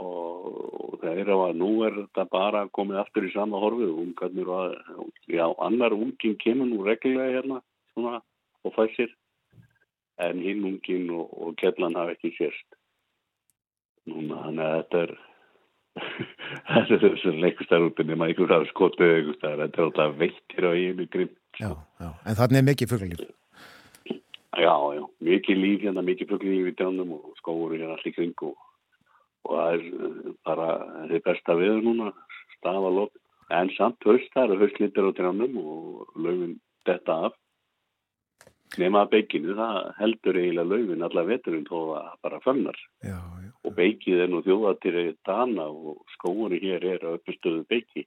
og, 0.00 0.98
það 1.02 1.22
er 1.22 1.32
að 1.34 1.56
nú 1.60 1.70
er 1.86 1.96
þetta 2.02 2.24
bara 2.32 2.66
komið 2.76 3.00
aftur 3.02 3.26
í 3.28 3.32
sama 3.34 3.60
horfið 3.62 3.96
ungarnir 4.04 4.48
og 4.52 4.60
að, 4.64 5.08
já, 5.32 5.44
annar 5.66 5.96
ungin 5.96 6.36
kemur 6.40 6.68
nú 6.70 6.84
reglulega 6.86 7.40
hérna 7.40 7.62
svona 7.94 8.20
og 8.66 8.74
fæsir 8.76 9.12
en 10.26 10.42
hinn 10.42 10.66
ungin 10.72 11.10
og, 11.14 11.32
og 11.38 11.56
kellan 11.60 11.96
hafa 11.98 12.16
ekki 12.16 12.34
sérst 12.36 12.78
núna 14.08 14.44
þannig 14.46 14.66
að 14.66 14.78
þetta 14.78 15.02
er 15.06 15.16
þetta 16.68 16.94
er 16.94 17.04
þessu 17.04 17.34
leikustar 17.42 17.84
út 17.84 18.00
en 18.02 18.14
maður 18.14 18.34
ykkur 18.34 18.54
hafa 18.56 18.90
leikustar 19.02 19.60
þetta 19.64 19.82
er 19.82 19.86
alltaf 19.88 20.16
veittir 20.22 20.68
á 20.68 20.72
einu 20.72 21.06
grimm 21.06 21.36
Já, 21.58 21.74
já. 21.98 22.10
En 22.26 22.36
þannig 22.38 22.60
er 22.60 22.66
mikið 22.68 22.90
fuglalíf. 22.92 23.30
Já, 24.58 24.74
já, 24.94 25.02
mikið 25.26 25.58
líf 25.58 25.82
hérna, 25.82 26.04
mikið 26.06 26.30
fugglíf 26.32 26.70
í 26.70 26.74
tjónum 26.78 27.16
og 27.16 27.32
skóur 27.38 27.74
hérna 27.74 27.96
allir 27.96 28.14
kring 28.14 28.44
og, 28.46 28.54
og 29.46 29.56
það 29.58 29.74
er 29.74 29.82
eh, 29.88 30.30
bara 30.46 30.68
þið 31.10 31.24
besta 31.26 31.56
viður 31.58 31.82
núna, 31.86 32.12
stafalótt. 32.58 33.14
En 33.54 33.70
samt 33.74 34.04
höst, 34.06 34.30
það 34.34 34.44
eru 34.44 34.60
höstlítir 34.62 35.08
á 35.08 35.12
tjónum 35.18 35.58
og 35.62 36.18
lögum 36.20 36.56
detta 36.86 37.18
af. 37.28 37.38
Nefna 38.76 39.04
að 39.06 39.10
beikinu, 39.14 39.54
það 39.56 39.76
heldur 39.98 40.38
eiginlega 40.38 40.68
laufin 40.68 41.06
alla 41.06 41.24
veturinn 41.24 41.66
þó 41.68 41.78
að 41.96 42.10
bara 42.26 42.40
fannar. 42.44 42.78
Já, 43.00 43.16
já. 43.16 43.50
Og 43.64 43.74
beikið 43.78 44.22
er 44.24 44.30
nú 44.32 44.42
þjóðatir 44.44 44.98
dana 45.26 45.66
og 45.72 46.04
skóunni 46.16 46.60
hér 46.62 46.84
er 46.84 47.06
að 47.08 47.18
uppstöðu 47.18 47.64
beiki. 47.70 48.04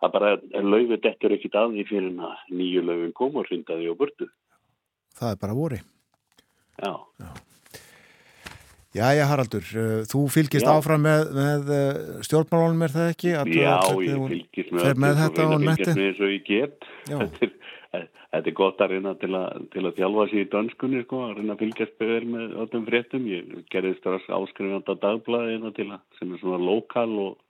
Það 0.00 0.14
bara 0.14 0.32
er 0.38 0.64
laufið 0.64 1.02
dettur 1.04 1.34
ekkit 1.36 1.58
að 1.58 1.74
því 1.74 1.86
fyrir 1.90 2.24
að 2.30 2.56
nýju 2.56 2.86
laufin 2.86 3.16
koma 3.18 3.42
og 3.42 3.50
rindaði 3.50 3.90
á 3.90 3.94
burtu. 3.98 4.30
Það 5.18 5.34
er 5.34 5.40
bara 5.42 5.58
vori. 5.58 5.80
Já. 6.80 6.94
Jæja 8.90 9.26
Haraldur, 9.30 9.66
uh, 9.78 10.00
þú 10.10 10.24
fylgist 10.34 10.66
Já. 10.66 10.72
áfram 10.72 11.04
með, 11.06 11.28
með 11.36 11.68
uh, 11.70 11.98
stjórnmálunum 12.26 12.80
er 12.88 12.94
það 12.94 13.10
ekki? 13.12 13.34
Að 13.38 13.50
Já, 13.54 13.76
ég 14.02 14.24
fylgist 14.32 14.72
með 14.74 14.88
með 15.04 15.12
og 15.12 15.20
þetta 15.20 15.44
netti? 15.62 15.92
og. 15.92 16.88
Já. 17.06 17.20
Þetta 17.20 17.46
er, 17.46 17.52
eh, 17.54 17.78
þetta 17.90 18.46
er 18.46 18.56
gott 18.56 18.80
að 18.82 18.94
reyna 18.94 19.14
til 19.18 19.32
að, 19.34 19.64
til 19.74 19.84
að 19.84 19.96
þjálfa 19.98 20.26
sér 20.30 20.42
í 20.44 20.50
dönskunni, 20.52 21.02
sko, 21.04 21.22
að 21.26 21.40
reyna 21.40 21.56
að 21.56 21.62
fylgjast 21.64 22.04
vel 22.04 22.22
með 22.30 22.56
öllum 22.64 22.86
fréttum. 22.86 23.26
Ég 23.30 23.52
gerði 23.72 23.96
strax 23.98 24.28
áskrifjanda 24.30 24.96
dagblaði 25.02 25.56
hérna 25.56 25.72
til 25.76 25.88
að, 25.90 26.04
sem 26.18 26.34
er 26.34 26.42
svona 26.42 26.60
lokal 26.62 27.10
og 27.24 27.40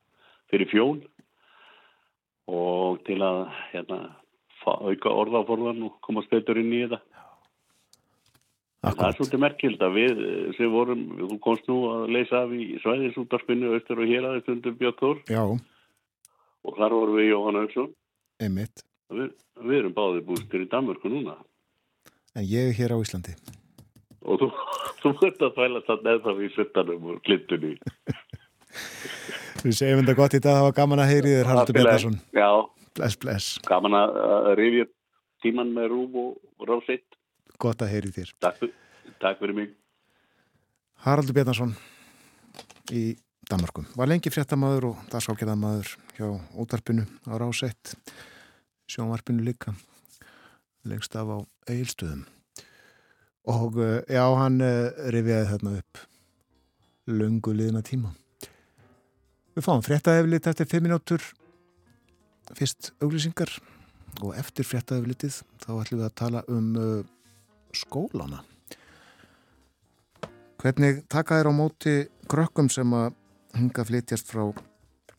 fyrir 0.53 0.71
fjón 0.73 1.05
og 2.51 3.05
til 3.07 3.21
að 3.23 3.45
hérna, 3.71 4.01
auka 4.67 5.13
orðaforðan 5.23 5.87
og 5.87 6.01
komast 6.05 6.33
betur 6.33 6.59
inn 6.61 6.73
í 6.73 6.83
þetta. 6.85 7.01
Það 8.81 8.89
er 8.89 8.95
Akkurat. 8.97 9.17
svolítið 9.19 9.41
merkild 9.45 9.83
að 9.85 9.97
við 9.99 10.21
sem 10.57 10.71
vorum, 10.73 11.01
þú 11.21 11.37
komst 11.45 11.67
nú 11.69 11.81
að 11.91 12.05
leysa 12.17 12.39
af 12.47 12.53
í 12.57 12.79
svæðisútarspinnu 12.81 13.75
austur 13.77 14.01
og 14.01 14.09
hér 14.09 14.25
aðeins 14.25 14.49
undir 14.49 14.77
Björn 14.79 14.97
Þór 14.97 15.19
Já, 15.29 15.43
og 16.65 16.79
þar 16.79 16.97
vorum 16.97 17.19
við 17.21 17.29
Jóhann 17.29 17.61
Hauksson. 17.61 17.91
einmitt. 18.41 18.90
Við, 19.11 19.31
við 19.67 19.79
erum 19.81 19.95
báðið 19.97 20.27
bústur 20.29 20.63
í 20.65 20.69
Danmörku 20.71 21.11
núna 21.11 21.37
En 22.39 22.45
ég 22.47 22.69
er 22.71 22.77
hér 22.79 22.95
á 22.95 22.99
Íslandi. 23.03 23.33
og 24.23 24.39
þú, 24.39 24.49
þú 25.03 25.11
vart 25.21 25.41
að 25.43 25.55
þvæla 25.57 25.81
það 25.89 26.05
neða 26.07 26.35
í 26.47 26.51
suttanum 26.55 27.07
og 27.11 27.23
klittunni. 27.27 27.73
Við 29.65 29.75
segjum 29.77 30.01
þetta 30.05 30.15
gott 30.17 30.37
í 30.37 30.41
dag, 30.41 30.55
það 30.61 30.67
var 30.69 30.77
gaman 30.79 31.03
að 31.03 31.11
heyri 31.11 31.33
þér 31.35 31.49
Haraldur 31.51 31.77
Bjarnason. 31.77 32.19
Já, 32.37 32.49
Bless, 32.97 33.17
bless. 33.23 33.49
gaman 33.67 33.97
að 33.99 34.53
rifja 34.61 34.87
tíman 35.45 35.73
með 35.75 35.89
rúm 35.93 36.17
og, 36.23 36.31
rásitt. 36.71 37.19
Gott 37.61 37.83
að 37.85 37.93
heyri 37.97 38.13
þér. 38.15 38.31
Takk, 38.47 38.63
takk 39.21 39.43
fyrir 39.43 39.57
mig. 39.59 39.75
Haraldur 41.05 41.37
Bjarnason 41.37 41.75
í 42.95 43.05
Danmarkum. 43.51 43.89
Var 43.99 44.07
lengi 44.13 44.31
fréttamaður 44.33 44.93
og 44.93 45.03
dagsákjörðamaður 45.13 45.93
hjá 46.17 46.29
útarpinu 46.63 47.05
á 47.27 47.35
Rásett, 47.43 47.97
sjónvarpinu 48.91 49.45
líka, 49.47 49.75
lengst 50.85 51.15
af 51.17 51.31
á 51.31 51.39
eigilstöðum. 51.71 52.25
Og 53.51 53.79
eh, 53.81 54.01
já, 54.11 54.25
hann 54.37 54.61
rifjaði 55.15 55.51
þarna 55.55 55.77
upp 55.81 56.07
löngu 57.11 57.55
liðina 57.57 57.83
tíma. 57.87 58.13
Við 59.57 59.67
fáum 59.67 59.83
fréttaeflit 59.85 60.47
eftir 60.47 60.69
5 60.71 60.85
minútur, 60.87 61.25
fyrst 62.57 62.93
auglýsingar 63.03 63.51
og 64.23 64.35
eftir 64.39 64.67
fréttaeflitið 64.67 65.41
þá 65.63 65.71
ætlum 65.75 66.01
við 66.01 66.07
að 66.07 66.17
tala 66.19 66.43
um 66.51 66.71
uh, 66.79 67.03
skólana. 67.77 68.43
Hvernig 70.61 71.05
taka 71.11 71.41
þér 71.41 71.51
á 71.51 71.55
móti 71.57 71.95
krökkum 72.31 72.69
sem 72.73 72.91
að 72.95 73.15
hinga 73.57 73.87
flytjast 73.87 74.29
frá 74.31 74.45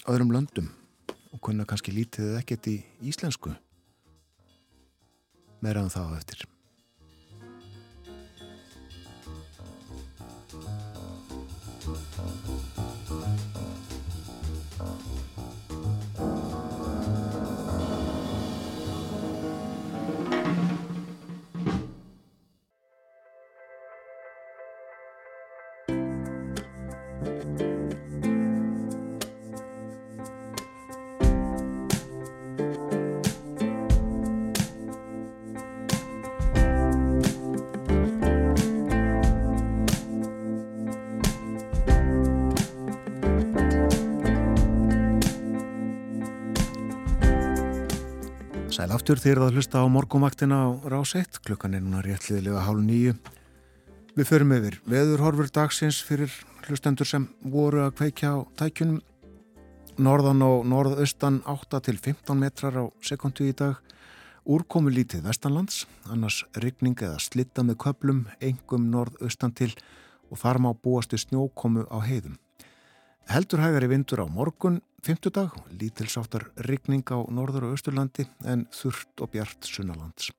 öðrum 0.09 0.31
löndum 0.33 0.69
og 1.31 1.41
kunna 1.43 1.65
kannski 1.67 1.93
lítið 1.95 2.31
eða 2.31 2.41
ekkert 2.43 2.71
í 2.71 2.77
íslensku? 3.11 3.53
Meira 5.61 5.83
en 5.85 5.93
það 5.93 6.11
á 6.11 6.17
eftir. 6.17 6.50
Aftur 49.01 49.17
þegar 49.17 49.39
það 49.41 49.55
hlusta 49.57 49.79
á 49.81 49.85
morgumvaktina 49.89 50.57
á 50.61 50.69
rás 50.93 51.15
1, 51.17 51.39
klukkan 51.41 51.73
er 51.73 51.81
núna 51.81 52.03
réttliðilega 52.05 52.61
hálf 52.67 52.83
nýju. 52.85 53.15
Við 54.13 54.27
förum 54.29 54.51
yfir 54.53 54.75
veðurhorfur 54.85 55.49
dagsins 55.49 56.03
fyrir 56.05 56.29
hlustendur 56.67 57.09
sem 57.09 57.25
voru 57.41 57.81
að 57.81 57.95
kveikja 57.97 58.35
á 58.37 58.45
tækjunum. 58.61 58.99
Norðan 59.97 60.45
og 60.45 60.69
norðaustan 60.69 61.39
8 61.49 61.81
til 61.87 61.97
15 61.97 62.37
metrar 62.37 62.77
á 62.77 62.85
sekundu 63.01 63.49
í 63.49 63.55
dag. 63.57 63.81
Úrkomu 64.45 64.93
lítið 64.93 65.25
vestanlands, 65.25 65.87
annars 66.05 66.43
rigning 66.61 67.01
eða 67.01 67.17
slitta 67.17 67.65
með 67.65 67.81
köplum, 67.81 68.27
engum 68.37 68.91
norðaustan 68.93 69.57
til 69.57 69.71
og 70.29 70.43
þar 70.45 70.61
má 70.61 70.75
búast 70.77 71.17
í 71.17 71.23
snjókomu 71.25 71.89
á 71.89 71.97
heiðum. 72.05 72.37
Heldur 73.29 73.61
hægari 73.61 73.87
vindur 73.91 74.23
á 74.23 74.27
morgun, 74.27 74.81
fymtudag, 75.05 75.53
lítilsáttar 75.69 76.47
rigning 76.65 77.05
á 77.13 77.21
norður 77.29 77.67
og 77.69 77.75
austurlandi 77.75 78.25
en 78.45 78.65
þurft 78.73 79.21
og 79.21 79.29
bjart 79.35 79.67
sunnalands. 79.67 80.31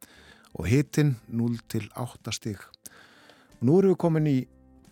Og 0.58 0.66
hitin 0.66 1.14
0 1.28 1.60
til 1.68 1.86
8 1.94 2.34
stig. 2.34 2.58
Nú 3.62 3.78
erum 3.78 3.94
við 3.94 4.00
komin 4.02 4.26
í 4.26 4.36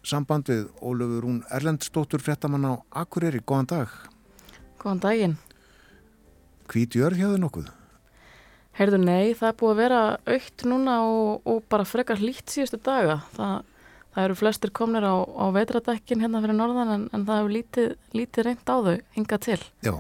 samband 0.07 0.49
við 0.49 0.69
Ólöfur 0.81 1.27
Rún 1.27 1.43
Erlendstóttur 1.51 2.23
fréttamann 2.23 2.69
á 2.71 2.75
Akureyri. 3.03 3.43
Góðan 3.43 3.69
dag. 3.75 3.93
Góðan 4.79 5.03
daginn. 5.03 5.37
Hvít 6.71 6.95
jörð 6.95 7.19
hjá 7.19 7.29
þið 7.33 7.43
nokkuð? 7.43 7.69
Heyrðu 8.79 9.01
nei, 9.03 9.35
það 9.35 9.49
er 9.51 9.57
búið 9.61 9.73
að 9.73 9.81
vera 9.83 10.01
aukt 10.31 10.65
núna 10.71 10.95
og, 11.05 11.43
og 11.45 11.65
bara 11.69 11.85
frekar 11.89 12.21
hlýtt 12.23 12.55
síðustu 12.55 12.79
daga. 12.87 13.19
Það, 13.35 13.57
það 14.15 14.27
eru 14.27 14.39
flestir 14.39 14.73
komnir 14.75 15.07
á, 15.07 15.15
á 15.23 15.45
veitradekkin 15.55 16.25
hérna 16.25 16.43
fyrir 16.45 16.59
norðan 16.59 16.95
en, 16.97 17.07
en 17.15 17.27
það 17.29 17.41
hefur 17.43 17.55
lítið, 17.57 17.93
lítið 18.17 18.49
reynd 18.49 18.67
á 18.67 18.77
þau 18.87 18.97
hingað 19.17 19.45
til. 19.47 19.61
Já, 19.87 19.95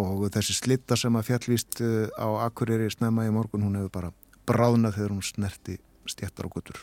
og 0.00 0.26
þessi 0.34 0.58
slitta 0.58 0.98
sem 0.98 1.16
að 1.18 1.30
fjallvíst 1.30 1.82
uh, 1.84 2.08
á 2.18 2.28
Akureyri 2.48 2.90
snemma 2.92 3.28
í 3.28 3.34
morgun, 3.34 3.66
hún 3.66 3.78
hefur 3.78 3.94
bara 3.94 4.12
bráðnað 4.48 4.98
þegar 4.98 5.14
hún 5.14 5.24
snerti 5.24 5.78
stjættar 6.10 6.48
og 6.48 6.58
guttur. 6.58 6.80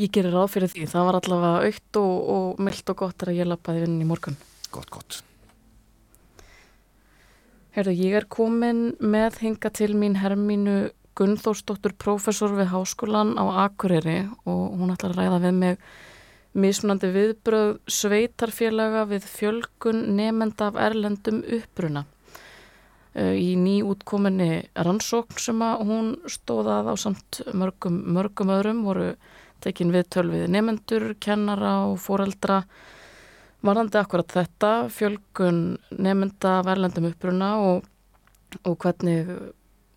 Ég 0.00 0.12
gerir 0.14 0.32
ráð 0.32 0.54
fyrir 0.54 0.70
því. 0.72 0.86
Það 0.88 1.08
var 1.08 1.18
allavega 1.18 1.66
aukt 1.68 1.98
og, 2.00 2.14
og 2.34 2.62
myllt 2.64 2.92
og 2.92 3.02
gott 3.02 3.24
er 3.24 3.32
að 3.32 3.42
ég 3.42 3.50
lappaði 3.50 3.82
vinnin 3.84 4.06
í 4.06 4.08
morgun. 4.08 4.38
Gott, 4.72 4.88
gott. 4.94 5.18
Heyrðu, 7.74 7.92
ég 8.00 8.16
er 8.18 8.26
komin 8.30 8.94
með 8.98 9.42
hinga 9.44 9.70
til 9.76 9.92
mín 9.98 10.16
Hermínu 10.18 10.78
Gunnþórsdóttur 11.20 11.92
prófessor 12.00 12.54
við 12.56 12.70
Háskólan 12.72 13.34
á 13.36 13.68
Akureyri 13.68 14.22
og 14.48 14.78
hún 14.80 14.94
ætlar 14.94 15.12
að 15.12 15.18
ræða 15.20 15.40
við 15.42 15.58
mig 15.58 15.82
mismunandi 16.56 17.10
viðbröð 17.12 17.74
sveitarfélaga 17.92 19.02
við 19.10 19.26
fjölgun 19.28 20.00
nefnda 20.16 20.70
af 20.70 20.78
erlendum 20.80 21.42
uppruna. 21.44 22.06
Í 23.20 23.52
nýútkominni 23.58 24.70
rannsókn 24.78 25.42
sem 25.44 25.60
að 25.66 25.84
hún 25.90 26.10
stóðað 26.30 26.88
á 26.88 26.94
samt 27.04 27.42
mörgum, 27.52 28.00
mörgum 28.16 28.54
öðrum 28.54 28.82
voru 28.86 29.12
tekin 29.60 29.92
við 29.92 30.08
tölvið 30.14 30.48
nefnendur, 30.54 31.10
kennara 31.20 31.74
og 31.90 31.98
foreldra 32.00 32.62
varðandi 33.60 34.00
akkurat 34.00 34.32
þetta, 34.32 34.74
fjölgun 34.88 35.64
nefnda 35.92 36.60
af 36.62 36.70
erlendum 36.72 37.10
uppruna 37.10 37.50
og, 37.60 37.84
og 38.64 38.78
hvernig 38.80 39.28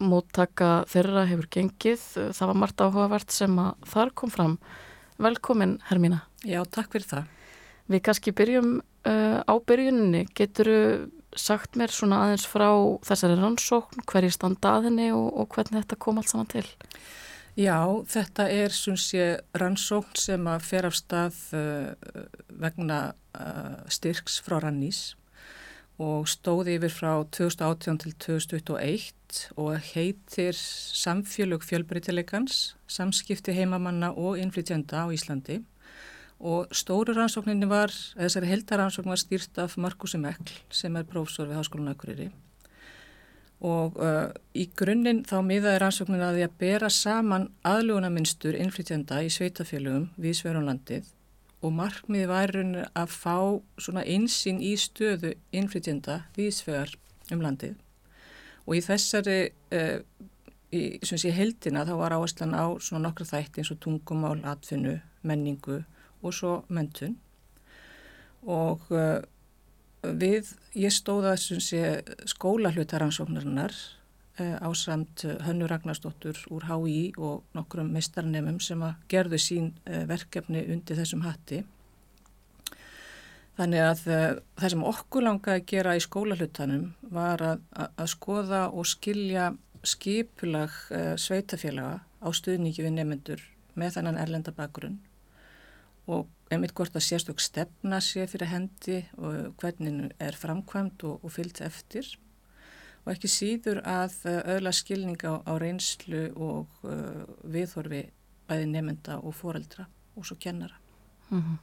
móttaka 0.06 0.84
þeirra 0.92 1.26
hefur 1.30 1.50
gengið. 1.54 2.04
Það 2.36 2.50
var 2.52 2.60
margt 2.60 2.84
áhugavert 2.84 3.34
sem 3.34 3.58
að 3.62 3.88
þar 3.94 4.14
kom 4.20 4.34
fram. 4.34 4.58
Velkomin, 5.22 5.78
Hermína. 5.90 6.24
Já, 6.44 6.62
takk 6.68 6.92
fyrir 6.94 7.08
það. 7.10 7.32
Við 7.92 8.04
kannski 8.08 8.34
byrjum 8.36 8.70
uh, 8.80 9.40
á 9.44 9.54
byrjuninni. 9.68 10.26
Getur 10.36 10.72
sagt 11.40 11.78
mér 11.80 11.94
svona 11.94 12.22
aðeins 12.28 12.46
frá 12.50 12.70
þessari 13.06 13.38
rannsókn, 13.40 14.06
hverju 14.10 14.32
standa 14.34 14.78
að 14.78 14.90
henni 14.90 15.10
og, 15.16 15.28
og 15.34 15.50
hvernig 15.56 15.82
þetta 15.82 16.00
kom 16.02 16.22
allt 16.22 16.32
saman 16.32 16.52
til? 16.52 16.66
Já, 17.58 17.78
þetta 18.10 18.48
er 18.50 18.74
sé, 18.74 19.26
rannsókn 19.58 20.18
sem 20.18 20.48
að 20.50 20.64
fer 20.66 20.88
af 20.90 20.96
stað 20.98 21.42
uh, 21.58 22.24
vegna 22.62 23.02
uh, 23.38 23.82
styrks 23.94 24.40
frá 24.46 24.60
Rannís 24.64 25.12
og 26.02 26.26
stóði 26.30 26.78
yfir 26.80 26.94
frá 26.94 27.12
2018 27.36 28.00
til 28.02 28.14
2021 28.26 29.44
og 29.62 29.76
heitir 29.94 30.58
Samfélög 30.58 31.66
fjölbreytileikans, 31.68 32.76
samskipti 32.88 33.54
heimamanna 33.54 34.12
og 34.18 34.40
innflytjenda 34.42 35.06
á 35.06 35.08
Íslandi. 35.14 35.62
Og 36.44 36.68
stóru 36.76 37.14
rannsókninni 37.14 37.70
var, 37.70 37.94
þessari 38.18 38.50
heldarannsókn 38.50 39.14
var 39.14 39.22
stýrt 39.22 39.58
af 39.62 39.78
Markusi 39.78 40.18
Mekl 40.18 40.52
sem 40.74 40.96
er 40.98 41.06
prófsor 41.08 41.48
við 41.48 41.62
Háskólan 41.62 41.94
Akureyri. 41.94 42.32
Og 43.64 43.96
uh, 43.96 44.28
í 44.52 44.66
grunninn 44.76 45.24
þá 45.24 45.38
miðaði 45.46 45.80
rannsóknin 45.80 46.26
að 46.26 46.40
því 46.40 46.48
að 46.50 46.58
bera 46.60 46.90
saman 46.92 47.52
aðlugunarmynstur 47.64 48.58
innflytjenda 48.60 49.22
í 49.24 49.30
sveitafélögum 49.32 50.10
við 50.18 50.42
Sverunlandið 50.42 51.14
og 51.64 51.72
markmiði 51.78 52.28
væri 52.28 52.64
að 52.92 53.16
fá 53.16 53.38
svona 53.80 54.04
einsinn 54.04 54.60
í 54.64 54.74
stöðu 54.80 55.34
innflytjenda 55.56 56.24
við 56.36 56.52
Svegar 56.58 56.92
um 57.32 57.44
landið. 57.44 57.78
Og 58.68 58.78
í 58.78 58.84
þessari 58.84 59.38
uh, 59.76 60.00
í, 60.74 60.84
í 61.00 61.34
heldina 61.36 61.86
þá 61.88 61.94
var 62.00 62.16
áherslan 62.18 62.56
á 62.56 62.66
svona 62.84 63.08
nokkru 63.08 63.28
þætti 63.30 63.64
eins 63.64 63.72
og 63.74 63.82
tungumál, 63.84 64.40
atfinnu, 64.44 64.98
menningu 65.24 65.84
og 66.24 66.36
svo 66.36 66.58
mentun 66.72 67.18
og 68.44 68.84
uh, 68.92 69.22
við, 70.04 70.52
ég 70.76 70.92
stóða 70.92 71.38
skóla 71.40 72.74
hlutaransóknarinnar 72.76 73.76
uh, 74.40 74.58
á 74.60 74.70
samt 74.78 75.26
Hönnu 75.46 75.68
Ragnarsdóttur 75.70 76.40
úr 76.54 76.68
HÍ 76.70 77.14
og 77.18 77.44
nokkrum 77.58 77.92
meistarnemum 77.94 78.60
sem 78.64 78.82
að 78.86 79.00
gerðu 79.12 79.40
sín 79.42 79.72
uh, 79.86 80.04
verkefni 80.10 80.66
undir 80.74 81.00
þessum 81.00 81.26
hatti. 81.28 81.64
Þannig 83.54 83.84
að 83.86 84.00
það 84.58 84.72
sem 84.74 84.84
okkur 84.90 85.26
langaði 85.28 85.60
að 85.60 85.68
gera 85.70 85.92
í 85.94 86.00
skólahlutanum 86.02 86.88
var 87.14 87.44
að, 87.46 87.60
að, 87.78 88.08
skoða 88.10 88.64
og 88.74 88.88
skilja 88.90 89.52
skipulag 89.86 90.74
sveitafélaga 91.22 92.00
á 92.02 92.28
stuðningi 92.34 92.82
við 92.82 92.96
nefnendur 92.96 93.44
með 93.78 94.00
þannan 94.00 94.18
erlenda 94.24 94.54
bakgrunn 94.58 94.98
og 96.10 96.32
einmitt 96.52 96.74
hvort 96.78 96.96
að 96.98 97.06
sérstök 97.08 97.42
stefna 97.42 98.00
sé 98.04 98.26
fyrir 98.30 98.52
hendi 98.52 99.00
og 99.18 99.54
hvernig 99.62 100.12
er 100.22 100.38
framkvæmt 100.38 101.06
og, 101.08 101.24
og 101.24 101.34
fyllt 101.34 101.62
eftir 101.66 102.08
og 103.04 103.12
ekki 103.12 103.30
síður 103.32 103.82
að 103.88 104.16
öðla 104.32 104.72
eh, 104.72 104.78
skilninga 104.78 105.36
á, 105.36 105.36
á 105.44 105.54
reynslu 105.60 106.24
og 106.40 106.86
uh, 106.88 107.24
viðhorfi 107.44 108.06
bæði 108.48 108.70
nefnda 108.72 109.20
og 109.20 109.36
foreldra 109.36 109.88
og 110.16 110.28
svo 110.28 110.38
kennara. 110.40 110.78
Mm 111.30 111.42
-hmm. 111.42 111.58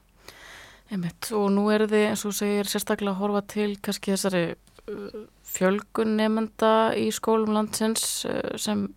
Einmitt 0.90 1.32
og 1.32 1.50
nú 1.54 1.70
er 1.70 1.86
þið 1.86 2.08
eins 2.08 2.24
og 2.24 2.34
segir 2.34 2.66
sérstaklega 2.66 3.12
að 3.12 3.20
horfa 3.22 3.40
til 3.46 3.78
kannski 3.78 4.12
þessari 4.12 4.54
uh, 4.88 5.26
fjölgun 5.44 6.16
nefnda 6.16 6.94
í 6.96 7.10
skólum 7.10 7.54
landsins 7.54 8.24
uh, 8.24 8.56
sem 8.56 8.94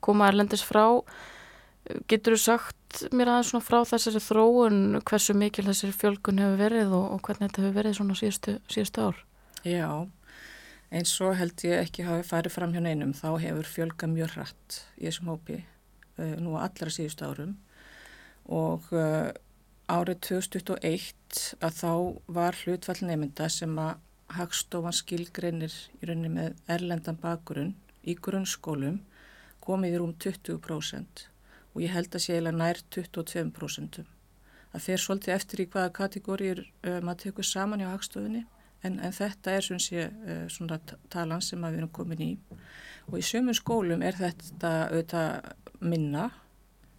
koma 0.00 0.28
erlendis 0.28 0.64
frá. 0.64 1.02
Getur 2.08 2.34
þú 2.34 2.38
sagt 2.38 3.06
mér 3.12 3.28
aðeins 3.28 3.50
svona 3.50 3.64
frá 3.64 3.84
þessari 3.84 4.20
þróun 4.20 5.02
hversu 5.04 5.34
mikil 5.34 5.64
þessari 5.64 5.92
fjölgun 5.92 6.38
hefur 6.38 6.58
verið 6.58 6.92
og, 6.92 7.12
og 7.12 7.20
hvernig 7.22 7.50
þetta 7.50 7.62
hefur 7.62 7.78
verið 7.78 7.94
svona 7.94 8.14
síðustu, 8.14 8.58
síðustu 8.68 9.00
ár? 9.00 9.24
Já, 9.66 10.08
eins 10.96 11.12
og 11.24 11.36
held 11.36 11.64
ég 11.66 11.82
ekki 11.84 12.06
hafi 12.06 12.24
farið 12.26 12.54
fram 12.56 12.72
hjá 12.74 12.82
neinum 12.84 13.12
þá 13.16 13.28
hefur 13.42 13.68
fjölga 13.68 14.08
mjög 14.10 14.36
hratt 14.36 14.80
í 14.96 15.06
þessum 15.08 15.32
hópi 15.32 15.60
uh, 15.60 16.36
nú 16.40 16.56
allra 16.60 16.92
síðustu 16.92 17.28
árum 17.28 17.56
og 18.46 18.88
uh, 18.94 19.28
árið 19.90 20.22
2021 20.30 21.44
að 21.66 21.78
þá 21.80 21.92
var 22.38 22.58
hlutfall 22.64 23.00
nefnda 23.06 23.48
sem 23.52 23.78
að 23.78 24.02
Hagstofan 24.36 24.94
skilgreinir 24.96 25.74
í 26.00 26.08
rauninni 26.08 26.32
með 26.34 26.56
erlendan 26.74 27.18
bakgrunn 27.22 27.76
í 28.02 28.16
grunnskólum 28.18 28.98
komið 29.62 29.94
í 29.94 30.00
rúm 30.02 30.14
20% 30.24 31.26
og 31.74 31.84
ég 31.84 31.94
held 31.94 32.10
að 32.10 32.24
sé 32.24 32.34
eiginlega 32.34 32.58
nær 32.58 32.80
22%. 32.96 34.00
Það 34.72 34.84
fer 34.86 35.02
svolítið 35.02 35.34
eftir 35.36 35.62
í 35.62 35.68
hvaða 35.70 35.92
kategóriður 36.00 36.64
uh, 36.66 36.98
maður 37.06 37.22
tekur 37.28 37.46
saman 37.46 37.84
hjá 37.84 37.92
hagstofunni 37.92 38.42
en, 38.86 38.98
en 39.02 39.14
þetta 39.14 39.56
er 39.56 39.66
svona, 39.66 39.82
sé, 39.82 40.08
svona 40.52 40.80
talan 41.12 41.44
sem 41.44 41.62
við 41.66 41.80
erum 41.82 41.92
komin 41.94 42.24
í 42.24 42.30
og 43.06 43.18
í 43.20 43.24
sömum 43.26 43.56
skólum 43.56 44.02
er 44.06 44.18
þetta 44.18 44.72
auðvitað 44.88 45.52
minna 45.80 46.30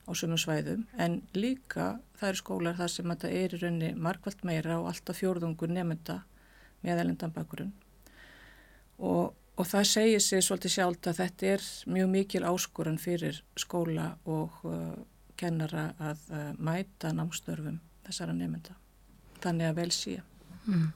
á 0.08 0.12
sömum 0.16 0.40
svæðum 0.40 0.86
en 1.00 1.22
líka 1.36 1.98
það 2.20 2.30
eru 2.30 2.42
skólar 2.44 2.78
þar 2.78 2.94
sem 2.94 3.12
þetta 3.14 3.34
er 3.42 3.58
í 3.58 3.62
raunni 3.64 3.92
markvælt 4.08 4.46
meira 4.48 4.80
og 4.80 4.92
alltaf 4.92 5.20
fjórðungur 5.20 5.74
nefnda 5.74 6.22
með 6.86 7.04
elendan 7.04 7.36
bakurinn 7.36 7.76
og 8.98 9.36
Og 9.58 9.66
það 9.66 9.88
segir 9.90 10.22
sig 10.22 10.44
svolítið 10.46 10.74
sjálft 10.76 11.08
að 11.10 11.20
þetta 11.24 11.48
er 11.56 11.64
mjög 11.90 12.10
mikil 12.14 12.44
áskorun 12.46 13.00
fyrir 13.02 13.40
skóla 13.58 14.12
og 14.30 14.60
uh, 14.70 14.92
kennara 15.38 15.88
að 15.98 16.28
uh, 16.30 16.52
mæta 16.62 17.10
námstörfum 17.10 17.80
þessara 18.06 18.36
nefnda. 18.38 18.76
Þannig 19.42 19.70
að 19.72 19.80
vel 19.80 19.90
sé. 19.96 20.14
Mm. 20.68 20.92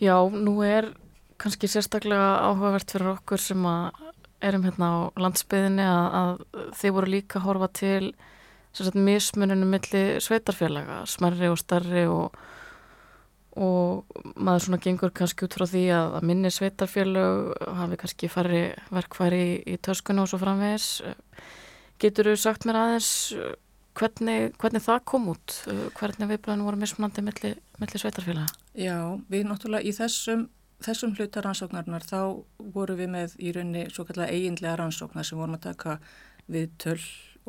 Já, 0.00 0.16
nú 0.32 0.62
er 0.64 0.94
kannski 1.40 1.68
sérstaklega 1.68 2.40
áhugavert 2.48 2.88
fyrir 2.92 3.12
okkur 3.14 3.40
sem 3.40 3.66
erum 4.40 4.64
hérna 4.64 4.88
á 4.88 4.96
landsbyðinni 5.20 5.84
að, 5.84 6.06
að 6.20 6.70
þeir 6.80 6.94
voru 6.96 7.12
líka 7.14 7.40
að 7.40 7.46
horfa 7.48 7.68
til 7.76 8.14
mismuninu 8.94 9.66
milli 9.68 10.02
sveitarfélaga, 10.22 11.02
smerri 11.10 11.50
og 11.50 11.58
starri 11.60 12.06
og 12.08 12.38
og 13.58 14.06
maður 14.38 14.62
svona 14.64 14.78
gengur 14.82 15.10
kannski 15.14 15.46
út 15.46 15.56
frá 15.56 15.66
því 15.66 15.82
að, 15.90 16.12
að 16.20 16.26
minni 16.30 16.52
sveitarfélög 16.54 17.40
hafi 17.80 17.98
kannski 17.98 18.30
fari 18.30 18.60
verkfæri 18.94 19.40
í, 19.42 19.56
í 19.74 19.78
töskuna 19.82 20.22
og 20.22 20.30
svo 20.30 20.38
framvegis. 20.38 20.86
Getur 22.00 22.30
þú 22.30 22.36
sagt 22.38 22.66
mér 22.68 22.78
aðeins 22.78 23.10
hvernig, 24.00 24.50
hvernig 24.60 24.82
það 24.84 25.02
kom 25.12 25.28
út 25.34 25.56
hvernig 25.98 26.30
viðbröðinu 26.30 26.66
voru 26.66 26.80
mismunandi 26.80 27.24
milli, 27.24 27.52
milli 27.80 28.00
sveitarfélaga? 28.00 28.48
Já, 28.78 28.96
við 29.30 29.46
náttúrulega 29.48 29.86
í 29.86 29.94
þessum, 29.96 30.46
þessum 30.84 31.14
hluta 31.18 31.42
rannsóknarnar 31.44 32.06
þá 32.06 32.20
voru 32.74 32.96
við 32.98 33.10
með 33.14 33.34
í 33.38 33.52
raunni 33.56 33.88
svo 33.92 34.06
kallega 34.08 34.32
eiginlega 34.32 34.78
rannsóknar 34.80 35.26
sem 35.26 35.40
vorum 35.40 35.58
að 35.58 35.66
taka 35.70 35.98
við 36.50 36.70
töl 36.82 37.00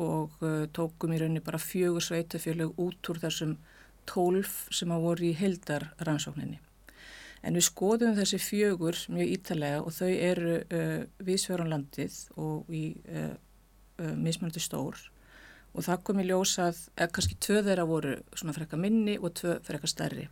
og 0.01 0.41
uh, 0.45 0.65
tókum 0.73 1.13
í 1.13 1.21
raunni 1.21 1.43
bara 1.43 1.61
fjögur 1.61 2.03
sveitarfélög 2.05 2.79
út 2.79 3.11
úr 3.11 3.21
þessum 3.21 3.55
tólf 4.09 4.65
sem 4.73 4.91
að 4.91 5.05
voru 5.05 5.29
í 5.29 5.37
heldar 5.37 5.91
rannsókninni. 6.01 6.59
En 7.41 7.57
við 7.57 7.65
skoðum 7.65 8.13
þessi 8.17 8.37
fjögur 8.41 8.97
mjög 9.09 9.31
ítalega 9.35 9.81
og 9.81 9.95
þau 9.95 10.09
eru 10.11 10.59
uh, 10.61 10.99
viðsverðanlandið 11.25 12.19
og 12.41 12.69
í 12.69 12.83
uh, 13.09 13.33
uh, 14.01 14.13
mismunandi 14.17 14.61
stór 14.61 14.99
og 15.71 15.85
það 15.85 16.01
kom 16.07 16.21
í 16.21 16.27
ljósað, 16.27 16.79
eða 16.97 17.11
kannski 17.15 17.37
tvö 17.39 17.61
þeirra 17.65 17.85
voru 17.87 18.15
svona 18.35 18.55
frekka 18.55 18.79
minni 18.79 19.17
og 19.19 19.35
tvö 19.39 19.57
frekka 19.65 19.89
stærri. 19.89 20.27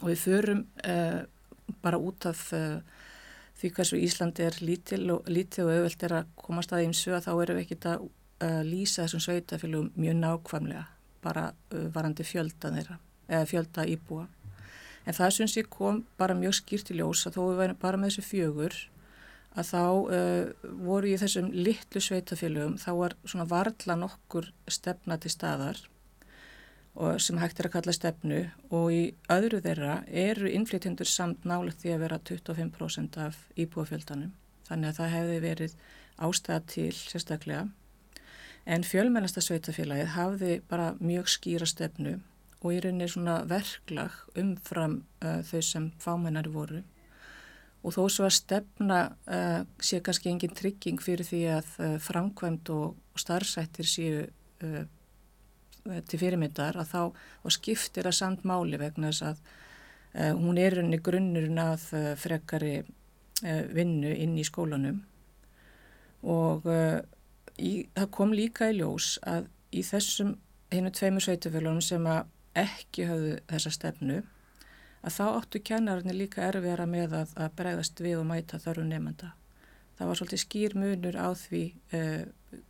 Og 0.00 0.08
við 0.10 0.22
förum 0.24 0.64
uh, 0.88 1.20
bara 1.84 2.00
út 2.00 2.26
af 2.26 2.42
uh, 2.56 2.80
því 3.60 3.70
hversu 3.76 4.00
Íslandi 4.00 4.46
er 4.46 4.58
lítil 4.64 5.04
og, 5.14 5.28
lítil 5.30 5.66
og 5.66 5.74
auðvelt 5.74 6.06
er 6.08 6.16
að 6.20 6.32
komast 6.40 6.74
að 6.74 6.88
ímsu 6.88 7.14
að 7.14 7.28
þá 7.28 7.32
erum 7.34 7.60
við 7.60 7.66
ekkit 7.66 7.88
að 7.92 8.08
uh, 8.08 8.62
lýsa 8.66 9.04
þessum 9.04 9.24
sveitafélugum 9.26 9.92
mjög 10.00 10.18
nákvæmlega 10.24 10.86
bara 11.20 11.50
varandi 11.92 12.24
fjölda 12.24 12.70
þeirra, 12.72 12.94
eða 13.28 13.48
fjölda 13.50 13.82
íbúa. 13.92 14.22
En 15.04 15.16
það 15.16 15.34
syns 15.36 15.56
ég 15.58 15.68
kom 15.68 15.98
bara 16.16 16.36
mjög 16.36 16.54
skýrt 16.56 16.92
í 16.94 16.96
ljós 16.96 17.26
að 17.28 17.36
þó 17.36 17.42
við 17.42 17.58
værum 17.58 17.78
bara 17.82 18.00
með 18.00 18.14
þessu 18.14 18.24
fjögur 18.24 18.76
að 19.58 19.70
þá 19.70 19.84
uh, 19.84 20.68
voru 20.86 21.10
í 21.10 21.16
þessum 21.20 21.48
litlu 21.54 22.02
sveitafélögum, 22.02 22.76
þá 22.78 22.90
var 22.98 23.16
svona 23.24 23.48
varðla 23.50 23.96
nokkur 23.98 24.52
stefna 24.70 25.18
til 25.20 25.32
staðar 25.34 25.86
sem 27.22 27.38
hægt 27.38 27.60
er 27.62 27.68
að 27.68 27.72
kalla 27.76 27.92
stefnu 27.94 28.38
og 28.74 28.88
í 28.92 29.02
öðru 29.30 29.60
þeirra 29.62 30.00
eru 30.10 30.50
innflytjendur 30.50 31.06
samt 31.08 31.46
nálega 31.46 31.78
því 31.78 31.92
að 31.94 32.02
vera 32.02 32.18
25% 32.28 33.18
af 33.22 33.38
íbúafjöldanum. 33.54 34.32
Þannig 34.66 34.90
að 34.90 34.98
það 34.98 35.14
hefði 35.14 35.36
verið 35.44 35.76
ástæða 36.26 36.64
til 36.74 36.90
sérstaklega 36.98 37.62
En 38.68 38.84
fjölmennasta 38.84 39.40
sveitafélagið 39.42 40.12
hafði 40.14 40.56
bara 40.68 40.92
mjög 41.00 41.30
skýra 41.32 41.68
stefnu 41.68 42.18
og 42.60 42.74
í 42.74 42.80
rauninni 42.84 43.08
svona 43.08 43.40
verklag 43.48 44.16
umfram 44.38 45.00
uh, 45.24 45.40
þau 45.48 45.62
sem 45.64 45.86
fámennari 46.00 46.52
voru. 46.52 46.82
Og 47.80 47.94
þó 47.96 48.02
svo 48.12 48.26
að 48.28 48.36
stefna 48.36 49.00
uh, 49.24 49.62
sé 49.80 50.02
kannski 50.04 50.28
engin 50.32 50.52
trygging 50.56 51.00
fyrir 51.00 51.24
því 51.24 51.40
að 51.56 51.70
uh, 51.80 51.94
framkvæmt 52.02 52.68
og 52.74 53.20
starfsættir 53.20 53.88
séu 53.88 54.26
uh, 54.26 54.82
til 55.80 56.20
fyrirmyndar 56.20 56.76
að 56.76 56.90
þá 56.90 57.00
og 57.08 57.54
skiptir 57.54 58.08
að 58.10 58.18
samt 58.18 58.44
máli 58.44 58.76
vegna 58.80 59.08
þess 59.08 59.30
að 59.30 59.38
hún 60.36 60.58
er 60.58 60.74
rauninni 60.74 60.98
grunnurinn 61.00 61.60
að 61.62 61.84
frekari 62.18 62.82
vinnu 63.72 64.10
inn 64.10 64.34
í 64.36 64.44
skólanum. 64.44 64.98
Og 66.26 66.66
í, 67.56 67.86
það 67.94 68.08
kom 68.12 68.34
líka 68.36 68.68
í 68.68 68.76
ljós 68.76 69.14
að 69.22 69.46
í 69.72 69.84
þessum 69.86 70.34
hennu 70.74 70.92
tveimur 70.94 71.24
sveitufélunum 71.24 71.80
sem 71.84 72.06
að 72.10 72.28
ekki 72.58 73.06
höfðu 73.08 73.38
þessa 73.50 73.72
stefnu 73.74 74.20
að 75.00 75.16
þá 75.16 75.24
áttu 75.28 75.60
kennararnir 75.64 76.16
líka 76.16 76.44
erfiðara 76.48 76.86
með 76.88 77.16
að, 77.22 77.34
að 77.40 77.54
bregðast 77.56 78.02
við 78.04 78.18
og 78.20 78.26
mæta 78.28 78.60
þörfu 78.60 78.84
nefnda. 78.88 79.32
Það 79.98 80.10
var 80.10 80.20
svolítið 80.20 80.42
skýr 80.44 80.76
munur 80.80 81.16
á 81.16 81.28
því 81.36 81.62
uh, 81.96 82.22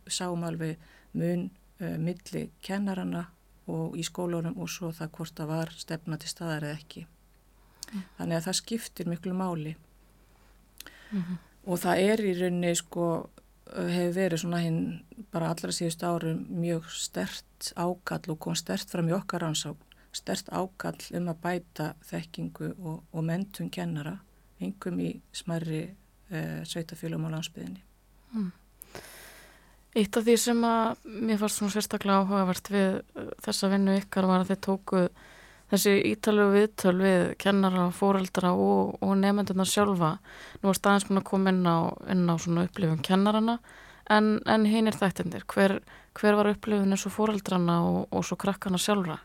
sáum 0.07 0.43
alveg 0.47 0.81
mun 1.17 1.47
uh, 1.81 1.97
milli 1.99 2.47
kennarana 2.63 3.27
og 3.71 3.95
í 3.99 4.03
skólunum 4.03 4.57
og 4.59 4.71
svo 4.71 4.91
það 4.95 5.13
hvort 5.17 5.37
það 5.37 5.51
var 5.51 5.73
stefna 5.79 6.19
til 6.19 6.31
staðar 6.31 6.67
eða 6.67 6.79
ekki. 6.79 7.05
Mm. 7.91 8.03
Þannig 8.17 8.39
að 8.39 8.47
það 8.47 8.59
skiptir 8.61 9.11
miklu 9.11 9.35
máli 9.35 9.75
mm 11.11 11.21
-hmm. 11.21 11.37
og 11.65 11.79
það 11.79 11.99
er 11.99 12.25
í 12.25 12.33
rauninni 12.39 12.75
sko 12.75 13.05
hefur 13.71 14.15
verið 14.15 14.41
svona 14.41 14.59
hinn 14.63 14.81
bara 15.31 15.49
allra 15.49 15.71
síðust 15.71 16.03
árum 16.03 16.45
mjög 16.49 16.89
stert 16.91 17.71
ákall 17.75 18.33
og 18.33 18.39
kom 18.39 18.55
stert 18.55 18.89
fram 18.89 19.09
í 19.09 19.15
okkar 19.15 19.43
ansák 19.47 19.77
stert 20.15 20.51
ákall 20.51 20.99
um 21.17 21.29
að 21.31 21.41
bæta 21.43 21.93
þekkingu 22.09 22.73
og, 22.77 23.03
og 23.11 23.25
mentun 23.25 23.71
kennara 23.73 24.17
engum 24.61 24.99
í 25.01 25.11
smarri 25.33 25.83
eh, 26.29 26.61
sveitafélum 26.67 27.25
á 27.25 27.33
landsbyðinni. 27.33 27.81
Mm. 28.35 28.51
Eitt 29.91 30.15
af 30.15 30.23
því 30.23 30.37
sem 30.39 30.61
að 30.63 31.01
mér 31.03 31.39
fannst 31.41 31.59
svona 31.59 31.73
sérstaklega 31.73 32.21
áhugavert 32.23 32.71
við 32.71 32.89
eh, 33.01 33.31
þessa 33.43 33.71
vinnu 33.73 33.97
ykkar 33.99 34.27
var 34.29 34.43
að 34.43 34.53
þið 34.53 34.61
tóku 34.67 35.05
þessi 35.71 35.95
ítalu 36.11 36.49
viðtöl 36.51 36.97
við 36.99 37.21
kennara, 37.39 37.87
fóreldra 37.95 38.51
og, 38.59 38.97
og 38.99 39.15
nefndurna 39.19 39.65
sjálfa. 39.67 40.17
Nú 40.61 40.71
er 40.71 40.79
staðins 40.79 41.07
búin 41.07 41.21
að 41.21 41.29
koma 41.31 41.53
inn 41.53 41.63
á, 41.63 41.79
inn 42.11 42.27
á 42.27 42.35
svona 42.35 42.67
upplifum 42.67 43.01
kennarana 43.07 43.57
en, 44.11 44.37
en 44.45 44.67
hinn 44.67 44.91
er 44.91 44.99
þættindir. 44.99 45.47
Hver, 45.47 45.79
hver 46.19 46.39
var 46.39 46.51
upplifun 46.51 46.91
eins 46.91 47.07
og 47.07 47.15
fóreldrana 47.15 47.81
og, 47.87 48.01
og 48.11 48.27
svo 48.27 48.39
krakkana 48.39 48.79
sjálfra? 48.81 49.21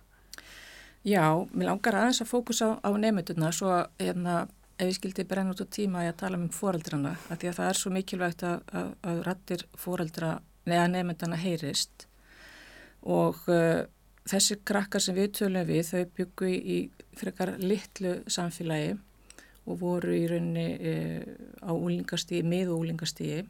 Já, 1.06 1.22
mér 1.54 1.68
langar 1.70 1.94
aðeins 2.00 2.18
að 2.24 2.32
fókusa 2.32 2.66
á, 2.66 2.82
á 2.82 2.90
nefndurna 2.98 3.52
svo 3.54 3.68
að 3.70 3.84
hérna, 4.00 4.32
ef 4.74 4.88
ég 4.88 4.96
skildi 4.96 5.24
brenna 5.30 5.52
út 5.54 5.60
á 5.62 5.66
tíma 5.70 6.00
að 6.00 6.08
ég 6.08 6.16
tala 6.18 6.40
um 6.40 6.48
fóreldrana 6.50 7.12
að 7.30 7.42
því 7.42 7.50
að 7.50 7.58
það 7.60 7.68
er 7.70 7.78
svo 7.78 7.92
mikilvægt 7.94 8.42
að, 8.48 8.64
að, 8.80 8.88
að 9.06 9.20
rattir 9.28 9.62
fóreldra 9.78 10.30
neða 10.66 10.88
nefndana 10.96 11.38
heyrist. 11.38 12.08
Og 13.06 13.38
uh, 13.46 13.84
þessi 14.26 14.58
krakkar 14.66 15.04
sem 15.04 15.14
við 15.14 15.30
tölum 15.38 15.68
við 15.68 15.84
þau 15.92 16.02
byggu 16.18 16.50
í 16.56 16.80
frekar 17.14 17.54
litlu 17.62 18.16
samfélagi 18.26 18.96
og 19.66 19.78
voru 19.84 20.10
í 20.10 20.26
raunni 20.26 20.68
uh, 20.74 21.22
á 21.62 21.70
úlingastíði, 21.70 22.42
miðu 22.50 22.80
úlingastíði 22.80 23.44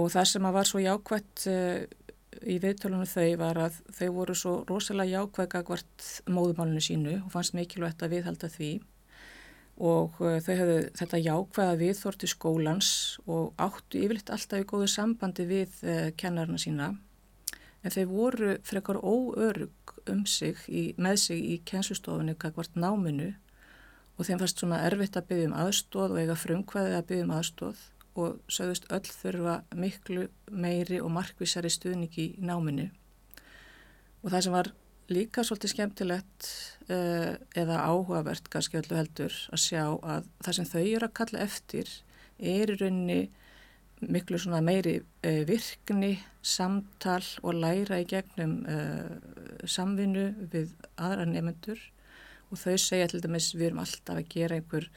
og 0.00 0.08
það 0.16 0.32
sem 0.32 0.48
að 0.48 0.56
var 0.56 0.72
svo 0.72 0.80
jákvæmt 0.80 1.44
uh, 1.52 2.07
í 2.46 2.58
viðtölunum 2.62 3.08
þau 3.08 3.30
var 3.40 3.58
að 3.66 3.80
þau 3.96 4.08
voru 4.14 4.36
svo 4.36 4.52
rosalega 4.68 5.22
jákvæða 5.22 5.64
hvert 5.68 6.06
móðumálunu 6.30 6.82
sínu 6.84 7.16
og 7.22 7.32
fannst 7.34 7.56
mikilvægt 7.56 8.04
að 8.04 8.14
viðhalda 8.16 8.50
því. 8.52 8.70
Og 9.78 10.16
uh, 10.22 10.38
þau 10.42 10.54
hefðu 10.60 10.78
þetta 10.98 11.22
jákvæða 11.22 11.74
viðþorti 11.82 12.30
skólans 12.30 12.92
og 13.26 13.52
áttu 13.62 14.02
yfirleitt 14.02 14.32
alltaf 14.34 14.64
í 14.64 14.68
góðu 14.68 14.88
sambandi 14.90 15.46
við 15.48 15.76
uh, 15.86 16.08
kennarna 16.18 16.58
sína. 16.58 16.92
En 17.86 17.94
þau 17.94 18.04
voru 18.10 18.56
frekar 18.66 18.98
óörug 18.98 19.94
um 20.10 20.24
sig 20.26 20.58
í, 20.66 20.88
með 20.98 21.20
sig 21.28 21.44
í 21.44 21.60
kennslustofunni 21.68 22.34
hvert 22.38 22.74
náminu 22.74 23.32
og 24.18 24.26
þeim 24.26 24.40
fannst 24.40 24.58
svona 24.58 24.82
erfitt 24.86 25.16
að 25.18 25.28
byggja 25.30 25.50
um 25.52 25.60
aðstóð 25.62 26.16
og 26.16 26.20
eiga 26.24 26.36
frumkvæði 26.38 26.96
að 26.98 27.06
byggja 27.10 27.26
um 27.28 27.36
aðstóð 27.36 27.84
og 28.18 28.40
sögðust 28.50 28.88
öll 28.94 29.06
þurfa 29.06 29.60
miklu 29.78 30.26
meiri 30.50 31.00
og 31.02 31.12
markvísari 31.14 31.70
stuðningi 31.72 32.24
í 32.24 32.44
náminu. 32.44 32.88
Og 34.24 34.32
það 34.32 34.44
sem 34.44 34.56
var 34.56 34.72
líka 35.08 35.44
svolítið 35.46 35.72
skemmtilegt 35.72 36.48
uh, 36.90 37.34
eða 37.56 37.82
áhugavert 37.88 38.48
kannski 38.52 38.80
öllu 38.80 38.98
heldur 38.98 39.34
að 39.52 39.62
sjá 39.64 39.82
að 39.86 40.28
það 40.44 40.58
sem 40.58 40.70
þau 40.72 40.82
eru 40.82 41.08
að 41.08 41.16
kalla 41.20 41.44
eftir 41.46 41.92
er 42.38 42.72
í 42.74 42.78
rauninni 42.78 43.20
miklu 44.04 44.38
meiri 44.62 44.98
uh, 45.00 45.42
virkni, 45.48 46.18
samtal 46.42 47.24
og 47.42 47.56
læra 47.56 48.02
í 48.02 48.08
gegnum 48.08 48.60
uh, 48.68 49.16
samvinnu 49.64 50.28
við 50.52 50.74
aðra 50.96 51.26
nefnendur 51.28 51.80
og 52.48 52.60
þau 52.60 52.76
segja 52.80 53.08
til 53.10 53.20
dæmis 53.24 53.50
við 53.54 53.70
erum 53.70 53.82
alltaf 53.82 54.16
að 54.16 54.28
gera 54.32 54.58
einhver 54.58 54.88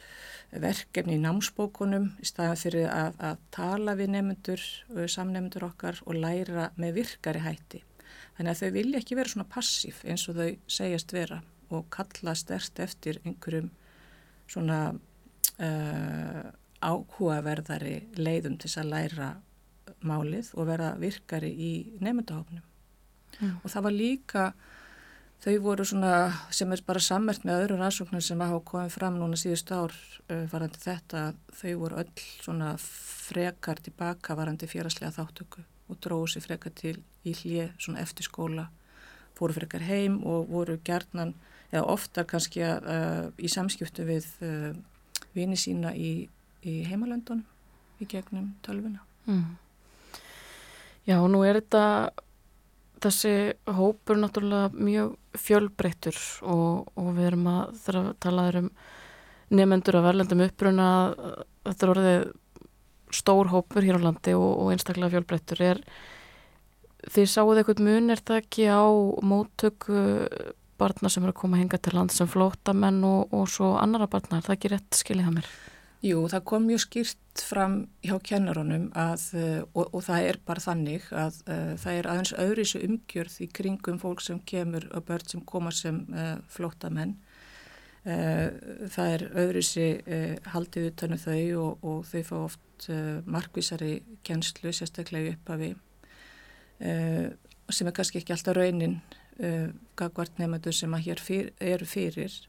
verkefni 0.52 1.15
í 1.18 1.22
námsbókunum 1.23 2.10
í 2.22 2.28
staðan 2.28 2.60
fyrir 2.60 2.90
að, 2.91 3.15
að 3.19 3.45
tala 3.56 3.95
við 3.99 4.14
nefnendur, 4.15 4.65
samnefnendur 5.11 5.68
okkar 5.69 6.02
og 6.06 6.19
læra 6.19 6.69
með 6.80 7.02
virkari 7.02 7.44
hætti. 7.44 7.84
Þannig 8.38 8.52
að 8.52 8.61
þau 8.61 8.76
vilja 8.78 9.02
ekki 9.02 9.19
vera 9.19 9.34
svona 9.34 9.52
passíf 9.52 10.02
eins 10.07 10.28
og 10.32 10.40
þau 10.40 10.49
segjast 10.80 11.14
vera 11.15 11.41
og 11.72 11.88
kalla 11.94 12.36
stert 12.36 12.82
eftir 12.84 13.22
einhverjum 13.23 13.69
svona 14.52 14.80
uh, 14.91 16.44
áhugaverðari 16.82 17.95
leiðum 18.19 18.57
til 18.60 18.72
að 18.82 18.91
læra 18.91 19.30
málið 20.07 20.52
og 20.57 20.68
vera 20.72 20.91
virkari 20.99 21.52
í 21.52 21.72
nefndahofnum. 22.02 22.64
Mm. 23.40 23.57
Og 23.61 23.72
það 23.72 23.86
var 23.88 23.95
líka 23.95 24.45
Þau 25.41 25.55
voru 25.63 25.85
svona 25.88 26.15
sem 26.53 26.69
er 26.69 26.84
bara 26.85 27.01
sammert 27.01 27.45
með 27.47 27.63
öðru 27.63 27.80
rannsóknum 27.80 28.22
sem 28.22 28.41
hafa 28.43 28.59
komið 28.61 28.91
fram 28.93 29.15
núna 29.18 29.39
síðust 29.41 29.72
ár 29.73 29.95
uh, 29.95 30.43
varandi 30.51 30.77
þetta. 30.84 31.23
Þau 31.57 31.72
voru 31.81 31.97
öll 32.03 32.26
svona 32.43 32.76
frekar 32.81 33.81
tilbaka 33.81 34.38
varandi 34.38 34.69
fjáraslega 34.69 35.15
þáttöku 35.15 35.65
og 35.89 35.97
dróðu 36.05 36.35
sér 36.35 36.45
frekar 36.45 36.76
til 36.77 36.93
í 37.26 37.34
hlið 37.39 37.73
svona 37.81 38.03
eftir 38.05 38.30
skóla. 38.30 38.68
Fóru 39.34 39.57
frekar 39.57 39.81
heim 39.88 40.19
og 40.30 40.51
voru 40.53 40.77
gerðnan 40.85 41.34
eða 41.72 41.88
oftar 41.89 42.30
kannski 42.30 42.61
uh, 42.61 43.34
í 43.41 43.49
samskiptu 43.49 44.05
við 44.05 44.30
uh, 44.45 44.72
vini 45.34 45.57
sína 45.57 45.95
í, 45.97 46.27
í 46.61 46.81
heimalöndunum 46.85 47.47
í 47.97 48.05
gegnum 48.13 48.53
tölvuna. 48.61 49.01
Mm. 49.26 49.57
Já, 51.09 51.18
nú 51.26 51.41
er 51.41 51.63
þetta 51.63 52.11
þessi 53.02 53.34
hópur 53.78 54.19
náttúrulega 54.22 54.72
mjög 54.76 55.15
fjölbreyttur 55.41 56.18
og, 56.44 56.91
og 56.99 57.10
við 57.18 57.32
erum 57.32 57.49
að 57.52 57.76
þarf 57.86 58.02
að 58.02 58.14
tala 58.26 58.48
um 58.61 58.69
nefnendur 59.52 59.98
af 59.99 60.07
verðlendum 60.07 60.45
uppruna 60.45 60.88
þetta 61.68 61.86
er 61.86 61.94
orðið 61.95 62.30
stór 63.11 63.52
hópur 63.52 63.84
hér 63.84 63.99
á 63.99 64.06
landi 64.06 64.34
og, 64.38 64.49
og 64.64 64.72
einstaklega 64.73 65.18
fjölbreyttur 65.18 65.64
er 65.65 65.84
því 67.11 67.26
sáuð 67.28 67.60
eitthvað 67.60 67.84
mun 67.86 68.14
er 68.14 68.22
það 68.22 68.41
ekki 68.44 68.69
á 68.69 68.86
móttöku 69.26 70.06
barna 70.82 71.11
sem 71.11 71.26
eru 71.26 71.34
að 71.34 71.41
koma 71.41 71.57
að 71.57 71.65
hinga 71.65 71.82
til 71.82 71.98
land 71.98 72.14
sem 72.14 72.30
flótamenn 72.30 73.03
og, 73.06 73.34
og 73.36 73.49
svo 73.49 73.76
annara 73.82 74.10
barna, 74.10 74.40
er 74.40 74.48
það 74.48 74.57
ekki 74.57 74.73
rétt 74.73 75.02
skiljið 75.02 75.28
það 75.28 75.38
mér? 75.40 75.52
Jú, 76.02 76.23
það 76.26 76.45
kom 76.49 76.64
mjög 76.65 76.80
skýrt 76.82 77.41
fram 77.45 77.73
hjá 78.02 78.15
kennarunum 78.26 78.88
að, 78.98 79.26
eh, 79.38 79.60
og, 79.78 79.91
og 79.94 80.02
það 80.07 80.30
er 80.32 80.40
bara 80.48 80.64
þannig 80.64 81.03
að 81.14 81.38
uh, 81.45 81.73
það 81.78 81.98
er 81.99 82.10
aðeins 82.10 82.32
öðriðsu 82.41 82.82
umgjörð 82.88 83.36
í 83.45 83.48
kringum 83.53 83.99
fólk 84.02 84.23
sem 84.26 84.40
kemur 84.49 84.88
og 84.98 85.06
börn 85.06 85.30
sem 85.30 85.44
koma 85.45 85.69
sem 85.69 86.02
uh, 86.10 86.40
flótamenn. 86.49 87.14
Uh, 88.02 88.49
það 88.90 89.14
er 89.14 89.28
öðriðsi 89.44 89.88
haldið 90.49 90.90
utan 90.90 91.14
um 91.14 91.22
þau 91.22 91.45
og, 91.61 91.86
og 91.86 92.03
þau 92.10 92.22
fá 92.32 92.36
oft 92.40 92.90
markvísari 93.30 93.94
kennslu, 94.26 94.73
sérstaklega 94.73 95.36
upp 95.36 95.52
af 95.53 95.60
við, 95.61 95.76
sem 97.69 97.86
er 97.86 97.94
kannski 97.94 98.18
ekki 98.18 98.34
alltaf 98.34 98.57
raunin 98.57 98.95
gagvart 99.99 100.41
nefnendur 100.41 100.73
sem 100.73 100.98
að 100.98 101.06
hér 101.06 101.22
fyr, 101.22 101.52
eru 101.61 101.86
fyrir 101.86 102.40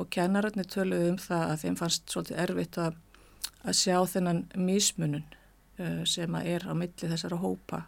og 0.00 0.10
kennararnir 0.12 0.68
töluðu 0.70 1.12
um 1.12 1.20
það 1.20 1.44
að 1.50 1.62
þeim 1.64 1.78
fannst 1.80 2.12
svolítið 2.12 2.42
erfitt 2.44 2.78
að, 2.80 2.98
að 3.62 3.78
sjá 3.82 3.96
þennan 4.14 4.44
mísmunun 4.56 5.24
uh, 5.26 6.02
sem 6.08 6.38
að 6.38 6.50
er 6.54 6.66
á 6.68 6.72
milli 6.72 7.10
þessara 7.12 7.40
hópa 7.42 7.84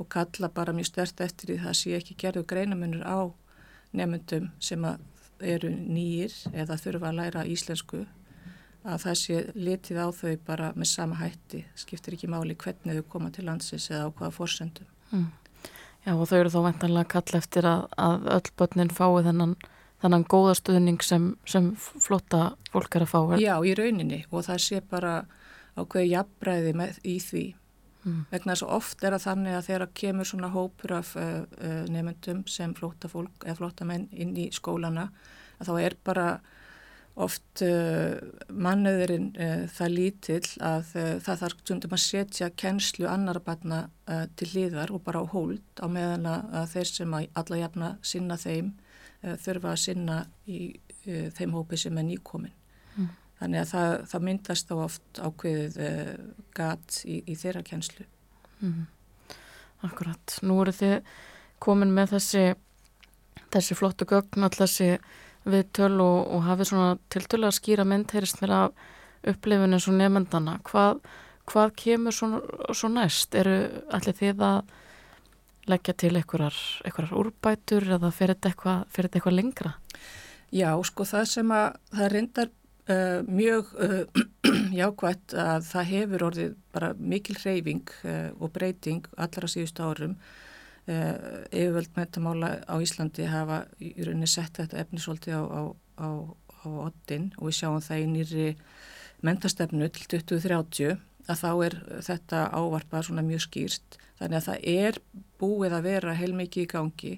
og 0.00 0.08
kalla 0.12 0.48
bara 0.48 0.74
mjög 0.74 0.88
stert 0.88 1.20
eftir 1.20 1.52
því 1.52 1.58
það 1.66 1.78
sé 1.78 1.94
ekki 1.98 2.18
gerðu 2.18 2.46
greinamunur 2.48 3.04
á 3.04 3.20
nefnundum 3.92 4.50
sem 4.62 4.84
að 4.88 5.02
eru 5.42 5.70
nýjir 5.70 6.34
eða 6.54 6.78
þurfa 6.80 7.10
að 7.10 7.18
læra 7.18 7.46
íslensku 7.50 8.04
að 8.82 9.04
það 9.04 9.18
sé 9.20 9.42
litið 9.54 10.00
á 10.02 10.08
þau 10.14 10.32
bara 10.46 10.72
með 10.74 10.90
sama 10.90 11.18
hætti, 11.20 11.62
skiptir 11.78 12.16
ekki 12.16 12.30
máli 12.30 12.56
hvernig 12.58 12.98
þau 12.98 13.10
koma 13.14 13.30
til 13.34 13.46
landsins 13.46 13.88
eða 13.92 14.10
á 14.10 14.14
hvaða 14.18 14.34
fórsendum. 14.34 14.88
Mm. 15.12 15.28
Já 16.02 16.12
og 16.16 16.24
þau 16.26 16.38
eru 16.40 16.50
þá 16.50 16.60
vantanlega 16.66 17.04
að 17.04 17.12
kalla 17.14 17.42
eftir 17.42 17.68
að, 17.68 17.84
að 17.94 18.28
öll 18.36 18.52
börnin 18.58 18.90
fái 18.90 19.22
þennan 19.28 19.54
þannan 20.02 20.26
góða 20.30 20.54
stuðning 20.58 21.02
sem, 21.06 21.32
sem 21.48 21.72
flotta 21.78 22.52
fólk 22.72 22.98
er 22.98 23.06
að 23.06 23.12
fá. 23.12 23.18
Já, 23.40 23.54
í 23.62 23.74
rauninni 23.78 24.22
og 24.30 24.46
það 24.48 24.62
sé 24.66 24.80
bara 24.90 25.16
ákveði 25.78 26.12
jafnbræði 26.12 26.72
með, 26.76 26.96
í 27.06 27.18
því. 27.22 27.44
Mm. 28.02 28.24
Vegna 28.32 28.56
þess 28.56 28.66
að 28.66 28.72
oft 28.78 29.04
er 29.06 29.14
að 29.14 29.26
þannig 29.28 29.56
að 29.56 29.68
þegar 29.68 29.92
kemur 30.00 30.28
svona 30.28 30.50
hópur 30.52 30.96
af 30.98 31.12
uh, 31.20 31.28
uh, 31.46 31.84
nefndum 31.92 32.42
sem 32.50 32.74
flotta 32.74 33.10
fólk 33.10 33.46
eða 33.46 33.60
flotta 33.60 33.86
menn 33.86 34.08
inn 34.10 34.34
í 34.34 34.48
skólana 34.54 35.06
að 35.60 35.70
þá 35.70 35.72
er 35.84 35.96
bara 36.02 36.26
oft 37.22 37.62
uh, 37.62 38.18
mannöðurinn 38.50 39.30
það 39.70 39.94
lítill 39.94 40.48
að 40.64 40.94
það 41.22 41.42
þarf 41.44 41.58
stundum 41.60 41.94
að 41.94 42.02
setja 42.08 42.48
kennslu 42.58 43.04
annara 43.06 43.42
barna 43.44 43.82
til 44.40 44.48
liðar 44.54 44.90
og 44.96 45.04
bara 45.04 45.20
á 45.20 45.24
hold 45.28 45.60
á 45.76 45.86
meðan 45.92 46.24
að 46.32 46.72
þeir 46.72 46.90
sem 46.90 47.18
að 47.18 47.28
alla 47.38 47.60
jafna 47.60 47.90
sinna 48.00 48.40
þeim 48.40 48.72
Eh, 48.72 48.81
þurfa 49.22 49.72
að 49.72 49.82
sinna 49.84 50.18
í 50.50 50.62
uh, 50.72 51.28
þeim 51.36 51.56
hópi 51.56 51.78
sem 51.80 51.98
er 51.98 52.08
nýkomin. 52.08 52.54
Mm. 52.96 53.10
Þannig 53.42 53.62
að 53.62 53.70
það, 53.72 53.94
það 54.12 54.26
myndast 54.28 54.72
á 54.72 54.76
oft 54.76 55.22
ákveðið 55.22 55.78
uh, 55.86 56.12
gat 56.56 56.98
í, 57.04 57.20
í 57.26 57.36
þeirra 57.38 57.64
kjenslu. 57.66 58.06
Mm. 58.62 58.86
Akkurat. 59.82 60.38
Nú 60.46 60.60
eru 60.62 60.74
þið 60.76 60.96
komin 61.62 61.94
með 61.94 62.16
þessi, 62.16 62.44
þessi 63.54 63.78
flottu 63.78 64.06
gögn, 64.10 64.46
all 64.46 64.54
þessi 64.54 64.96
viðtöl 65.42 65.96
og, 66.02 66.18
og 66.36 66.44
hafið 66.46 66.70
svona 66.70 66.98
tiltölu 67.10 67.48
að 67.48 67.56
skýra 67.58 67.86
mynd, 67.88 68.12
heyrist 68.14 68.42
mér 68.42 68.54
af 68.58 68.84
upplifinu 69.32 69.78
og 69.78 69.96
nefndana. 69.98 70.58
Hvað, 70.66 71.02
hvað 71.50 71.74
kemur 71.82 72.14
svo, 72.14 72.42
svo 72.74 72.90
næst? 72.90 73.34
Eru 73.38 73.56
allir 73.94 74.18
þið 74.18 74.44
að 74.46 74.78
leggja 75.70 75.94
til 75.94 76.16
einhverjar 76.18 77.14
úrbætur 77.18 77.86
eða 77.96 78.10
fer 78.14 78.34
þetta 78.34 78.52
eitthvað 78.52 79.08
eitthva 79.16 79.34
lengra? 79.34 79.74
Já, 80.52 80.70
sko 80.84 81.06
það 81.08 81.28
sem 81.30 81.52
að 81.54 81.68
það 81.94 82.12
reyndar 82.12 82.50
uh, 82.92 83.20
mjög 83.28 83.74
uh, 83.86 84.22
jákvæmt 84.80 85.36
að 85.38 85.68
það 85.70 85.90
hefur 85.92 86.26
orðið 86.28 86.56
bara 86.74 86.92
mikil 86.98 87.36
hreyfing 87.40 87.94
uh, 88.04 88.30
og 88.38 88.52
breyting 88.56 89.06
allra 89.16 89.50
síðustu 89.50 89.86
árum 89.86 90.16
yfirvöld 90.82 91.92
metamála 91.94 92.48
á 92.66 92.74
Íslandi 92.82 93.28
hafa 93.30 93.60
í 93.78 93.92
rauninni 94.02 94.26
sett 94.26 94.58
þetta 94.58 94.80
efnisóldi 94.82 95.30
á, 95.30 95.38
á, 95.38 95.62
á, 95.94 96.10
á 96.26 96.66
oddin 96.88 97.28
og 97.38 97.46
við 97.46 97.54
sjáum 97.60 97.84
það 97.86 98.02
í 98.02 98.08
nýri 98.10 98.46
mentastefnu 99.22 99.86
til 99.94 100.08
2030 100.10 100.96
að 101.30 101.38
þá 101.38 101.50
er 101.68 101.76
þetta 102.02 102.40
ávarpað 102.50 103.06
svona 103.06 103.22
mjög 103.22 103.44
skýrst 103.46 104.01
þannig 104.22 104.38
að 104.38 104.48
það 104.48 104.66
er 104.72 104.98
búið 105.42 105.76
að 105.76 105.86
vera 105.90 106.18
heilmikið 106.18 106.64
í 106.64 106.72
gangi 106.72 107.14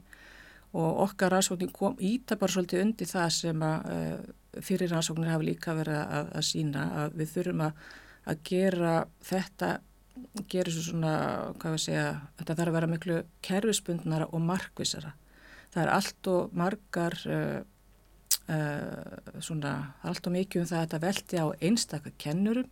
og 0.75 1.03
okkar 1.05 1.37
rannsóknir 1.37 1.73
kom 1.75 1.95
íta 2.03 2.37
bara 2.39 2.51
svolítið 2.51 2.83
undir 2.83 3.09
það 3.09 3.29
sem 3.37 3.61
að 3.63 3.91
uh, 3.95 4.63
fyrir 4.65 4.91
rannsóknir 4.91 5.31
hafa 5.31 5.47
líka 5.47 5.75
verið 5.77 6.01
að, 6.03 6.31
að 6.35 6.47
sína 6.49 6.87
að 7.03 7.19
við 7.21 7.35
þurfum 7.35 7.63
að, 7.69 7.85
að 8.31 8.41
gera 8.51 8.95
þetta, 9.29 9.69
gera 10.51 10.75
svo 10.75 10.87
svona, 10.89 11.13
hvað 11.63 11.77
við 11.77 11.85
segja, 11.85 12.09
þetta 12.41 12.57
þarf 12.59 12.73
að 12.73 12.79
vera 12.79 12.91
miklu 12.91 13.21
kerfispundnara 13.47 14.29
og 14.31 14.45
markvisara. 14.49 15.15
Það 15.75 15.83
er 15.85 15.93
allt 15.95 16.31
og 16.31 16.59
margar, 16.59 17.19
uh, 17.31 17.61
uh, 18.55 19.39
svona, 19.43 19.75
allt 20.07 20.31
og 20.31 20.37
mikið 20.39 20.65
um 20.65 20.71
það 20.71 20.81
að 20.81 20.87
þetta 20.89 21.05
velti 21.07 21.43
á 21.43 21.47
einstakar 21.69 22.19
kennurum. 22.19 22.71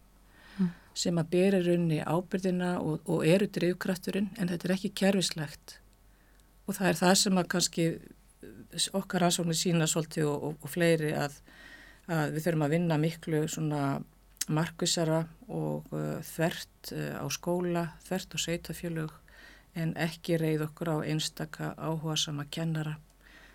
Sem 0.95 1.19
að 1.19 1.31
bera 1.33 1.61
raunni 1.65 2.01
ábyrðina 2.05 2.75
og, 2.81 3.01
og 3.09 3.27
eru 3.27 3.49
drivkrafturinn 3.49 4.31
en 4.39 4.51
þetta 4.53 4.69
er 4.69 4.75
ekki 4.77 4.93
kerfislegt 5.03 5.79
og 6.67 6.77
það 6.77 6.89
er 6.89 7.01
það 7.01 7.15
sem 7.23 7.41
að 7.41 7.51
kannski 7.55 7.87
okkar 8.97 9.27
aðsóknir 9.27 9.59
sína 9.59 9.89
svolítið 9.91 10.29
og, 10.31 10.49
og, 10.49 10.57
og 10.65 10.73
fleiri 10.73 11.13
að, 11.19 11.37
að 12.09 12.37
við 12.37 12.47
þurfum 12.47 12.67
að 12.67 12.75
vinna 12.77 12.99
miklu 13.01 13.43
svona 13.51 13.83
markvisara 14.53 15.23
og 15.49 15.91
uh, 15.95 16.19
þvert 16.27 16.93
uh, 16.97 17.23
á 17.23 17.27
skóla, 17.31 17.85
þvert 18.07 18.35
á 18.35 18.39
seitafjölug 18.43 19.19
en 19.79 19.95
ekki 19.97 20.37
reyð 20.41 20.67
okkur 20.67 20.93
á 20.93 20.97
einstaka 21.07 21.73
áhuga 21.79 22.17
sama 22.21 22.45
kennara 22.51 22.99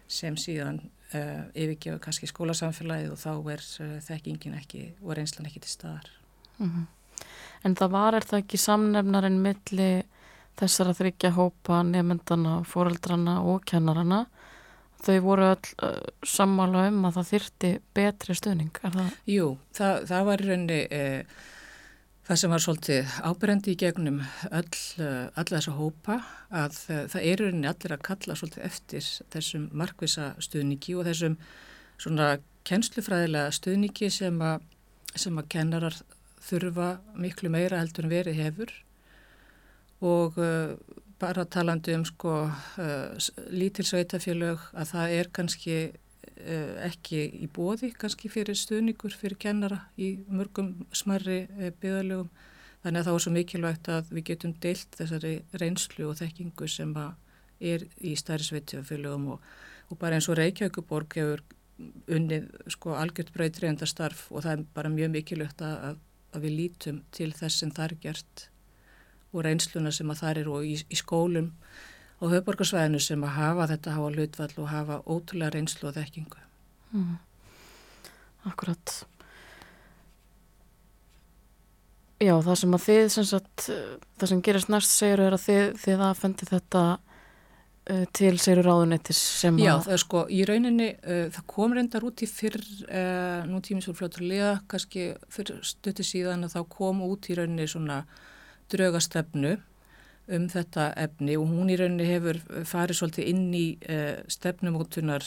sem 0.08 0.38
síðan 0.40 0.80
uh, 1.14 1.44
yfirgefa 1.54 2.00
kannski 2.06 2.30
skólasamfélagið 2.32 3.14
og 3.14 3.22
þá 3.22 3.34
er 3.54 3.66
uh, 3.84 3.98
þekkingin 4.08 4.58
ekki 4.58 4.86
og 5.04 5.18
reynslan 5.20 5.50
ekki 5.50 5.66
til 5.66 5.74
staðar. 5.74 6.14
Mm 6.58 6.70
-hmm. 6.70 6.86
En 7.66 7.76
það 7.78 7.94
var 7.96 8.18
er 8.18 8.28
það 8.28 8.44
ekki 8.44 8.60
samnefnarinn 8.62 9.42
milli 9.42 9.92
þessar 10.58 10.92
að 10.92 11.02
þryggja 11.02 11.34
hópa 11.38 11.84
nefndana, 11.86 12.62
fóreldrana 12.66 13.40
og 13.46 13.66
kennarana 13.70 14.26
þau 15.04 15.18
voru 15.26 15.52
all 15.52 15.70
uh, 15.86 16.00
sammála 16.26 16.88
um 16.90 17.06
að 17.08 17.20
það 17.20 17.30
þyrti 17.32 17.70
betri 17.98 18.38
stuðning, 18.38 18.82
er 18.82 18.96
það? 18.96 19.14
Jú, 19.30 19.52
það, 19.78 20.02
það 20.10 20.26
var 20.30 20.42
í 20.42 20.48
rauninni 20.48 20.80
eh, 20.98 21.38
það 22.28 22.42
sem 22.42 22.54
var 22.54 22.64
svolítið 22.66 23.14
áberendi 23.30 23.74
í 23.74 23.80
gegnum 23.80 24.20
öll, 24.50 24.82
alla 25.06 25.54
þessa 25.54 25.76
hópa 25.78 26.18
að 26.50 26.82
það 27.14 27.22
er 27.22 27.30
í 27.30 27.38
rauninni 27.44 27.72
allir 27.72 27.96
að 27.96 28.06
kalla 28.10 28.38
svolítið 28.40 28.68
eftir 28.68 29.10
þessum 29.36 29.70
markvisa 29.78 30.34
stuðningi 30.44 30.98
og 30.98 31.08
þessum 31.08 31.38
svona 32.02 32.34
kennslufræðilega 32.68 33.54
stuðningi 33.56 34.12
sem 34.12 34.42
að, 34.44 34.66
sem 35.16 35.40
að 35.40 35.50
kennarar 35.54 36.02
þurfa 36.48 36.98
miklu 37.20 37.52
meira 37.54 37.82
heldur 37.82 38.08
en 38.08 38.14
verið 38.14 38.42
hefur. 38.42 38.74
Og 40.06 40.38
uh, 40.42 40.76
bara 41.20 41.46
talandi 41.46 41.96
um 41.98 42.06
sko 42.06 42.34
uh, 42.48 43.30
lítil 43.50 43.88
sveitafélög 43.88 44.68
að 44.78 44.92
það 44.92 45.16
er 45.18 45.32
kannski 45.34 45.78
uh, 45.88 46.74
ekki 46.88 47.24
í 47.42 47.50
bóði 47.54 47.92
kannski 47.98 48.30
fyrir 48.32 48.58
stuðningur 48.58 49.16
fyrir 49.18 49.40
kennara 49.42 49.82
í 49.98 50.14
mörgum 50.30 50.76
smarri 50.94 51.46
byðalögum 51.82 52.30
þannig 52.84 53.02
að 53.02 53.08
það 53.08 53.16
var 53.16 53.24
svo 53.26 53.34
mikilvægt 53.34 53.90
að 53.92 54.12
við 54.14 54.28
getum 54.32 54.54
deilt 54.62 55.00
þessari 55.00 55.34
reynslu 55.58 56.12
og 56.12 56.20
þekkingu 56.22 56.70
sem 56.70 56.94
er 57.60 57.86
í 58.06 58.14
stærri 58.20 58.46
sveitafélögum 58.46 59.32
og, 59.34 59.46
og 59.90 60.00
bara 60.00 60.20
eins 60.20 60.30
og 60.30 60.38
Reykjavíkuborg 60.38 61.18
hefur 61.18 61.42
unnið 62.10 62.48
sko 62.74 62.96
algjört 62.98 63.34
breytriðenda 63.36 63.88
starf 63.90 64.28
og 64.32 64.46
það 64.46 64.54
er 64.54 64.64
bara 64.78 64.94
mjög 64.94 65.14
mikilvægt 65.14 65.62
að, 65.66 65.98
að 66.38 66.48
við 66.48 66.56
lítum 66.62 67.02
til 67.16 67.32
þess 67.36 67.64
sem 67.64 67.74
það 67.74 67.90
er 67.90 67.98
gert 68.06 68.48
og 69.34 69.44
reynsluna 69.46 69.92
sem 69.94 70.10
að 70.12 70.22
það 70.22 70.42
eru 70.42 70.56
og 70.58 70.66
í, 70.68 70.76
í 70.88 70.98
skólum 70.98 71.52
á 72.18 72.24
höfborgarsvæðinu 72.32 73.02
sem 73.04 73.26
að 73.26 73.36
hafa 73.38 73.68
þetta 73.74 73.98
hafa 73.98 74.14
hlutvall 74.16 74.54
og 74.56 74.72
hafa 74.72 74.98
ótrúlega 75.06 75.54
reynslu 75.54 75.90
og 75.90 75.98
þekkingu. 75.98 76.42
Mm. 76.96 77.18
Akkurat. 78.48 78.96
Já, 82.18 82.34
það 82.42 82.56
sem 82.58 82.74
að 82.74 82.86
þið, 82.88 83.04
sem 83.14 83.26
sagt, 83.30 83.68
það 84.18 84.32
sem 84.32 84.40
gerist 84.48 84.72
næst 84.74 84.94
segir 84.94 85.22
er 85.22 85.36
að 85.38 85.44
þið, 85.44 85.66
þið 85.84 86.04
aðfendi 86.08 86.48
þetta 86.50 86.84
til 87.88 88.34
segir 88.42 88.66
ráðunettis 88.66 89.20
sem 89.40 89.56
að... 89.56 89.64
Já, 89.64 89.74
það 89.86 89.94
er 89.96 90.02
sko, 90.02 90.24
í 90.28 90.42
rauninni, 90.48 90.88
uh, 90.98 91.24
það 91.36 91.46
kom 91.54 91.76
reyndar 91.78 92.06
út 92.08 92.24
í 92.24 92.28
fyrr, 92.28 92.60
uh, 92.88 93.46
nú 93.48 93.62
tímins 93.64 93.88
fyrir 93.88 94.00
fljótturlega, 94.02 94.52
kannski 94.72 95.06
fyrir 95.32 95.62
stötti 95.68 96.04
síðan 96.08 96.44
að 96.48 96.58
þá 96.58 96.62
kom 96.74 97.00
út 97.06 97.30
í 97.32 97.38
rauninni 97.38 97.68
svona 97.72 98.02
draugastefnu 98.74 99.56
um 100.36 100.50
þetta 100.52 100.90
efni 101.00 101.38
og 101.40 101.48
hún 101.54 101.72
í 101.72 101.78
rauninni 101.80 102.10
hefur 102.10 102.42
farið 102.68 103.00
svolítið 103.00 103.30
inn 103.32 103.46
í 103.56 103.68
uh, 103.88 104.18
stefnumótunar 104.32 105.24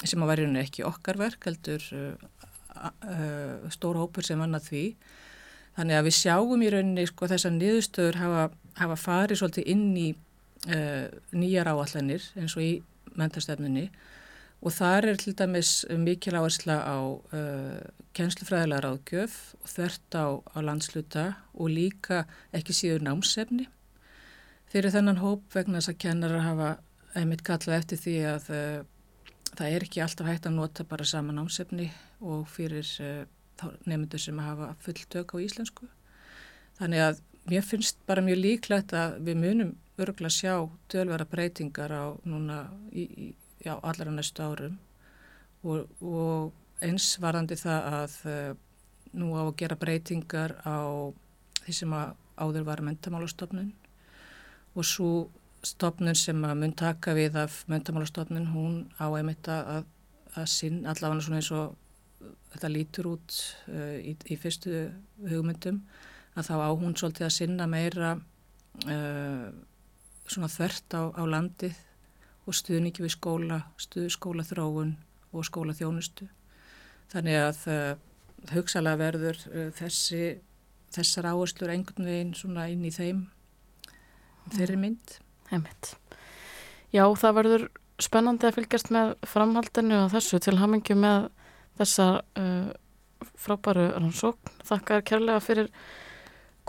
sem 0.00 0.22
að 0.24 0.30
verður 0.30 0.56
ekki 0.62 0.86
okkar 0.88 1.20
verk 1.20 1.44
heldur 1.44 1.84
stóra 3.68 4.00
hópur 4.00 4.24
sem 4.24 4.40
vann 4.40 4.56
að 4.56 4.70
því. 4.70 4.84
Þannig 5.76 5.98
að 5.98 6.06
við 6.06 6.16
sjáum 6.16 6.64
í 6.64 6.72
rauninni 6.72 7.04
sko 7.10 7.28
þessar 7.28 7.52
niðurstöður 7.58 8.20
hafa, 8.22 8.44
hafa 8.80 8.96
farið 9.02 9.42
svolítið 9.42 9.68
inn 9.74 9.86
í 10.00 10.08
nýjar 10.66 11.70
áallanir 11.72 12.24
eins 12.36 12.52
og 12.58 12.62
í 12.62 12.72
mentastefnunni 13.16 13.86
og 14.60 14.74
þar 14.76 15.08
er 15.08 15.20
til 15.20 15.32
dæmis 15.36 15.72
mikil 15.96 16.36
áhersla 16.36 16.76
á 16.84 16.98
uh, 17.00 17.80
kjenslufræðilega 18.16 18.84
ráðgjöf 18.84 19.36
og 19.60 19.72
þvert 19.72 20.16
á, 20.20 20.26
á 20.36 20.58
landsluta 20.60 21.24
og 21.54 21.72
líka 21.72 22.24
ekki 22.56 22.76
síður 22.76 23.06
námsefni. 23.06 23.68
Fyrir 24.70 24.92
þennan 24.92 25.22
hóp 25.22 25.46
vegna 25.54 25.80
þess 25.80 25.94
að 25.94 26.00
kennarar 26.04 26.44
hafa 26.44 26.70
einmitt 27.16 27.44
kallað 27.46 27.78
eftir 27.80 28.02
því 28.04 28.16
að 28.34 28.50
uh, 28.52 28.82
það 29.56 29.66
er 29.70 29.86
ekki 29.88 30.04
alltaf 30.04 30.28
hægt 30.28 30.50
að 30.50 30.58
nota 30.58 30.86
bara 30.92 31.08
sama 31.08 31.34
námsefni 31.34 31.88
og 32.20 32.44
fyrir 32.52 32.92
uh, 33.00 33.24
nefndur 33.88 34.20
sem 34.20 34.44
hafa 34.44 34.74
fullt 34.84 35.08
tök 35.12 35.34
á 35.34 35.36
íslensku. 35.40 35.88
Þannig 36.76 37.06
að 37.06 37.24
mér 37.48 37.64
finnst 37.64 37.96
bara 38.08 38.24
mjög 38.24 38.44
líklegt 38.44 38.92
að 38.96 39.16
við 39.24 39.40
munum 39.40 39.72
örgulega 40.04 40.34
sjá 40.34 40.54
dölvara 40.92 41.26
breytingar 41.28 41.92
á 41.92 42.04
núna 42.24 42.62
í, 42.92 43.04
í 43.04 43.26
já, 43.64 43.74
allara 43.76 44.14
næstu 44.14 44.44
árum. 44.44 44.78
Og, 45.62 45.86
og 46.00 46.84
eins 46.84 47.12
varandi 47.20 47.58
það 47.60 47.88
að 48.00 48.16
uh, 48.30 48.54
nú 49.20 49.34
á 49.36 49.42
að 49.44 49.56
gera 49.60 49.78
breytingar 49.80 50.56
á 50.64 50.80
því 51.60 51.76
sem 51.76 51.92
að 51.92 52.14
áður 52.40 52.66
var 52.68 52.82
mentamálastofnun 52.86 53.72
og 54.78 54.86
svo 54.86 55.10
stofnun 55.66 56.16
sem 56.16 56.40
að 56.46 56.56
mun 56.62 56.72
taka 56.72 57.12
við 57.16 57.36
af 57.36 57.64
mentamálastofnun, 57.68 58.48
hún 58.54 58.76
á 58.96 59.12
einmitt 59.12 59.48
að, 59.52 59.84
að 60.38 60.46
sinn 60.48 60.86
allavega 60.88 61.26
svona 61.26 61.40
eins 61.42 61.50
og 61.52 61.76
þetta 62.54 62.70
lítur 62.72 63.10
út 63.14 63.36
uh, 63.68 63.98
í, 64.00 64.14
í 64.14 64.38
fyrstu 64.40 64.86
hugmyndum 65.28 65.82
að 66.38 66.48
þá 66.48 66.54
á 66.64 66.70
hún 66.70 66.96
svolítið 66.96 67.26
að 67.26 67.36
sinna 67.36 67.66
meira 67.70 68.14
uh, 68.86 69.50
svona 70.30 70.50
þvert 70.50 70.96
á, 70.96 71.02
á 71.16 71.22
landið 71.26 71.78
og 72.46 72.56
stuðningi 72.56 73.04
við 73.04 73.14
skóla, 73.16 73.60
stuð, 73.80 74.08
skóla 74.14 74.44
þróun 74.46 74.94
og 75.30 75.46
skóla 75.46 75.74
þjónustu. 75.76 76.28
Þannig 77.10 77.40
að 77.40 77.60
uh, 77.70 77.90
hugsalega 78.54 79.00
verður 79.00 79.40
uh, 79.50 79.68
þessi, 79.76 80.38
þessar 80.94 81.30
áherslur 81.32 81.74
einhvern 81.74 82.08
veginn 82.08 82.34
svona 82.38 82.68
inn 82.72 82.86
í 82.86 82.94
þeim 82.94 83.26
þeirri 84.54 84.78
mynd. 84.80 85.18
Heimitt. 85.50 85.94
Já, 86.94 87.04
það 87.18 87.36
verður 87.38 87.64
spennandi 88.00 88.48
að 88.48 88.56
fylgjast 88.58 88.90
með 88.94 89.16
framhaldinu 89.28 90.04
og 90.04 90.12
þessu 90.14 90.40
til 90.42 90.56
hamingju 90.58 90.96
með 90.98 91.26
þessa 91.80 92.06
uh, 92.40 92.70
frábæru 93.38 93.90
rannsókn. 93.96 94.54
Þakkar 94.66 95.04
kærlega 95.06 95.42
fyrir 95.44 95.70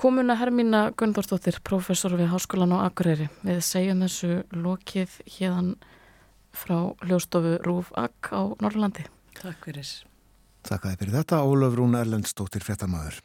komuna 0.01 0.33
Hermína 0.33 0.79
Gunndórsdóttir, 0.97 1.59
professor 1.61 2.15
við 2.17 2.31
Háskólan 2.31 2.73
á 2.73 2.89
Akureyri. 2.89 3.27
Við 3.45 3.59
segjum 3.61 3.99
þessu 4.01 4.39
lokið 4.49 5.17
hérðan 5.29 5.75
frá 6.57 6.77
hljóstofu 7.05 7.59
Rúf 7.61 7.91
Akk 7.93 8.31
á 8.33 8.49
Norrlandi. 8.63 9.05
Takk 9.37 9.67
fyrir. 9.67 9.91
Takk 10.65 10.87
fyrir 10.89 11.13
þetta, 11.13 11.43
Ólaf 11.45 11.77
Rún 11.77 11.93
Erlendsdóttir 11.99 12.65
frettamæður. 12.65 13.19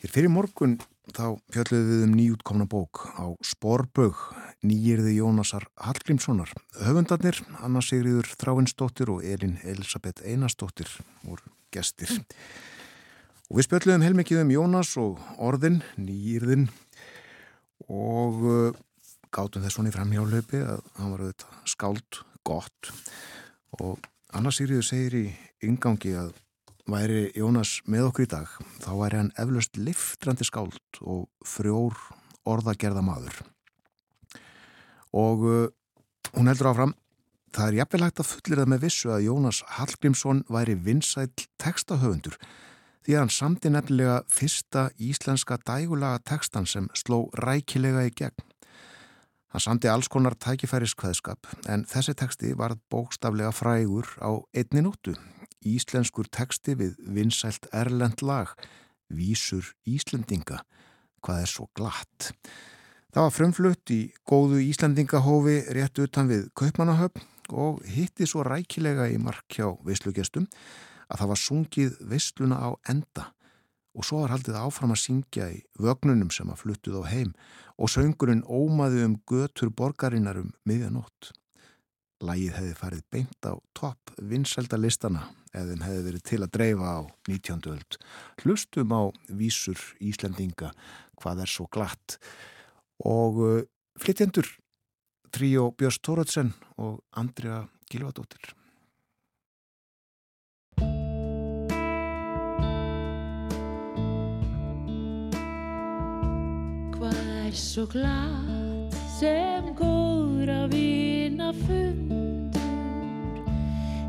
Hér 0.00 0.12
fyrir 0.14 0.32
morgun 0.32 0.78
þá 1.12 1.36
fjöldluðum 1.52 1.90
við 1.90 2.06
um 2.06 2.14
nýjútkomna 2.16 2.68
bók 2.68 3.02
á 3.20 3.36
Sporbög, 3.44 4.16
nýjirði 4.64 5.18
Jónasar 5.18 5.68
Hallgrímssonar. 5.84 6.54
Höfundarnir, 6.80 7.42
Anna 7.60 7.84
Sigriður 7.84 8.32
Þráinsdóttir 8.40 9.12
og 9.12 9.20
Elin 9.20 9.58
Elisabeth 9.68 10.24
Einarsdóttir 10.24 10.88
voru 11.26 11.52
gestir. 11.76 12.22
Og 13.46 13.60
við 13.60 13.68
spjöldluðum 13.68 14.06
heilmikið 14.06 14.42
um 14.42 14.54
Jónas 14.54 14.94
og 14.98 15.20
orðin, 15.38 15.82
nýjirðin 16.00 16.66
og 17.86 18.40
uh, 18.42 18.80
gátum 19.30 19.62
þess 19.62 19.78
svona 19.78 19.92
í 19.92 19.94
framhjálöpi 19.94 20.64
að 20.66 20.82
hann 20.96 21.12
var 21.12 21.22
auðvitað 21.26 21.60
skáld 21.70 22.20
gott. 22.46 22.90
Og 23.78 24.02
Anna 24.34 24.50
Sigriður 24.50 24.88
segir 24.88 25.18
í 25.20 25.26
yngangi 25.66 26.16
að 26.18 26.34
væri 26.90 27.30
Jónas 27.34 27.80
með 27.90 28.10
okkur 28.10 28.26
í 28.26 28.30
dag 28.30 28.50
þá 28.82 28.90
væri 29.00 29.20
hann 29.20 29.32
eflaust 29.42 29.78
liftrandi 29.78 30.46
skáld 30.46 31.00
og 31.02 31.26
frjór 31.46 31.96
orðagerða 32.46 33.02
maður 33.02 33.40
og 35.16 35.42
uh, 35.46 35.66
hún 36.36 36.50
heldur 36.50 36.70
áfram 36.70 36.94
það 37.56 37.68
er 37.68 37.78
jafnvel 37.80 38.04
hægt 38.04 38.22
að 38.22 38.30
fullir 38.30 38.62
það 38.62 38.70
með 38.70 38.84
vissu 38.86 39.10
að 39.14 39.26
Jónas 39.26 39.62
Hallgrímsson 39.78 40.44
væri 40.52 40.76
vinsæl 40.86 41.26
textahöfundur 41.62 42.38
því 43.06 43.14
að 43.14 43.20
hann 43.22 43.30
samti 43.30 43.70
nefnilega 43.70 44.16
fyrsta 44.34 44.88
íslenska 44.98 45.60
dægulaga 45.62 46.18
textan 46.26 46.66
sem 46.66 46.88
sló 46.98 47.28
rækilega 47.38 48.02
í 48.08 48.10
gegn. 48.18 48.42
Hann 49.54 49.62
samti 49.62 49.86
alls 49.88 50.08
konar 50.10 50.34
tækifæriskveðskap 50.42 51.46
en 51.70 51.84
þessi 51.86 52.16
teksti 52.18 52.50
varð 52.58 52.80
bókstaflega 52.90 53.52
frægur 53.54 54.10
á 54.18 54.42
einni 54.50 54.82
nóttu. 54.82 55.14
Íslenskur 55.62 56.26
teksti 56.34 56.74
við 56.78 56.98
vinsælt 56.98 57.70
erlend 57.72 58.22
lag, 58.26 58.50
Vísur 59.06 59.70
Íslendinga, 59.86 60.58
hvað 61.22 61.44
er 61.44 61.50
svo 61.50 61.68
glatt. 61.78 62.32
Það 63.14 63.22
var 63.22 63.34
frumflutt 63.36 63.94
í 63.94 64.00
góðu 64.26 64.58
Íslendingahófi 64.66 65.60
rétt 65.78 66.02
utan 66.02 66.26
við 66.30 66.50
Kaupmannahöfn 66.58 67.22
og 67.54 67.86
hitti 67.86 68.26
svo 68.26 68.42
rækilega 68.42 69.06
í 69.14 69.16
mark 69.22 69.46
hjá 69.54 69.70
vislugestum 69.86 70.50
að 71.10 71.22
það 71.22 71.32
var 71.32 71.42
sungið 71.42 71.96
visluna 72.12 72.60
á 72.60 72.70
enda 72.90 73.30
og 73.96 74.04
svo 74.04 74.20
var 74.22 74.34
haldið 74.34 74.58
áfram 74.60 74.92
að 74.92 75.02
syngja 75.02 75.48
í 75.54 75.62
vögnunum 75.80 76.30
sem 76.34 76.50
að 76.52 76.60
fluttuð 76.64 77.00
á 77.00 77.04
heim 77.08 77.32
og 77.80 77.92
söngurinn 77.92 78.44
ómaði 78.44 79.06
um 79.06 79.16
götur 79.28 79.72
borgarinnar 79.72 80.40
um 80.42 80.52
miðjanótt. 80.68 81.32
Lægið 82.24 82.54
hefði 82.56 82.76
farið 82.80 83.02
beint 83.12 83.48
á 83.48 83.52
topp 83.76 84.12
vinsældalistana 84.16 85.26
eða 85.52 85.72
þeim 85.72 85.86
hefði 85.86 86.04
verið 86.08 86.26
til 86.30 86.40
að 86.42 86.52
dreifa 86.56 86.92
á 86.92 87.00
19. 87.28 87.64
öld. 87.72 87.98
Hlustum 88.42 88.92
á 88.96 89.02
vísur 89.28 89.80
Íslendinga 90.00 90.72
hvað 91.20 91.44
er 91.44 91.52
svo 91.52 91.68
glatt 91.72 92.18
og 93.04 93.40
uh, 93.44 93.64
flytjendur 94.00 94.48
Tríó 95.32 95.70
Björns 95.76 96.00
Tóratsen 96.00 96.54
og 96.80 97.02
Andrea 97.12 97.66
Gilvadóttir. 97.90 98.54
Er 107.46 107.54
svo 107.54 107.84
glatt 107.86 108.94
sem 109.20 109.68
góður 109.78 110.50
að 110.50 110.72
vina 110.72 111.52
fundur 111.54 112.58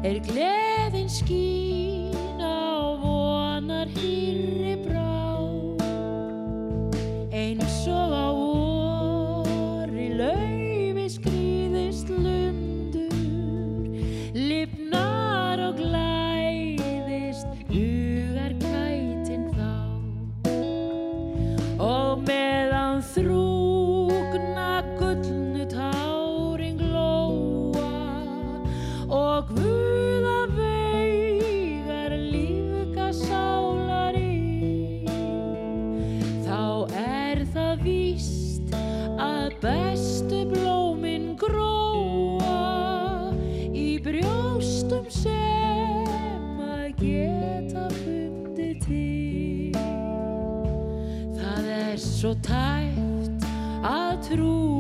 er 0.08 0.18
gleðin 0.26 1.12
skín 1.12 2.42
á 2.42 2.98
vonar 3.04 3.92
hýrri 3.94 4.67
tæft 52.48 53.48
að 53.84 54.14
trúa 54.30 54.77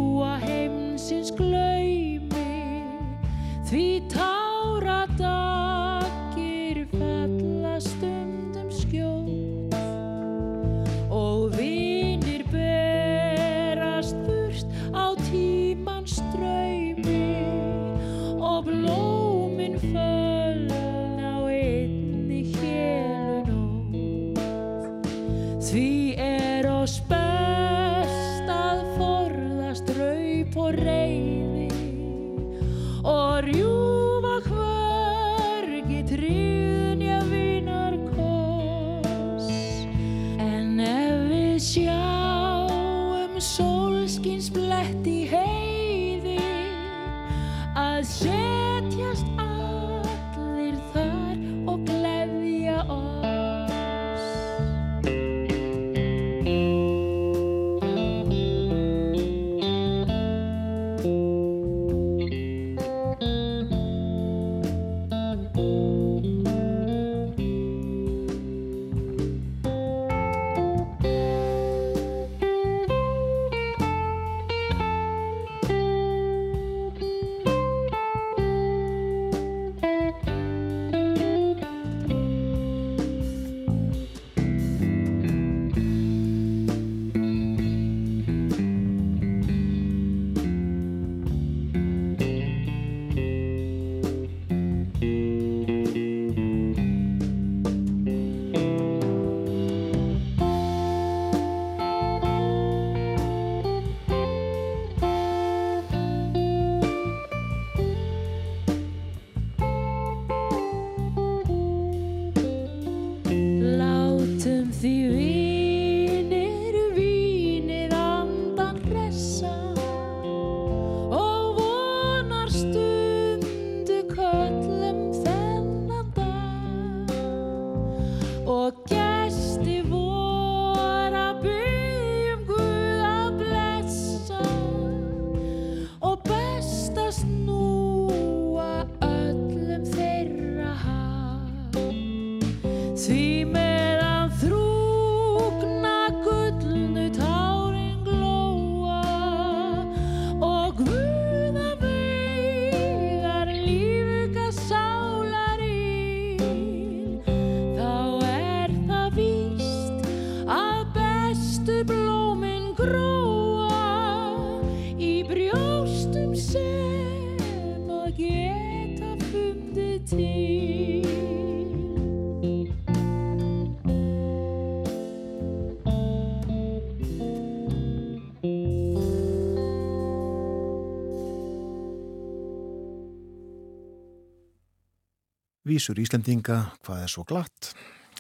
Vísur 185.67 185.99
Íslendinga, 185.99 186.61
hvað 186.85 187.01
er 187.03 187.11
svo 187.11 187.25
glatt? 187.27 187.73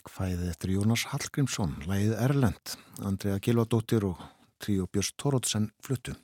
Hvaðið 0.03 0.49
eftir 0.49 0.71
Jónas 0.73 1.05
Hallgrímsson, 1.07 1.77
lægið 1.87 2.17
Erlend, 2.19 2.73
Andrea 3.07 3.39
Gilvadóttir 3.39 4.03
og 4.03 4.19
Tríó 4.59 4.83
Björns 4.91 5.13
Tórótsen 5.15 5.69
fluttu. 5.85 6.17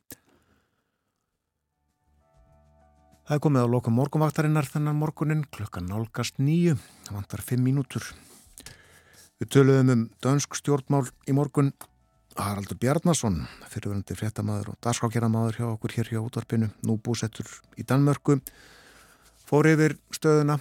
Það 3.23 3.37
er 3.37 3.43
komið 3.45 3.63
á 3.63 3.71
loka 3.71 3.93
morgunvaktarinnar 3.95 4.67
þennan 4.67 4.99
morgunin, 4.99 5.45
klukkan 5.47 5.87
nálgast 5.87 6.43
nýju, 6.43 6.75
það 7.07 7.19
vantar 7.21 7.45
fimm 7.47 7.63
mínútur. 7.69 8.09
Við 9.39 9.53
töluðum 9.55 9.93
um 9.95 10.03
dönsk 10.19 10.59
stjórnmál 10.59 11.05
í 11.23 11.37
morgun, 11.39 11.71
Haraldur 12.35 12.81
Bjarnason, 12.83 13.45
fyrirverandi 13.71 14.19
fréttamaður 14.19 14.73
og 14.73 14.81
dagskákjæramaður 14.83 15.61
hjá 15.61 15.69
okkur 15.71 15.97
hér 16.01 16.11
hjá 16.11 16.19
útvarpinu, 16.25 16.73
nú 16.83 16.99
búsettur 16.99 17.47
í 17.79 17.87
Danmörku, 17.87 18.41
fór 19.47 19.71
yfir 19.71 19.95
stöðuna 20.11 20.59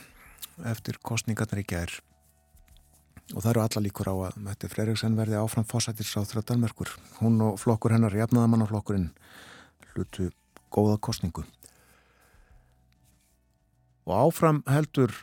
eftir 0.68 0.98
kostningarnar 1.02 1.62
í 1.62 1.66
gær 1.68 2.00
og 3.32 3.40
það 3.40 3.50
eru 3.52 3.62
alla 3.62 3.82
líkur 3.84 4.10
á 4.12 4.14
að 4.28 4.38
Mette 4.44 4.68
Freiriksen 4.68 5.16
verði 5.16 5.38
áfram 5.40 5.64
fósættisráþra 5.68 6.42
Danmörkur. 6.44 6.90
Hún 7.20 7.40
og 7.44 7.58
flokkur 7.62 7.94
hennar, 7.94 8.14
jafnaðamannaflokkurinn, 8.16 9.08
hlutu 9.94 10.28
góða 10.72 10.98
kostningu. 11.00 11.44
Og 14.04 14.12
áfram 14.18 14.60
heldur 14.68 15.14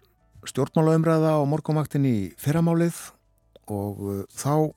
stjórnmálaumræða 0.47 1.35
á 1.37 1.41
morgumaktin 1.45 2.07
í 2.07 2.17
fyrramálið 2.39 2.97
og 3.69 4.01
uh, 4.01 4.21
þá 4.31 4.71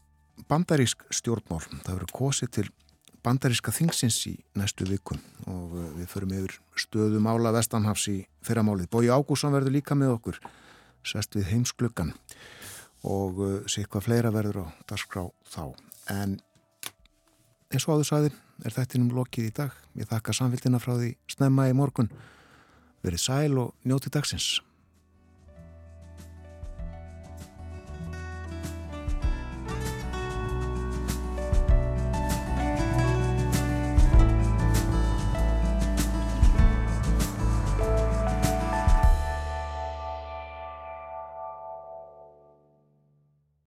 bandarísk 0.50 1.06
stjórnmál. 1.14 1.62
Það 1.86 1.94
verður 1.94 2.14
kosið 2.18 2.52
til 2.58 2.68
bandaríska 3.22 3.72
þingsins 3.74 4.18
í 4.30 4.34
næstu 4.58 4.86
vikum 4.88 5.20
og 5.46 5.74
uh, 5.76 5.88
við 5.98 6.08
förum 6.10 6.34
yfir 6.36 6.56
stöðum 6.78 7.28
ála 7.30 7.54
Vestanhafs 7.54 8.08
í 8.10 8.18
fyrramálið. 8.46 8.90
Bói 8.92 9.10
Ágússon 9.12 9.54
verður 9.54 9.76
líka 9.76 9.96
með 9.98 10.16
okkur, 10.16 10.40
sest 11.06 11.36
við 11.38 11.50
heimsklukkan 11.52 12.14
og 13.08 13.42
uh, 13.42 13.52
sé 13.70 13.86
hvað 13.86 14.08
fleira 14.08 14.34
verður 14.34 14.64
á 14.64 14.66
dagskrá 14.90 15.28
þá. 15.50 15.64
En 16.10 16.38
eins 17.72 17.86
og 17.86 17.96
áður 17.96 18.10
saði 18.10 18.34
er 18.62 18.74
þettinum 18.74 19.14
lokið 19.16 19.48
í 19.48 19.54
dag. 19.62 19.78
Ég 19.98 20.10
þakka 20.10 20.34
samfélgina 20.36 20.82
frá 20.82 20.94
því 20.96 21.14
snemma 21.30 21.70
í 21.70 21.76
morgun. 21.76 22.10
Verið 23.02 23.22
sæl 23.22 23.58
og 23.58 23.72
njóti 23.86 24.12
dagsins. 24.12 24.60